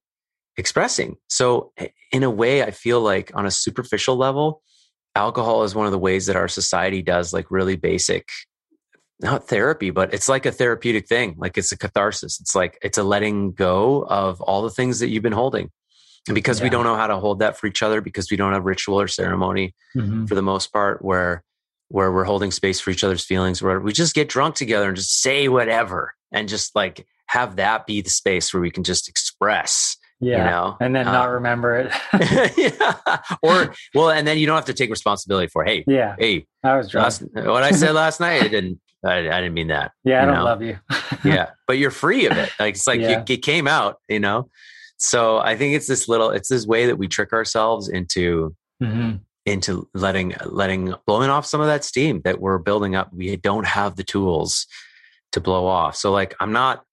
expressing. 0.57 1.15
So, 1.29 1.71
eh, 1.77 1.87
in 2.11 2.23
a 2.23 2.29
way, 2.29 2.63
I 2.63 2.71
feel 2.71 3.01
like 3.01 3.31
on 3.35 3.45
a 3.45 3.51
superficial 3.51 4.15
level, 4.15 4.61
alcohol 5.15 5.63
is 5.63 5.75
one 5.75 5.85
of 5.85 5.91
the 5.91 5.99
ways 5.99 6.25
that 6.27 6.35
our 6.35 6.47
society 6.47 7.01
does 7.01 7.33
like 7.33 7.51
really 7.51 7.75
basic, 7.75 8.27
not 9.19 9.47
therapy, 9.47 9.89
but 9.89 10.13
it's 10.13 10.29
like 10.29 10.45
a 10.45 10.51
therapeutic 10.51 11.07
thing. 11.07 11.35
Like 11.37 11.57
it's 11.57 11.71
a 11.71 11.77
catharsis. 11.77 12.39
It's 12.39 12.55
like 12.55 12.77
it's 12.81 12.97
a 12.97 13.03
letting 13.03 13.51
go 13.51 14.03
of 14.03 14.41
all 14.41 14.61
the 14.61 14.69
things 14.69 14.99
that 14.99 15.09
you've 15.09 15.23
been 15.23 15.33
holding. 15.33 15.71
And 16.27 16.35
because 16.35 16.59
yeah. 16.59 16.65
we 16.65 16.69
don't 16.69 16.83
know 16.83 16.95
how 16.95 17.07
to 17.07 17.17
hold 17.17 17.39
that 17.39 17.57
for 17.57 17.67
each 17.67 17.81
other, 17.81 18.01
because 18.01 18.29
we 18.29 18.37
don't 18.37 18.53
have 18.53 18.65
ritual 18.65 18.99
or 18.99 19.07
ceremony 19.07 19.73
mm-hmm. 19.95 20.25
for 20.25 20.35
the 20.35 20.41
most 20.41 20.71
part, 20.71 21.03
where 21.03 21.43
where 21.89 22.11
we're 22.11 22.23
holding 22.23 22.51
space 22.51 22.79
for 22.79 22.91
each 22.91 23.03
other's 23.03 23.25
feelings, 23.25 23.61
where 23.61 23.79
we 23.79 23.91
just 23.91 24.13
get 24.13 24.29
drunk 24.29 24.55
together 24.55 24.87
and 24.87 24.95
just 24.95 25.21
say 25.21 25.47
whatever 25.47 26.13
and 26.31 26.47
just 26.47 26.75
like 26.75 27.05
have 27.27 27.55
that 27.55 27.87
be 27.87 28.01
the 28.01 28.09
space 28.09 28.53
where 28.53 28.61
we 28.61 28.71
can 28.71 28.83
just 28.83 29.09
express 29.09 29.97
yeah. 30.21 30.37
You 30.37 30.43
know, 30.49 30.77
and 30.81 30.95
then 30.95 31.05
not 31.05 31.27
um, 31.27 31.35
remember 31.35 31.77
it. 31.77 31.93
yeah. 32.57 33.19
Or, 33.41 33.73
well, 33.95 34.09
and 34.09 34.27
then 34.27 34.37
you 34.37 34.45
don't 34.45 34.55
have 34.55 34.65
to 34.65 34.73
take 34.73 34.89
responsibility 34.89 35.47
for, 35.47 35.63
hey, 35.63 35.85
yeah, 35.87 36.15
hey, 36.19 36.45
I 36.63 36.75
was 36.75 36.89
drunk. 36.89 37.05
Last, 37.05 37.23
what 37.33 37.63
I 37.63 37.71
said 37.71 37.93
last 37.95 38.19
night, 38.19 38.43
I 38.43 38.49
didn't, 38.49 38.81
I, 39.03 39.17
I, 39.17 39.41
didn't 39.41 39.53
mean 39.53 39.67
that. 39.67 39.91
Yeah. 40.03 40.23
I 40.23 40.25
don't 40.25 40.35
know? 40.35 40.43
love 40.43 40.61
you. 40.61 40.77
yeah. 41.23 41.51
But 41.67 41.77
you're 41.77 41.91
free 41.91 42.25
of 42.25 42.37
it. 42.37 42.51
Like, 42.59 42.75
it's 42.75 42.87
like 42.87 42.99
yeah. 42.99 43.23
you, 43.27 43.33
it 43.33 43.41
came 43.41 43.67
out, 43.67 43.97
you 44.07 44.19
know? 44.19 44.49
So 44.97 45.37
I 45.37 45.55
think 45.55 45.75
it's 45.75 45.87
this 45.87 46.09
little, 46.09 46.31
it's 46.31 46.49
this 46.49 46.65
way 46.65 46.85
that 46.87 46.97
we 46.97 47.07
trick 47.07 47.31
ourselves 47.31 47.87
into, 47.87 48.55
mm-hmm. 48.83 49.17
into 49.45 49.87
letting, 49.93 50.35
letting, 50.45 50.93
blowing 51.05 51.29
off 51.29 51.45
some 51.45 51.61
of 51.61 51.67
that 51.67 51.85
steam 51.85 52.21
that 52.25 52.41
we're 52.41 52.57
building 52.57 52.95
up. 52.95 53.13
We 53.13 53.35
don't 53.37 53.65
have 53.65 53.95
the 53.95 54.03
tools 54.03 54.67
to 55.31 55.39
blow 55.39 55.65
off. 55.65 55.95
So 55.95 56.11
like, 56.11 56.35
I'm 56.39 56.51
not, 56.51 56.83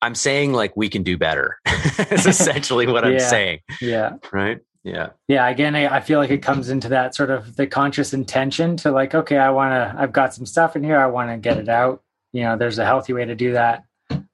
I'm 0.00 0.14
saying 0.14 0.52
like 0.52 0.76
we 0.76 0.88
can 0.88 1.02
do 1.02 1.16
better. 1.16 1.58
It's 1.98 2.26
essentially 2.40 2.86
what 2.86 3.04
I'm 3.04 3.20
saying. 3.20 3.60
Yeah. 3.80 4.14
Right. 4.32 4.60
Yeah. 4.84 5.10
Yeah. 5.28 5.48
Again, 5.48 5.76
I, 5.76 5.96
I, 5.96 6.00
feel 6.00 6.18
like 6.18 6.30
it 6.30 6.42
comes 6.42 6.68
into 6.68 6.88
that 6.88 7.14
sort 7.14 7.30
of 7.30 7.54
the 7.54 7.68
conscious 7.68 8.12
intention 8.12 8.76
to 8.78 8.90
like, 8.90 9.14
okay, 9.14 9.38
I 9.38 9.50
want 9.50 9.72
to, 9.72 9.94
I've 9.96 10.12
got 10.12 10.34
some 10.34 10.44
stuff 10.44 10.74
in 10.74 10.82
here. 10.82 10.98
I 10.98 11.06
want 11.06 11.30
to 11.30 11.36
get 11.36 11.58
it 11.58 11.68
out. 11.68 12.02
You 12.32 12.42
know, 12.42 12.56
there's 12.56 12.78
a 12.78 12.84
healthy 12.84 13.12
way 13.12 13.24
to 13.24 13.36
do 13.36 13.52
that. 13.52 13.84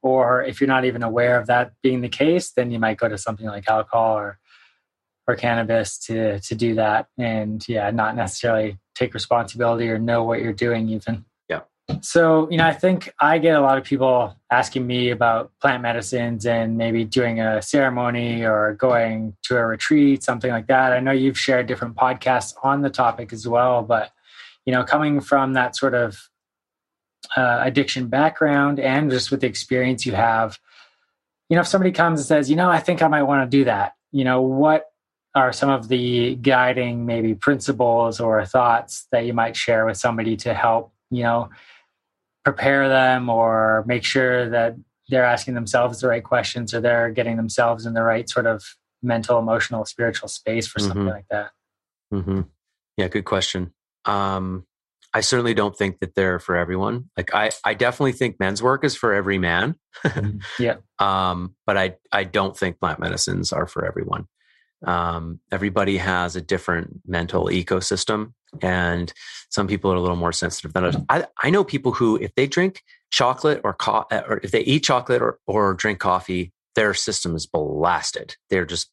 Or 0.01 0.43
if 0.43 0.61
you're 0.61 0.69
not 0.69 0.87
even 0.87 1.03
aware 1.03 1.39
of 1.39 1.49
that 1.49 1.73
being 1.83 2.01
the 2.01 2.09
case, 2.09 2.51
then 2.53 2.71
you 2.71 2.79
might 2.79 2.97
go 2.97 3.09
to 3.09 3.19
something 3.19 3.47
like 3.47 3.69
alcohol 3.69 4.17
or, 4.17 4.39
or 5.27 5.37
cannabis 5.37 5.99
to, 6.07 6.41
to 6.41 6.55
do 6.55 6.77
that. 6.77 7.09
And 7.19 7.63
yeah, 7.69 7.91
not 7.91 8.17
necessarily 8.17 8.79
take 8.95 9.13
responsibility 9.13 9.91
or 9.91 9.99
know 9.99 10.25
what 10.25 10.41
you're 10.41 10.53
doing 10.55 10.89
even. 10.89 11.27
So, 12.03 12.49
you 12.51 12.59
know, 12.59 12.67
I 12.67 12.75
think 12.75 13.13
I 13.21 13.39
get 13.39 13.57
a 13.57 13.61
lot 13.61 13.79
of 13.79 13.85
people 13.85 14.37
asking 14.51 14.87
me 14.87 15.11
about 15.11 15.51
plant 15.61 15.83
medicines 15.83 16.47
and 16.47 16.77
maybe 16.77 17.05
doing 17.05 17.41
a 17.41 17.63
ceremony 17.63 18.45
or 18.45 18.75
going 18.75 19.35
to 19.45 19.57
a 19.57 19.67
retreat, 19.67 20.23
something 20.23 20.51
like 20.51 20.67
that. 20.67 20.93
I 20.93 21.01
know 21.01 21.13
you've 21.13 21.39
shared 21.39 21.67
different 21.67 21.97
podcasts 21.97 22.55
on 22.63 22.83
the 22.83 22.91
topic 22.91 23.33
as 23.33 23.49
well, 23.49 23.83
but, 23.83 24.13
you 24.65 24.73
know, 24.73 24.85
coming 24.85 25.21
from 25.21 25.55
that 25.55 25.77
sort 25.77 25.95
of 25.95 26.29
uh, 27.37 27.61
addiction 27.63 28.09
background 28.09 28.79
and 28.79 29.11
just 29.11 29.31
with 29.31 29.41
the 29.41 29.47
experience 29.47 30.07
you 30.07 30.13
have, 30.13 30.59
you 31.49 31.57
know, 31.57 31.63
if 31.63 31.67
somebody 31.67 31.93
comes 31.93 32.21
and 32.21 32.27
says, 32.27 32.51
you 32.51 32.57
know, 32.57 32.69
I 32.69 32.79
think 32.79 33.03
I 33.03 33.09
might 33.09 33.23
want 33.23 33.51
to 33.51 33.57
do 33.57 33.65
that, 33.65 33.95
you 34.13 34.25
know, 34.25 34.43
what 34.43 34.87
are 35.35 35.53
some 35.53 35.71
of 35.71 35.89
the 35.89 36.37
guiding 36.37 37.07
maybe 37.07 37.35
principles 37.35 38.21
or 38.21 38.45
thoughts 38.45 39.07
that 39.11 39.25
you 39.25 39.33
might 39.33 39.57
share 39.57 39.87
with 39.87 39.97
somebody 39.97 40.37
to 40.37 40.55
help, 40.55 40.93
you 41.11 41.23
know, 41.23 41.49
prepare 42.49 42.89
them 42.89 43.29
or 43.29 43.85
make 43.87 44.03
sure 44.03 44.49
that 44.49 44.75
they're 45.11 45.25
asking 45.25 45.53
themselves 45.53 46.01
the 46.01 46.09
right 46.09 46.25
questions 46.25 46.73
or 46.73 46.81
they're 46.81 47.11
getting 47.11 47.37
themselves 47.37 47.85
in 47.85 47.93
the 47.93 48.03
right 48.03 48.29
sort 48.29 48.47
of 48.47 48.65
mental, 49.03 49.39
emotional, 49.39 49.85
spiritual 49.85 50.29
space 50.29 50.67
for 50.67 50.79
something 50.79 51.03
mm-hmm. 51.03 51.11
like 51.11 51.27
that. 51.31 51.51
Mm-hmm. 52.13 52.41
Yeah, 52.97 53.09
good 53.09 53.27
question. 53.27 53.75
Um, 54.07 54.65
I 55.13 55.21
certainly 55.21 55.53
don't 55.53 55.77
think 55.77 56.01
that 56.01 56.15
they're 56.15 56.39
for 56.39 56.57
everyone. 56.57 57.11
Like 57.19 57.35
I, 57.35 57.51
I 57.67 57.75
definitely 57.75 58.13
think 58.13 58.41
men's 58.41 58.63
work 58.63 58.83
is 58.83 58.97
for 58.97 59.13
every 59.13 59.39
man. 59.39 59.75
Mm-hmm. 60.05 60.39
yeah. 60.63 60.77
Um, 60.99 61.55
but 61.67 61.77
I, 61.77 61.97
I 62.11 62.25
don't 62.25 62.57
think 62.57 62.81
plant 62.81 62.99
medicines 62.99 63.53
are 63.53 63.67
for 63.67 63.85
everyone. 63.85 64.27
Um, 64.87 65.41
everybody 65.51 65.97
has 65.99 66.37
a 66.37 66.41
different 66.41 67.01
mental 67.07 67.47
ecosystem 67.47 68.33
and 68.63 69.13
some 69.51 69.67
people 69.67 69.93
are 69.93 69.97
a 69.97 70.01
little 70.01 70.17
more 70.17 70.33
sensitive 70.33 70.73
than 70.73 70.85
others. 70.85 71.03
I, 71.09 71.27
I 71.43 71.51
know 71.51 71.65
people 71.65 71.93
who, 71.93 72.17
if 72.17 72.35
they 72.35 72.47
drink 72.47 72.83
chocolate 73.11 73.61
or, 73.65 73.75
co- 73.75 74.07
or 74.11 74.41
if 74.43 74.51
they 74.51 74.61
eat 74.61 74.85
chocolate 74.85 75.21
or, 75.21 75.39
or 75.47 75.75
drink 75.75 75.99
coffee, 75.99 76.53
their 76.75 76.95
system 76.95 77.35
is 77.35 77.47
blasted. 77.47 78.37
They're 78.51 78.67
just 78.67 78.91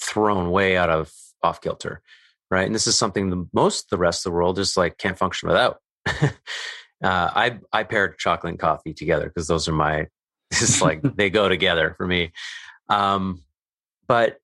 thrown 0.00 0.50
way 0.50 0.76
out 0.76 0.90
of 0.90 1.12
off 1.42 1.60
kilter, 1.60 2.02
right? 2.50 2.66
And 2.66 2.74
this 2.74 2.86
is 2.86 2.98
something 2.98 3.30
the 3.30 3.46
most 3.52 3.90
the 3.90 3.98
rest 3.98 4.26
of 4.26 4.30
the 4.30 4.34
world 4.34 4.56
just 4.56 4.76
like 4.76 4.98
can't 4.98 5.18
function 5.18 5.48
without. 5.48 5.78
uh, 6.06 6.30
I 7.02 7.58
I 7.72 7.84
paired 7.84 8.18
chocolate 8.18 8.52
and 8.52 8.58
coffee 8.58 8.94
together 8.94 9.26
because 9.26 9.46
those 9.46 9.68
are 9.68 9.72
my. 9.72 10.06
It's 10.50 10.80
like 10.80 11.02
they 11.02 11.28
go 11.28 11.46
together 11.46 11.94
for 11.98 12.06
me. 12.06 12.32
Um, 12.88 13.44
but 14.06 14.38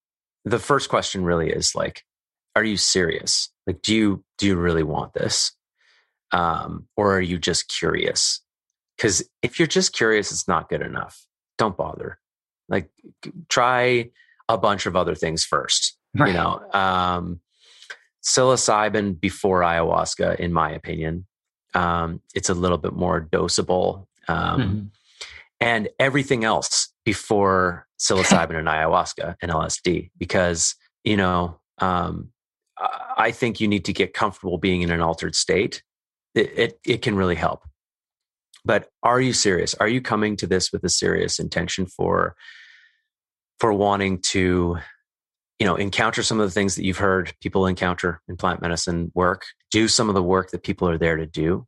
the 0.45 0.59
first 0.59 0.89
question 0.89 1.25
really 1.25 1.51
is 1.51 1.75
like, 1.75 2.05
are 2.57 2.65
you 2.65 2.77
serious? 2.77 3.51
Like, 3.67 3.83
do 3.83 3.95
you 3.95 4.25
do 4.39 4.47
you 4.47 4.57
really 4.57 4.83
want 4.83 5.15
this, 5.15 5.53
um, 6.33 6.87
or 6.97 7.17
are 7.17 7.21
you 7.21 7.39
just 7.39 7.69
curious? 7.69 8.41
Because 8.97 9.29
if 9.43 9.59
you're 9.59 9.67
just 9.67 9.93
curious, 9.93 10.31
it's 10.31 10.47
not 10.47 10.69
good 10.69 10.83
enough. 10.83 11.27
Don't 11.59 11.77
bother. 11.77 12.19
Like, 12.69 12.91
try 13.49 14.11
a 14.49 14.59
bunch 14.59 14.87
of 14.87 14.97
other 14.97 15.15
things 15.15 15.45
first. 15.45 15.97
Right. 16.15 16.29
You 16.29 16.35
know, 16.35 16.63
um, 16.73 17.41
psilocybin 18.23 19.21
before 19.21 19.61
ayahuasca, 19.61 20.37
in 20.37 20.53
my 20.53 20.71
opinion, 20.71 21.27
um, 21.75 22.21
it's 22.35 22.49
a 22.49 22.55
little 22.55 22.79
bit 22.79 22.93
more 22.93 23.21
dosable, 23.33 24.07
um, 24.29 24.61
mm-hmm. 24.61 24.81
and 25.61 25.89
everything 25.99 26.45
else 26.45 26.93
before 27.05 27.87
psilocybin 28.05 28.59
and 28.59 28.69
ayahuasca 28.69 29.37
and 29.41 29.51
LSD, 29.51 30.11
because 30.19 30.75
you 31.05 31.17
know 31.17 31.59
um, 31.79 32.31
I 33.17 33.31
think 33.31 33.61
you 33.61 33.69
need 33.69 33.85
to 33.87 33.93
get 33.93 34.15
comfortable 34.15 34.59
being 34.59 34.83
in 34.83 34.91
an 34.91 35.01
altered 35.01 35.35
state. 35.35 35.83
It, 36.35 36.59
it, 36.59 36.81
it 36.85 37.03
can 37.03 37.17
really 37.17 37.37
help. 37.37 37.63
But 38.65 38.89
are 39.03 39.21
you 39.21 39.33
serious? 39.33 39.75
Are 39.75 39.89
you 39.89 40.01
coming 40.01 40.37
to 40.37 40.47
this 40.47 40.73
with 40.73 40.83
a 40.85 40.89
serious 40.89 41.39
intention 41.39 41.87
for 41.87 42.35
for 43.61 43.73
wanting 43.73 44.21
to 44.21 44.79
you 45.59 45.67
know 45.67 45.77
encounter 45.77 46.23
some 46.23 46.41
of 46.41 46.47
the 46.47 46.51
things 46.51 46.75
that 46.75 46.85
you've 46.85 46.99
heard 46.99 47.33
people 47.41 47.67
encounter 47.67 48.21
in 48.29 48.37
plant 48.37 48.61
medicine 48.61 49.13
work 49.15 49.45
do 49.71 49.87
some 49.87 50.09
of 50.09 50.15
the 50.15 50.23
work 50.23 50.51
that 50.51 50.65
people 50.65 50.89
are 50.89 50.99
there 50.99 51.17
to 51.17 51.27
do 51.27 51.67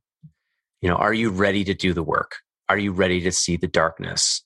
you 0.80 0.88
know 0.88 0.96
are 0.96 1.14
you 1.14 1.30
ready 1.30 1.62
to 1.62 1.74
do 1.74 1.92
the 1.92 2.02
work 2.02 2.36
are 2.68 2.78
you 2.78 2.92
ready 2.92 3.20
to 3.20 3.30
see 3.30 3.56
the 3.56 3.68
darkness 3.68 4.44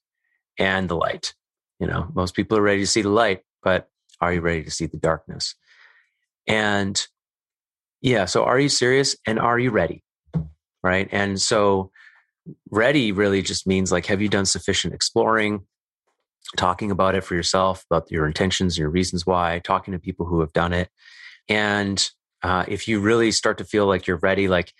and 0.59 0.89
the 0.89 0.97
light 0.97 1.35
you 1.81 1.87
know 1.87 2.09
most 2.15 2.35
people 2.35 2.57
are 2.57 2.63
ready 2.63 2.81
to 2.81 2.87
see 2.87 3.03
the 3.03 3.09
light 3.09 3.43
but 3.63 3.89
are 4.21 4.33
you 4.33 4.41
ready 4.41 4.63
to 4.63 4.71
see 4.71 4.87
the 4.87 4.99
darkness 4.99 5.55
and 6.47 7.07
yeah, 8.01 8.25
so 8.25 8.45
are 8.45 8.59
you 8.59 8.69
serious 8.69 9.17
and 9.27 9.39
are 9.39 9.59
you 9.59 9.71
ready? 9.71 10.03
Right. 10.83 11.09
And 11.13 11.41
so 11.41 11.91
ready 12.71 13.13
really 13.13 13.43
just 13.43 13.67
means 13.67 13.93
like, 13.93 14.07
have 14.07 14.23
you 14.23 14.29
done 14.29 14.47
sufficient 14.47 14.95
exploring, 14.95 15.67
talking 16.57 16.91
about 16.91 17.15
it 17.15 17.23
for 17.23 17.35
yourself, 17.35 17.85
about 17.91 18.11
your 18.11 18.27
intentions 18.27 18.79
your 18.79 18.89
reasons 18.89 19.27
why, 19.27 19.61
talking 19.63 19.93
to 19.93 19.99
people 19.99 20.27
who 20.27 20.41
have 20.41 20.53
done 20.53 20.73
it. 20.73 20.89
And 21.49 22.11
uh, 22.43 22.65
if 22.67 22.89
you 22.89 23.01
really 23.01 23.31
start 23.33 23.59
to 23.59 23.65
feel 23.65 23.87
like 23.87 24.07
you're 24.07 24.17
ready, 24.17 24.49
like 24.49 24.73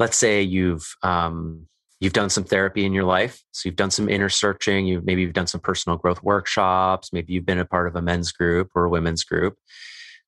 let's 0.00 0.16
say 0.16 0.42
you've 0.42 0.96
um, 1.02 1.68
you've 2.00 2.12
done 2.12 2.30
some 2.30 2.44
therapy 2.44 2.84
in 2.84 2.92
your 2.92 3.04
life, 3.04 3.42
so 3.52 3.68
you've 3.68 3.76
done 3.76 3.90
some 3.90 4.08
inner 4.08 4.28
searching, 4.28 4.86
you 4.86 5.02
maybe 5.04 5.22
you've 5.22 5.32
done 5.32 5.46
some 5.46 5.60
personal 5.60 5.98
growth 5.98 6.22
workshops, 6.22 7.12
maybe 7.12 7.32
you've 7.32 7.46
been 7.46 7.58
a 7.58 7.64
part 7.64 7.86
of 7.86 7.96
a 7.96 8.02
men's 8.02 8.32
group 8.32 8.70
or 8.74 8.84
a 8.84 8.90
women's 8.90 9.24
group. 9.24 9.56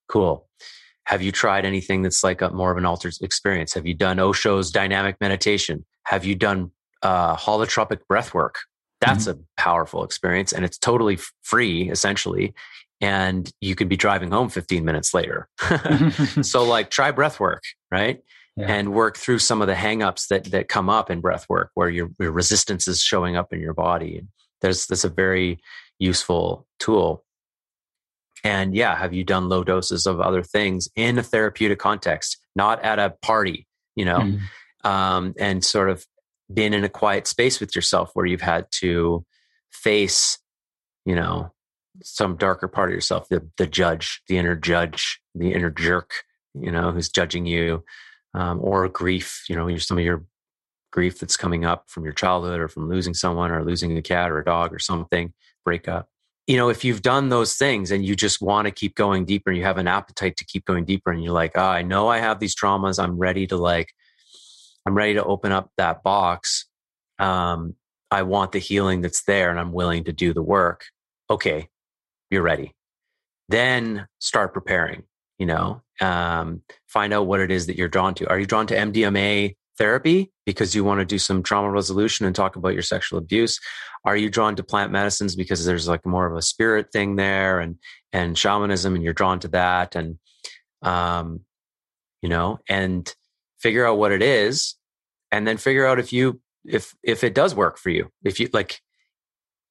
Cool 0.07 0.47
have 1.07 1.21
you 1.21 1.31
tried 1.31 1.63
anything 1.63 2.01
that's 2.01 2.21
like 2.21 2.41
a 2.41 2.49
more 2.49 2.69
of 2.69 2.77
an 2.77 2.85
altered 2.85 3.13
experience? 3.21 3.73
Have 3.75 3.87
you 3.87 3.93
done 3.93 4.17
Osho's 4.17 4.71
dynamic 4.71 5.15
meditation? 5.21 5.85
Have 6.03 6.25
you 6.25 6.35
done 6.35 6.71
uh, 7.01 7.33
holotropic 7.37 8.05
breath 8.09 8.33
work? 8.33 8.57
That's 8.99 9.25
mm-hmm. 9.25 9.39
a 9.39 9.43
powerful 9.55 10.03
experience 10.03 10.51
and 10.51 10.65
it's 10.65 10.77
totally 10.77 11.17
free, 11.43 11.89
essentially. 11.89 12.53
and 12.99 13.49
you 13.61 13.73
could 13.73 13.87
be 13.87 13.95
driving 13.95 14.31
home 14.31 14.49
15 14.49 14.83
minutes 14.83 15.13
later. 15.13 15.47
so 16.41 16.65
like 16.65 16.89
try 16.89 17.11
breath 17.11 17.39
work, 17.39 17.63
right? 17.89 18.19
Yeah. 18.57 18.65
And 18.73 18.91
work 18.91 19.17
through 19.17 19.39
some 19.39 19.61
of 19.61 19.67
the 19.67 19.75
hangups 19.75 20.29
that 20.29 20.45
that 20.45 20.67
come 20.67 20.89
up 20.89 21.11
in 21.11 21.21
breath 21.21 21.45
work 21.47 21.69
where 21.75 21.89
your, 21.89 22.09
your 22.19 22.31
resistance 22.31 22.87
is 22.87 23.01
showing 23.01 23.35
up 23.35 23.53
in 23.53 23.59
your 23.59 23.75
body. 23.75 24.25
There's 24.61 24.87
that's 24.87 25.03
a 25.03 25.09
very 25.09 25.59
useful 25.99 26.65
tool. 26.79 27.23
And 28.43 28.75
yeah, 28.75 28.95
have 28.95 29.13
you 29.13 29.23
done 29.23 29.47
low 29.47 29.63
doses 29.63 30.07
of 30.07 30.19
other 30.19 30.41
things 30.41 30.89
in 30.95 31.19
a 31.19 31.23
therapeutic 31.23 31.77
context, 31.77 32.37
not 32.55 32.83
at 32.83 32.97
a 32.97 33.13
party, 33.21 33.67
you 33.95 34.05
know, 34.05 34.19
mm 34.19 34.39
um, 34.83 35.33
and 35.37 35.63
sort 35.65 35.89
of 35.89 36.05
been 36.53 36.73
in 36.73 36.83
a 36.83 36.89
quiet 36.89 37.27
space 37.27 37.59
with 37.59 37.75
yourself 37.75 38.11
where 38.13 38.25
you've 38.25 38.41
had 38.41 38.65
to 38.71 39.25
face, 39.71 40.39
you 41.05 41.15
know, 41.15 41.51
some 42.03 42.37
darker 42.37 42.67
part 42.67 42.89
of 42.89 42.93
yourself, 42.93 43.27
the 43.29 43.47
the 43.57 43.67
judge, 43.67 44.21
the 44.27 44.37
inner 44.37 44.55
judge, 44.55 45.19
the 45.35 45.53
inner 45.53 45.69
jerk, 45.71 46.11
you 46.53 46.71
know, 46.71 46.91
who's 46.91 47.09
judging 47.09 47.45
you, 47.45 47.83
um, 48.37 48.59
or 48.61 48.87
grief, 48.87 49.43
you 49.49 49.55
know, 49.55 49.75
some 49.77 49.97
of 49.97 50.03
your 50.03 50.23
grief 50.91 51.19
that's 51.19 51.35
coming 51.35 51.65
up 51.65 51.85
from 51.87 52.03
your 52.03 52.13
childhood 52.13 52.59
or 52.59 52.67
from 52.67 52.87
losing 52.87 53.15
someone 53.15 53.51
or 53.51 53.65
losing 53.65 53.97
a 53.97 54.01
cat 54.01 54.29
or 54.29 54.39
a 54.39 54.45
dog 54.45 54.71
or 54.73 54.79
something, 54.79 55.33
breakup. 55.65 56.07
You 56.45 56.55
know, 56.55 56.69
if 56.69 56.85
you've 56.85 57.01
done 57.01 57.29
those 57.29 57.55
things 57.55 57.91
and 57.91 58.05
you 58.05 58.15
just 58.15 58.39
want 58.39 58.67
to 58.67 58.71
keep 58.71 58.95
going 58.95 59.25
deeper, 59.25 59.49
and 59.49 59.57
you 59.57 59.65
have 59.65 59.79
an 59.79 59.87
appetite 59.87 60.37
to 60.37 60.45
keep 60.45 60.65
going 60.65 60.85
deeper, 60.85 61.11
and 61.11 61.23
you're 61.23 61.33
like, 61.33 61.53
oh, 61.55 61.61
I 61.61 61.81
know 61.81 62.07
I 62.07 62.19
have 62.19 62.39
these 62.39 62.55
traumas. 62.55 63.03
I'm 63.03 63.17
ready 63.17 63.47
to 63.47 63.57
like, 63.57 63.91
I'm 64.85 64.95
ready 64.95 65.15
to 65.15 65.23
open 65.25 65.51
up 65.51 65.71
that 65.77 66.03
box. 66.03 66.67
Um, 67.17 67.73
I 68.11 68.21
want 68.21 68.51
the 68.51 68.59
healing 68.59 69.01
that's 69.01 69.23
there 69.23 69.49
and 69.49 69.59
I'm 69.59 69.73
willing 69.73 70.03
to 70.05 70.13
do 70.13 70.31
the 70.31 70.43
work. 70.43 70.85
Okay, 71.29 71.69
you're 72.29 72.43
ready. 72.43 72.75
Then 73.49 74.07
start 74.19 74.53
preparing, 74.53 75.03
you 75.39 75.47
know, 75.47 75.81
um, 76.01 76.61
find 76.87 77.13
out 77.13 77.27
what 77.27 77.39
it 77.39 77.51
is 77.51 77.67
that 77.67 77.77
you're 77.77 77.87
drawn 77.87 78.13
to. 78.15 78.29
Are 78.29 78.39
you 78.39 78.45
drawn 78.45 78.67
to 78.67 78.75
MDMA 78.75 79.55
therapy 79.77 80.31
because 80.45 80.75
you 80.75 80.83
want 80.83 80.99
to 80.99 81.05
do 81.05 81.19
some 81.19 81.43
trauma 81.43 81.69
resolution 81.69 82.25
and 82.25 82.35
talk 82.35 82.55
about 82.55 82.73
your 82.73 82.81
sexual 82.81 83.19
abuse? 83.19 83.59
Are 84.05 84.17
you 84.17 84.29
drawn 84.29 84.55
to 84.55 84.63
plant 84.63 84.91
medicines 84.91 85.35
because 85.35 85.65
there's 85.65 85.87
like 85.87 86.05
more 86.05 86.25
of 86.25 86.35
a 86.35 86.41
spirit 86.41 86.91
thing 86.91 87.15
there 87.15 87.59
and, 87.59 87.77
and 88.13 88.37
shamanism 88.37 88.95
and 88.95 89.03
you're 89.03 89.13
drawn 89.13 89.39
to 89.41 89.47
that 89.49 89.95
and, 89.95 90.17
um, 90.81 91.41
you 92.21 92.29
know, 92.29 92.59
and 92.69 93.13
figure 93.59 93.85
out 93.85 93.97
what 93.97 94.11
it 94.11 94.21
is 94.21 94.75
and 95.31 95.47
then 95.47 95.57
figure 95.57 95.85
out 95.85 95.99
if 95.99 96.13
you, 96.13 96.39
if, 96.65 96.95
if 97.03 97.23
it 97.23 97.33
does 97.33 97.53
work 97.53 97.77
for 97.77 97.89
you, 97.89 98.09
if 98.23 98.39
you 98.39 98.49
like, 98.53 98.79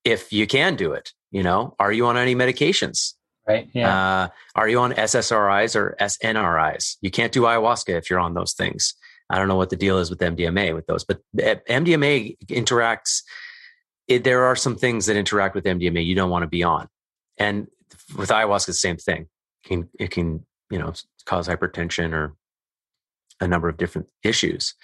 if 0.05 0.33
you 0.33 0.47
can 0.47 0.77
do 0.77 0.93
it, 0.93 1.13
you 1.31 1.43
know, 1.43 1.75
are 1.79 1.93
you 1.93 2.07
on 2.07 2.17
any 2.17 2.35
medications? 2.35 3.16
Right. 3.47 3.69
Yeah. 3.73 4.23
Uh, 4.25 4.29
are 4.57 4.69
you 4.69 4.81
on 4.81 4.93
SSRIs 4.93 5.77
or 5.77 5.97
SNRIs? 6.01 6.97
You 7.01 7.11
can't 7.11 7.33
do 7.33 7.43
ayahuasca 7.43 7.97
if 7.97 8.11
you're 8.11 8.19
on 8.19 8.35
those 8.35 8.55
things. 8.55 8.95
I 9.31 9.39
don't 9.39 9.49
know 9.49 9.57
what 9.57 9.71
the 9.71 9.77
deal 9.77 9.99
is 9.99 10.11
with 10.11 10.19
MDMA 10.21 10.75
with 10.75 10.87
those, 10.87 11.05
but 11.05 11.21
MDMA 11.37 12.37
interacts. 12.47 13.23
It, 14.09 14.25
there 14.25 14.45
are 14.45 14.57
some 14.57 14.77
things 14.77 15.07
that 15.07 15.17
interact 15.17 15.55
with 15.55 15.65
MDMA 15.65 16.05
you 16.05 16.15
don't 16.15 16.31
want 16.31 16.43
to 16.43 16.49
be 16.49 16.63
on, 16.63 16.89
and 17.39 17.67
with 18.17 18.31
ayahuasca, 18.31 18.67
the 18.67 18.73
same 18.73 18.97
thing. 18.97 19.29
It 19.65 19.69
can 19.69 19.89
it 19.99 20.11
can 20.13 20.47
you 20.71 20.79
know 20.79 20.93
cause 21.25 21.49
hypertension 21.49 22.13
or 22.13 22.37
a 23.41 23.49
number 23.49 23.69
of 23.69 23.77
different 23.77 24.09
issues. 24.23 24.75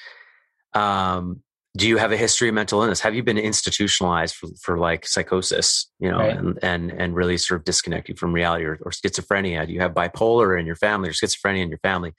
Um, 0.75 1.43
do 1.77 1.89
you 1.89 1.97
have 1.97 2.13
a 2.13 2.17
history 2.17 2.49
of 2.49 2.55
mental 2.55 2.83
illness? 2.83 3.01
Have 3.01 3.15
you 3.15 3.23
been 3.23 3.39
institutionalized 3.39 4.35
for, 4.35 4.49
for 4.61 4.79
like 4.79 5.07
psychosis 5.07 5.91
you 5.99 6.11
know 6.11 6.19
right. 6.19 6.37
and, 6.37 6.59
and 6.63 6.91
and 6.91 7.15
really 7.15 7.39
sort 7.39 7.61
of 7.61 7.65
disconnecting 7.65 8.17
from 8.17 8.33
reality 8.33 8.65
or, 8.65 8.79
or 8.83 8.91
schizophrenia? 8.91 9.67
Do 9.67 9.73
you 9.73 9.81
have 9.81 9.93
bipolar 9.93 10.59
in 10.59 10.67
your 10.67 10.77
family 10.77 11.09
or 11.09 11.13
schizophrenia 11.13 11.63
in 11.63 11.69
your 11.69 11.79
family? 11.79 12.13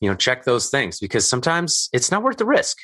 You 0.00 0.10
know 0.10 0.16
check 0.16 0.44
those 0.44 0.70
things 0.70 0.98
because 0.98 1.28
sometimes 1.28 1.88
it's 1.92 2.10
not 2.10 2.22
worth 2.22 2.38
the 2.38 2.46
risk. 2.46 2.78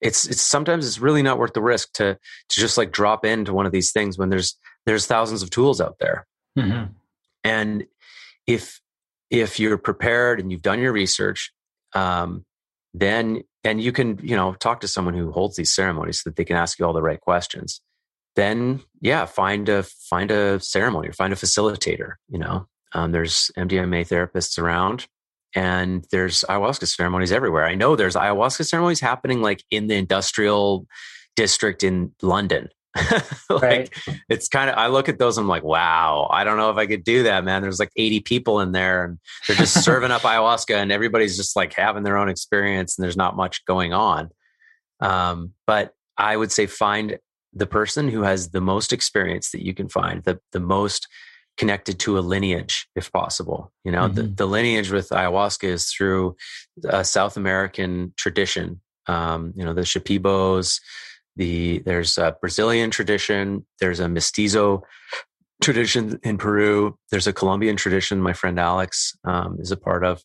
It's 0.00 0.26
it's 0.26 0.42
sometimes 0.42 0.86
it's 0.86 1.00
really 1.00 1.22
not 1.22 1.38
worth 1.38 1.52
the 1.52 1.62
risk 1.62 1.92
to 1.94 2.14
to 2.48 2.60
just 2.60 2.78
like 2.78 2.92
drop 2.92 3.24
into 3.24 3.52
one 3.52 3.66
of 3.66 3.72
these 3.72 3.90
things 3.90 4.18
when 4.18 4.28
there's 4.28 4.56
there's 4.86 5.06
thousands 5.06 5.42
of 5.42 5.50
tools 5.50 5.80
out 5.80 5.96
there. 6.00 6.26
Mm-hmm. 6.56 6.92
and 7.44 7.84
if 8.48 8.80
if 9.30 9.60
you're 9.60 9.78
prepared 9.78 10.40
and 10.40 10.50
you've 10.50 10.62
done 10.62 10.80
your 10.80 10.92
research 10.92 11.52
um, 11.94 12.44
then 12.94 13.42
and 13.68 13.82
you 13.82 13.92
can 13.92 14.18
you 14.22 14.34
know 14.34 14.54
talk 14.54 14.80
to 14.80 14.88
someone 14.88 15.14
who 15.14 15.30
holds 15.30 15.56
these 15.56 15.74
ceremonies 15.74 16.22
so 16.22 16.30
that 16.30 16.36
they 16.36 16.44
can 16.44 16.56
ask 16.56 16.78
you 16.78 16.86
all 16.86 16.92
the 16.92 17.02
right 17.02 17.20
questions. 17.20 17.80
Then 18.36 18.80
yeah 19.00 19.26
find 19.26 19.68
a 19.68 19.82
find 19.82 20.30
a 20.30 20.60
ceremony 20.60 21.08
or 21.08 21.12
find 21.12 21.32
a 21.32 21.36
facilitator 21.36 22.14
you 22.28 22.38
know? 22.38 22.66
Um, 22.92 23.12
there's 23.12 23.50
mdma 23.56 24.08
therapists 24.08 24.58
around 24.58 25.06
and 25.54 26.06
there's 26.10 26.44
ayahuasca 26.48 26.86
ceremonies 26.88 27.32
everywhere. 27.32 27.66
I 27.66 27.74
know 27.74 27.96
there's 27.96 28.16
ayahuasca 28.16 28.66
ceremonies 28.66 29.00
happening 29.00 29.42
like 29.42 29.62
in 29.70 29.86
the 29.88 29.96
industrial 29.96 30.86
district 31.36 31.84
in 31.84 32.12
london 32.22 32.68
like 33.50 33.62
right. 33.62 33.90
it's 34.28 34.48
kind 34.48 34.70
of 34.70 34.76
I 34.76 34.86
look 34.86 35.08
at 35.08 35.18
those 35.18 35.38
I'm 35.38 35.46
like 35.46 35.62
wow 35.62 36.28
I 36.32 36.44
don't 36.44 36.56
know 36.56 36.70
if 36.70 36.76
I 36.76 36.86
could 36.86 37.04
do 37.04 37.24
that 37.24 37.44
man 37.44 37.62
there's 37.62 37.78
like 37.78 37.92
80 37.96 38.20
people 38.20 38.60
in 38.60 38.72
there 38.72 39.04
and 39.04 39.18
they're 39.46 39.56
just 39.56 39.84
serving 39.84 40.10
up 40.10 40.22
ayahuasca 40.22 40.74
and 40.74 40.90
everybody's 40.90 41.36
just 41.36 41.54
like 41.54 41.74
having 41.74 42.02
their 42.02 42.16
own 42.16 42.28
experience 42.28 42.96
and 42.96 43.04
there's 43.04 43.16
not 43.16 43.36
much 43.36 43.64
going 43.66 43.92
on 43.92 44.30
um, 45.00 45.52
but 45.66 45.92
I 46.16 46.36
would 46.36 46.50
say 46.50 46.66
find 46.66 47.18
the 47.52 47.66
person 47.66 48.08
who 48.08 48.22
has 48.22 48.50
the 48.50 48.60
most 48.60 48.92
experience 48.92 49.50
that 49.52 49.64
you 49.64 49.74
can 49.74 49.88
find 49.88 50.22
the 50.24 50.40
the 50.52 50.60
most 50.60 51.08
connected 51.56 51.98
to 51.98 52.18
a 52.18 52.20
lineage 52.20 52.88
if 52.94 53.12
possible 53.12 53.72
you 53.84 53.92
know 53.92 54.06
mm-hmm. 54.06 54.14
the, 54.14 54.22
the 54.22 54.46
lineage 54.46 54.90
with 54.90 55.08
ayahuasca 55.10 55.64
is 55.64 55.90
through 55.90 56.36
a 56.84 57.04
South 57.04 57.36
American 57.36 58.12
tradition 58.16 58.80
um, 59.06 59.52
you 59.56 59.64
know 59.64 59.72
the 59.72 59.82
Shipibos 59.82 60.80
the 61.38 61.78
there's 61.86 62.18
a 62.18 62.36
Brazilian 62.40 62.90
tradition, 62.90 63.64
there's 63.80 64.00
a 64.00 64.08
mestizo 64.08 64.82
tradition 65.62 66.18
in 66.22 66.36
Peru, 66.36 66.98
there's 67.10 67.26
a 67.26 67.32
Colombian 67.32 67.76
tradition. 67.76 68.20
My 68.20 68.32
friend 68.32 68.58
Alex 68.58 69.16
um, 69.24 69.56
is 69.60 69.70
a 69.70 69.76
part 69.76 70.04
of, 70.04 70.22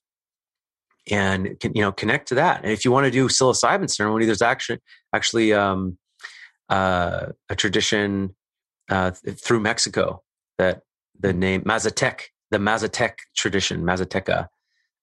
and 1.10 1.58
can, 1.60 1.74
you 1.76 1.82
know 1.82 1.92
connect 1.92 2.28
to 2.30 2.36
that. 2.36 2.64
And 2.64 2.72
if 2.72 2.84
you 2.84 2.92
want 2.92 3.06
to 3.06 3.12
do 3.12 3.28
psilocybin 3.28 3.90
ceremony, 3.90 4.26
there's 4.26 4.42
actually 4.42 4.80
actually 5.14 5.54
um, 5.54 5.98
uh, 6.70 7.28
a 7.48 7.56
tradition 7.56 8.36
uh, 8.90 9.12
through 9.12 9.62
Mexico 9.62 10.24
that 10.58 10.82
the 11.20 11.32
name 11.32 11.62
Mazatec, 11.62 12.22
the 12.50 12.58
Mazatec 12.58 13.14
tradition, 13.36 13.84
Mazateca, 13.84 14.48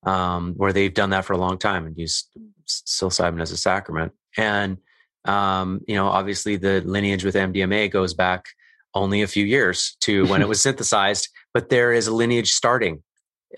um, 0.05 0.55
where 0.57 0.73
they've 0.73 0.93
done 0.93 1.11
that 1.11 1.25
for 1.25 1.35
a 1.35 1.39
long 1.39 1.57
time 1.57 1.87
and 1.87 1.97
used 1.97 2.29
psilocybin 2.67 3.41
as 3.41 3.53
a 3.53 3.57
sacrament. 3.57 4.13
And 4.37 4.79
um, 5.25 5.81
you 5.87 5.95
know, 5.95 6.07
obviously 6.07 6.57
the 6.57 6.81
lineage 6.83 7.25
with 7.25 7.35
MDMA 7.35 7.91
goes 7.91 8.15
back 8.15 8.47
only 8.95 9.23
a 9.23 9.27
few 9.27 9.45
years 9.45 9.97
to 10.01 10.27
when 10.27 10.43
it 10.43 10.49
was 10.49 10.61
synthesized, 10.61 11.29
but 11.55 11.69
there 11.69 11.93
is 11.93 12.07
a 12.07 12.15
lineage 12.15 12.53
starting 12.53 13.03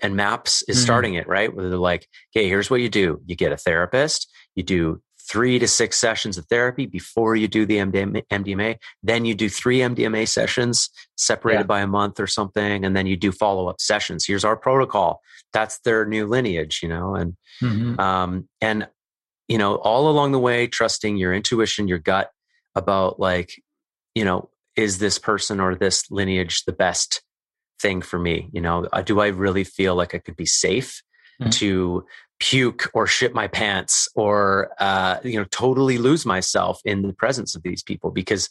and 0.01 0.15
MAPS 0.15 0.63
is 0.63 0.77
mm-hmm. 0.77 0.83
starting 0.83 1.13
it, 1.15 1.27
right? 1.27 1.53
Where 1.53 1.69
they're 1.69 1.77
like, 1.77 2.07
okay, 2.35 2.47
here's 2.47 2.69
what 2.69 2.81
you 2.81 2.89
do. 2.89 3.21
You 3.25 3.35
get 3.35 3.51
a 3.51 3.57
therapist, 3.57 4.31
you 4.55 4.63
do 4.63 5.01
three 5.29 5.57
to 5.57 5.67
six 5.67 5.97
sessions 5.97 6.37
of 6.37 6.45
therapy 6.47 6.85
before 6.85 7.35
you 7.35 7.47
do 7.47 7.65
the 7.65 7.77
MDMA. 7.77 8.23
MDMA. 8.31 8.77
Then 9.03 9.25
you 9.25 9.33
do 9.33 9.49
three 9.49 9.79
MDMA 9.79 10.27
sessions 10.27 10.89
separated 11.15 11.61
yeah. 11.61 11.67
by 11.67 11.81
a 11.81 11.87
month 11.87 12.19
or 12.19 12.27
something. 12.27 12.83
And 12.83 12.95
then 12.95 13.07
you 13.07 13.15
do 13.15 13.31
follow 13.31 13.67
up 13.67 13.79
sessions. 13.79 14.25
Here's 14.25 14.43
our 14.43 14.57
protocol. 14.57 15.21
That's 15.53 15.79
their 15.79 16.05
new 16.05 16.27
lineage, 16.27 16.81
you 16.83 16.89
know? 16.89 17.15
And, 17.15 17.37
mm-hmm. 17.61 17.99
um, 17.99 18.49
and 18.59 18.87
you 19.47 19.57
know, 19.57 19.75
all 19.75 20.09
along 20.09 20.31
the 20.31 20.39
way, 20.39 20.67
trusting 20.67 21.17
your 21.17 21.33
intuition, 21.33 21.87
your 21.87 21.99
gut 21.99 22.29
about 22.75 23.19
like, 23.19 23.53
you 24.15 24.25
know, 24.25 24.49
is 24.75 24.99
this 24.99 25.19
person 25.19 25.59
or 25.59 25.75
this 25.75 26.09
lineage 26.09 26.63
the 26.65 26.73
best 26.73 27.21
thing 27.81 28.01
for 28.01 28.19
me? 28.19 28.49
You 28.51 28.61
know, 28.61 28.87
uh, 28.91 29.01
do 29.01 29.19
I 29.19 29.27
really 29.27 29.63
feel 29.63 29.95
like 29.95 30.15
I 30.15 30.19
could 30.19 30.35
be 30.35 30.45
safe 30.45 31.01
mm-hmm. 31.41 31.51
to 31.51 32.05
puke 32.39 32.89
or 32.93 33.05
shit 33.05 33.33
my 33.33 33.47
pants 33.47 34.07
or, 34.15 34.71
uh, 34.79 35.19
you 35.23 35.39
know, 35.39 35.45
totally 35.51 35.97
lose 35.97 36.25
myself 36.25 36.81
in 36.85 37.03
the 37.03 37.13
presence 37.13 37.55
of 37.55 37.63
these 37.63 37.83
people? 37.83 38.11
Because 38.11 38.49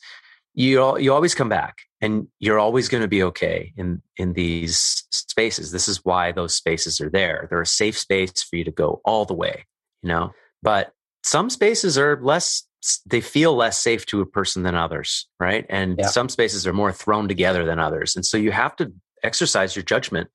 you 0.55 0.99
you 0.99 1.13
always 1.13 1.35
come 1.35 1.49
back 1.49 1.79
and 2.01 2.29
you're 2.39 2.59
always 2.59 2.89
going 2.89 3.01
to 3.01 3.09
be 3.09 3.23
okay 3.23 3.73
in 3.77 4.03
in 4.17 4.35
these 4.35 5.05
spaces 5.11 5.71
this 5.71 5.89
is 5.89 6.05
why 6.05 6.31
those 6.31 6.55
spaces 6.55 7.01
are 7.01 7.09
there 7.09 7.47
they're 7.49 7.63
a 7.63 7.67
safe 7.67 7.99
space 7.99 8.43
for 8.43 8.57
you 8.57 8.65
to 8.65 8.71
go 8.71 9.01
all 9.05 9.25
the 9.25 9.35
way 9.35 9.65
you 10.03 10.09
know 10.09 10.31
but 10.63 10.93
some 11.23 11.51
spaces 11.51 11.99
are 11.99 12.21
less 12.23 12.65
they 13.07 13.21
feel 13.21 13.55
less 13.55 13.79
safe 13.79 14.05
to 14.07 14.21
a 14.21 14.27
person 14.27 14.65
than 14.65 14.75
others 14.75 15.29
right? 15.39 15.67
And 15.69 15.97
yeah. 15.99 16.07
some 16.07 16.29
spaces 16.29 16.67
are 16.67 16.73
more 16.73 16.93
thrown 16.93 17.29
together 17.29 17.65
than 17.65 17.79
others. 17.79 18.17
And 18.17 18.27
so 18.27 18.37
you 18.37 18.51
have 18.51 18.75
to 18.77 18.93
exercise 19.23 19.77
your 19.77 19.85
judgment 19.85 20.29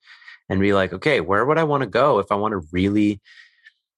and 0.48 0.60
be 0.60 0.72
like 0.72 0.94
okay 0.94 1.20
where 1.20 1.44
would 1.44 1.58
i 1.58 1.64
want 1.64 1.82
to 1.82 1.86
go 1.86 2.20
if 2.20 2.32
i 2.32 2.34
want 2.34 2.52
to 2.52 2.66
really 2.72 3.20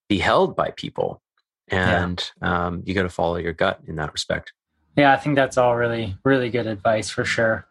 be 0.08 0.18
held 0.18 0.56
by 0.56 0.72
people? 0.72 1.22
And 1.68 2.28
yeah. 2.42 2.66
um, 2.66 2.82
you 2.84 2.94
got 2.94 3.04
to 3.04 3.08
follow 3.08 3.36
your 3.36 3.52
gut 3.52 3.78
in 3.86 3.96
that 3.96 4.12
respect. 4.12 4.52
Yeah 4.96 5.12
i 5.12 5.16
think 5.16 5.36
that's 5.36 5.56
all 5.56 5.76
really 5.76 6.16
really 6.24 6.50
good 6.50 6.66
advice 6.66 7.10
for 7.10 7.24
sure. 7.24 7.66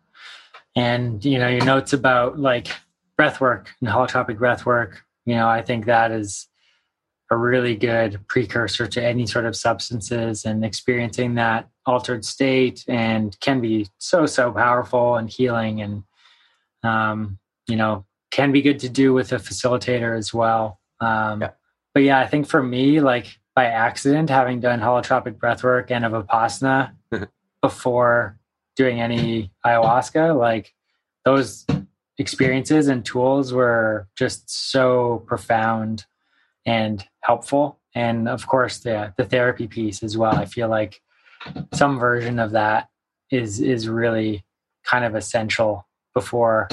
And 0.75 1.23
you 1.25 1.39
know 1.39 1.49
your 1.49 1.65
notes 1.65 1.91
about 1.91 2.39
like 2.39 2.69
breath 3.17 3.41
work 3.41 3.69
and 3.81 3.89
holotropic 3.89 4.37
breath 4.37 4.65
work 4.65 5.03
you 5.25 5.35
know 5.35 5.49
i 5.49 5.61
think 5.61 5.87
that 5.87 6.09
is 6.11 6.47
a 7.31 7.37
really 7.37 7.75
good 7.75 8.19
precursor 8.27 8.87
to 8.87 9.03
any 9.03 9.27
sort 9.27 9.45
of 9.45 9.55
substances 9.55 10.45
and 10.45 10.65
experiencing 10.65 11.35
that 11.35 11.69
altered 11.85 12.25
state 12.25 12.83
and 12.87 13.39
can 13.39 13.61
be 13.61 13.87
so 13.97 14.25
so 14.25 14.51
powerful 14.51 15.15
and 15.15 15.29
healing 15.29 15.81
and 15.81 16.03
um, 16.83 17.37
you 17.67 17.75
know 17.75 18.05
can 18.31 18.51
be 18.51 18.61
good 18.61 18.79
to 18.79 18.89
do 18.89 19.13
with 19.13 19.31
a 19.31 19.37
facilitator 19.37 20.17
as 20.17 20.33
well 20.33 20.79
um, 21.01 21.41
yeah. 21.41 21.51
but 21.93 22.03
yeah 22.03 22.19
i 22.19 22.27
think 22.27 22.47
for 22.47 22.63
me 22.63 22.99
like 22.99 23.39
by 23.55 23.65
accident 23.65 24.29
having 24.29 24.59
done 24.59 24.79
holotropic 24.79 25.37
breath 25.37 25.63
work 25.63 25.91
and 25.91 26.05
a 26.05 26.09
vipassana 26.09 26.93
before 27.61 28.37
doing 28.75 29.01
any 29.01 29.51
ayahuasca 29.65 30.37
like 30.37 30.73
those 31.25 31.65
experiences 32.17 32.87
and 32.87 33.05
tools 33.05 33.53
were 33.53 34.07
just 34.15 34.71
so 34.71 35.23
profound 35.27 36.05
and 36.65 37.05
helpful. 37.21 37.79
And 37.95 38.27
of 38.27 38.47
course, 38.47 38.79
the 38.79 39.13
the 39.17 39.25
therapy 39.25 39.67
piece 39.67 40.03
as 40.03 40.17
well. 40.17 40.35
I 40.35 40.45
feel 40.45 40.69
like 40.69 41.01
some 41.73 41.99
version 41.99 42.39
of 42.39 42.51
that 42.51 42.89
is 43.31 43.59
is 43.59 43.87
really 43.87 44.45
kind 44.85 45.05
of 45.05 45.15
essential 45.15 45.87
before 46.13 46.67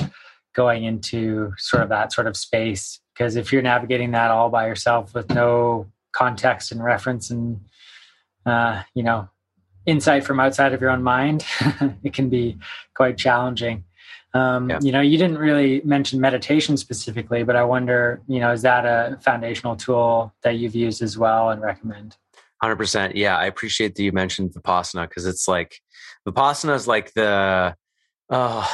going 0.55 0.85
into 0.85 1.53
sort 1.59 1.83
of 1.83 1.89
that 1.91 2.13
sort 2.13 2.27
of 2.27 2.37
space. 2.37 3.01
Because 3.15 3.37
if 3.37 3.53
you're 3.53 3.63
navigating 3.63 4.13
that 4.13 4.31
all 4.31 4.51
by 4.51 4.67
yourself 4.67 5.15
with 5.15 5.31
no 5.31 5.87
context 6.13 6.73
and 6.73 6.83
reference 6.83 7.31
and 7.31 7.61
uh, 8.45 8.83
you 8.95 9.03
know 9.03 9.29
insight 9.85 10.25
from 10.25 10.41
outside 10.41 10.73
of 10.73 10.81
your 10.81 10.91
own 10.91 11.03
mind, 11.03 11.45
it 12.03 12.13
can 12.13 12.29
be 12.29 12.59
quite 12.95 13.17
challenging. 13.17 13.85
Um, 14.37 14.69
yeah. 14.69 14.79
You 14.83 14.93
know, 14.93 15.01
you 15.01 15.17
didn't 15.17 15.39
really 15.39 15.81
mention 15.85 16.21
meditation 16.21 16.77
specifically, 16.77 17.43
but 17.43 17.57
I 17.57 17.65
wonder, 17.65 18.21
you 18.29 18.41
know, 18.41 18.53
is 18.53 18.63
that 18.63 18.85
a 18.85 19.19
foundational 19.23 19.77
tool 19.77 20.35
that 20.43 20.59
you've 20.59 20.75
used 20.75 21.01
as 21.03 21.17
well 21.17 21.51
and 21.51 21.63
recommend? 21.63 22.17
100%. 22.63 23.13
Yeah, 23.15 23.37
I 23.37 23.47
appreciate 23.47 23.95
that 23.95 24.03
you 24.03 24.13
mentioned 24.13 24.53
Vipassana 24.53 25.09
because 25.09 25.27
it's 25.27 25.49
like, 25.49 25.81
Vipassana 26.29 26.75
is 26.75 26.87
like 26.87 27.13
the, 27.15 27.75
oh, 28.31 28.71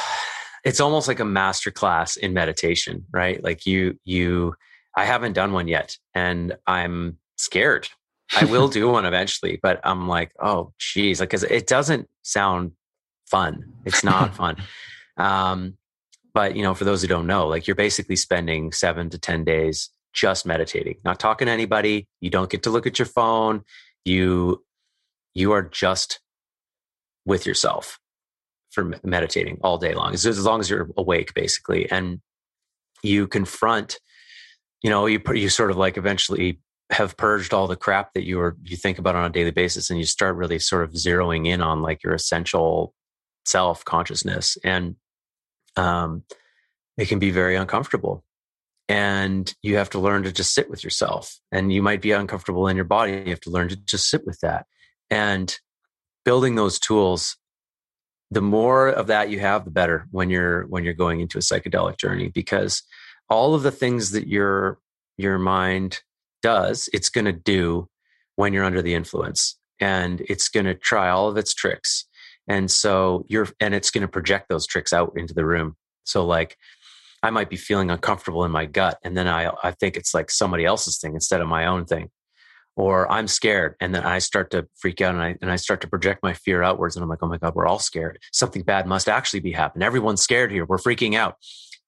it's 0.65 0.79
almost 0.79 1.07
like 1.07 1.19
a 1.19 1.25
master 1.25 1.71
class 1.71 2.15
in 2.15 2.33
meditation, 2.33 3.05
right? 3.11 3.43
Like 3.43 3.65
you, 3.65 3.99
you, 4.03 4.55
I 4.95 5.05
haven't 5.05 5.33
done 5.33 5.53
one 5.53 5.67
yet 5.67 5.97
and 6.13 6.55
I'm 6.67 7.17
scared. 7.37 7.89
I 8.35 8.45
will 8.45 8.67
do 8.69 8.89
one 8.89 9.05
eventually, 9.05 9.59
but 9.61 9.79
I'm 9.83 10.07
like, 10.07 10.31
oh, 10.41 10.73
geez, 10.79 11.19
like, 11.19 11.29
cause 11.29 11.43
it 11.43 11.67
doesn't 11.67 12.09
sound 12.23 12.71
fun. 13.29 13.73
It's 13.85 14.03
not 14.03 14.35
fun. 14.41 14.57
Um, 15.17 15.77
but 16.33 16.55
you 16.55 16.63
know, 16.63 16.73
for 16.73 16.85
those 16.85 17.01
who 17.01 17.07
don't 17.07 17.27
know, 17.27 17.47
like 17.47 17.67
you're 17.67 17.75
basically 17.75 18.15
spending 18.15 18.71
seven 18.71 19.09
to 19.11 19.17
ten 19.17 19.43
days 19.43 19.89
just 20.13 20.45
meditating, 20.45 20.97
not 21.03 21.19
talking 21.19 21.47
to 21.47 21.51
anybody. 21.51 22.07
You 22.21 22.29
don't 22.29 22.49
get 22.49 22.63
to 22.63 22.69
look 22.69 22.87
at 22.87 22.99
your 22.99 23.05
phone. 23.05 23.63
You 24.05 24.63
you 25.33 25.51
are 25.51 25.63
just 25.63 26.19
with 27.25 27.45
yourself 27.45 27.99
for 28.71 28.93
meditating 29.03 29.59
all 29.63 29.77
day 29.77 29.93
long, 29.93 30.13
as, 30.13 30.25
as 30.25 30.43
long 30.43 30.59
as 30.59 30.69
you're 30.69 30.89
awake, 30.97 31.33
basically, 31.33 31.89
and 31.89 32.19
you 33.03 33.27
confront. 33.27 33.99
You 34.81 34.89
know, 34.89 35.05
you 35.05 35.21
you 35.33 35.49
sort 35.49 35.71
of 35.71 35.77
like 35.77 35.97
eventually 35.97 36.59
have 36.91 37.15
purged 37.17 37.53
all 37.53 37.67
the 37.67 37.75
crap 37.75 38.13
that 38.13 38.23
you 38.23 38.39
are 38.41 38.57
you 38.63 38.75
think 38.75 38.99
about 38.99 39.15
on 39.15 39.25
a 39.25 39.29
daily 39.29 39.51
basis, 39.51 39.89
and 39.89 39.99
you 39.99 40.05
start 40.05 40.35
really 40.35 40.59
sort 40.59 40.83
of 40.83 40.91
zeroing 40.91 41.47
in 41.47 41.61
on 41.61 41.81
like 41.81 42.03
your 42.03 42.13
essential 42.13 42.93
self 43.45 43.83
consciousness 43.85 44.57
and 44.63 44.95
um, 45.75 46.23
it 46.97 47.07
can 47.07 47.19
be 47.19 47.31
very 47.31 47.55
uncomfortable. 47.55 48.23
And 48.89 49.53
you 49.61 49.77
have 49.77 49.89
to 49.91 49.99
learn 49.99 50.23
to 50.23 50.31
just 50.31 50.53
sit 50.53 50.69
with 50.69 50.83
yourself. 50.83 51.39
And 51.51 51.71
you 51.71 51.81
might 51.81 52.01
be 52.01 52.11
uncomfortable 52.11 52.67
in 52.67 52.75
your 52.75 52.85
body. 52.85 53.13
You 53.13 53.29
have 53.29 53.39
to 53.41 53.49
learn 53.49 53.69
to 53.69 53.75
just 53.75 54.09
sit 54.09 54.25
with 54.25 54.39
that. 54.41 54.65
And 55.09 55.57
building 56.25 56.55
those 56.55 56.79
tools, 56.79 57.37
the 58.29 58.41
more 58.41 58.89
of 58.89 59.07
that 59.07 59.29
you 59.29 59.39
have, 59.39 59.65
the 59.65 59.71
better 59.71 60.07
when 60.11 60.29
you're 60.29 60.63
when 60.67 60.83
you're 60.83 60.93
going 60.93 61.21
into 61.21 61.37
a 61.37 61.41
psychedelic 61.41 61.97
journey, 61.97 62.29
because 62.29 62.83
all 63.29 63.55
of 63.55 63.63
the 63.63 63.71
things 63.71 64.11
that 64.11 64.27
your 64.27 64.79
your 65.17 65.37
mind 65.37 66.01
does, 66.41 66.89
it's 66.93 67.09
going 67.09 67.25
to 67.25 67.31
do 67.31 67.87
when 68.35 68.53
you're 68.53 68.65
under 68.65 68.81
the 68.81 68.95
influence. 68.95 69.57
And 69.79 70.21
it's 70.27 70.49
going 70.49 70.65
to 70.65 70.75
try 70.75 71.09
all 71.09 71.29
of 71.29 71.37
its 71.37 71.53
tricks 71.53 72.05
and 72.47 72.69
so 72.69 73.25
you're, 73.27 73.47
and 73.59 73.73
it's 73.73 73.91
going 73.91 74.01
to 74.01 74.07
project 74.07 74.49
those 74.49 74.67
tricks 74.67 74.93
out 74.93 75.13
into 75.15 75.33
the 75.33 75.45
room. 75.45 75.75
So 76.03 76.25
like, 76.25 76.57
I 77.23 77.29
might 77.29 77.49
be 77.49 77.55
feeling 77.55 77.89
uncomfortable 77.89 78.43
in 78.43 78.51
my 78.51 78.65
gut, 78.65 78.99
and 79.01 79.15
then 79.15 79.29
I, 79.29 79.49
I 79.63 79.71
think 79.71 79.95
it's 79.95 80.13
like 80.13 80.29
somebody 80.29 80.65
else's 80.65 80.99
thing 80.99 81.13
instead 81.13 81.39
of 81.39 81.47
my 81.47 81.65
own 81.65 81.85
thing. 81.85 82.09
Or 82.75 83.09
I'm 83.09 83.27
scared, 83.27 83.75
and 83.79 83.95
then 83.95 84.03
I 84.03 84.19
start 84.19 84.51
to 84.51 84.67
freak 84.75 84.99
out, 84.99 85.13
and 85.13 85.23
I 85.23 85.35
and 85.41 85.49
I 85.49 85.55
start 85.57 85.79
to 85.81 85.87
project 85.87 86.21
my 86.23 86.33
fear 86.33 86.63
outwards, 86.63 86.95
and 86.95 87.03
I'm 87.03 87.09
like, 87.09 87.19
oh 87.21 87.27
my 87.27 87.37
god, 87.37 87.53
we're 87.55 87.67
all 87.67 87.79
scared. 87.79 88.17
Something 88.31 88.63
bad 88.63 88.87
must 88.87 89.07
actually 89.07 89.41
be 89.41 89.51
happening. 89.51 89.85
Everyone's 89.85 90.21
scared 90.21 90.51
here. 90.51 90.65
We're 90.65 90.79
freaking 90.79 91.15
out, 91.15 91.35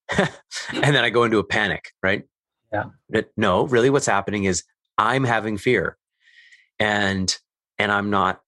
and 0.17 0.29
then 0.71 1.03
I 1.03 1.09
go 1.09 1.23
into 1.23 1.39
a 1.39 1.43
panic. 1.43 1.85
Right? 2.03 2.23
Yeah. 2.71 2.85
But 3.09 3.29
no, 3.35 3.65
really, 3.65 3.89
what's 3.89 4.05
happening 4.05 4.43
is 4.43 4.63
I'm 4.95 5.23
having 5.23 5.57
fear, 5.57 5.97
and 6.79 7.35
and 7.79 7.91
I'm 7.91 8.11
not 8.11 8.39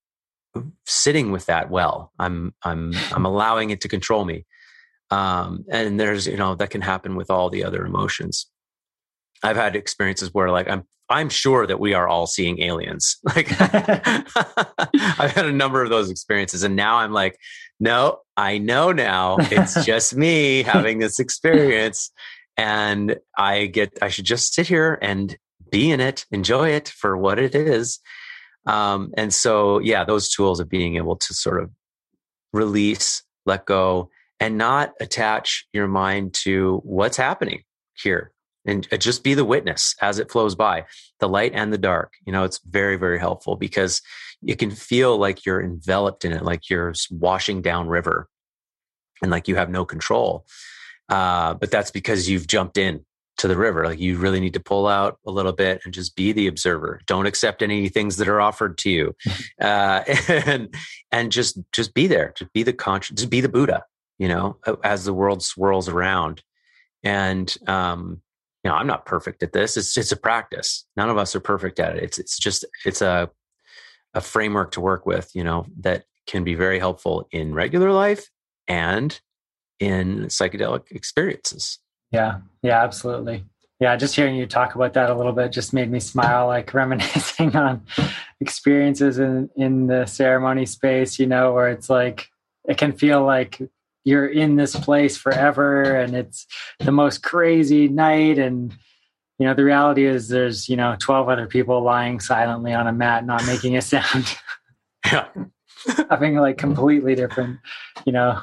sitting 0.86 1.32
with 1.32 1.46
that 1.48 1.70
well. 1.70 2.12
I'm 2.20 2.54
I'm 2.64 2.94
I'm 3.12 3.26
allowing 3.26 3.70
it 3.70 3.82
to 3.82 3.88
control 3.88 4.26
me. 4.26 4.46
Um, 5.10 5.64
and 5.70 6.00
there's 6.00 6.28
you 6.28 6.38
know 6.38 6.56
that 6.56 6.70
can 6.70 6.82
happen 6.82 7.16
with 7.16 7.30
all 7.30 7.50
the 7.50 7.64
other 7.64 7.86
emotions. 7.86 8.48
I've 9.44 9.56
had 9.56 9.76
experiences 9.76 10.34
where 10.34 10.50
like 10.50 10.70
I'm 10.70 10.84
I'm 11.10 11.30
sure 11.30 11.66
that 11.66 11.80
we 11.80 11.94
are 11.94 12.08
all 12.08 12.28
seeing 12.28 12.62
aliens. 12.62 13.18
Like 13.36 13.50
I've 13.60 15.32
had 15.32 15.46
a 15.46 15.52
number 15.52 15.84
of 15.84 15.90
those 15.90 16.10
experiences, 16.10 16.64
and 16.64 16.76
now 16.76 16.98
I'm 16.98 17.14
like, 17.14 17.38
no, 17.80 18.20
I 18.36 18.58
know 18.58 18.92
now. 18.92 19.38
It's 19.40 19.86
just 19.86 20.16
me 20.16 20.64
having 20.64 21.00
this 21.00 21.20
experience, 21.20 22.12
and 22.58 23.18
I 23.38 23.68
get 23.68 23.98
I 24.02 24.10
should 24.10 24.26
just 24.26 24.54
sit 24.54 24.68
here 24.68 24.98
and 25.02 25.38
be 25.70 25.92
in 25.92 26.00
it, 26.00 26.26
enjoy 26.32 26.70
it 26.70 26.90
for 26.90 27.16
what 27.18 27.40
it 27.40 27.54
is, 27.54 28.00
um, 28.68 29.12
and 29.16 29.34
so, 29.34 29.80
yeah, 29.80 30.04
those 30.04 30.30
tools 30.30 30.60
of 30.60 30.70
being 30.70 30.98
able 30.98 31.16
to 31.16 31.34
sort 31.34 31.62
of 31.62 31.72
release, 32.54 33.24
let 33.46 33.66
go, 33.66 34.10
and 34.40 34.58
not 34.58 34.94
attach 35.00 35.66
your 35.74 35.88
mind 35.88 36.34
to 36.34 36.82
what's 36.84 37.18
happening 37.18 37.64
here 37.96 38.32
and 38.66 38.88
uh, 38.92 38.98
just 38.98 39.24
be 39.24 39.34
the 39.34 39.46
witness 39.46 39.96
as 40.02 40.20
it 40.20 40.30
flows 40.30 40.54
by 40.54 40.86
the 41.20 41.28
light 41.28 41.52
and 41.56 41.74
the 41.74 41.78
dark 41.80 42.14
you 42.28 42.32
know 42.32 42.44
it's 42.44 42.60
very 42.70 42.96
very 42.96 43.18
helpful 43.18 43.56
because 43.56 44.00
it 44.46 44.60
can 44.60 44.70
feel 44.70 45.18
like 45.18 45.44
you're 45.44 45.64
enveloped 45.64 46.24
in 46.24 46.32
it 46.32 46.44
like 46.44 46.70
you're 46.70 46.94
washing 47.10 47.64
down 47.64 47.88
river 47.88 48.30
and 49.22 49.32
like 49.32 49.48
you 49.48 49.56
have 49.56 49.70
no 49.70 49.86
control. 49.86 50.46
Uh, 51.10 51.54
but 51.54 51.72
that's 51.72 51.92
because 51.92 52.30
you've 52.30 52.48
jumped 52.48 52.78
in 52.78 53.06
to 53.38 53.48
the 53.48 53.58
river. 53.58 53.86
Like 53.86 54.00
you 54.00 54.18
really 54.18 54.40
need 54.40 54.54
to 54.54 54.60
pull 54.60 54.88
out 54.88 55.20
a 55.26 55.32
little 55.32 55.54
bit 55.54 55.82
and 55.86 55.94
just 55.94 56.16
be 56.16 56.32
the 56.32 56.48
observer. 56.48 57.02
Don't 57.06 57.26
accept 57.26 57.62
any 57.62 57.90
things 57.90 58.18
that 58.18 58.28
are 58.28 58.42
offered 58.42 58.78
to 58.80 58.90
you, 58.90 59.16
uh, 59.62 60.04
and 60.28 60.74
and 61.12 61.32
just 61.32 61.60
just 61.72 61.94
be 61.94 62.08
there. 62.08 62.34
Just 62.36 62.54
be 62.54 62.64
the 62.64 62.74
conscious. 62.74 63.16
Just 63.16 63.30
be 63.30 63.42
the 63.42 63.50
Buddha. 63.50 63.84
You 64.18 64.28
know, 64.28 64.58
as 64.84 65.06
the 65.06 65.14
world 65.14 65.44
swirls 65.44 65.88
around, 65.88 66.42
and 67.04 67.56
um, 67.68 68.22
you 68.64 68.72
know, 68.72 68.76
I'm 68.76 68.88
not 68.88 69.06
perfect 69.06 69.44
at 69.44 69.54
this. 69.54 69.78
It's 69.78 69.96
it's 69.98 70.12
a 70.12 70.18
practice. 70.18 70.86
None 70.96 71.10
of 71.10 71.18
us 71.18 71.36
are 71.36 71.40
perfect 71.40 71.80
at 71.80 71.96
it. 71.96 72.04
It's 72.04 72.18
it's 72.18 72.38
just 72.38 72.66
it's 72.86 73.02
a 73.02 73.30
a 74.14 74.22
framework 74.22 74.72
to 74.72 74.82
work 74.82 75.06
with. 75.06 75.30
You 75.36 75.44
know, 75.44 75.68
that 75.82 76.06
can 76.26 76.44
be 76.44 76.56
very 76.56 76.80
helpful 76.80 77.28
in 77.32 77.54
regular 77.54 77.92
life 77.92 78.30
and 78.68 79.20
in 79.80 80.26
psychedelic 80.26 80.92
experiences. 80.92 81.80
Yeah, 82.12 82.40
yeah, 82.62 82.84
absolutely. 82.84 83.46
Yeah, 83.80 83.96
just 83.96 84.16
hearing 84.16 84.36
you 84.36 84.48
talk 84.48 84.74
about 84.74 84.94
that 84.94 85.10
a 85.10 85.16
little 85.16 85.34
bit 85.34 85.52
just 85.52 85.74
made 85.74 85.92
me 85.92 86.00
smile, 86.00 86.48
like 86.48 86.74
reminiscing 86.74 87.56
on 87.56 87.84
experiences 88.40 89.20
in 89.20 89.50
in 89.56 89.88
the 89.88 90.06
ceremony 90.06 90.66
space. 90.66 91.20
You 91.20 91.28
know, 91.28 91.54
where 91.54 91.70
it's 91.70 91.90
like 91.90 92.30
it 92.66 92.78
can 92.78 92.94
feel 92.94 93.24
like 93.24 93.62
you're 94.04 94.28
in 94.28 94.56
this 94.56 94.76
place 94.76 95.18
forever, 95.18 95.96
and 95.96 96.16
it's 96.16 96.48
the 96.80 96.92
most 96.92 97.22
crazy 97.22 97.88
night. 97.88 98.40
And 98.40 98.76
you 99.38 99.46
know, 99.46 99.54
the 99.54 99.64
reality 99.64 100.06
is 100.06 100.30
there's 100.30 100.68
you 100.68 100.76
know 100.76 100.96
twelve 101.00 101.30
other 101.30 101.46
people 101.46 101.82
lying 101.84 102.20
silently 102.20 102.74
on 102.74 102.88
a 102.88 102.94
mat, 102.94 103.26
not 103.26 103.46
making 103.46 103.78
a 103.78 103.82
sound. 103.94 104.36
Yeah. 105.06 105.28
having 106.10 106.36
like 106.36 106.58
completely 106.58 107.16
different, 107.16 107.60
you 108.06 108.12
know, 108.12 108.42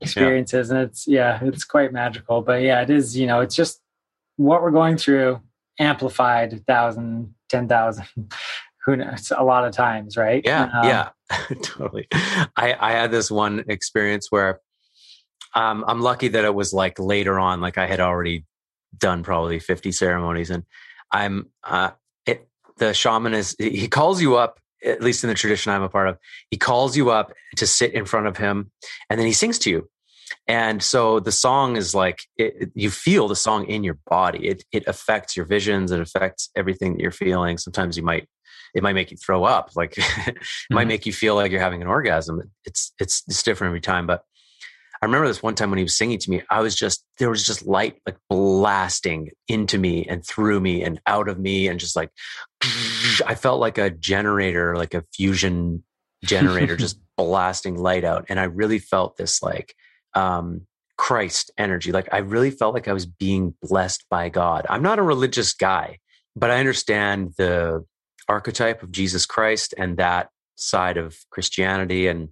experiences 0.00 0.68
yeah. 0.68 0.76
and 0.76 0.88
it's 0.88 1.06
yeah 1.06 1.38
it's 1.42 1.64
quite 1.64 1.92
magical. 1.92 2.42
But 2.42 2.62
yeah 2.62 2.82
it 2.82 2.90
is 2.90 3.16
you 3.16 3.26
know 3.26 3.40
it's 3.40 3.54
just 3.54 3.80
what 4.36 4.62
we're 4.62 4.70
going 4.70 4.96
through 4.96 5.40
amplified 5.78 6.52
a 6.52 6.58
thousand 6.58 7.34
ten 7.48 7.68
thousand 7.68 8.06
who 8.84 8.96
knows 8.96 9.32
a 9.36 9.44
lot 9.44 9.64
of 9.64 9.72
times 9.72 10.16
right? 10.16 10.42
Yeah 10.44 10.64
um, 10.64 10.84
yeah 10.84 11.08
totally. 11.62 12.08
I 12.56 12.76
i 12.78 12.92
had 12.92 13.10
this 13.10 13.30
one 13.30 13.64
experience 13.68 14.28
where 14.30 14.60
um, 15.54 15.84
I'm 15.86 16.00
lucky 16.00 16.28
that 16.28 16.44
it 16.44 16.54
was 16.54 16.72
like 16.72 16.98
later 16.98 17.38
on, 17.38 17.60
like 17.60 17.78
I 17.78 17.86
had 17.86 18.00
already 18.00 18.44
done 18.96 19.22
probably 19.22 19.58
50 19.58 19.92
ceremonies 19.92 20.50
and 20.50 20.64
I'm, 21.10 21.50
uh, 21.64 21.90
it, 22.26 22.48
the 22.76 22.92
shaman 22.94 23.34
is, 23.34 23.56
he 23.58 23.88
calls 23.88 24.20
you 24.20 24.36
up, 24.36 24.60
at 24.84 25.02
least 25.02 25.24
in 25.24 25.28
the 25.28 25.34
tradition 25.34 25.72
I'm 25.72 25.82
a 25.82 25.88
part 25.88 26.08
of, 26.08 26.18
he 26.50 26.56
calls 26.56 26.96
you 26.96 27.10
up 27.10 27.32
to 27.56 27.66
sit 27.66 27.94
in 27.94 28.04
front 28.04 28.26
of 28.26 28.36
him 28.36 28.70
and 29.10 29.18
then 29.18 29.26
he 29.26 29.32
sings 29.32 29.58
to 29.60 29.70
you. 29.70 29.88
And 30.46 30.82
so 30.82 31.20
the 31.20 31.32
song 31.32 31.76
is 31.76 31.94
like, 31.94 32.20
it, 32.36 32.70
you 32.74 32.90
feel 32.90 33.28
the 33.28 33.36
song 33.36 33.66
in 33.66 33.84
your 33.84 33.98
body. 34.06 34.48
It, 34.48 34.64
it 34.72 34.84
affects 34.86 35.36
your 35.36 35.46
visions. 35.46 35.90
It 35.90 36.00
affects 36.00 36.50
everything 36.54 36.94
that 36.94 37.02
you're 37.02 37.10
feeling. 37.10 37.58
Sometimes 37.58 37.96
you 37.96 38.02
might 38.02 38.28
it 38.74 38.82
might 38.82 38.94
make 38.94 39.10
you 39.10 39.16
throw 39.16 39.44
up 39.44 39.70
like 39.76 39.96
it 39.98 40.02
mm-hmm. 40.02 40.74
might 40.74 40.86
make 40.86 41.06
you 41.06 41.12
feel 41.12 41.34
like 41.34 41.50
you're 41.50 41.60
having 41.60 41.82
an 41.82 41.88
orgasm 41.88 42.42
it's 42.64 42.92
it's 42.98 43.22
it's 43.28 43.42
different 43.42 43.70
every 43.70 43.80
time 43.80 44.06
but 44.06 44.22
i 45.00 45.06
remember 45.06 45.26
this 45.26 45.42
one 45.42 45.54
time 45.54 45.70
when 45.70 45.78
he 45.78 45.84
was 45.84 45.96
singing 45.96 46.18
to 46.18 46.30
me 46.30 46.42
i 46.50 46.60
was 46.60 46.74
just 46.74 47.04
there 47.18 47.30
was 47.30 47.44
just 47.46 47.66
light 47.66 47.98
like 48.06 48.16
blasting 48.28 49.30
into 49.48 49.78
me 49.78 50.04
and 50.06 50.24
through 50.24 50.60
me 50.60 50.82
and 50.82 51.00
out 51.06 51.28
of 51.28 51.38
me 51.38 51.68
and 51.68 51.80
just 51.80 51.96
like 51.96 52.10
i 53.26 53.34
felt 53.34 53.60
like 53.60 53.78
a 53.78 53.90
generator 53.90 54.76
like 54.76 54.94
a 54.94 55.04
fusion 55.14 55.82
generator 56.24 56.76
just 56.86 57.00
blasting 57.16 57.76
light 57.76 58.04
out 58.04 58.24
and 58.28 58.40
i 58.40 58.44
really 58.44 58.78
felt 58.78 59.16
this 59.16 59.42
like 59.42 59.74
um 60.14 60.62
christ 60.96 61.52
energy. 61.56 61.92
Like 61.92 62.08
i 62.10 62.18
really 62.18 62.50
felt 62.50 62.74
like 62.74 62.88
i 62.88 62.92
was 62.92 63.06
being 63.06 63.54
blessed 63.62 64.04
by 64.10 64.28
god. 64.28 64.66
I'm 64.68 64.82
not 64.82 64.98
a 64.98 65.02
religious 65.02 65.52
guy 65.54 65.98
but 66.34 66.50
i 66.50 66.58
understand 66.58 67.34
the 67.38 67.84
archetype 68.28 68.82
of 68.82 68.92
Jesus 68.92 69.26
Christ 69.26 69.74
and 69.76 69.96
that 69.96 70.28
side 70.56 70.96
of 70.96 71.16
Christianity 71.30 72.06
and 72.06 72.28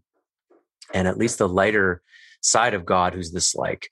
and 0.95 1.09
at 1.09 1.19
least 1.19 1.39
the 1.39 1.49
lighter 1.49 2.03
side 2.43 2.75
of 2.75 2.85
God 2.85 3.15
who's 3.15 3.33
this 3.33 3.55
like 3.55 3.89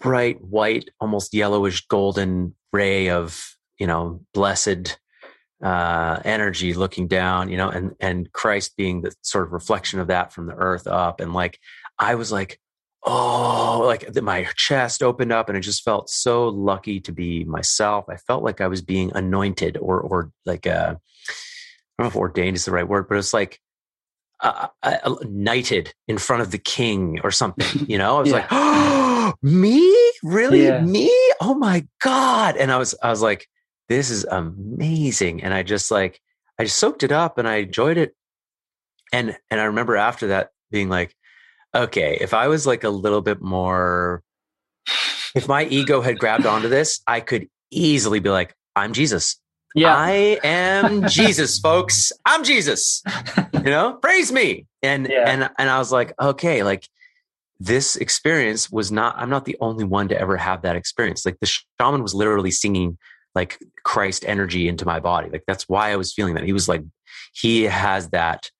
bright 0.00 0.42
white 0.42 0.90
almost 1.00 1.34
yellowish 1.34 1.86
golden 1.86 2.54
ray 2.72 3.10
of 3.10 3.56
you 3.78 3.86
know 3.86 4.20
blessed 4.34 4.98
uh 5.62 6.20
energy 6.24 6.74
looking 6.74 7.08
down 7.08 7.48
you 7.48 7.56
know 7.56 7.70
and 7.70 7.94
and 7.98 8.30
Christ 8.32 8.76
being 8.76 9.02
the 9.02 9.14
sort 9.22 9.44
of 9.44 9.52
reflection 9.52 10.00
of 10.00 10.08
that 10.08 10.32
from 10.32 10.46
the 10.46 10.54
earth 10.54 10.86
up 10.86 11.20
and 11.20 11.32
like 11.32 11.58
I 11.98 12.14
was 12.14 12.30
like 12.30 12.60
oh 13.04 13.82
like 13.86 14.14
my 14.22 14.46
chest 14.56 15.02
opened 15.02 15.32
up 15.32 15.48
and 15.48 15.56
I 15.56 15.60
just 15.60 15.82
felt 15.82 16.10
so 16.10 16.48
lucky 16.48 17.00
to 17.00 17.12
be 17.12 17.44
myself 17.44 18.04
I 18.10 18.16
felt 18.16 18.42
like 18.42 18.60
I 18.60 18.66
was 18.66 18.82
being 18.82 19.12
anointed 19.14 19.78
or 19.78 20.00
or 20.00 20.30
like 20.44 20.66
uh 20.66 20.96
I 21.98 22.02
don't 22.02 22.06
know 22.06 22.08
if 22.08 22.16
ordained 22.16 22.56
is 22.56 22.66
the 22.66 22.72
right 22.72 22.86
word, 22.86 23.08
but 23.08 23.16
it's 23.16 23.32
like 23.32 23.58
uh, 24.40 24.68
uh, 24.82 25.14
knighted 25.22 25.94
in 26.08 26.18
front 26.18 26.42
of 26.42 26.50
the 26.50 26.58
king 26.58 27.20
or 27.24 27.30
something. 27.30 27.86
You 27.88 27.98
know, 27.98 28.16
I 28.16 28.20
was 28.20 28.30
yeah. 28.30 28.36
like, 28.36 28.46
oh, 28.50 29.34
me, 29.42 30.12
really, 30.22 30.64
yeah. 30.64 30.80
me? 30.80 31.10
Oh 31.40 31.54
my 31.54 31.86
god! 32.02 32.56
And 32.56 32.70
I 32.70 32.76
was, 32.76 32.94
I 33.02 33.10
was 33.10 33.22
like, 33.22 33.46
this 33.88 34.10
is 34.10 34.24
amazing. 34.24 35.42
And 35.42 35.54
I 35.54 35.62
just 35.62 35.90
like, 35.90 36.20
I 36.58 36.64
just 36.64 36.78
soaked 36.78 37.02
it 37.02 37.12
up 37.12 37.38
and 37.38 37.48
I 37.48 37.56
enjoyed 37.56 37.98
it. 37.98 38.14
And 39.12 39.36
and 39.50 39.60
I 39.60 39.64
remember 39.64 39.96
after 39.96 40.28
that 40.28 40.50
being 40.70 40.88
like, 40.88 41.14
okay, 41.74 42.18
if 42.20 42.34
I 42.34 42.48
was 42.48 42.66
like 42.66 42.84
a 42.84 42.90
little 42.90 43.20
bit 43.20 43.40
more, 43.40 44.22
if 45.34 45.46
my 45.46 45.64
ego 45.66 46.00
had 46.00 46.18
grabbed 46.18 46.46
onto 46.46 46.68
this, 46.68 47.00
I 47.06 47.20
could 47.20 47.48
easily 47.70 48.18
be 48.20 48.30
like, 48.30 48.54
I'm 48.74 48.92
Jesus. 48.92 49.40
Yeah. 49.74 49.94
I 49.94 50.40
am 50.42 51.06
Jesus, 51.08 51.58
folks. 51.58 52.10
I'm 52.24 52.42
Jesus. 52.42 53.02
You 53.52 53.70
know, 53.70 53.94
praise 54.02 54.32
me. 54.32 54.66
And 54.82 55.06
yeah. 55.08 55.24
and 55.28 55.50
and 55.58 55.70
I 55.70 55.78
was 55.78 55.92
like, 55.92 56.14
okay, 56.20 56.62
like 56.62 56.88
this 57.60 57.96
experience 57.96 58.70
was 58.70 58.90
not 58.90 59.14
I'm 59.18 59.30
not 59.30 59.44
the 59.44 59.56
only 59.60 59.84
one 59.84 60.08
to 60.08 60.18
ever 60.18 60.36
have 60.36 60.62
that 60.62 60.76
experience. 60.76 61.24
Like 61.24 61.38
the 61.40 61.46
shaman 61.78 62.02
was 62.02 62.14
literally 62.14 62.50
singing 62.50 62.98
like 63.36 63.58
Christ 63.84 64.24
energy 64.26 64.66
into 64.66 64.84
my 64.84 64.98
body. 64.98 65.30
Like 65.30 65.44
that's 65.46 65.68
why 65.68 65.92
I 65.92 65.96
was 65.96 66.12
feeling 66.12 66.34
that. 66.34 66.42
He 66.42 66.52
was 66.52 66.68
like 66.68 66.82
he 67.32 67.62
has 67.64 68.10
that 68.10 68.50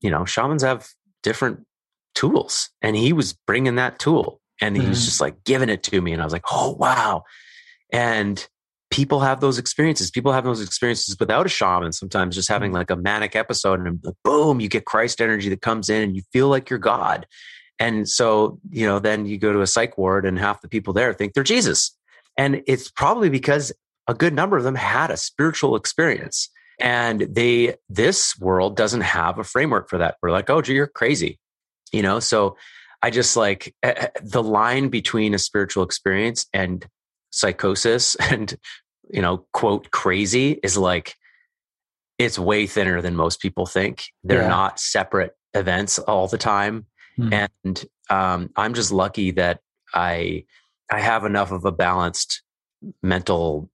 you 0.00 0.10
know, 0.10 0.24
shamans 0.24 0.62
have 0.62 0.88
different 1.22 1.66
tools 2.14 2.70
and 2.82 2.96
he 2.96 3.12
was 3.12 3.32
bringing 3.32 3.74
that 3.76 3.98
tool 3.98 4.40
and 4.60 4.76
he 4.76 4.82
mm-hmm. 4.82 4.90
was 4.90 5.04
just 5.04 5.20
like 5.20 5.42
giving 5.44 5.68
it 5.68 5.82
to 5.84 6.00
me 6.00 6.12
and 6.12 6.22
I 6.22 6.24
was 6.24 6.32
like, 6.32 6.44
"Oh, 6.50 6.76
wow." 6.78 7.24
And 7.92 8.46
people 8.90 9.20
have 9.20 9.40
those 9.40 9.58
experiences. 9.58 10.10
People 10.10 10.32
have 10.32 10.44
those 10.44 10.60
experiences 10.60 11.16
without 11.18 11.46
a 11.46 11.48
shaman, 11.48 11.92
sometimes 11.92 12.34
just 12.34 12.48
having 12.48 12.72
like 12.72 12.90
a 12.90 12.96
manic 12.96 13.36
episode 13.36 13.80
and 13.80 14.02
boom, 14.24 14.60
you 14.60 14.68
get 14.68 14.84
Christ 14.84 15.20
energy 15.20 15.48
that 15.50 15.60
comes 15.60 15.88
in 15.88 16.02
and 16.02 16.16
you 16.16 16.22
feel 16.32 16.48
like 16.48 16.70
you're 16.70 16.78
God. 16.78 17.26
And 17.78 18.08
so, 18.08 18.58
you 18.70 18.86
know, 18.86 18.98
then 18.98 19.26
you 19.26 19.38
go 19.38 19.52
to 19.52 19.60
a 19.60 19.66
psych 19.66 19.98
ward 19.98 20.24
and 20.24 20.38
half 20.38 20.62
the 20.62 20.68
people 20.68 20.92
there 20.92 21.12
think 21.12 21.34
they're 21.34 21.44
Jesus. 21.44 21.96
And 22.38 22.62
it's 22.66 22.90
probably 22.90 23.28
because 23.28 23.72
a 24.06 24.14
good 24.14 24.32
number 24.32 24.56
of 24.56 24.64
them 24.64 24.76
had 24.76 25.10
a 25.10 25.18
spiritual 25.18 25.76
experience. 25.76 26.48
And 26.80 27.20
they, 27.20 27.74
this 27.90 28.38
world 28.38 28.76
doesn't 28.76 29.02
have 29.02 29.38
a 29.38 29.44
framework 29.44 29.90
for 29.90 29.98
that. 29.98 30.16
We're 30.22 30.30
like, 30.30 30.48
oh, 30.48 30.62
gee, 30.62 30.74
you're 30.74 30.86
crazy. 30.86 31.38
You 31.92 32.02
know, 32.02 32.20
so 32.20 32.56
I 33.02 33.10
just 33.10 33.36
like 33.36 33.74
eh, 33.82 33.94
eh, 33.96 34.08
the 34.22 34.42
line 34.42 34.88
between 34.88 35.34
a 35.34 35.38
spiritual 35.38 35.82
experience 35.82 36.46
and 36.52 36.86
psychosis 37.30 38.14
and 38.20 38.56
you 39.10 39.22
know 39.22 39.46
quote 39.52 39.90
crazy 39.90 40.58
is 40.62 40.76
like 40.76 41.14
it's 42.18 42.38
way 42.38 42.66
thinner 42.66 43.00
than 43.00 43.14
most 43.14 43.40
people 43.40 43.66
think 43.66 44.04
they're 44.24 44.42
yeah. 44.42 44.48
not 44.48 44.80
separate 44.80 45.32
events 45.54 45.98
all 45.98 46.26
the 46.26 46.38
time 46.38 46.86
hmm. 47.16 47.32
and 47.32 47.84
um, 48.10 48.50
i'm 48.56 48.74
just 48.74 48.92
lucky 48.92 49.30
that 49.30 49.60
i 49.94 50.44
i 50.90 51.00
have 51.00 51.24
enough 51.24 51.50
of 51.50 51.64
a 51.64 51.72
balanced 51.72 52.42
mental 53.02 53.70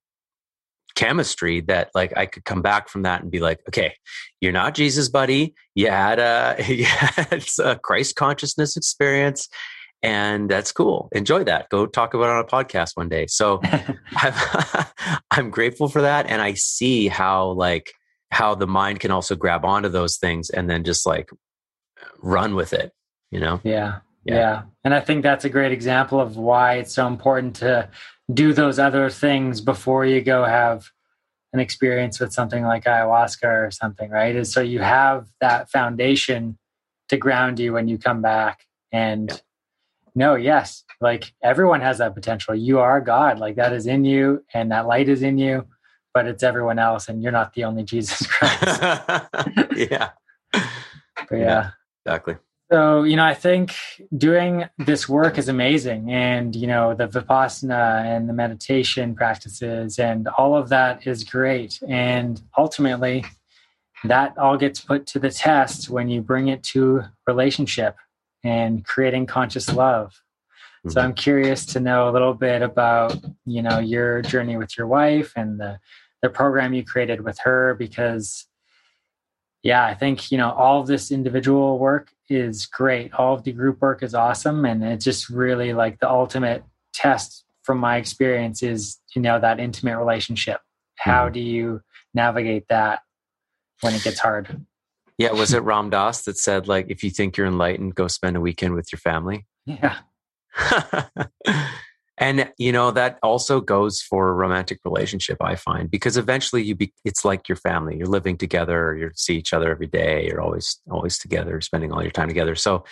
chemistry 0.95 1.61
that 1.61 1.91
like 1.95 2.17
i 2.17 2.25
could 2.25 2.45
come 2.45 2.63
back 2.63 2.89
from 2.89 3.03
that 3.03 3.21
and 3.21 3.31
be 3.31 3.41
like 3.41 3.61
okay 3.69 3.95
you're 4.41 4.53
not 4.53 4.75
jesus 4.75 5.09
buddy 5.09 5.55
you 5.75 5.89
had 5.89 6.19
a, 6.19 6.57
you 6.73 6.85
had 6.85 7.45
a 7.63 7.77
christ 7.77 8.15
consciousness 8.17 8.77
experience 8.77 9.49
and 10.05 10.51
that's 10.51 10.71
cool. 10.71 11.09
Enjoy 11.13 11.45
that. 11.45 11.71
Go 11.71 11.87
talk 11.87 12.13
about 12.13 12.27
it 12.27 12.33
on 12.33 12.41
a 12.41 12.45
podcast 12.45 12.91
one 12.95 13.09
day. 13.09 13.27
So 13.27 13.63
I'm, 14.17 14.35
I'm 15.31 15.51
grateful 15.51 15.89
for 15.89 16.03
that, 16.03 16.27
and 16.29 16.43
I 16.43 16.53
see 16.53 17.09
how 17.09 17.53
like 17.53 17.91
how 18.31 18.55
the 18.55 18.67
mind 18.67 19.01
can 19.01 19.11
also 19.11 19.35
grab 19.35 19.65
onto 19.65 19.89
those 19.89 20.19
things 20.19 20.51
and 20.51 20.69
then 20.69 20.85
just 20.85 21.07
like 21.07 21.31
run 22.19 22.55
with 22.55 22.75
it. 22.75 22.93
You 23.31 23.41
know? 23.41 23.61
Yeah. 23.65 24.01
Yeah. 24.25 24.35
yeah. 24.35 24.63
And 24.85 24.95
I 24.95 25.01
think 25.01 25.23
that's 25.23 25.45
a 25.45 25.51
great 25.51 25.73
example 25.73 26.21
of 26.21 26.37
why 26.37 26.75
it's 26.75 26.95
so 26.95 27.07
important 27.07 27.57
to 27.57 27.89
do 28.33 28.53
those 28.53 28.79
other 28.79 29.11
things 29.11 29.61
before 29.61 30.05
you 30.05 30.21
go 30.21 30.45
have 30.45 30.91
an 31.53 31.61
experience 31.61 32.19
with 32.19 32.33
something 32.33 32.65
like 32.65 32.85
ayahuasca 32.85 33.67
or 33.67 33.71
something, 33.71 34.11
right? 34.11 34.35
Is 34.35 34.53
so 34.53 34.61
you 34.61 34.81
have 34.81 35.29
that 35.41 35.71
foundation 35.71 36.59
to 37.09 37.17
ground 37.17 37.61
you 37.61 37.73
when 37.75 37.87
you 37.87 37.99
come 37.99 38.23
back 38.23 38.67
and 38.93 39.31
yeah 39.31 39.37
no, 40.15 40.35
yes. 40.37 40.85
Like 41.01 41.33
everyone 41.43 41.81
has 41.81 41.99
that 41.99 42.15
potential. 42.15 42.55
You 42.55 42.79
are 42.79 43.01
God. 43.01 43.39
Like 43.39 43.57
that 43.57 43.73
is 43.73 43.87
in 43.87 44.05
you 44.05 44.45
and 44.55 44.71
that 44.71 44.87
light 44.87 45.09
is 45.09 45.23
in 45.23 45.39
you, 45.39 45.67
but 46.13 46.27
it's 46.27 46.43
everyone 46.43 46.79
else 46.79 47.09
and 47.09 47.23
you're 47.23 47.33
not 47.33 47.55
the 47.55 47.65
only 47.65 47.83
Jesus 47.85 48.27
Christ. 48.27 48.63
yeah. 49.77 50.11
Yeah. 50.55 50.61
yeah. 51.31 51.71
Exactly. 52.07 52.37
So, 52.75 53.05
you 53.05 53.15
know, 53.15 53.25
I 53.25 53.35
think 53.35 53.77
doing 54.19 54.69
this 54.79 55.09
work 55.09 55.39
is 55.39 55.49
amazing. 55.49 56.11
And, 56.11 56.57
you 56.57 56.67
know, 56.67 56.93
the 56.93 57.07
Vipassana 57.07 58.05
and 58.05 58.29
the 58.29 58.33
meditation 58.33 59.15
practices 59.15 60.01
and 60.01 60.27
all 60.27 60.57
of 60.57 60.71
that 60.71 61.07
is 61.07 61.23
great. 61.23 61.79
And 61.87 62.43
ultimately, 62.59 63.27
that 64.03 64.37
all 64.37 64.57
gets 64.57 64.81
put 64.81 65.07
to 65.07 65.21
the 65.21 65.31
test 65.31 65.89
when 65.89 66.09
you 66.09 66.21
bring 66.21 66.49
it 66.49 66.65
to 66.65 67.05
relationship 67.29 67.95
and 68.43 68.85
creating 68.85 69.27
conscious 69.27 69.73
love. 69.73 70.09
Mm-hmm. 70.11 70.91
So 70.91 71.01
I'm 71.01 71.15
curious 71.15 71.65
to 71.67 71.79
know 71.79 72.09
a 72.09 72.11
little 72.11 72.35
bit 72.35 72.61
about, 72.61 73.17
you 73.47 73.63
know, 73.63 73.79
your 73.79 74.21
journey 74.21 74.57
with 74.57 74.77
your 74.77 74.89
wife 74.89 75.33
and 75.37 75.61
the 75.61 75.79
the 76.23 76.29
program 76.29 76.75
you 76.75 76.85
created 76.85 77.21
with 77.21 77.39
her 77.45 77.75
because 77.75 78.47
yeah, 79.65 79.87
I 79.87 79.95
think, 79.95 80.31
you 80.31 80.37
know, 80.37 80.53
all 80.53 80.83
of 80.83 80.87
this 80.87 81.11
individual 81.11 81.79
work 81.79 82.13
is 82.29 82.67
great. 82.67 83.15
All 83.15 83.35
of 83.35 83.45
the 83.45 83.53
group 83.53 83.81
work 83.81 84.03
is 84.03 84.15
awesome 84.15 84.67
and 84.67 84.85
it's 84.85 85.05
just 85.05 85.31
really 85.31 85.73
like 85.73 85.99
the 86.01 86.09
ultimate 86.09 86.63
test 86.93 87.45
from 87.63 87.79
my 87.79 87.97
experience 87.97 88.63
is, 88.63 89.01
you 89.15 89.23
know, 89.23 89.41
that 89.41 89.59
intimate 89.59 89.97
relationship. 89.97 90.61
How 90.97 91.25
mm-hmm. 91.25 91.33
do 91.33 91.41
you 91.41 91.81
navigate 92.13 92.69
that 92.69 93.01
when 93.81 93.95
it 93.95 94.05
gets 94.05 94.19
hard? 94.19 94.65
Yeah, 95.17 95.33
was 95.33 95.55
it 95.55 95.63
Ram 95.63 95.89
Dass 95.89 96.25
that 96.25 96.37
said 96.37 96.69
like 96.69 96.87
if 96.91 97.03
you 97.03 97.09
think 97.09 97.39
you're 97.39 97.47
enlightened, 97.47 97.95
go 97.95 98.07
spend 98.07 98.37
a 98.37 98.41
weekend 98.41 98.75
with 98.75 98.93
your 98.93 99.01
family? 99.01 99.47
Yeah. 99.67 99.97
and 102.19 102.51
you 102.59 102.71
know 102.71 102.91
that 102.91 103.19
also 103.23 103.61
goes 103.61 104.01
for 104.01 104.29
a 104.29 104.33
romantic 104.33 104.79
relationship 104.85 105.37
i 105.41 105.57
find 105.57 105.91
because 105.91 106.17
eventually 106.17 106.63
you 106.63 106.75
be 106.75 106.93
it's 107.05 107.25
like 107.25 107.49
your 107.49 107.57
family 107.57 107.97
you're 107.97 108.07
living 108.07 108.37
together 108.37 108.97
you 108.97 109.11
see 109.15 109.37
each 109.37 109.53
other 109.53 109.71
every 109.71 109.89
day 109.89 110.27
you're 110.27 110.41
always 110.41 110.81
always 110.91 111.19
together 111.19 111.61
spending 111.61 111.93
all 111.93 112.03
your 112.03 112.13
time 112.13 112.29
together 112.29 112.55
so 112.55 112.85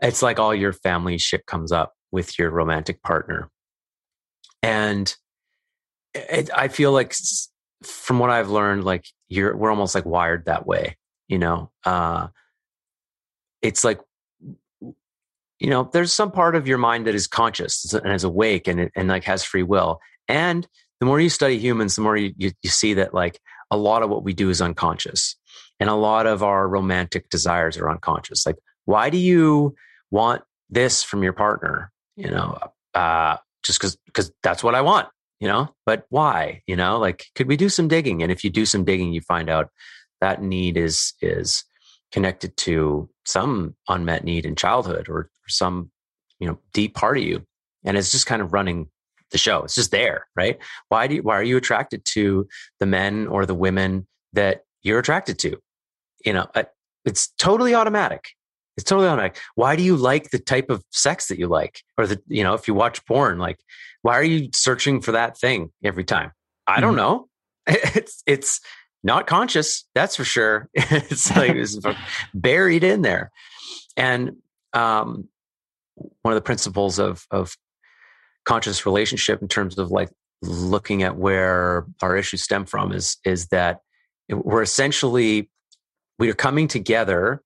it's 0.00 0.22
like 0.22 0.38
all 0.38 0.54
your 0.54 0.72
family 0.72 1.18
shit 1.18 1.46
comes 1.46 1.72
up 1.72 1.94
with 2.12 2.38
your 2.38 2.50
romantic 2.50 3.02
partner. 3.02 3.50
And 4.62 5.14
it, 6.14 6.50
I 6.54 6.68
feel 6.68 6.92
like 6.92 7.14
from 7.82 8.18
what 8.18 8.30
I've 8.30 8.50
learned, 8.50 8.84
like 8.84 9.06
you're, 9.28 9.56
we're 9.56 9.70
almost 9.70 9.94
like 9.94 10.04
wired 10.04 10.46
that 10.46 10.66
way, 10.66 10.96
you 11.28 11.38
know? 11.38 11.70
Uh, 11.84 12.28
it's 13.62 13.84
like, 13.84 14.00
you 15.58 15.70
know, 15.70 15.88
there's 15.92 16.12
some 16.12 16.30
part 16.30 16.56
of 16.56 16.66
your 16.66 16.78
mind 16.78 17.06
that 17.06 17.14
is 17.14 17.26
conscious 17.26 17.92
and 17.92 18.12
is 18.12 18.24
awake 18.24 18.66
and, 18.68 18.90
and 18.96 19.08
like 19.08 19.24
has 19.24 19.44
free 19.44 19.62
will. 19.62 20.00
And 20.28 20.66
the 21.00 21.06
more 21.06 21.20
you 21.20 21.28
study 21.28 21.58
humans, 21.58 21.96
the 21.96 22.02
more 22.02 22.16
you, 22.16 22.32
you, 22.36 22.52
you 22.62 22.70
see 22.70 22.94
that 22.94 23.14
like 23.14 23.40
a 23.70 23.76
lot 23.76 24.02
of 24.02 24.10
what 24.10 24.24
we 24.24 24.32
do 24.32 24.50
is 24.50 24.60
unconscious 24.60 25.36
and 25.80 25.88
a 25.90 25.94
lot 25.94 26.26
of 26.26 26.42
our 26.42 26.68
romantic 26.68 27.28
desires 27.30 27.76
are 27.76 27.90
unconscious. 27.90 28.46
Like, 28.46 28.56
why 28.84 29.10
do 29.10 29.18
you 29.18 29.74
want 30.10 30.42
this 30.70 31.02
from 31.02 31.22
your 31.22 31.32
partner? 31.32 31.90
You 32.16 32.30
know, 32.30 32.58
uh, 32.94 33.36
just 33.62 33.78
because 33.80 33.96
because 34.06 34.30
that's 34.42 34.62
what 34.62 34.74
I 34.74 34.82
want. 34.82 35.08
You 35.40 35.48
know, 35.48 35.74
but 35.84 36.04
why? 36.10 36.62
You 36.66 36.76
know, 36.76 36.98
like, 36.98 37.26
could 37.34 37.48
we 37.48 37.56
do 37.56 37.68
some 37.68 37.88
digging? 37.88 38.22
And 38.22 38.30
if 38.30 38.44
you 38.44 38.50
do 38.50 38.64
some 38.64 38.84
digging, 38.84 39.12
you 39.12 39.20
find 39.20 39.50
out 39.50 39.68
that 40.20 40.42
need 40.42 40.76
is 40.76 41.12
is 41.20 41.64
connected 42.14 42.56
to 42.56 43.10
some 43.26 43.74
unmet 43.88 44.22
need 44.22 44.46
in 44.46 44.54
childhood 44.54 45.08
or, 45.08 45.28
some 45.46 45.90
you 46.38 46.48
know 46.48 46.58
deep 46.72 46.94
part 46.94 47.18
of 47.18 47.22
you, 47.22 47.44
and 47.84 47.98
it's 47.98 48.10
just 48.10 48.24
kind 48.24 48.40
of 48.40 48.54
running 48.54 48.88
the 49.30 49.36
show. 49.36 49.62
It's 49.62 49.74
just 49.74 49.90
there, 49.90 50.26
right? 50.34 50.58
Why 50.88 51.06
do 51.06 51.16
you, 51.16 51.22
why 51.22 51.34
are 51.34 51.42
you 51.42 51.58
attracted 51.58 52.02
to 52.14 52.48
the 52.80 52.86
men 52.86 53.26
or 53.26 53.44
the 53.44 53.54
women 53.54 54.06
that 54.32 54.62
you're 54.82 55.00
attracted 55.00 55.38
to? 55.40 55.58
You 56.24 56.32
know, 56.32 56.46
it's 57.04 57.28
totally 57.36 57.74
automatic. 57.74 58.30
It's 58.78 58.84
totally 58.84 59.06
automatic. 59.06 59.38
Why 59.54 59.76
do 59.76 59.82
you 59.82 59.96
like 59.96 60.30
the 60.30 60.38
type 60.38 60.70
of 60.70 60.82
sex 60.90 61.28
that 61.28 61.38
you 61.38 61.46
like? 61.46 61.82
Or 61.98 62.06
the, 62.06 62.22
you 62.26 62.42
know, 62.42 62.54
if 62.54 62.66
you 62.66 62.72
watch 62.72 63.04
porn, 63.04 63.38
like, 63.38 63.58
why 64.00 64.14
are 64.14 64.24
you 64.24 64.48
searching 64.54 65.02
for 65.02 65.12
that 65.12 65.36
thing 65.36 65.72
every 65.84 66.04
time? 66.04 66.32
I 66.66 66.80
don't 66.80 66.96
mm-hmm. 66.96 66.96
know. 66.96 67.28
It's, 67.66 68.22
it's 68.26 68.60
not 69.04 69.26
conscious. 69.26 69.84
That's 69.94 70.16
for 70.16 70.24
sure. 70.24 70.68
it's 70.74 71.34
like 71.36 71.52
it's 71.52 71.78
buried 72.34 72.82
in 72.82 73.02
there. 73.02 73.30
And, 73.96 74.36
um, 74.72 75.28
one 76.22 76.32
of 76.32 76.36
the 76.36 76.44
principles 76.44 76.98
of, 76.98 77.24
of 77.30 77.56
conscious 78.44 78.84
relationship 78.84 79.40
in 79.40 79.46
terms 79.46 79.78
of 79.78 79.90
like 79.90 80.10
looking 80.42 81.02
at 81.02 81.16
where 81.16 81.86
our 82.02 82.16
issues 82.16 82.42
stem 82.42 82.64
from 82.64 82.90
is, 82.92 83.18
is 83.24 83.46
that 83.48 83.80
we're 84.28 84.62
essentially, 84.62 85.48
we 86.18 86.28
are 86.30 86.34
coming 86.34 86.66
together 86.66 87.42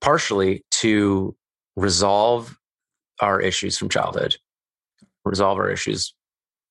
partially 0.00 0.64
to 0.70 1.36
resolve 1.76 2.58
our 3.20 3.40
issues 3.40 3.78
from 3.78 3.88
childhood, 3.88 4.36
resolve 5.24 5.58
our 5.58 5.70
issues 5.70 6.14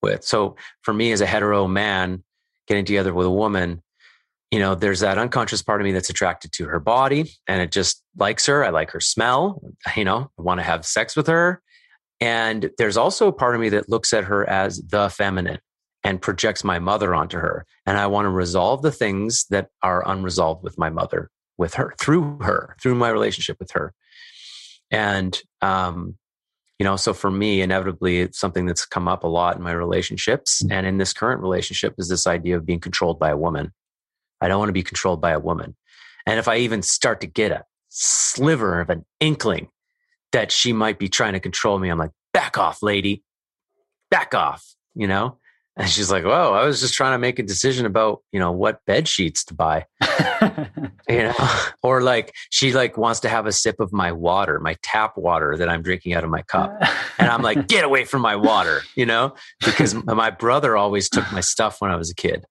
with. 0.01 0.23
So 0.23 0.55
for 0.81 0.93
me 0.93 1.11
as 1.11 1.21
a 1.21 1.25
hetero 1.25 1.67
man 1.67 2.23
getting 2.68 2.85
together 2.85 3.14
with 3.14 3.27
a 3.27 3.31
woman, 3.31 3.81
you 4.52 4.60
know, 4.60 4.76
there's 4.76 4.99
that 4.99 5.18
unconscious 5.18 5.61
part 5.61 5.81
of 5.81 5.85
me 5.85 5.91
that's 5.91 6.10
attracted 6.10 6.52
to 6.53 6.65
her 6.65 6.80
body 6.80 7.31
and 7.48 7.61
it 7.61 7.72
just 7.72 8.03
likes 8.18 8.45
her. 8.45 8.64
I 8.64 8.69
like 8.69 8.91
her 8.91 8.99
smell. 8.99 9.61
You 9.95 10.06
know, 10.06 10.30
I 10.38 10.41
want 10.41 10.60
to 10.60 10.64
have 10.64 10.85
sex 10.85 11.15
with 11.15 11.27
her. 11.27 11.61
And 12.22 12.69
there's 12.77 12.98
also 12.98 13.27
a 13.27 13.34
part 13.34 13.56
of 13.56 13.61
me 13.61 13.69
that 13.69 13.90
looks 13.90 14.14
at 14.14 14.26
her 14.26 14.48
as 14.48 14.81
the 14.81 15.10
feminine 15.10 15.60
and 16.03 16.22
projects 16.22 16.64
my 16.64 16.80
mother 16.80 17.15
onto 17.15 17.38
her. 17.38 17.65
And 17.85 17.98
I 17.98 18.07
want 18.07 18.26
to 18.26 18.30
resolve 18.30 18.81
the 18.81 18.91
things 18.91 19.45
that 19.49 19.69
are 19.81 20.07
unresolved 20.07 20.64
with 20.64 20.77
my 20.77 20.90
mother 20.90 21.30
with 21.57 21.76
her 21.76 21.94
through 21.99 22.40
her 22.41 22.76
through 22.81 22.95
my 22.95 23.10
relationship 23.10 23.57
with 23.60 23.72
her 23.72 23.94
and 24.91 25.41
um 25.61 26.18
you 26.79 26.83
know 26.83 26.95
so 26.95 27.13
for 27.13 27.31
me 27.31 27.61
inevitably 27.61 28.19
it's 28.21 28.39
something 28.39 28.65
that's 28.65 28.85
come 28.85 29.07
up 29.07 29.23
a 29.23 29.27
lot 29.27 29.55
in 29.55 29.61
my 29.61 29.71
relationships 29.71 30.63
mm. 30.63 30.71
and 30.71 30.85
in 30.85 30.97
this 30.97 31.13
current 31.13 31.41
relationship 31.41 31.93
is 31.97 32.09
this 32.09 32.27
idea 32.27 32.57
of 32.57 32.65
being 32.65 32.79
controlled 32.79 33.19
by 33.19 33.29
a 33.29 33.37
woman. 33.37 33.71
I 34.41 34.47
don't 34.47 34.59
want 34.59 34.69
to 34.69 34.73
be 34.73 34.83
controlled 34.83 35.21
by 35.21 35.31
a 35.31 35.39
woman. 35.39 35.75
And 36.25 36.39
if 36.39 36.47
i 36.47 36.57
even 36.57 36.81
start 36.81 37.21
to 37.21 37.27
get 37.27 37.51
a 37.51 37.63
sliver 37.89 38.79
of 38.79 38.89
an 38.89 39.05
inkling 39.19 39.69
that 40.31 40.51
she 40.51 40.73
might 40.73 40.97
be 40.97 41.09
trying 41.09 41.33
to 41.33 41.39
control 41.39 41.77
me 41.77 41.89
i'm 41.89 41.99
like 41.99 42.11
back 42.33 42.57
off 42.57 42.81
lady. 42.81 43.23
Back 44.09 44.35
off 44.35 44.75
you 44.95 45.07
know 45.07 45.39
and 45.75 45.89
she's 45.89 46.11
like, 46.11 46.23
"Whoa, 46.23 46.53
I 46.53 46.65
was 46.65 46.79
just 46.79 46.93
trying 46.93 47.13
to 47.13 47.17
make 47.17 47.39
a 47.39 47.43
decision 47.43 47.85
about, 47.85 48.21
you 48.31 48.39
know, 48.39 48.51
what 48.51 48.85
bed 48.85 49.07
sheets 49.07 49.43
to 49.45 49.53
buy." 49.53 49.85
you 51.09 51.23
know, 51.23 51.35
or 51.83 52.01
like 52.01 52.33
she 52.51 52.73
like 52.73 52.97
wants 52.97 53.21
to 53.21 53.29
have 53.29 53.45
a 53.47 53.51
sip 53.51 53.79
of 53.79 53.91
my 53.91 54.11
water, 54.11 54.59
my 54.59 54.75
tap 54.83 55.17
water 55.17 55.57
that 55.57 55.69
I'm 55.69 55.81
drinking 55.81 56.13
out 56.13 56.23
of 56.23 56.29
my 56.29 56.43
cup. 56.43 56.75
and 57.17 57.29
I'm 57.29 57.41
like, 57.41 57.67
"Get 57.67 57.83
away 57.83 58.05
from 58.05 58.21
my 58.21 58.35
water," 58.35 58.81
you 58.95 59.05
know, 59.05 59.35
because 59.65 59.93
my 60.05 60.29
brother 60.29 60.77
always 60.77 61.09
took 61.09 61.31
my 61.31 61.41
stuff 61.41 61.81
when 61.81 61.91
I 61.91 61.95
was 61.95 62.11
a 62.11 62.15
kid. 62.15 62.45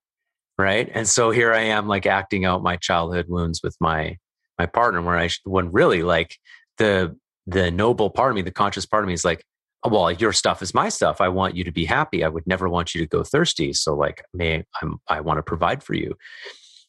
Right? 0.58 0.90
And 0.92 1.08
so 1.08 1.30
here 1.30 1.52
I 1.52 1.62
am 1.62 1.88
like 1.88 2.06
acting 2.06 2.44
out 2.44 2.62
my 2.62 2.76
childhood 2.76 3.26
wounds 3.28 3.62
with 3.62 3.76
my 3.80 4.18
my 4.58 4.66
partner 4.66 5.00
where 5.00 5.18
I 5.18 5.30
when 5.44 5.72
really 5.72 6.02
like 6.02 6.36
the 6.78 7.16
the 7.46 7.70
noble 7.70 8.10
part 8.10 8.30
of 8.30 8.36
me, 8.36 8.42
the 8.42 8.50
conscious 8.50 8.86
part 8.86 9.04
of 9.04 9.08
me 9.08 9.14
is 9.14 9.24
like, 9.24 9.44
well 9.84 10.10
your 10.10 10.32
stuff 10.32 10.62
is 10.62 10.74
my 10.74 10.88
stuff. 10.88 11.20
I 11.20 11.28
want 11.28 11.56
you 11.56 11.64
to 11.64 11.72
be 11.72 11.84
happy. 11.84 12.24
I 12.24 12.28
would 12.28 12.46
never 12.46 12.68
want 12.68 12.94
you 12.94 13.00
to 13.00 13.06
go 13.06 13.24
thirsty. 13.24 13.72
So 13.72 13.94
like 13.94 14.24
may 14.32 14.64
i'm 14.80 14.98
i 15.08 15.20
want 15.20 15.38
to 15.38 15.42
provide 15.42 15.82
for 15.82 15.94
you. 15.94 16.14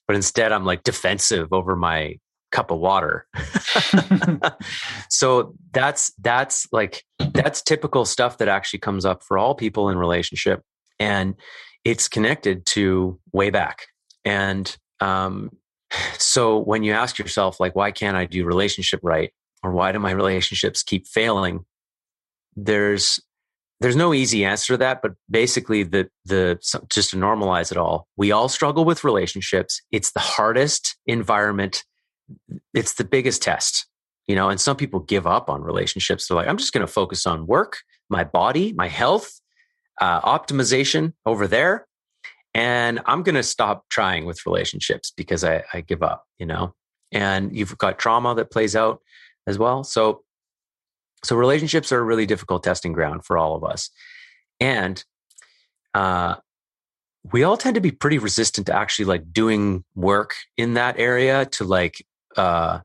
But 0.08 0.16
instead 0.16 0.52
i'm 0.52 0.66
like 0.66 0.84
defensive 0.84 1.52
over 1.52 1.76
my 1.76 2.18
cup 2.52 2.72
of 2.72 2.80
water. 2.80 3.26
So 5.10 5.56
that's 5.72 6.12
that's 6.20 6.68
like 6.72 7.04
that's 7.34 7.62
typical 7.62 8.04
stuff 8.04 8.40
that 8.40 8.48
actually 8.48 8.80
comes 8.80 9.06
up 9.06 9.24
for 9.24 9.38
all 9.38 9.56
people 9.56 9.90
in 9.90 9.98
relationship. 9.98 10.62
And 11.00 11.36
it's 11.86 12.08
connected 12.08 12.66
to 12.68 13.20
way 13.32 13.50
back. 13.52 13.88
And 14.26 14.76
um 15.00 15.52
so 16.18 16.58
when 16.58 16.84
you 16.84 16.94
ask 16.94 17.18
yourself 17.20 17.60
like 17.60 17.76
why 17.76 17.92
can't 17.92 18.18
i 18.18 18.26
do 18.26 18.46
relationship 18.46 19.00
right? 19.04 19.32
Or 19.64 19.72
why 19.72 19.94
do 19.94 20.00
my 20.00 20.12
relationships 20.12 20.84
keep 20.84 21.08
failing 21.08 21.64
there's 22.56 23.20
there's 23.80 23.96
no 23.96 24.14
easy 24.14 24.46
answer 24.46 24.74
to 24.74 24.78
that 24.78 25.02
but 25.02 25.14
basically 25.30 25.84
the 25.84 26.10
the 26.26 26.58
just 26.90 27.12
to 27.12 27.18
normalize 27.18 27.72
it 27.72 27.78
all 27.78 28.08
we 28.18 28.32
all 28.32 28.50
struggle 28.50 28.86
with 28.86 29.04
relationships. 29.04 29.82
It's 29.92 30.12
the 30.12 30.20
hardest 30.20 30.98
environment. 31.06 31.84
It's 32.74 32.94
the 32.94 33.04
biggest 33.04 33.42
test 33.42 33.88
you 34.28 34.36
know 34.36 34.50
and 34.50 34.60
some 34.60 34.78
people 34.78 35.00
give 35.02 35.28
up 35.28 35.50
on 35.50 35.62
relationships. 35.62 36.28
They're 36.28 36.38
like 36.38 36.48
i'm 36.48 36.58
just 36.58 36.74
going 36.74 36.86
to 36.86 36.92
focus 36.92 37.26
on 37.26 37.48
work 37.48 37.80
my 38.10 38.24
body 38.24 38.74
my 38.74 38.88
health 38.88 39.40
uh, 40.02 40.22
optimization 40.22 41.14
over 41.26 41.48
there 41.48 41.88
and 42.56 43.00
i'm 43.06 43.22
going 43.22 43.36
to 43.36 43.44
stop 43.44 43.86
trying 43.90 44.26
with 44.26 44.46
relationships 44.46 45.14
because 45.16 45.44
I, 45.44 45.64
I 45.72 45.82
give 45.82 46.02
up 46.02 46.26
you 46.44 46.48
know? 46.48 46.76
And 47.14 47.56
you've 47.56 47.78
got 47.78 47.98
trauma 47.98 48.36
that 48.36 48.52
plays 48.52 48.76
out 48.76 49.00
as 49.48 49.58
well. 49.58 49.86
So 49.86 50.24
so 51.24 51.36
relationships 51.36 51.92
are 51.92 52.00
a 52.00 52.04
really 52.04 52.26
difficult 52.26 52.64
testing 52.64 52.94
ground 52.94 53.26
for 53.26 53.38
all 53.38 53.56
of 53.56 53.64
us. 53.64 53.90
And 54.60 55.04
uh, 55.94 56.36
we 57.32 57.44
all 57.44 57.58
tend 57.58 57.76
to 57.76 57.82
be 57.82 57.92
pretty 57.92 58.18
resistant 58.18 58.68
to 58.68 58.76
actually 58.76 59.06
like 59.06 59.32
doing 59.32 59.84
work 59.96 60.36
in 60.58 60.74
that 60.74 61.00
area 61.00 61.46
to 61.46 61.64
like 61.64 62.06
uh, 62.36 62.80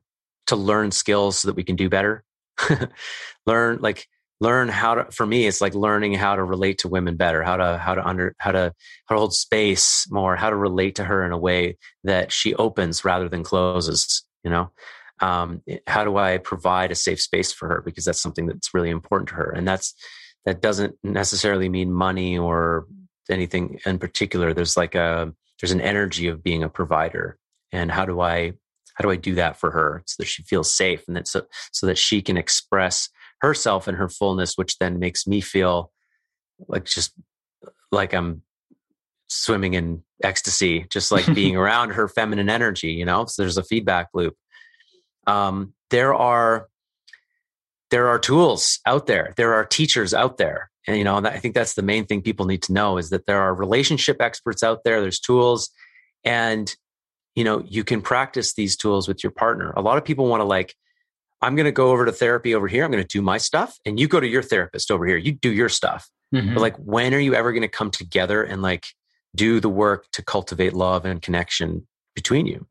to 0.47 0.55
learn 0.55 0.91
skills 0.91 1.39
so 1.39 1.47
that 1.47 1.55
we 1.55 1.63
can 1.63 1.75
do 1.75 1.89
better. 1.89 2.23
learn 3.45 3.79
like 3.79 4.07
learn 4.41 4.69
how 4.69 4.95
to 4.95 5.11
for 5.11 5.25
me 5.25 5.47
it's 5.47 5.61
like 5.61 5.73
learning 5.73 6.13
how 6.13 6.35
to 6.35 6.43
relate 6.43 6.77
to 6.77 6.87
women 6.87 7.15
better 7.15 7.43
how 7.43 7.57
to 7.57 7.77
how 7.77 7.95
to 7.95 8.05
under 8.05 8.35
how 8.37 8.51
to 8.51 8.73
how 9.05 9.15
to 9.15 9.19
hold 9.19 9.33
space 9.33 10.07
more 10.09 10.35
how 10.35 10.49
to 10.49 10.55
relate 10.55 10.95
to 10.95 11.03
her 11.03 11.25
in 11.25 11.31
a 11.31 11.37
way 11.37 11.77
that 12.03 12.31
she 12.31 12.53
opens 12.55 13.03
rather 13.03 13.29
than 13.29 13.43
closes 13.43 14.23
you 14.43 14.49
know 14.49 14.71
um, 15.21 15.61
how 15.87 16.03
do 16.03 16.17
I 16.17 16.37
provide 16.37 16.91
a 16.91 16.95
safe 16.95 17.21
space 17.21 17.51
for 17.51 17.67
her? 17.67 17.81
Because 17.81 18.05
that's 18.05 18.21
something 18.21 18.45
that's 18.45 18.73
really 18.73 18.89
important 18.89 19.29
to 19.29 19.35
her. 19.35 19.51
And 19.51 19.67
that's, 19.67 19.93
that 20.45 20.61
doesn't 20.61 20.95
necessarily 21.03 21.69
mean 21.69 21.91
money 21.91 22.37
or 22.37 22.87
anything 23.29 23.79
in 23.85 23.99
particular. 23.99 24.53
There's 24.53 24.77
like 24.77 24.95
a, 24.95 25.33
there's 25.59 25.71
an 25.71 25.81
energy 25.81 26.27
of 26.27 26.43
being 26.43 26.63
a 26.63 26.69
provider. 26.69 27.37
And 27.71 27.91
how 27.91 28.05
do 28.05 28.21
I, 28.21 28.53
how 28.95 29.03
do 29.03 29.11
I 29.11 29.15
do 29.15 29.35
that 29.35 29.57
for 29.57 29.71
her 29.71 30.03
so 30.05 30.15
that 30.19 30.27
she 30.27 30.43
feels 30.43 30.71
safe 30.71 31.03
and 31.07 31.15
that 31.15 31.27
so, 31.27 31.45
so 31.71 31.85
that 31.87 31.97
she 31.97 32.21
can 32.21 32.37
express 32.37 33.09
herself 33.41 33.87
in 33.87 33.95
her 33.95 34.09
fullness, 34.09 34.55
which 34.55 34.77
then 34.79 34.99
makes 34.99 35.27
me 35.27 35.41
feel 35.41 35.91
like 36.67 36.85
just 36.85 37.13
like 37.91 38.13
I'm 38.13 38.41
swimming 39.29 39.73
in 39.73 40.03
ecstasy, 40.23 40.85
just 40.89 41.11
like 41.11 41.25
being 41.35 41.55
around 41.55 41.91
her 41.91 42.07
feminine 42.07 42.49
energy, 42.49 42.91
you 42.91 43.05
know? 43.05 43.25
So 43.25 43.41
there's 43.41 43.57
a 43.57 43.63
feedback 43.63 44.09
loop 44.13 44.35
um, 45.29 45.73
there 45.89 46.13
are 46.13 46.67
there 47.91 48.07
are 48.07 48.19
tools 48.19 48.79
out 48.85 49.07
there 49.07 49.33
there 49.37 49.53
are 49.53 49.65
teachers 49.65 50.13
out 50.13 50.37
there 50.37 50.69
and 50.87 50.97
you 50.97 51.03
know 51.03 51.17
i 51.17 51.39
think 51.39 51.55
that's 51.55 51.73
the 51.73 51.81
main 51.81 52.05
thing 52.05 52.21
people 52.21 52.45
need 52.45 52.61
to 52.61 52.73
know 52.73 52.97
is 52.97 53.09
that 53.09 53.25
there 53.25 53.41
are 53.41 53.53
relationship 53.53 54.21
experts 54.21 54.63
out 54.63 54.83
there 54.83 55.01
there's 55.01 55.19
tools 55.19 55.69
and 56.23 56.75
you 57.35 57.43
know 57.43 57.63
you 57.65 57.83
can 57.83 58.01
practice 58.01 58.53
these 58.53 58.75
tools 58.75 59.07
with 59.07 59.23
your 59.23 59.31
partner 59.31 59.71
a 59.75 59.81
lot 59.81 59.97
of 59.97 60.05
people 60.05 60.27
want 60.27 60.41
to 60.41 60.45
like 60.45 60.75
I'm 61.41 61.55
going 61.55 61.65
to 61.65 61.71
go 61.71 61.91
over 61.91 62.05
to 62.05 62.11
therapy 62.11 62.53
over 62.53 62.67
here. 62.67 62.83
I'm 62.83 62.91
going 62.91 63.03
to 63.03 63.07
do 63.07 63.21
my 63.21 63.37
stuff 63.37 63.77
and 63.85 63.99
you 63.99 64.07
go 64.07 64.19
to 64.19 64.27
your 64.27 64.43
therapist 64.43 64.91
over 64.91 65.05
here. 65.05 65.17
You 65.17 65.31
do 65.31 65.51
your 65.51 65.69
stuff. 65.69 66.09
Mm-hmm. 66.35 66.53
But 66.53 66.61
like, 66.61 66.75
when 66.77 67.13
are 67.13 67.19
you 67.19 67.33
ever 67.33 67.51
going 67.53 67.61
to 67.61 67.69
come 67.69 67.91
together 67.91 68.43
and 68.43 68.61
like 68.61 68.87
do 69.35 69.59
the 69.59 69.69
work 69.69 70.07
to 70.13 70.21
cultivate 70.21 70.73
love 70.73 71.05
and 71.05 71.21
connection 71.21 71.87
between 72.13 72.45
you? 72.45 72.67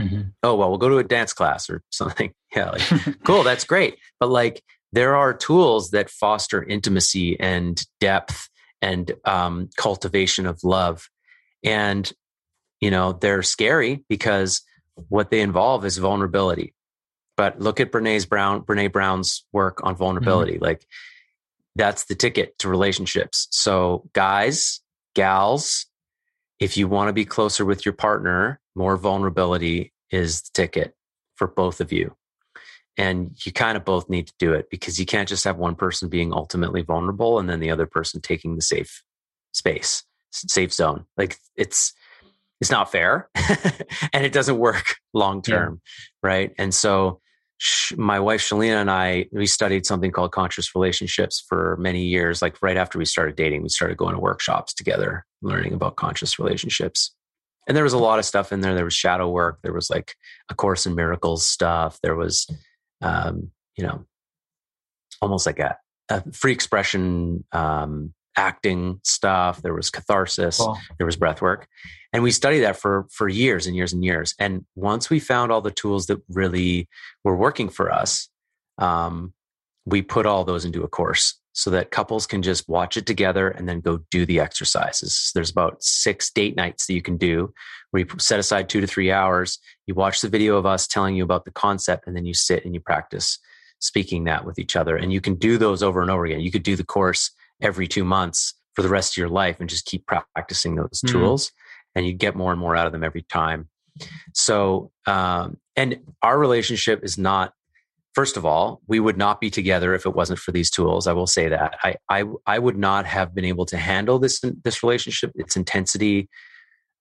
Mm-hmm. 0.00 0.22
Oh, 0.42 0.54
well, 0.56 0.70
we'll 0.70 0.78
go 0.78 0.88
to 0.88 0.98
a 0.98 1.04
dance 1.04 1.32
class 1.32 1.68
or 1.70 1.82
something. 1.90 2.32
Yeah. 2.54 2.68
Like, 2.68 3.22
cool. 3.24 3.44
That's 3.44 3.64
great. 3.64 3.96
But 4.20 4.28
like, 4.28 4.62
there 4.92 5.16
are 5.16 5.32
tools 5.32 5.92
that 5.92 6.10
foster 6.10 6.62
intimacy 6.62 7.40
and 7.40 7.82
depth 7.98 8.50
and 8.82 9.10
um, 9.24 9.70
cultivation 9.78 10.44
of 10.44 10.62
love. 10.62 11.08
And, 11.64 12.12
you 12.78 12.90
know, 12.90 13.14
they're 13.14 13.42
scary 13.42 14.04
because 14.06 14.60
what 15.08 15.30
they 15.30 15.40
involve 15.40 15.86
is 15.86 15.96
vulnerability. 15.96 16.74
But 17.38 17.58
look 17.58 17.80
at 17.80 17.90
Brene's 17.90 18.26
Brown, 18.26 18.60
Brene 18.62 18.92
Brown's 18.92 19.46
work 19.50 19.80
on 19.82 19.96
vulnerability. 19.96 20.56
Mm-hmm. 20.56 20.64
Like 20.64 20.86
that's 21.74 22.04
the 22.04 22.14
ticket 22.14 22.58
to 22.58 22.68
relationships. 22.68 23.48
So 23.50 24.10
guys, 24.12 24.80
gals, 25.14 25.86
if 26.62 26.76
you 26.76 26.86
want 26.86 27.08
to 27.08 27.12
be 27.12 27.24
closer 27.24 27.64
with 27.64 27.84
your 27.84 27.92
partner, 27.92 28.60
more 28.76 28.96
vulnerability 28.96 29.92
is 30.12 30.42
the 30.42 30.50
ticket 30.54 30.94
for 31.34 31.48
both 31.48 31.80
of 31.80 31.90
you. 31.90 32.14
And 32.96 33.34
you 33.44 33.50
kind 33.50 33.76
of 33.76 33.84
both 33.84 34.08
need 34.08 34.28
to 34.28 34.34
do 34.38 34.52
it 34.52 34.70
because 34.70 35.00
you 35.00 35.04
can't 35.04 35.28
just 35.28 35.42
have 35.42 35.56
one 35.56 35.74
person 35.74 36.08
being 36.08 36.32
ultimately 36.32 36.82
vulnerable 36.82 37.40
and 37.40 37.50
then 37.50 37.58
the 37.58 37.70
other 37.70 37.86
person 37.86 38.20
taking 38.20 38.54
the 38.54 38.62
safe 38.62 39.02
space, 39.50 40.04
safe 40.30 40.72
zone. 40.72 41.04
Like 41.16 41.36
it's, 41.56 41.94
it's 42.60 42.70
not 42.70 42.92
fair 42.92 43.28
and 44.12 44.24
it 44.24 44.32
doesn't 44.32 44.58
work 44.58 44.98
long 45.12 45.42
term. 45.42 45.80
Yeah. 45.82 46.28
Right. 46.28 46.52
And 46.58 46.72
so 46.72 47.21
my 47.96 48.18
wife 48.18 48.40
Shalina 48.40 48.80
and 48.80 48.90
I, 48.90 49.26
we 49.32 49.46
studied 49.46 49.86
something 49.86 50.10
called 50.10 50.32
conscious 50.32 50.74
relationships 50.74 51.44
for 51.48 51.76
many 51.78 52.02
years. 52.04 52.42
Like 52.42 52.56
right 52.62 52.76
after 52.76 52.98
we 52.98 53.04
started 53.04 53.36
dating, 53.36 53.62
we 53.62 53.68
started 53.68 53.96
going 53.96 54.14
to 54.14 54.20
workshops 54.20 54.74
together, 54.74 55.24
learning 55.42 55.72
about 55.72 55.96
conscious 55.96 56.38
relationships. 56.38 57.14
And 57.68 57.76
there 57.76 57.84
was 57.84 57.92
a 57.92 57.98
lot 57.98 58.18
of 58.18 58.24
stuff 58.24 58.52
in 58.52 58.60
there. 58.60 58.74
There 58.74 58.84
was 58.84 58.94
shadow 58.94 59.30
work. 59.30 59.60
There 59.62 59.72
was 59.72 59.90
like 59.90 60.16
a 60.50 60.54
course 60.54 60.86
in 60.86 60.94
miracles 60.94 61.46
stuff. 61.46 61.98
There 62.02 62.16
was, 62.16 62.46
um, 63.00 63.50
you 63.76 63.84
know, 63.86 64.04
almost 65.20 65.46
like 65.46 65.60
a, 65.60 65.76
a 66.08 66.22
free 66.32 66.52
expression 66.52 67.44
um, 67.52 68.12
acting 68.36 68.98
stuff. 69.04 69.62
There 69.62 69.74
was 69.74 69.90
catharsis. 69.90 70.56
Cool. 70.58 70.76
There 70.98 71.06
was 71.06 71.16
breath 71.16 71.40
work 71.40 71.68
and 72.12 72.22
we 72.22 72.30
studied 72.30 72.60
that 72.60 72.76
for 72.76 73.06
for 73.10 73.28
years 73.28 73.66
and 73.66 73.76
years 73.76 73.92
and 73.92 74.04
years. 74.04 74.34
And 74.38 74.64
once 74.74 75.10
we 75.10 75.20
found 75.20 75.50
all 75.50 75.60
the 75.60 75.70
tools 75.70 76.06
that 76.06 76.20
really 76.28 76.88
were 77.24 77.36
working 77.36 77.68
for 77.68 77.90
us 77.90 78.28
um, 78.78 79.32
we 79.84 80.02
put 80.02 80.26
all 80.26 80.44
those 80.44 80.64
into 80.64 80.82
a 80.82 80.88
course 80.88 81.38
so 81.54 81.70
that 81.70 81.90
couples 81.90 82.26
can 82.26 82.40
just 82.40 82.68
watch 82.68 82.96
it 82.96 83.04
together 83.04 83.48
and 83.48 83.68
then 83.68 83.80
go 83.80 84.00
do 84.10 84.24
the 84.24 84.40
exercises. 84.40 85.30
There's 85.34 85.50
about 85.50 85.82
six 85.82 86.30
date 86.30 86.56
nights 86.56 86.86
that 86.86 86.94
you 86.94 87.02
can 87.02 87.16
do 87.16 87.52
where 87.90 88.04
you 88.04 88.08
set 88.18 88.40
aside 88.40 88.68
two 88.68 88.80
to 88.80 88.86
three 88.86 89.10
hours. 89.10 89.58
You 89.86 89.94
watch 89.94 90.20
the 90.20 90.28
video 90.28 90.56
of 90.56 90.64
us 90.64 90.86
telling 90.86 91.14
you 91.14 91.24
about 91.24 91.44
the 91.44 91.50
concept 91.50 92.06
and 92.06 92.16
then 92.16 92.24
you 92.24 92.32
sit 92.32 92.64
and 92.64 92.74
you 92.74 92.80
practice 92.80 93.38
speaking 93.80 94.24
that 94.24 94.46
with 94.46 94.58
each 94.58 94.76
other. 94.76 94.96
And 94.96 95.12
you 95.12 95.20
can 95.20 95.34
do 95.34 95.58
those 95.58 95.82
over 95.82 96.00
and 96.00 96.10
over 96.10 96.24
again. 96.24 96.40
You 96.40 96.50
could 96.50 96.62
do 96.62 96.76
the 96.76 96.84
course 96.84 97.30
every 97.60 97.86
two 97.86 98.04
months 98.04 98.54
for 98.74 98.82
the 98.82 98.88
rest 98.88 99.12
of 99.12 99.16
your 99.18 99.28
life 99.28 99.60
and 99.60 99.68
just 99.68 99.84
keep 99.84 100.06
practicing 100.06 100.76
those 100.76 101.02
mm-hmm. 101.04 101.18
tools 101.18 101.52
and 101.94 102.06
you 102.06 102.12
get 102.12 102.34
more 102.34 102.52
and 102.52 102.60
more 102.60 102.76
out 102.76 102.86
of 102.86 102.92
them 102.92 103.04
every 103.04 103.22
time. 103.22 103.68
So, 104.34 104.90
um, 105.06 105.58
and 105.76 106.00
our 106.22 106.38
relationship 106.38 107.02
is 107.02 107.18
not. 107.18 107.52
First 108.14 108.36
of 108.36 108.44
all, 108.44 108.82
we 108.86 109.00
would 109.00 109.16
not 109.16 109.40
be 109.40 109.48
together 109.48 109.94
if 109.94 110.04
it 110.04 110.14
wasn't 110.14 110.38
for 110.38 110.52
these 110.52 110.70
tools. 110.70 111.06
I 111.06 111.14
will 111.14 111.26
say 111.26 111.48
that 111.48 111.78
I, 111.82 111.94
I, 112.10 112.24
I 112.46 112.58
would 112.58 112.76
not 112.76 113.06
have 113.06 113.34
been 113.34 113.46
able 113.46 113.64
to 113.66 113.78
handle 113.78 114.18
this 114.18 114.42
this 114.64 114.82
relationship, 114.82 115.32
its 115.34 115.56
intensity, 115.56 116.28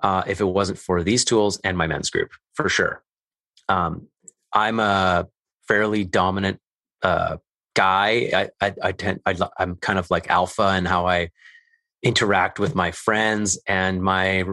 uh, 0.02 0.24
if 0.26 0.40
it 0.40 0.46
wasn't 0.46 0.80
for 0.80 1.04
these 1.04 1.26
tools 1.26 1.60
and 1.64 1.78
my 1.78 1.88
men's 1.88 2.10
group, 2.10 2.32
for 2.54 2.70
sure. 2.70 3.04
Um, 3.68 4.08
I'm 4.54 4.80
a 4.80 5.28
fairly 5.68 6.04
dominant 6.04 6.60
uh, 7.04 7.38
guy. 7.76 8.32
I, 8.34 8.50
I, 8.66 8.74
I 8.82 8.92
tend, 8.92 9.22
I, 9.26 9.36
am 9.60 9.76
kind 9.76 10.00
of 10.00 10.10
like 10.10 10.30
alpha 10.30 10.76
in 10.78 10.86
how 10.86 11.08
I 11.08 11.30
interact 12.04 12.60
with 12.60 12.76
my 12.76 12.92
friends 12.92 13.60
and 13.68 14.02
my 14.02 14.44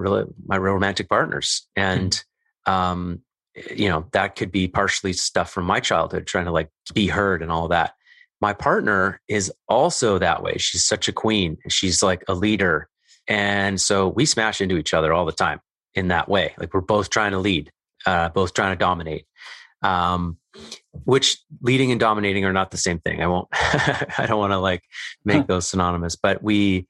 my 0.47 0.59
romantic 0.59 1.09
partners. 1.09 1.67
And 1.77 2.13
mm-hmm. 2.67 2.73
um 2.73 3.23
you 3.77 3.89
know 3.89 4.07
that 4.13 4.37
could 4.37 4.53
be 4.53 4.69
partially 4.69 5.13
stuff 5.13 5.51
from 5.51 5.65
my 5.65 5.81
childhood 5.81 6.27
trying 6.27 6.45
to 6.45 6.53
like 6.53 6.71
be 6.95 7.09
heard 7.09 7.43
and 7.43 7.51
all 7.51 7.69
that. 7.69 7.95
My 8.41 8.53
partner 8.53 9.21
is 9.27 9.53
also 9.69 10.19
that 10.19 10.43
way. 10.43 10.59
She's 10.59 10.85
such 10.85 11.09
a 11.09 11.13
queen. 11.13 11.59
She's 11.69 12.03
like 12.03 12.23
a 12.29 12.35
leader. 12.35 12.89
And 13.27 13.81
so 13.81 14.09
we 14.09 14.27
smash 14.27 14.61
into 14.61 14.77
each 14.77 14.95
other 14.95 15.13
all 15.13 15.27
the 15.27 15.33
time 15.33 15.61
in 15.95 16.09
that 16.09 16.29
way. 16.29 16.55
Like 16.57 16.73
we're 16.73 16.81
both 16.81 17.11
trying 17.11 17.33
to 17.33 17.39
lead 17.39 17.73
uh, 18.07 18.29
both 18.29 18.55
trying 18.55 18.73
to 18.73 18.79
dominate 18.79 19.27
um, 19.83 20.39
which 21.05 21.39
leading 21.61 21.91
and 21.91 22.01
dominating 22.01 22.45
are 22.45 22.53
not 22.53 22.71
the 22.71 22.77
same 22.77 22.99
thing. 22.99 23.23
I 23.23 23.27
won't 23.27 23.49
i 23.53 24.25
don't 24.27 24.39
want 24.39 24.53
to 24.53 24.59
like 24.59 24.83
make 25.25 25.47
those 25.47 25.69
synonymous 25.69 26.17
but 26.17 26.43
we 26.43 26.87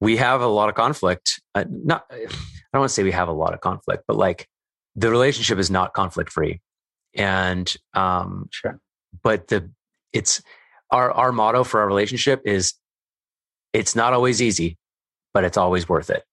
we 0.00 0.16
have 0.16 0.40
a 0.40 0.46
lot 0.46 0.68
of 0.68 0.74
conflict. 0.74 1.40
Uh, 1.54 1.64
not, 1.68 2.06
I 2.10 2.16
don't 2.72 2.80
want 2.80 2.90
to 2.90 2.94
say 2.94 3.02
we 3.02 3.12
have 3.12 3.28
a 3.28 3.32
lot 3.32 3.54
of 3.54 3.60
conflict, 3.60 4.04
but 4.06 4.16
like 4.16 4.48
the 4.96 5.10
relationship 5.10 5.58
is 5.58 5.70
not 5.70 5.94
conflict 5.94 6.32
free. 6.32 6.60
And, 7.14 7.74
um, 7.94 8.48
sure. 8.50 8.80
but 9.22 9.48
the, 9.48 9.70
it's 10.12 10.42
our, 10.90 11.10
our 11.10 11.32
motto 11.32 11.64
for 11.64 11.80
our 11.80 11.86
relationship 11.86 12.42
is 12.44 12.74
it's 13.72 13.96
not 13.96 14.12
always 14.12 14.42
easy, 14.42 14.76
but 15.34 15.44
it's 15.44 15.56
always 15.56 15.88
worth 15.88 16.10
it. 16.10 16.24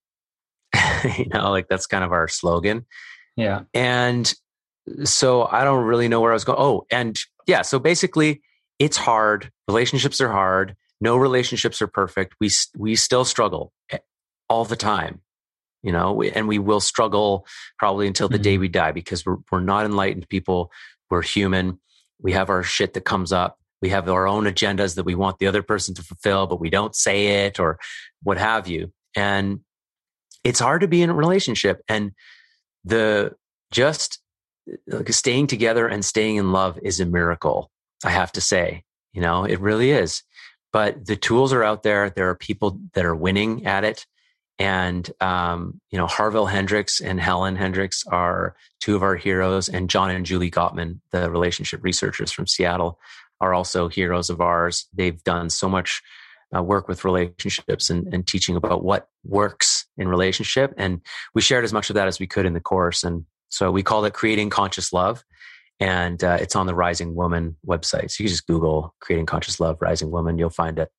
you 1.18 1.28
know, 1.28 1.52
like 1.52 1.68
that's 1.68 1.88
kind 1.88 2.04
of 2.04 2.12
our 2.12 2.28
slogan. 2.28 2.86
Yeah. 3.36 3.62
And 3.74 4.34
so 5.04 5.46
I 5.46 5.64
don't 5.64 5.86
really 5.86 6.08
know 6.08 6.22
where 6.22 6.32
I 6.32 6.36
was 6.36 6.44
going. 6.44 6.60
Oh, 6.60 6.86
and 6.92 7.18
yeah. 7.48 7.62
So 7.62 7.80
basically 7.80 8.42
it's 8.80 8.98
hard. 8.98 9.52
Relationships 9.68 10.22
are 10.22 10.32
hard 10.32 10.76
no 11.02 11.18
relationships 11.18 11.82
are 11.82 11.88
perfect. 11.88 12.36
We 12.40 12.50
we 12.78 12.96
still 12.96 13.26
struggle 13.26 13.74
eh, 13.92 14.00
all 14.50 14.66
the 14.66 14.76
time, 14.76 15.22
you 15.84 15.92
know, 15.92 16.22
and 16.22 16.48
we 16.48 16.60
will 16.60 16.80
struggle 16.80 17.46
probably 17.78 18.08
until 18.08 18.30
the 18.30 18.36
mm-hmm. 18.36 18.44
day 18.44 18.58
we 18.58 18.68
die 18.68 18.92
because 18.92 19.26
we're 19.26 19.38
we're 19.52 19.62
not 19.62 19.86
enlightened 19.86 20.30
people. 20.30 20.72
We're 21.10 21.22
human. 21.22 21.80
We 22.22 22.32
have 22.32 22.50
our 22.50 22.64
shit 22.64 22.94
that 22.94 23.06
comes 23.06 23.32
up. 23.32 23.60
We 23.82 23.90
have 23.90 24.10
our 24.10 24.28
own 24.28 24.46
agendas 24.46 24.96
that 24.96 25.04
we 25.04 25.16
want 25.16 25.38
the 25.40 25.48
other 25.48 25.62
person 25.62 25.94
to 25.96 26.02
fulfill, 26.02 26.48
but 26.48 26.60
we 26.60 26.70
don't 26.70 26.96
say 26.96 27.46
it 27.46 27.60
or 27.60 27.78
what 28.24 28.38
have 28.38 28.68
you. 28.68 28.92
And 29.16 29.60
it's 30.44 30.60
hard 30.60 30.82
to 30.82 30.88
be 30.88 31.02
in 31.02 31.10
a 31.10 31.14
relationship. 31.14 31.82
And 31.88 32.14
the 32.84 33.36
just 33.72 34.20
like 34.88 35.12
staying 35.12 35.48
together 35.48 35.88
and 35.88 36.04
staying 36.04 36.38
in 36.38 36.52
love 36.52 36.80
is 36.82 37.00
a 37.00 37.06
miracle. 37.06 37.70
I 38.04 38.10
have 38.10 38.32
to 38.34 38.42
say, 38.42 38.84
you 39.14 39.22
know, 39.22 39.44
it 39.44 39.60
really 39.60 39.92
is 39.92 40.24
but 40.76 41.06
the 41.06 41.16
tools 41.16 41.54
are 41.54 41.64
out 41.64 41.84
there. 41.84 42.10
There 42.10 42.30
are 42.30 42.36
people 42.36 42.82
that 42.96 43.06
are 43.06 43.16
winning 43.16 43.66
at 43.66 43.86
it. 43.86 44.06
And, 44.60 45.10
um, 45.22 45.80
you 45.90 45.98
know, 45.98 46.06
Harville 46.06 46.48
Hendrix 46.48 47.00
and 47.00 47.18
Helen 47.18 47.56
Hendrix 47.56 48.04
are 48.08 48.58
two 48.82 48.94
of 48.94 49.02
our 49.02 49.16
heroes. 49.16 49.70
And 49.70 49.90
John 49.90 50.12
and 50.12 50.26
Julie 50.26 50.52
Gottman, 50.52 51.00
the 51.12 51.32
relationship 51.32 51.82
researchers 51.82 52.30
from 52.30 52.46
Seattle, 52.46 53.00
are 53.40 53.54
also 53.54 53.88
heroes 53.88 54.30
of 54.30 54.42
ours. 54.42 54.90
They've 54.94 55.24
done 55.24 55.50
so 55.50 55.70
much 55.70 56.02
uh, 56.54 56.62
work 56.62 56.90
with 56.90 57.06
relationships 57.06 57.90
and, 57.90 58.14
and 58.14 58.28
teaching 58.28 58.58
about 58.58 58.84
what 58.84 59.08
works 59.24 59.86
in 59.96 60.10
relationship. 60.10 60.74
And 60.76 61.00
we 61.34 61.42
shared 61.42 61.64
as 61.64 61.72
much 61.72 61.90
of 61.90 61.94
that 61.94 62.10
as 62.10 62.20
we 62.20 62.28
could 62.28 62.46
in 62.46 62.52
the 62.52 62.60
course. 62.60 63.02
And 63.06 63.24
so 63.48 63.72
we 63.72 63.82
called 63.82 64.08
it 64.08 64.14
Creating 64.14 64.50
Conscious 64.50 64.92
Love 64.92 65.24
and 65.80 66.24
uh, 66.24 66.38
it's 66.40 66.56
on 66.56 66.68
the 66.68 66.76
Rising 66.76 67.16
Woman 67.16 67.58
website. 67.66 68.12
So 68.12 68.24
you 68.24 68.28
can 68.28 68.34
just 68.34 68.48
Google 68.48 68.94
"Creating 69.00 69.26
Conscious 69.26 69.60
Love 69.60 69.82
Rising 69.82 70.12
Woman," 70.12 70.38
you'll 70.38 70.50
find 70.50 70.80
it. 70.80 70.90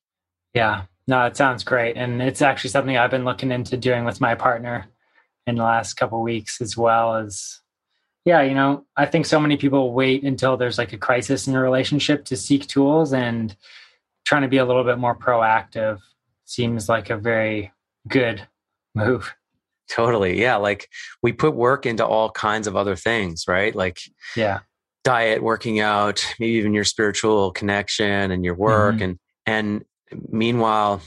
Yeah, 0.54 0.84
no, 1.06 1.24
it 1.24 1.36
sounds 1.36 1.64
great, 1.64 1.96
and 1.96 2.22
it's 2.22 2.42
actually 2.42 2.70
something 2.70 2.96
I've 2.96 3.10
been 3.10 3.24
looking 3.24 3.52
into 3.52 3.76
doing 3.76 4.04
with 4.04 4.20
my 4.20 4.34
partner 4.34 4.86
in 5.46 5.56
the 5.56 5.62
last 5.62 5.94
couple 5.94 6.22
weeks, 6.22 6.60
as 6.60 6.76
well 6.76 7.16
as. 7.16 7.60
Yeah, 8.24 8.42
you 8.42 8.54
know, 8.54 8.84
I 8.96 9.06
think 9.06 9.24
so 9.24 9.38
many 9.38 9.56
people 9.56 9.92
wait 9.92 10.24
until 10.24 10.56
there's 10.56 10.78
like 10.78 10.92
a 10.92 10.98
crisis 10.98 11.46
in 11.46 11.54
a 11.54 11.62
relationship 11.62 12.24
to 12.24 12.36
seek 12.36 12.66
tools, 12.66 13.12
and 13.12 13.54
trying 14.24 14.42
to 14.42 14.48
be 14.48 14.56
a 14.56 14.64
little 14.64 14.84
bit 14.84 14.98
more 14.98 15.16
proactive 15.16 16.00
seems 16.44 16.88
like 16.88 17.08
a 17.08 17.16
very 17.16 17.72
good 18.08 18.46
move. 18.94 19.34
Totally. 19.90 20.40
Yeah. 20.40 20.56
Like 20.56 20.88
we 21.22 21.32
put 21.32 21.54
work 21.54 21.86
into 21.86 22.04
all 22.04 22.30
kinds 22.30 22.66
of 22.66 22.76
other 22.76 22.96
things, 22.96 23.44
right? 23.46 23.74
Like, 23.74 24.00
yeah, 24.34 24.60
diet, 25.04 25.42
working 25.42 25.78
out, 25.78 26.26
maybe 26.40 26.54
even 26.54 26.74
your 26.74 26.84
spiritual 26.84 27.52
connection 27.52 28.30
and 28.30 28.44
your 28.44 28.54
work. 28.54 28.96
Mm-hmm. 28.96 29.04
And, 29.04 29.18
and 29.46 29.84
meanwhile, 30.28 31.00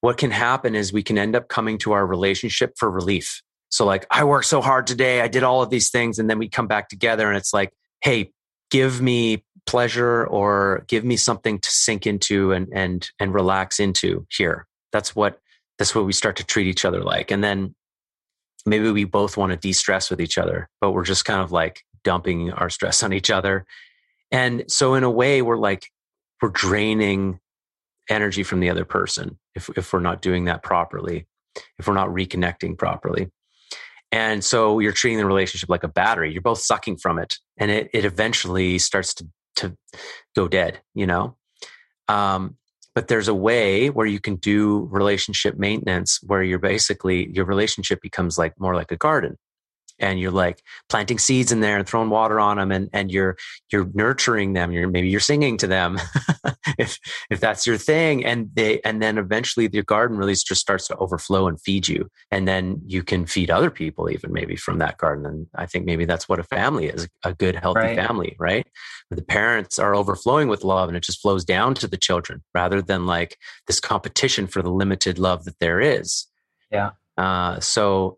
what 0.00 0.16
can 0.16 0.30
happen 0.30 0.74
is 0.74 0.92
we 0.92 1.02
can 1.02 1.18
end 1.18 1.34
up 1.34 1.48
coming 1.48 1.78
to 1.78 1.92
our 1.92 2.06
relationship 2.06 2.74
for 2.76 2.90
relief. 2.90 3.42
So, 3.68 3.84
like, 3.84 4.06
I 4.10 4.24
worked 4.24 4.46
so 4.46 4.60
hard 4.60 4.86
today, 4.86 5.20
I 5.20 5.28
did 5.28 5.42
all 5.42 5.62
of 5.62 5.70
these 5.70 5.90
things, 5.90 6.18
and 6.18 6.30
then 6.30 6.38
we 6.38 6.48
come 6.48 6.66
back 6.66 6.88
together 6.88 7.28
and 7.28 7.36
it's 7.36 7.52
like, 7.52 7.72
hey, 8.00 8.32
give 8.70 9.00
me 9.00 9.44
pleasure 9.66 10.26
or 10.26 10.84
give 10.88 11.04
me 11.04 11.16
something 11.16 11.58
to 11.58 11.70
sink 11.70 12.06
into 12.06 12.52
and 12.52 12.68
and 12.72 13.10
and 13.20 13.34
relax 13.34 13.78
into 13.78 14.26
here 14.30 14.66
that's 14.90 15.14
what 15.14 15.38
that's 15.78 15.94
what 15.94 16.06
we 16.06 16.12
start 16.12 16.36
to 16.36 16.44
treat 16.44 16.66
each 16.66 16.84
other 16.84 17.02
like 17.02 17.30
and 17.30 17.44
then 17.44 17.74
maybe 18.66 18.90
we 18.90 19.04
both 19.04 19.36
want 19.36 19.50
to 19.50 19.56
de-stress 19.56 20.10
with 20.10 20.20
each 20.20 20.38
other 20.38 20.68
but 20.80 20.92
we're 20.92 21.04
just 21.04 21.24
kind 21.24 21.40
of 21.40 21.52
like 21.52 21.82
dumping 22.04 22.50
our 22.52 22.70
stress 22.70 23.02
on 23.02 23.12
each 23.12 23.30
other. 23.30 23.66
And 24.30 24.64
so 24.68 24.94
in 24.94 25.04
a 25.04 25.10
way 25.10 25.42
we're 25.42 25.58
like 25.58 25.86
we're 26.40 26.50
draining 26.50 27.40
energy 28.08 28.42
from 28.42 28.60
the 28.60 28.70
other 28.70 28.84
person 28.84 29.38
if 29.54 29.68
if 29.76 29.92
we're 29.92 30.00
not 30.00 30.22
doing 30.22 30.46
that 30.46 30.62
properly 30.62 31.26
if 31.78 31.86
we're 31.86 31.94
not 31.94 32.08
reconnecting 32.08 32.78
properly. 32.78 33.28
And 34.12 34.42
so 34.42 34.78
you're 34.78 34.92
treating 34.92 35.18
the 35.18 35.26
relationship 35.26 35.68
like 35.68 35.84
a 35.84 35.88
battery. 35.88 36.32
You're 36.32 36.42
both 36.42 36.60
sucking 36.60 36.98
from 36.98 37.18
it 37.18 37.38
and 37.56 37.70
it 37.70 37.90
it 37.92 38.04
eventually 38.04 38.78
starts 38.78 39.14
to 39.14 39.26
to 39.56 39.76
go 40.34 40.48
dead 40.48 40.80
you 40.94 41.06
know? 41.06 41.36
Um 42.08 42.56
but 42.94 43.08
there's 43.08 43.28
a 43.28 43.34
way 43.34 43.90
where 43.90 44.06
you 44.06 44.20
can 44.20 44.36
do 44.36 44.88
relationship 44.90 45.56
maintenance 45.56 46.20
where 46.22 46.42
you're 46.42 46.58
basically 46.58 47.30
your 47.32 47.44
relationship 47.44 48.00
becomes 48.02 48.38
like 48.38 48.58
more 48.58 48.74
like 48.74 48.90
a 48.90 48.96
garden 48.96 49.36
and 50.00 50.18
you're 50.18 50.30
like 50.30 50.62
planting 50.88 51.18
seeds 51.18 51.52
in 51.52 51.60
there 51.60 51.78
and 51.78 51.86
throwing 51.86 52.10
water 52.10 52.40
on 52.40 52.56
them 52.56 52.72
and, 52.72 52.88
and 52.92 53.10
you're 53.10 53.36
you're 53.70 53.88
nurturing 53.94 54.54
them. 54.54 54.72
You're 54.72 54.88
maybe 54.88 55.08
you're 55.08 55.20
singing 55.20 55.56
to 55.58 55.66
them 55.66 55.98
if 56.78 56.98
if 57.30 57.40
that's 57.40 57.66
your 57.66 57.76
thing. 57.76 58.24
And 58.24 58.50
they 58.54 58.80
and 58.80 59.00
then 59.00 59.18
eventually 59.18 59.66
the 59.68 59.82
garden 59.82 60.16
really 60.16 60.34
just 60.34 60.60
starts 60.60 60.88
to 60.88 60.96
overflow 60.96 61.46
and 61.46 61.60
feed 61.60 61.88
you. 61.88 62.08
And 62.30 62.48
then 62.48 62.80
you 62.86 63.02
can 63.02 63.26
feed 63.26 63.50
other 63.50 63.70
people 63.70 64.10
even 64.10 64.32
maybe 64.32 64.56
from 64.56 64.78
that 64.78 64.98
garden. 64.98 65.26
And 65.26 65.46
i 65.54 65.66
think 65.66 65.84
maybe 65.84 66.04
that's 66.04 66.28
what 66.28 66.38
a 66.38 66.44
family 66.44 66.86
is 66.86 67.08
a 67.24 67.34
good 67.34 67.54
healthy 67.54 67.80
right. 67.80 67.96
family 67.96 68.36
right? 68.38 68.66
Where 69.08 69.16
the 69.16 69.24
parents 69.24 69.78
are 69.78 69.94
overflowing 69.94 70.48
with 70.48 70.64
love 70.64 70.88
and 70.88 70.96
it 70.96 71.02
just 71.02 71.20
flows 71.20 71.44
down 71.44 71.74
to 71.74 71.86
the 71.86 71.96
children 71.96 72.42
rather 72.54 72.82
than 72.82 73.06
like 73.06 73.36
this 73.66 73.80
competition 73.80 74.46
for 74.46 74.62
the 74.62 74.70
limited 74.70 75.18
love 75.18 75.44
that 75.44 75.58
there 75.60 75.80
is. 75.80 76.26
Yeah. 76.70 76.90
Uh, 77.16 77.60
so 77.60 78.16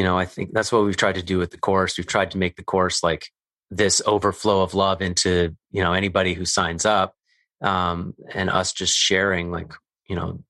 you 0.00 0.06
know, 0.06 0.16
I 0.16 0.24
think 0.24 0.54
that's 0.54 0.72
what 0.72 0.82
we've 0.82 0.96
tried 0.96 1.16
to 1.16 1.22
do 1.22 1.36
with 1.36 1.50
the 1.50 1.58
course. 1.58 1.98
We've 1.98 2.06
tried 2.06 2.30
to 2.30 2.38
make 2.38 2.56
the 2.56 2.64
course 2.64 3.02
like 3.02 3.30
this 3.70 4.00
overflow 4.06 4.62
of 4.62 4.72
love 4.72 5.02
into, 5.02 5.54
you 5.72 5.82
know, 5.82 5.92
anybody 5.92 6.32
who 6.32 6.46
signs 6.46 6.86
up 6.86 7.14
um, 7.60 8.14
and 8.32 8.48
us 8.48 8.72
just 8.72 8.96
sharing, 8.96 9.50
like, 9.50 9.74
you 10.08 10.16
know, 10.16 10.42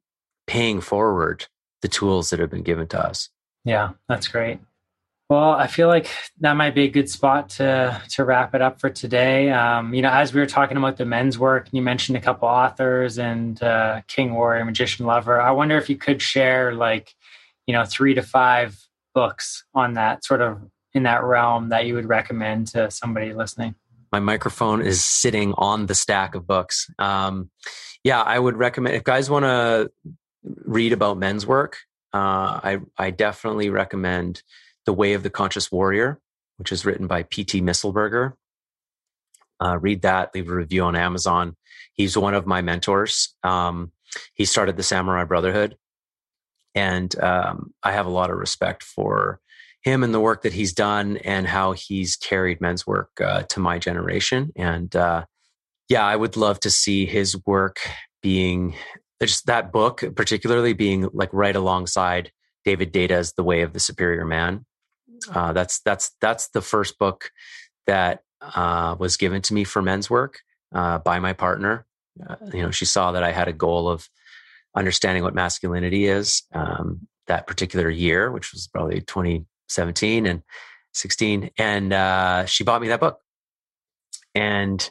paying 0.47 0.81
forward 0.81 1.49
the 1.83 1.89
tools 1.89 2.31
that 2.31 2.39
have 2.39 2.49
been 2.49 2.63
given 2.63 2.87
to 2.87 3.05
us. 3.05 3.29
Yeah, 3.65 3.95
that's 4.09 4.29
great. 4.29 4.61
Well, 5.29 5.51
I 5.51 5.67
feel 5.67 5.89
like 5.89 6.09
that 6.43 6.53
might 6.53 6.77
be 6.77 6.85
a 6.85 6.89
good 6.89 7.11
spot 7.11 7.49
to 7.51 8.01
to 8.11 8.25
wrap 8.25 8.55
it 8.55 8.63
up 8.63 8.81
for 8.81 8.89
today. 8.89 9.51
Um, 9.51 9.95
you 9.95 10.03
know, 10.03 10.11
as 10.11 10.33
we 10.33 10.39
were 10.39 10.47
talking 10.47 10.77
about 10.77 10.97
the 10.97 11.05
men's 11.05 11.41
work, 11.41 11.67
you 11.73 11.83
mentioned 11.83 12.19
a 12.19 12.21
couple 12.21 12.47
authors 12.47 13.19
and 13.19 13.61
uh, 13.61 14.03
King 14.07 14.33
Warrior, 14.33 14.65
Magician 14.65 15.07
Lover. 15.07 15.41
I 15.41 15.51
wonder 15.51 15.77
if 15.77 15.91
you 15.91 15.97
could 15.97 16.23
share 16.23 16.73
like, 16.73 17.17
you 17.67 17.75
know, 17.75 17.85
three 17.85 18.15
to 18.15 18.23
five 18.23 18.77
books 19.15 19.65
on 19.75 19.95
that 19.95 20.25
sort 20.25 20.41
of 20.41 20.61
in 20.95 21.05
that 21.05 21.23
realm 21.23 21.69
that 21.69 21.87
you 21.87 21.95
would 21.95 22.09
recommend 22.09 22.67
to 22.69 22.91
somebody 22.91 23.33
listening? 23.33 23.75
My 24.13 24.21
microphone 24.21 24.83
is 24.83 25.05
sitting 25.05 25.55
on 25.57 25.87
the 25.87 25.95
stack 25.95 26.35
of 26.35 26.47
books. 26.47 26.91
Um, 26.99 27.51
yeah, 28.03 28.21
I 28.21 28.39
would 28.39 28.57
recommend 28.57 28.97
if 28.97 29.05
guys 29.05 29.31
want 29.31 29.45
to 29.45 29.91
read 30.43 30.93
about 30.93 31.19
men's 31.19 31.47
work. 31.47 31.79
Uh, 32.13 32.59
I 32.63 32.79
I 32.99 33.11
definitely 33.11 33.71
recommend 33.71 34.43
The 34.87 34.93
Way 34.93 35.13
of 35.13 35.23
the 35.23 35.31
Conscious 35.31 35.71
Warrior, 35.71 36.19
which 36.57 36.73
is 36.73 36.85
written 36.85 37.07
by 37.07 37.23
P.T. 37.23 37.61
Mistlberger. 37.61 38.33
Uh, 39.63 39.79
read 39.79 40.03
that. 40.03 40.35
Leave 40.35 40.51
a 40.51 40.55
review 40.55 40.83
on 40.85 40.97
Amazon. 40.97 41.57
He's 41.93 42.17
one 42.17 42.35
of 42.35 42.47
my 42.47 42.63
mentors. 42.63 43.37
Um, 43.45 43.93
he 44.35 44.45
started 44.45 44.77
the 44.77 44.83
Samurai 44.83 45.25
Brotherhood, 45.25 45.77
and 46.75 47.19
um, 47.21 47.73
I 47.83 47.93
have 47.93 48.07
a 48.07 48.11
lot 48.11 48.31
of 48.31 48.39
respect 48.39 48.83
for 48.83 49.41
him 49.83 50.05
and 50.05 50.13
the 50.13 50.21
work 50.21 50.43
that 50.43 50.53
he's 50.53 50.73
done 50.73 51.17
and 51.19 51.47
how 51.47 51.73
he's 51.73 52.17
carried 52.17 52.61
men's 52.61 52.87
work 52.87 53.11
uh, 53.21 53.43
to 53.45 53.61
my 53.61 53.79
generation. 53.79 54.53
And 54.55 54.95
uh, 54.95 55.25
yeah, 55.89 56.05
I 56.05 56.17
would 56.17 56.37
love 56.37 56.61
to 56.61 56.71
see 56.71 57.07
his 57.07 57.37
work 57.47 57.81
being 58.23 58.75
just 59.23 59.47
that 59.47 59.73
book, 59.73 60.05
particularly 60.15 60.73
being 60.73 61.09
like 61.13 61.31
right 61.33 61.57
alongside 61.57 62.31
David 62.65 62.93
Deida's 62.93 63.33
The 63.33 63.45
Way 63.45 63.63
of 63.63 63.73
the 63.73 63.81
Superior 63.81 64.25
Man. 64.25 64.67
Uh, 65.31 65.53
that's 65.53 65.81
that's 65.81 66.13
that's 66.21 66.49
the 66.49 66.63
first 66.63 66.99
book 66.99 67.31
that 67.87 68.21
uh, 68.41 68.97
was 68.99 69.17
given 69.17 69.43
to 69.43 69.55
me 69.55 69.65
for 69.65 69.83
men's 69.83 70.09
work 70.09 70.41
uh, 70.75 70.99
by 70.99 71.19
my 71.19 71.33
partner. 71.33 71.87
Uh, 72.27 72.37
you 72.53 72.63
know, 72.63 72.71
she 72.71 72.85
saw 72.85 73.13
that 73.13 73.23
I 73.23 73.33
had 73.33 73.49
a 73.49 73.53
goal 73.53 73.89
of 73.89 74.09
understanding 74.75 75.23
what 75.23 75.35
masculinity 75.35 76.07
is 76.07 76.43
um, 76.53 77.07
that 77.27 77.47
particular 77.47 77.89
year, 77.89 78.31
which 78.31 78.53
was 78.53 78.69
probably 78.69 79.01
2017 79.01 80.27
and 80.27 80.43
16. 80.95 81.51
And 81.59 81.93
uh, 81.93 82.47
she 82.47 82.65
bought 82.65 82.83
me 82.83 82.89
that 82.89 83.01
book. 83.01 83.21
And 84.35 84.89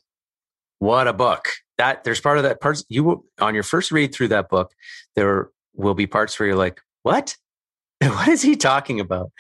what 0.80 1.08
a 1.08 1.14
book! 1.14 1.50
That 1.78 2.04
there's 2.04 2.22
part 2.22 2.38
of 2.38 2.44
that 2.44 2.60
parts 2.60 2.84
you 2.90 3.04
will 3.04 3.26
on 3.40 3.54
your 3.54 3.64
first 3.64 3.92
read 3.92 4.14
through 4.14 4.30
that 4.30 4.50
book, 4.50 4.74
there 5.16 5.50
will 5.76 5.94
be 5.94 6.08
parts 6.08 6.38
where 6.40 6.48
you're 6.48 6.58
like, 6.58 6.82
"What? 7.04 7.38
what 8.02 8.28
is 8.28 8.42
he 8.42 8.56
talking 8.56 9.00
about?" 9.00 9.32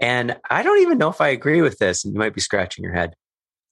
And 0.00 0.36
I 0.50 0.62
don't 0.62 0.80
even 0.82 0.98
know 0.98 1.08
if 1.08 1.20
I 1.20 1.28
agree 1.28 1.62
with 1.62 1.78
this. 1.78 2.04
And 2.04 2.14
you 2.14 2.18
might 2.18 2.34
be 2.34 2.40
scratching 2.40 2.84
your 2.84 2.92
head. 2.92 3.14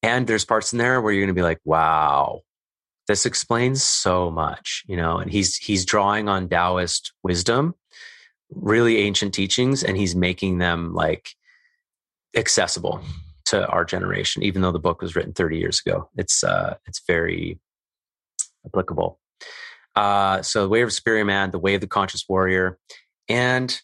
And 0.03 0.27
there's 0.27 0.45
parts 0.45 0.73
in 0.73 0.79
there 0.79 1.01
where 1.01 1.13
you're 1.13 1.23
going 1.23 1.35
to 1.35 1.39
be 1.39 1.43
like, 1.43 1.61
"Wow, 1.65 2.43
this 3.09 3.27
explains 3.27 3.83
so 3.83 4.31
much 4.31 4.83
you 4.87 4.97
know 4.97 5.19
and 5.19 5.31
he's 5.31 5.57
he's 5.57 5.85
drawing 5.85 6.29
on 6.29 6.49
taoist 6.49 7.13
wisdom 7.23 7.75
really 8.51 8.99
ancient 8.99 9.35
teachings 9.35 9.83
and 9.83 9.97
he's 9.97 10.15
making 10.15 10.59
them 10.59 10.95
like 10.95 11.31
accessible 12.37 13.01
to 13.47 13.67
our 13.69 13.85
generation 13.85 14.43
even 14.43 14.63
though 14.63 14.73
the 14.73 14.79
book 14.79 15.03
was 15.03 15.15
written 15.15 15.33
30 15.33 15.59
years 15.59 15.83
ago. 15.85 16.09
It's 16.17 16.43
uh 16.43 16.77
it's 16.87 17.03
very 17.07 17.59
applicable. 18.67 19.19
Uh 19.95 20.43
so 20.43 20.63
the 20.63 20.69
way 20.69 20.83
of 20.83 20.93
superior 20.93 21.25
man 21.25 21.51
the 21.51 21.59
way 21.59 21.75
of 21.75 21.81
the 21.81 21.87
conscious 21.87 22.25
warrior 22.29 22.79
and 23.29 23.81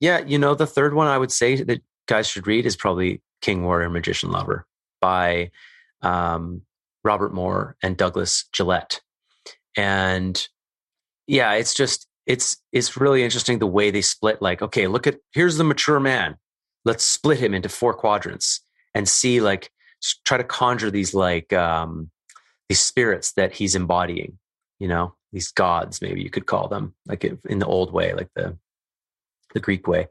yeah 0.00 0.20
you 0.20 0.38
know 0.38 0.54
the 0.54 0.66
third 0.66 0.92
one 0.92 1.06
i 1.06 1.16
would 1.16 1.32
say 1.32 1.56
that 1.62 1.80
guys 2.06 2.26
should 2.26 2.46
read 2.46 2.66
is 2.66 2.76
probably 2.76 3.22
king 3.40 3.64
warrior 3.64 3.88
magician 3.88 4.30
lover 4.30 4.66
by 5.00 5.50
um 6.02 6.60
Robert 7.04 7.34
Moore 7.34 7.76
and 7.82 7.96
Douglas 7.96 8.48
Gillette. 8.52 9.00
And 9.76 10.46
yeah, 11.26 11.52
it's 11.54 11.74
just 11.74 12.06
it's 12.26 12.56
it's 12.72 12.96
really 12.96 13.24
interesting 13.24 13.58
the 13.58 13.66
way 13.66 13.90
they 13.90 14.02
split 14.02 14.40
like 14.40 14.62
okay, 14.62 14.86
look 14.86 15.06
at 15.06 15.18
here's 15.32 15.56
the 15.56 15.64
mature 15.64 16.00
man. 16.00 16.36
Let's 16.84 17.04
split 17.04 17.38
him 17.38 17.54
into 17.54 17.68
four 17.68 17.94
quadrants 17.94 18.60
and 18.94 19.08
see 19.08 19.40
like 19.40 19.70
try 20.24 20.36
to 20.36 20.44
conjure 20.44 20.90
these 20.90 21.14
like 21.14 21.52
um 21.52 22.10
these 22.68 22.80
spirits 22.80 23.32
that 23.32 23.52
he's 23.52 23.74
embodying, 23.74 24.38
you 24.78 24.88
know, 24.88 25.14
these 25.32 25.50
gods 25.50 26.02
maybe 26.02 26.22
you 26.22 26.30
could 26.30 26.46
call 26.46 26.68
them 26.68 26.94
like 27.06 27.24
in 27.24 27.58
the 27.58 27.66
old 27.66 27.92
way, 27.92 28.12
like 28.14 28.28
the 28.34 28.56
the 29.54 29.60
Greek 29.60 29.86
way. 29.86 30.08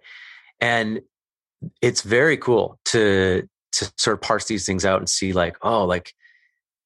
And 0.60 1.02
it's 1.82 2.02
very 2.02 2.38
cool 2.38 2.80
to 2.86 3.48
to 3.74 3.94
sort 3.98 4.16
of 4.16 4.22
parse 4.22 4.46
these 4.46 4.66
things 4.66 4.86
out 4.86 5.00
and 5.00 5.10
see 5.10 5.34
like 5.34 5.56
oh 5.62 5.86
like 5.86 6.14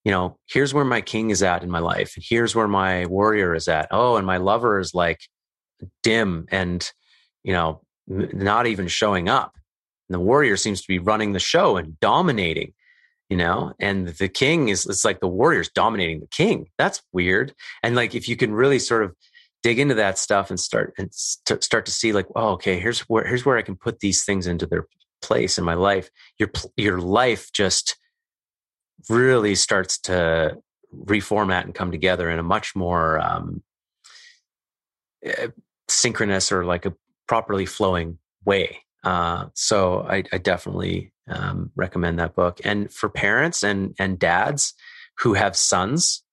you 0.06 0.12
know, 0.12 0.38
here's 0.48 0.74
where 0.74 0.86
my 0.86 1.02
king 1.02 1.32
is 1.32 1.42
at 1.42 1.64
in 1.64 1.72
my 1.72 1.80
life. 1.80 2.14
Here's 2.16 2.56
where 2.56 2.68
my 2.68 3.08
warrior 3.08 3.56
is 3.56 3.68
at. 3.68 3.88
Oh, 3.90 4.18
and 4.18 4.26
my 4.26 4.38
lover 4.38 4.80
is 4.80 4.94
like 4.94 5.20
dim 6.04 6.46
and, 6.52 6.90
you 7.44 7.54
know, 7.54 7.82
not 8.08 8.68
even 8.68 8.88
showing 8.88 9.28
up. 9.28 9.56
And 10.08 10.14
the 10.14 10.20
warrior 10.20 10.58
seems 10.58 10.82
to 10.82 10.88
be 10.88 11.00
running 11.00 11.34
the 11.34 11.40
show 11.40 11.76
and 11.76 12.00
dominating, 12.00 12.74
you 13.30 13.38
know, 13.38 13.74
and 13.80 14.10
the 14.10 14.30
king 14.30 14.70
is, 14.70 14.86
it's 14.86 15.04
like 15.04 15.22
the 15.22 15.28
warrior's 15.28 15.70
dominating 15.70 16.20
the 16.20 16.28
king. 16.28 16.68
That's 16.78 17.02
weird. 17.12 17.56
And 17.82 17.96
like, 17.96 18.14
if 18.14 18.30
you 18.30 18.38
can 18.38 18.54
really 18.54 18.78
sort 18.78 19.04
of 19.04 19.16
dig 19.64 19.80
into 19.80 19.96
that 19.96 20.20
stuff 20.20 20.52
and 20.52 20.60
start 20.60 20.94
and 21.00 21.12
st- 21.12 21.64
start 21.64 21.88
to 21.88 21.92
see 21.92 22.14
like, 22.14 22.28
oh, 22.36 22.50
okay, 22.50 22.80
here's 22.80 23.00
where, 23.02 23.26
here's 23.26 23.44
where 23.44 23.58
I 23.58 23.64
can 23.64 23.76
put 23.76 24.02
these 24.02 24.24
things 24.24 24.46
into 24.46 24.68
their 24.68 24.86
place 25.24 25.58
in 25.58 25.64
my 25.64 25.74
life. 25.74 26.12
Your, 26.38 26.52
your 26.78 27.02
life 27.02 27.52
just, 27.52 27.98
really 29.10 29.56
starts 29.56 29.98
to 30.00 30.58
reformat 30.94 31.64
and 31.64 31.76
come 31.76 31.92
together 31.92 32.30
in 32.30 32.40
a 32.40 32.44
much 32.44 32.76
more 32.76 33.20
um, 33.20 33.62
eh, 35.24 35.48
synchronous 35.88 36.52
or 36.52 36.66
like 36.66 36.86
a 36.86 36.94
properly 37.28 37.66
flowing 37.66 38.18
way. 38.46 38.80
Uh, 39.04 39.48
so 39.54 40.02
I, 40.10 40.24
I 40.32 40.38
definitely 40.38 41.12
um, 41.28 41.72
recommend 41.76 42.20
that 42.20 42.36
book. 42.36 42.60
And 42.64 42.92
for 42.92 43.10
parents 43.10 43.64
and 43.64 43.96
and 44.00 44.18
dads 44.18 44.74
who 45.20 45.34
have 45.34 45.56
sons, 45.56 46.24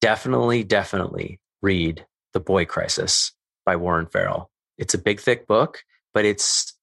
definitely, 0.00 0.64
definitely 0.64 1.40
read 1.62 2.04
The 2.32 2.40
Boy 2.40 2.64
Crisis 2.64 3.32
by 3.64 3.76
Warren 3.76 4.06
Farrell. 4.06 4.50
It's 4.76 4.94
a 4.94 4.98
big, 4.98 5.20
thick 5.20 5.46
book, 5.46 5.82
but 6.12 6.24
it's 6.24 6.76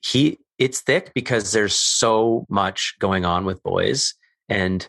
he 0.00 0.38
it's 0.58 0.80
thick 0.80 1.12
because 1.14 1.52
there's 1.52 1.74
so 1.74 2.46
much 2.48 2.94
going 3.00 3.24
on 3.24 3.44
with 3.44 3.62
boys 3.62 4.14
and 4.48 4.86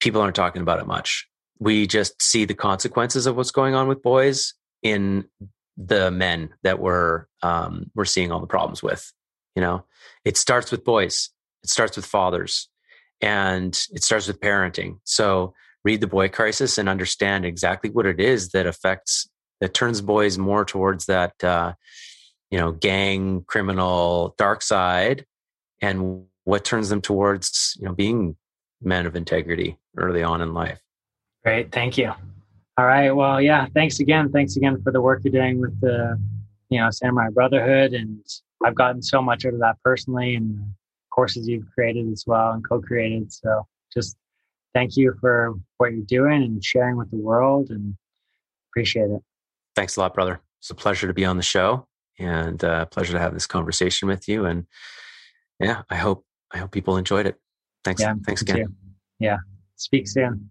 people 0.00 0.20
aren't 0.20 0.36
talking 0.36 0.62
about 0.62 0.80
it 0.80 0.86
much. 0.86 1.26
We 1.58 1.86
just 1.86 2.20
see 2.22 2.44
the 2.44 2.54
consequences 2.54 3.26
of 3.26 3.36
what's 3.36 3.50
going 3.50 3.74
on 3.74 3.86
with 3.86 4.02
boys 4.02 4.54
in 4.82 5.26
the 5.76 6.10
men 6.10 6.50
that 6.62 6.78
we're 6.78 7.26
um, 7.42 7.90
we're 7.94 8.04
seeing 8.04 8.32
all 8.32 8.40
the 8.40 8.46
problems 8.46 8.82
with. 8.82 9.12
You 9.54 9.62
know, 9.62 9.84
it 10.24 10.36
starts 10.36 10.70
with 10.70 10.84
boys. 10.84 11.30
It 11.62 11.70
starts 11.70 11.96
with 11.96 12.06
fathers, 12.06 12.68
and 13.20 13.78
it 13.92 14.02
starts 14.02 14.26
with 14.26 14.40
parenting. 14.40 14.98
So 15.04 15.54
read 15.84 16.00
the 16.00 16.06
boy 16.06 16.28
crisis 16.28 16.78
and 16.78 16.88
understand 16.88 17.44
exactly 17.44 17.90
what 17.90 18.06
it 18.06 18.20
is 18.20 18.50
that 18.50 18.66
affects 18.66 19.28
that 19.60 19.74
turns 19.74 20.00
boys 20.00 20.38
more 20.38 20.64
towards 20.64 21.06
that 21.06 21.42
uh, 21.44 21.72
you 22.50 22.58
know 22.58 22.72
gang 22.72 23.44
criminal 23.46 24.34
dark 24.38 24.62
side 24.62 25.24
and 25.80 26.24
what 26.44 26.64
turns 26.64 26.88
them 26.88 27.00
towards 27.00 27.76
you 27.80 27.86
know 27.86 27.94
being 27.94 28.36
men 28.82 29.06
of 29.06 29.16
integrity 29.16 29.78
early 29.96 30.22
on 30.22 30.40
in 30.40 30.54
life 30.54 30.80
great 31.44 31.72
thank 31.72 31.98
you 31.98 32.12
all 32.78 32.86
right 32.86 33.10
well 33.10 33.40
yeah 33.40 33.66
thanks 33.74 34.00
again 34.00 34.30
thanks 34.30 34.56
again 34.56 34.80
for 34.82 34.92
the 34.92 35.00
work 35.00 35.20
you're 35.24 35.32
doing 35.32 35.60
with 35.60 35.78
the 35.80 36.18
you 36.68 36.80
know 36.80 36.90
samurai 36.90 37.28
brotherhood 37.30 37.92
and 37.92 38.18
i've 38.64 38.74
gotten 38.74 39.02
so 39.02 39.20
much 39.20 39.44
out 39.44 39.54
of 39.54 39.60
that 39.60 39.76
personally 39.84 40.34
and 40.34 40.56
the 40.56 40.64
courses 41.10 41.48
you've 41.48 41.68
created 41.74 42.10
as 42.12 42.24
well 42.26 42.52
and 42.52 42.66
co-created 42.68 43.32
so 43.32 43.66
just 43.92 44.16
thank 44.74 44.96
you 44.96 45.14
for 45.20 45.54
what 45.78 45.92
you're 45.92 46.02
doing 46.02 46.42
and 46.42 46.64
sharing 46.64 46.96
with 46.96 47.10
the 47.10 47.16
world 47.16 47.70
and 47.70 47.94
appreciate 48.70 49.10
it 49.10 49.22
thanks 49.74 49.96
a 49.96 50.00
lot 50.00 50.14
brother 50.14 50.40
it's 50.60 50.70
a 50.70 50.74
pleasure 50.74 51.06
to 51.06 51.14
be 51.14 51.24
on 51.24 51.36
the 51.36 51.42
show 51.42 51.86
and 52.20 52.62
uh, 52.62 52.84
pleasure 52.86 53.14
to 53.14 53.18
have 53.18 53.34
this 53.34 53.46
conversation 53.46 54.06
with 54.06 54.28
you. 54.28 54.44
And 54.44 54.66
yeah, 55.58 55.82
I 55.90 55.96
hope 55.96 56.24
I 56.52 56.58
hope 56.58 56.70
people 56.70 56.96
enjoyed 56.96 57.26
it. 57.26 57.36
Thanks. 57.84 58.00
Yeah, 58.02 58.14
thanks 58.26 58.42
again. 58.42 58.56
Too. 58.56 58.74
Yeah. 59.18 59.38
Speak 59.76 60.08
soon. 60.08 60.50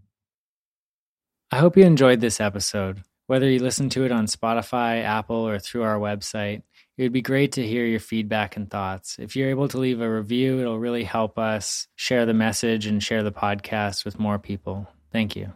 I 1.51 1.57
hope 1.57 1.77
you 1.77 1.83
enjoyed 1.83 2.21
this 2.21 2.39
episode. 2.39 3.03
Whether 3.27 3.49
you 3.49 3.59
listen 3.59 3.89
to 3.89 4.05
it 4.05 4.11
on 4.11 4.25
Spotify, 4.25 5.03
Apple, 5.03 5.47
or 5.47 5.59
through 5.59 5.83
our 5.83 5.99
website, 5.99 6.63
it 6.97 7.03
would 7.03 7.13
be 7.13 7.21
great 7.21 7.51
to 7.53 7.65
hear 7.65 7.85
your 7.85 7.99
feedback 7.99 8.55
and 8.57 8.69
thoughts. 8.69 9.17
If 9.19 9.35
you're 9.35 9.49
able 9.49 9.67
to 9.69 9.77
leave 9.77 10.01
a 10.01 10.09
review, 10.11 10.59
it'll 10.59 10.79
really 10.79 11.03
help 11.03 11.37
us 11.37 11.87
share 11.95 12.25
the 12.25 12.33
message 12.33 12.87
and 12.87 13.03
share 13.03 13.23
the 13.23 13.31
podcast 13.31 14.03
with 14.03 14.19
more 14.19 14.39
people. 14.39 14.87
Thank 15.11 15.35
you. 15.35 15.53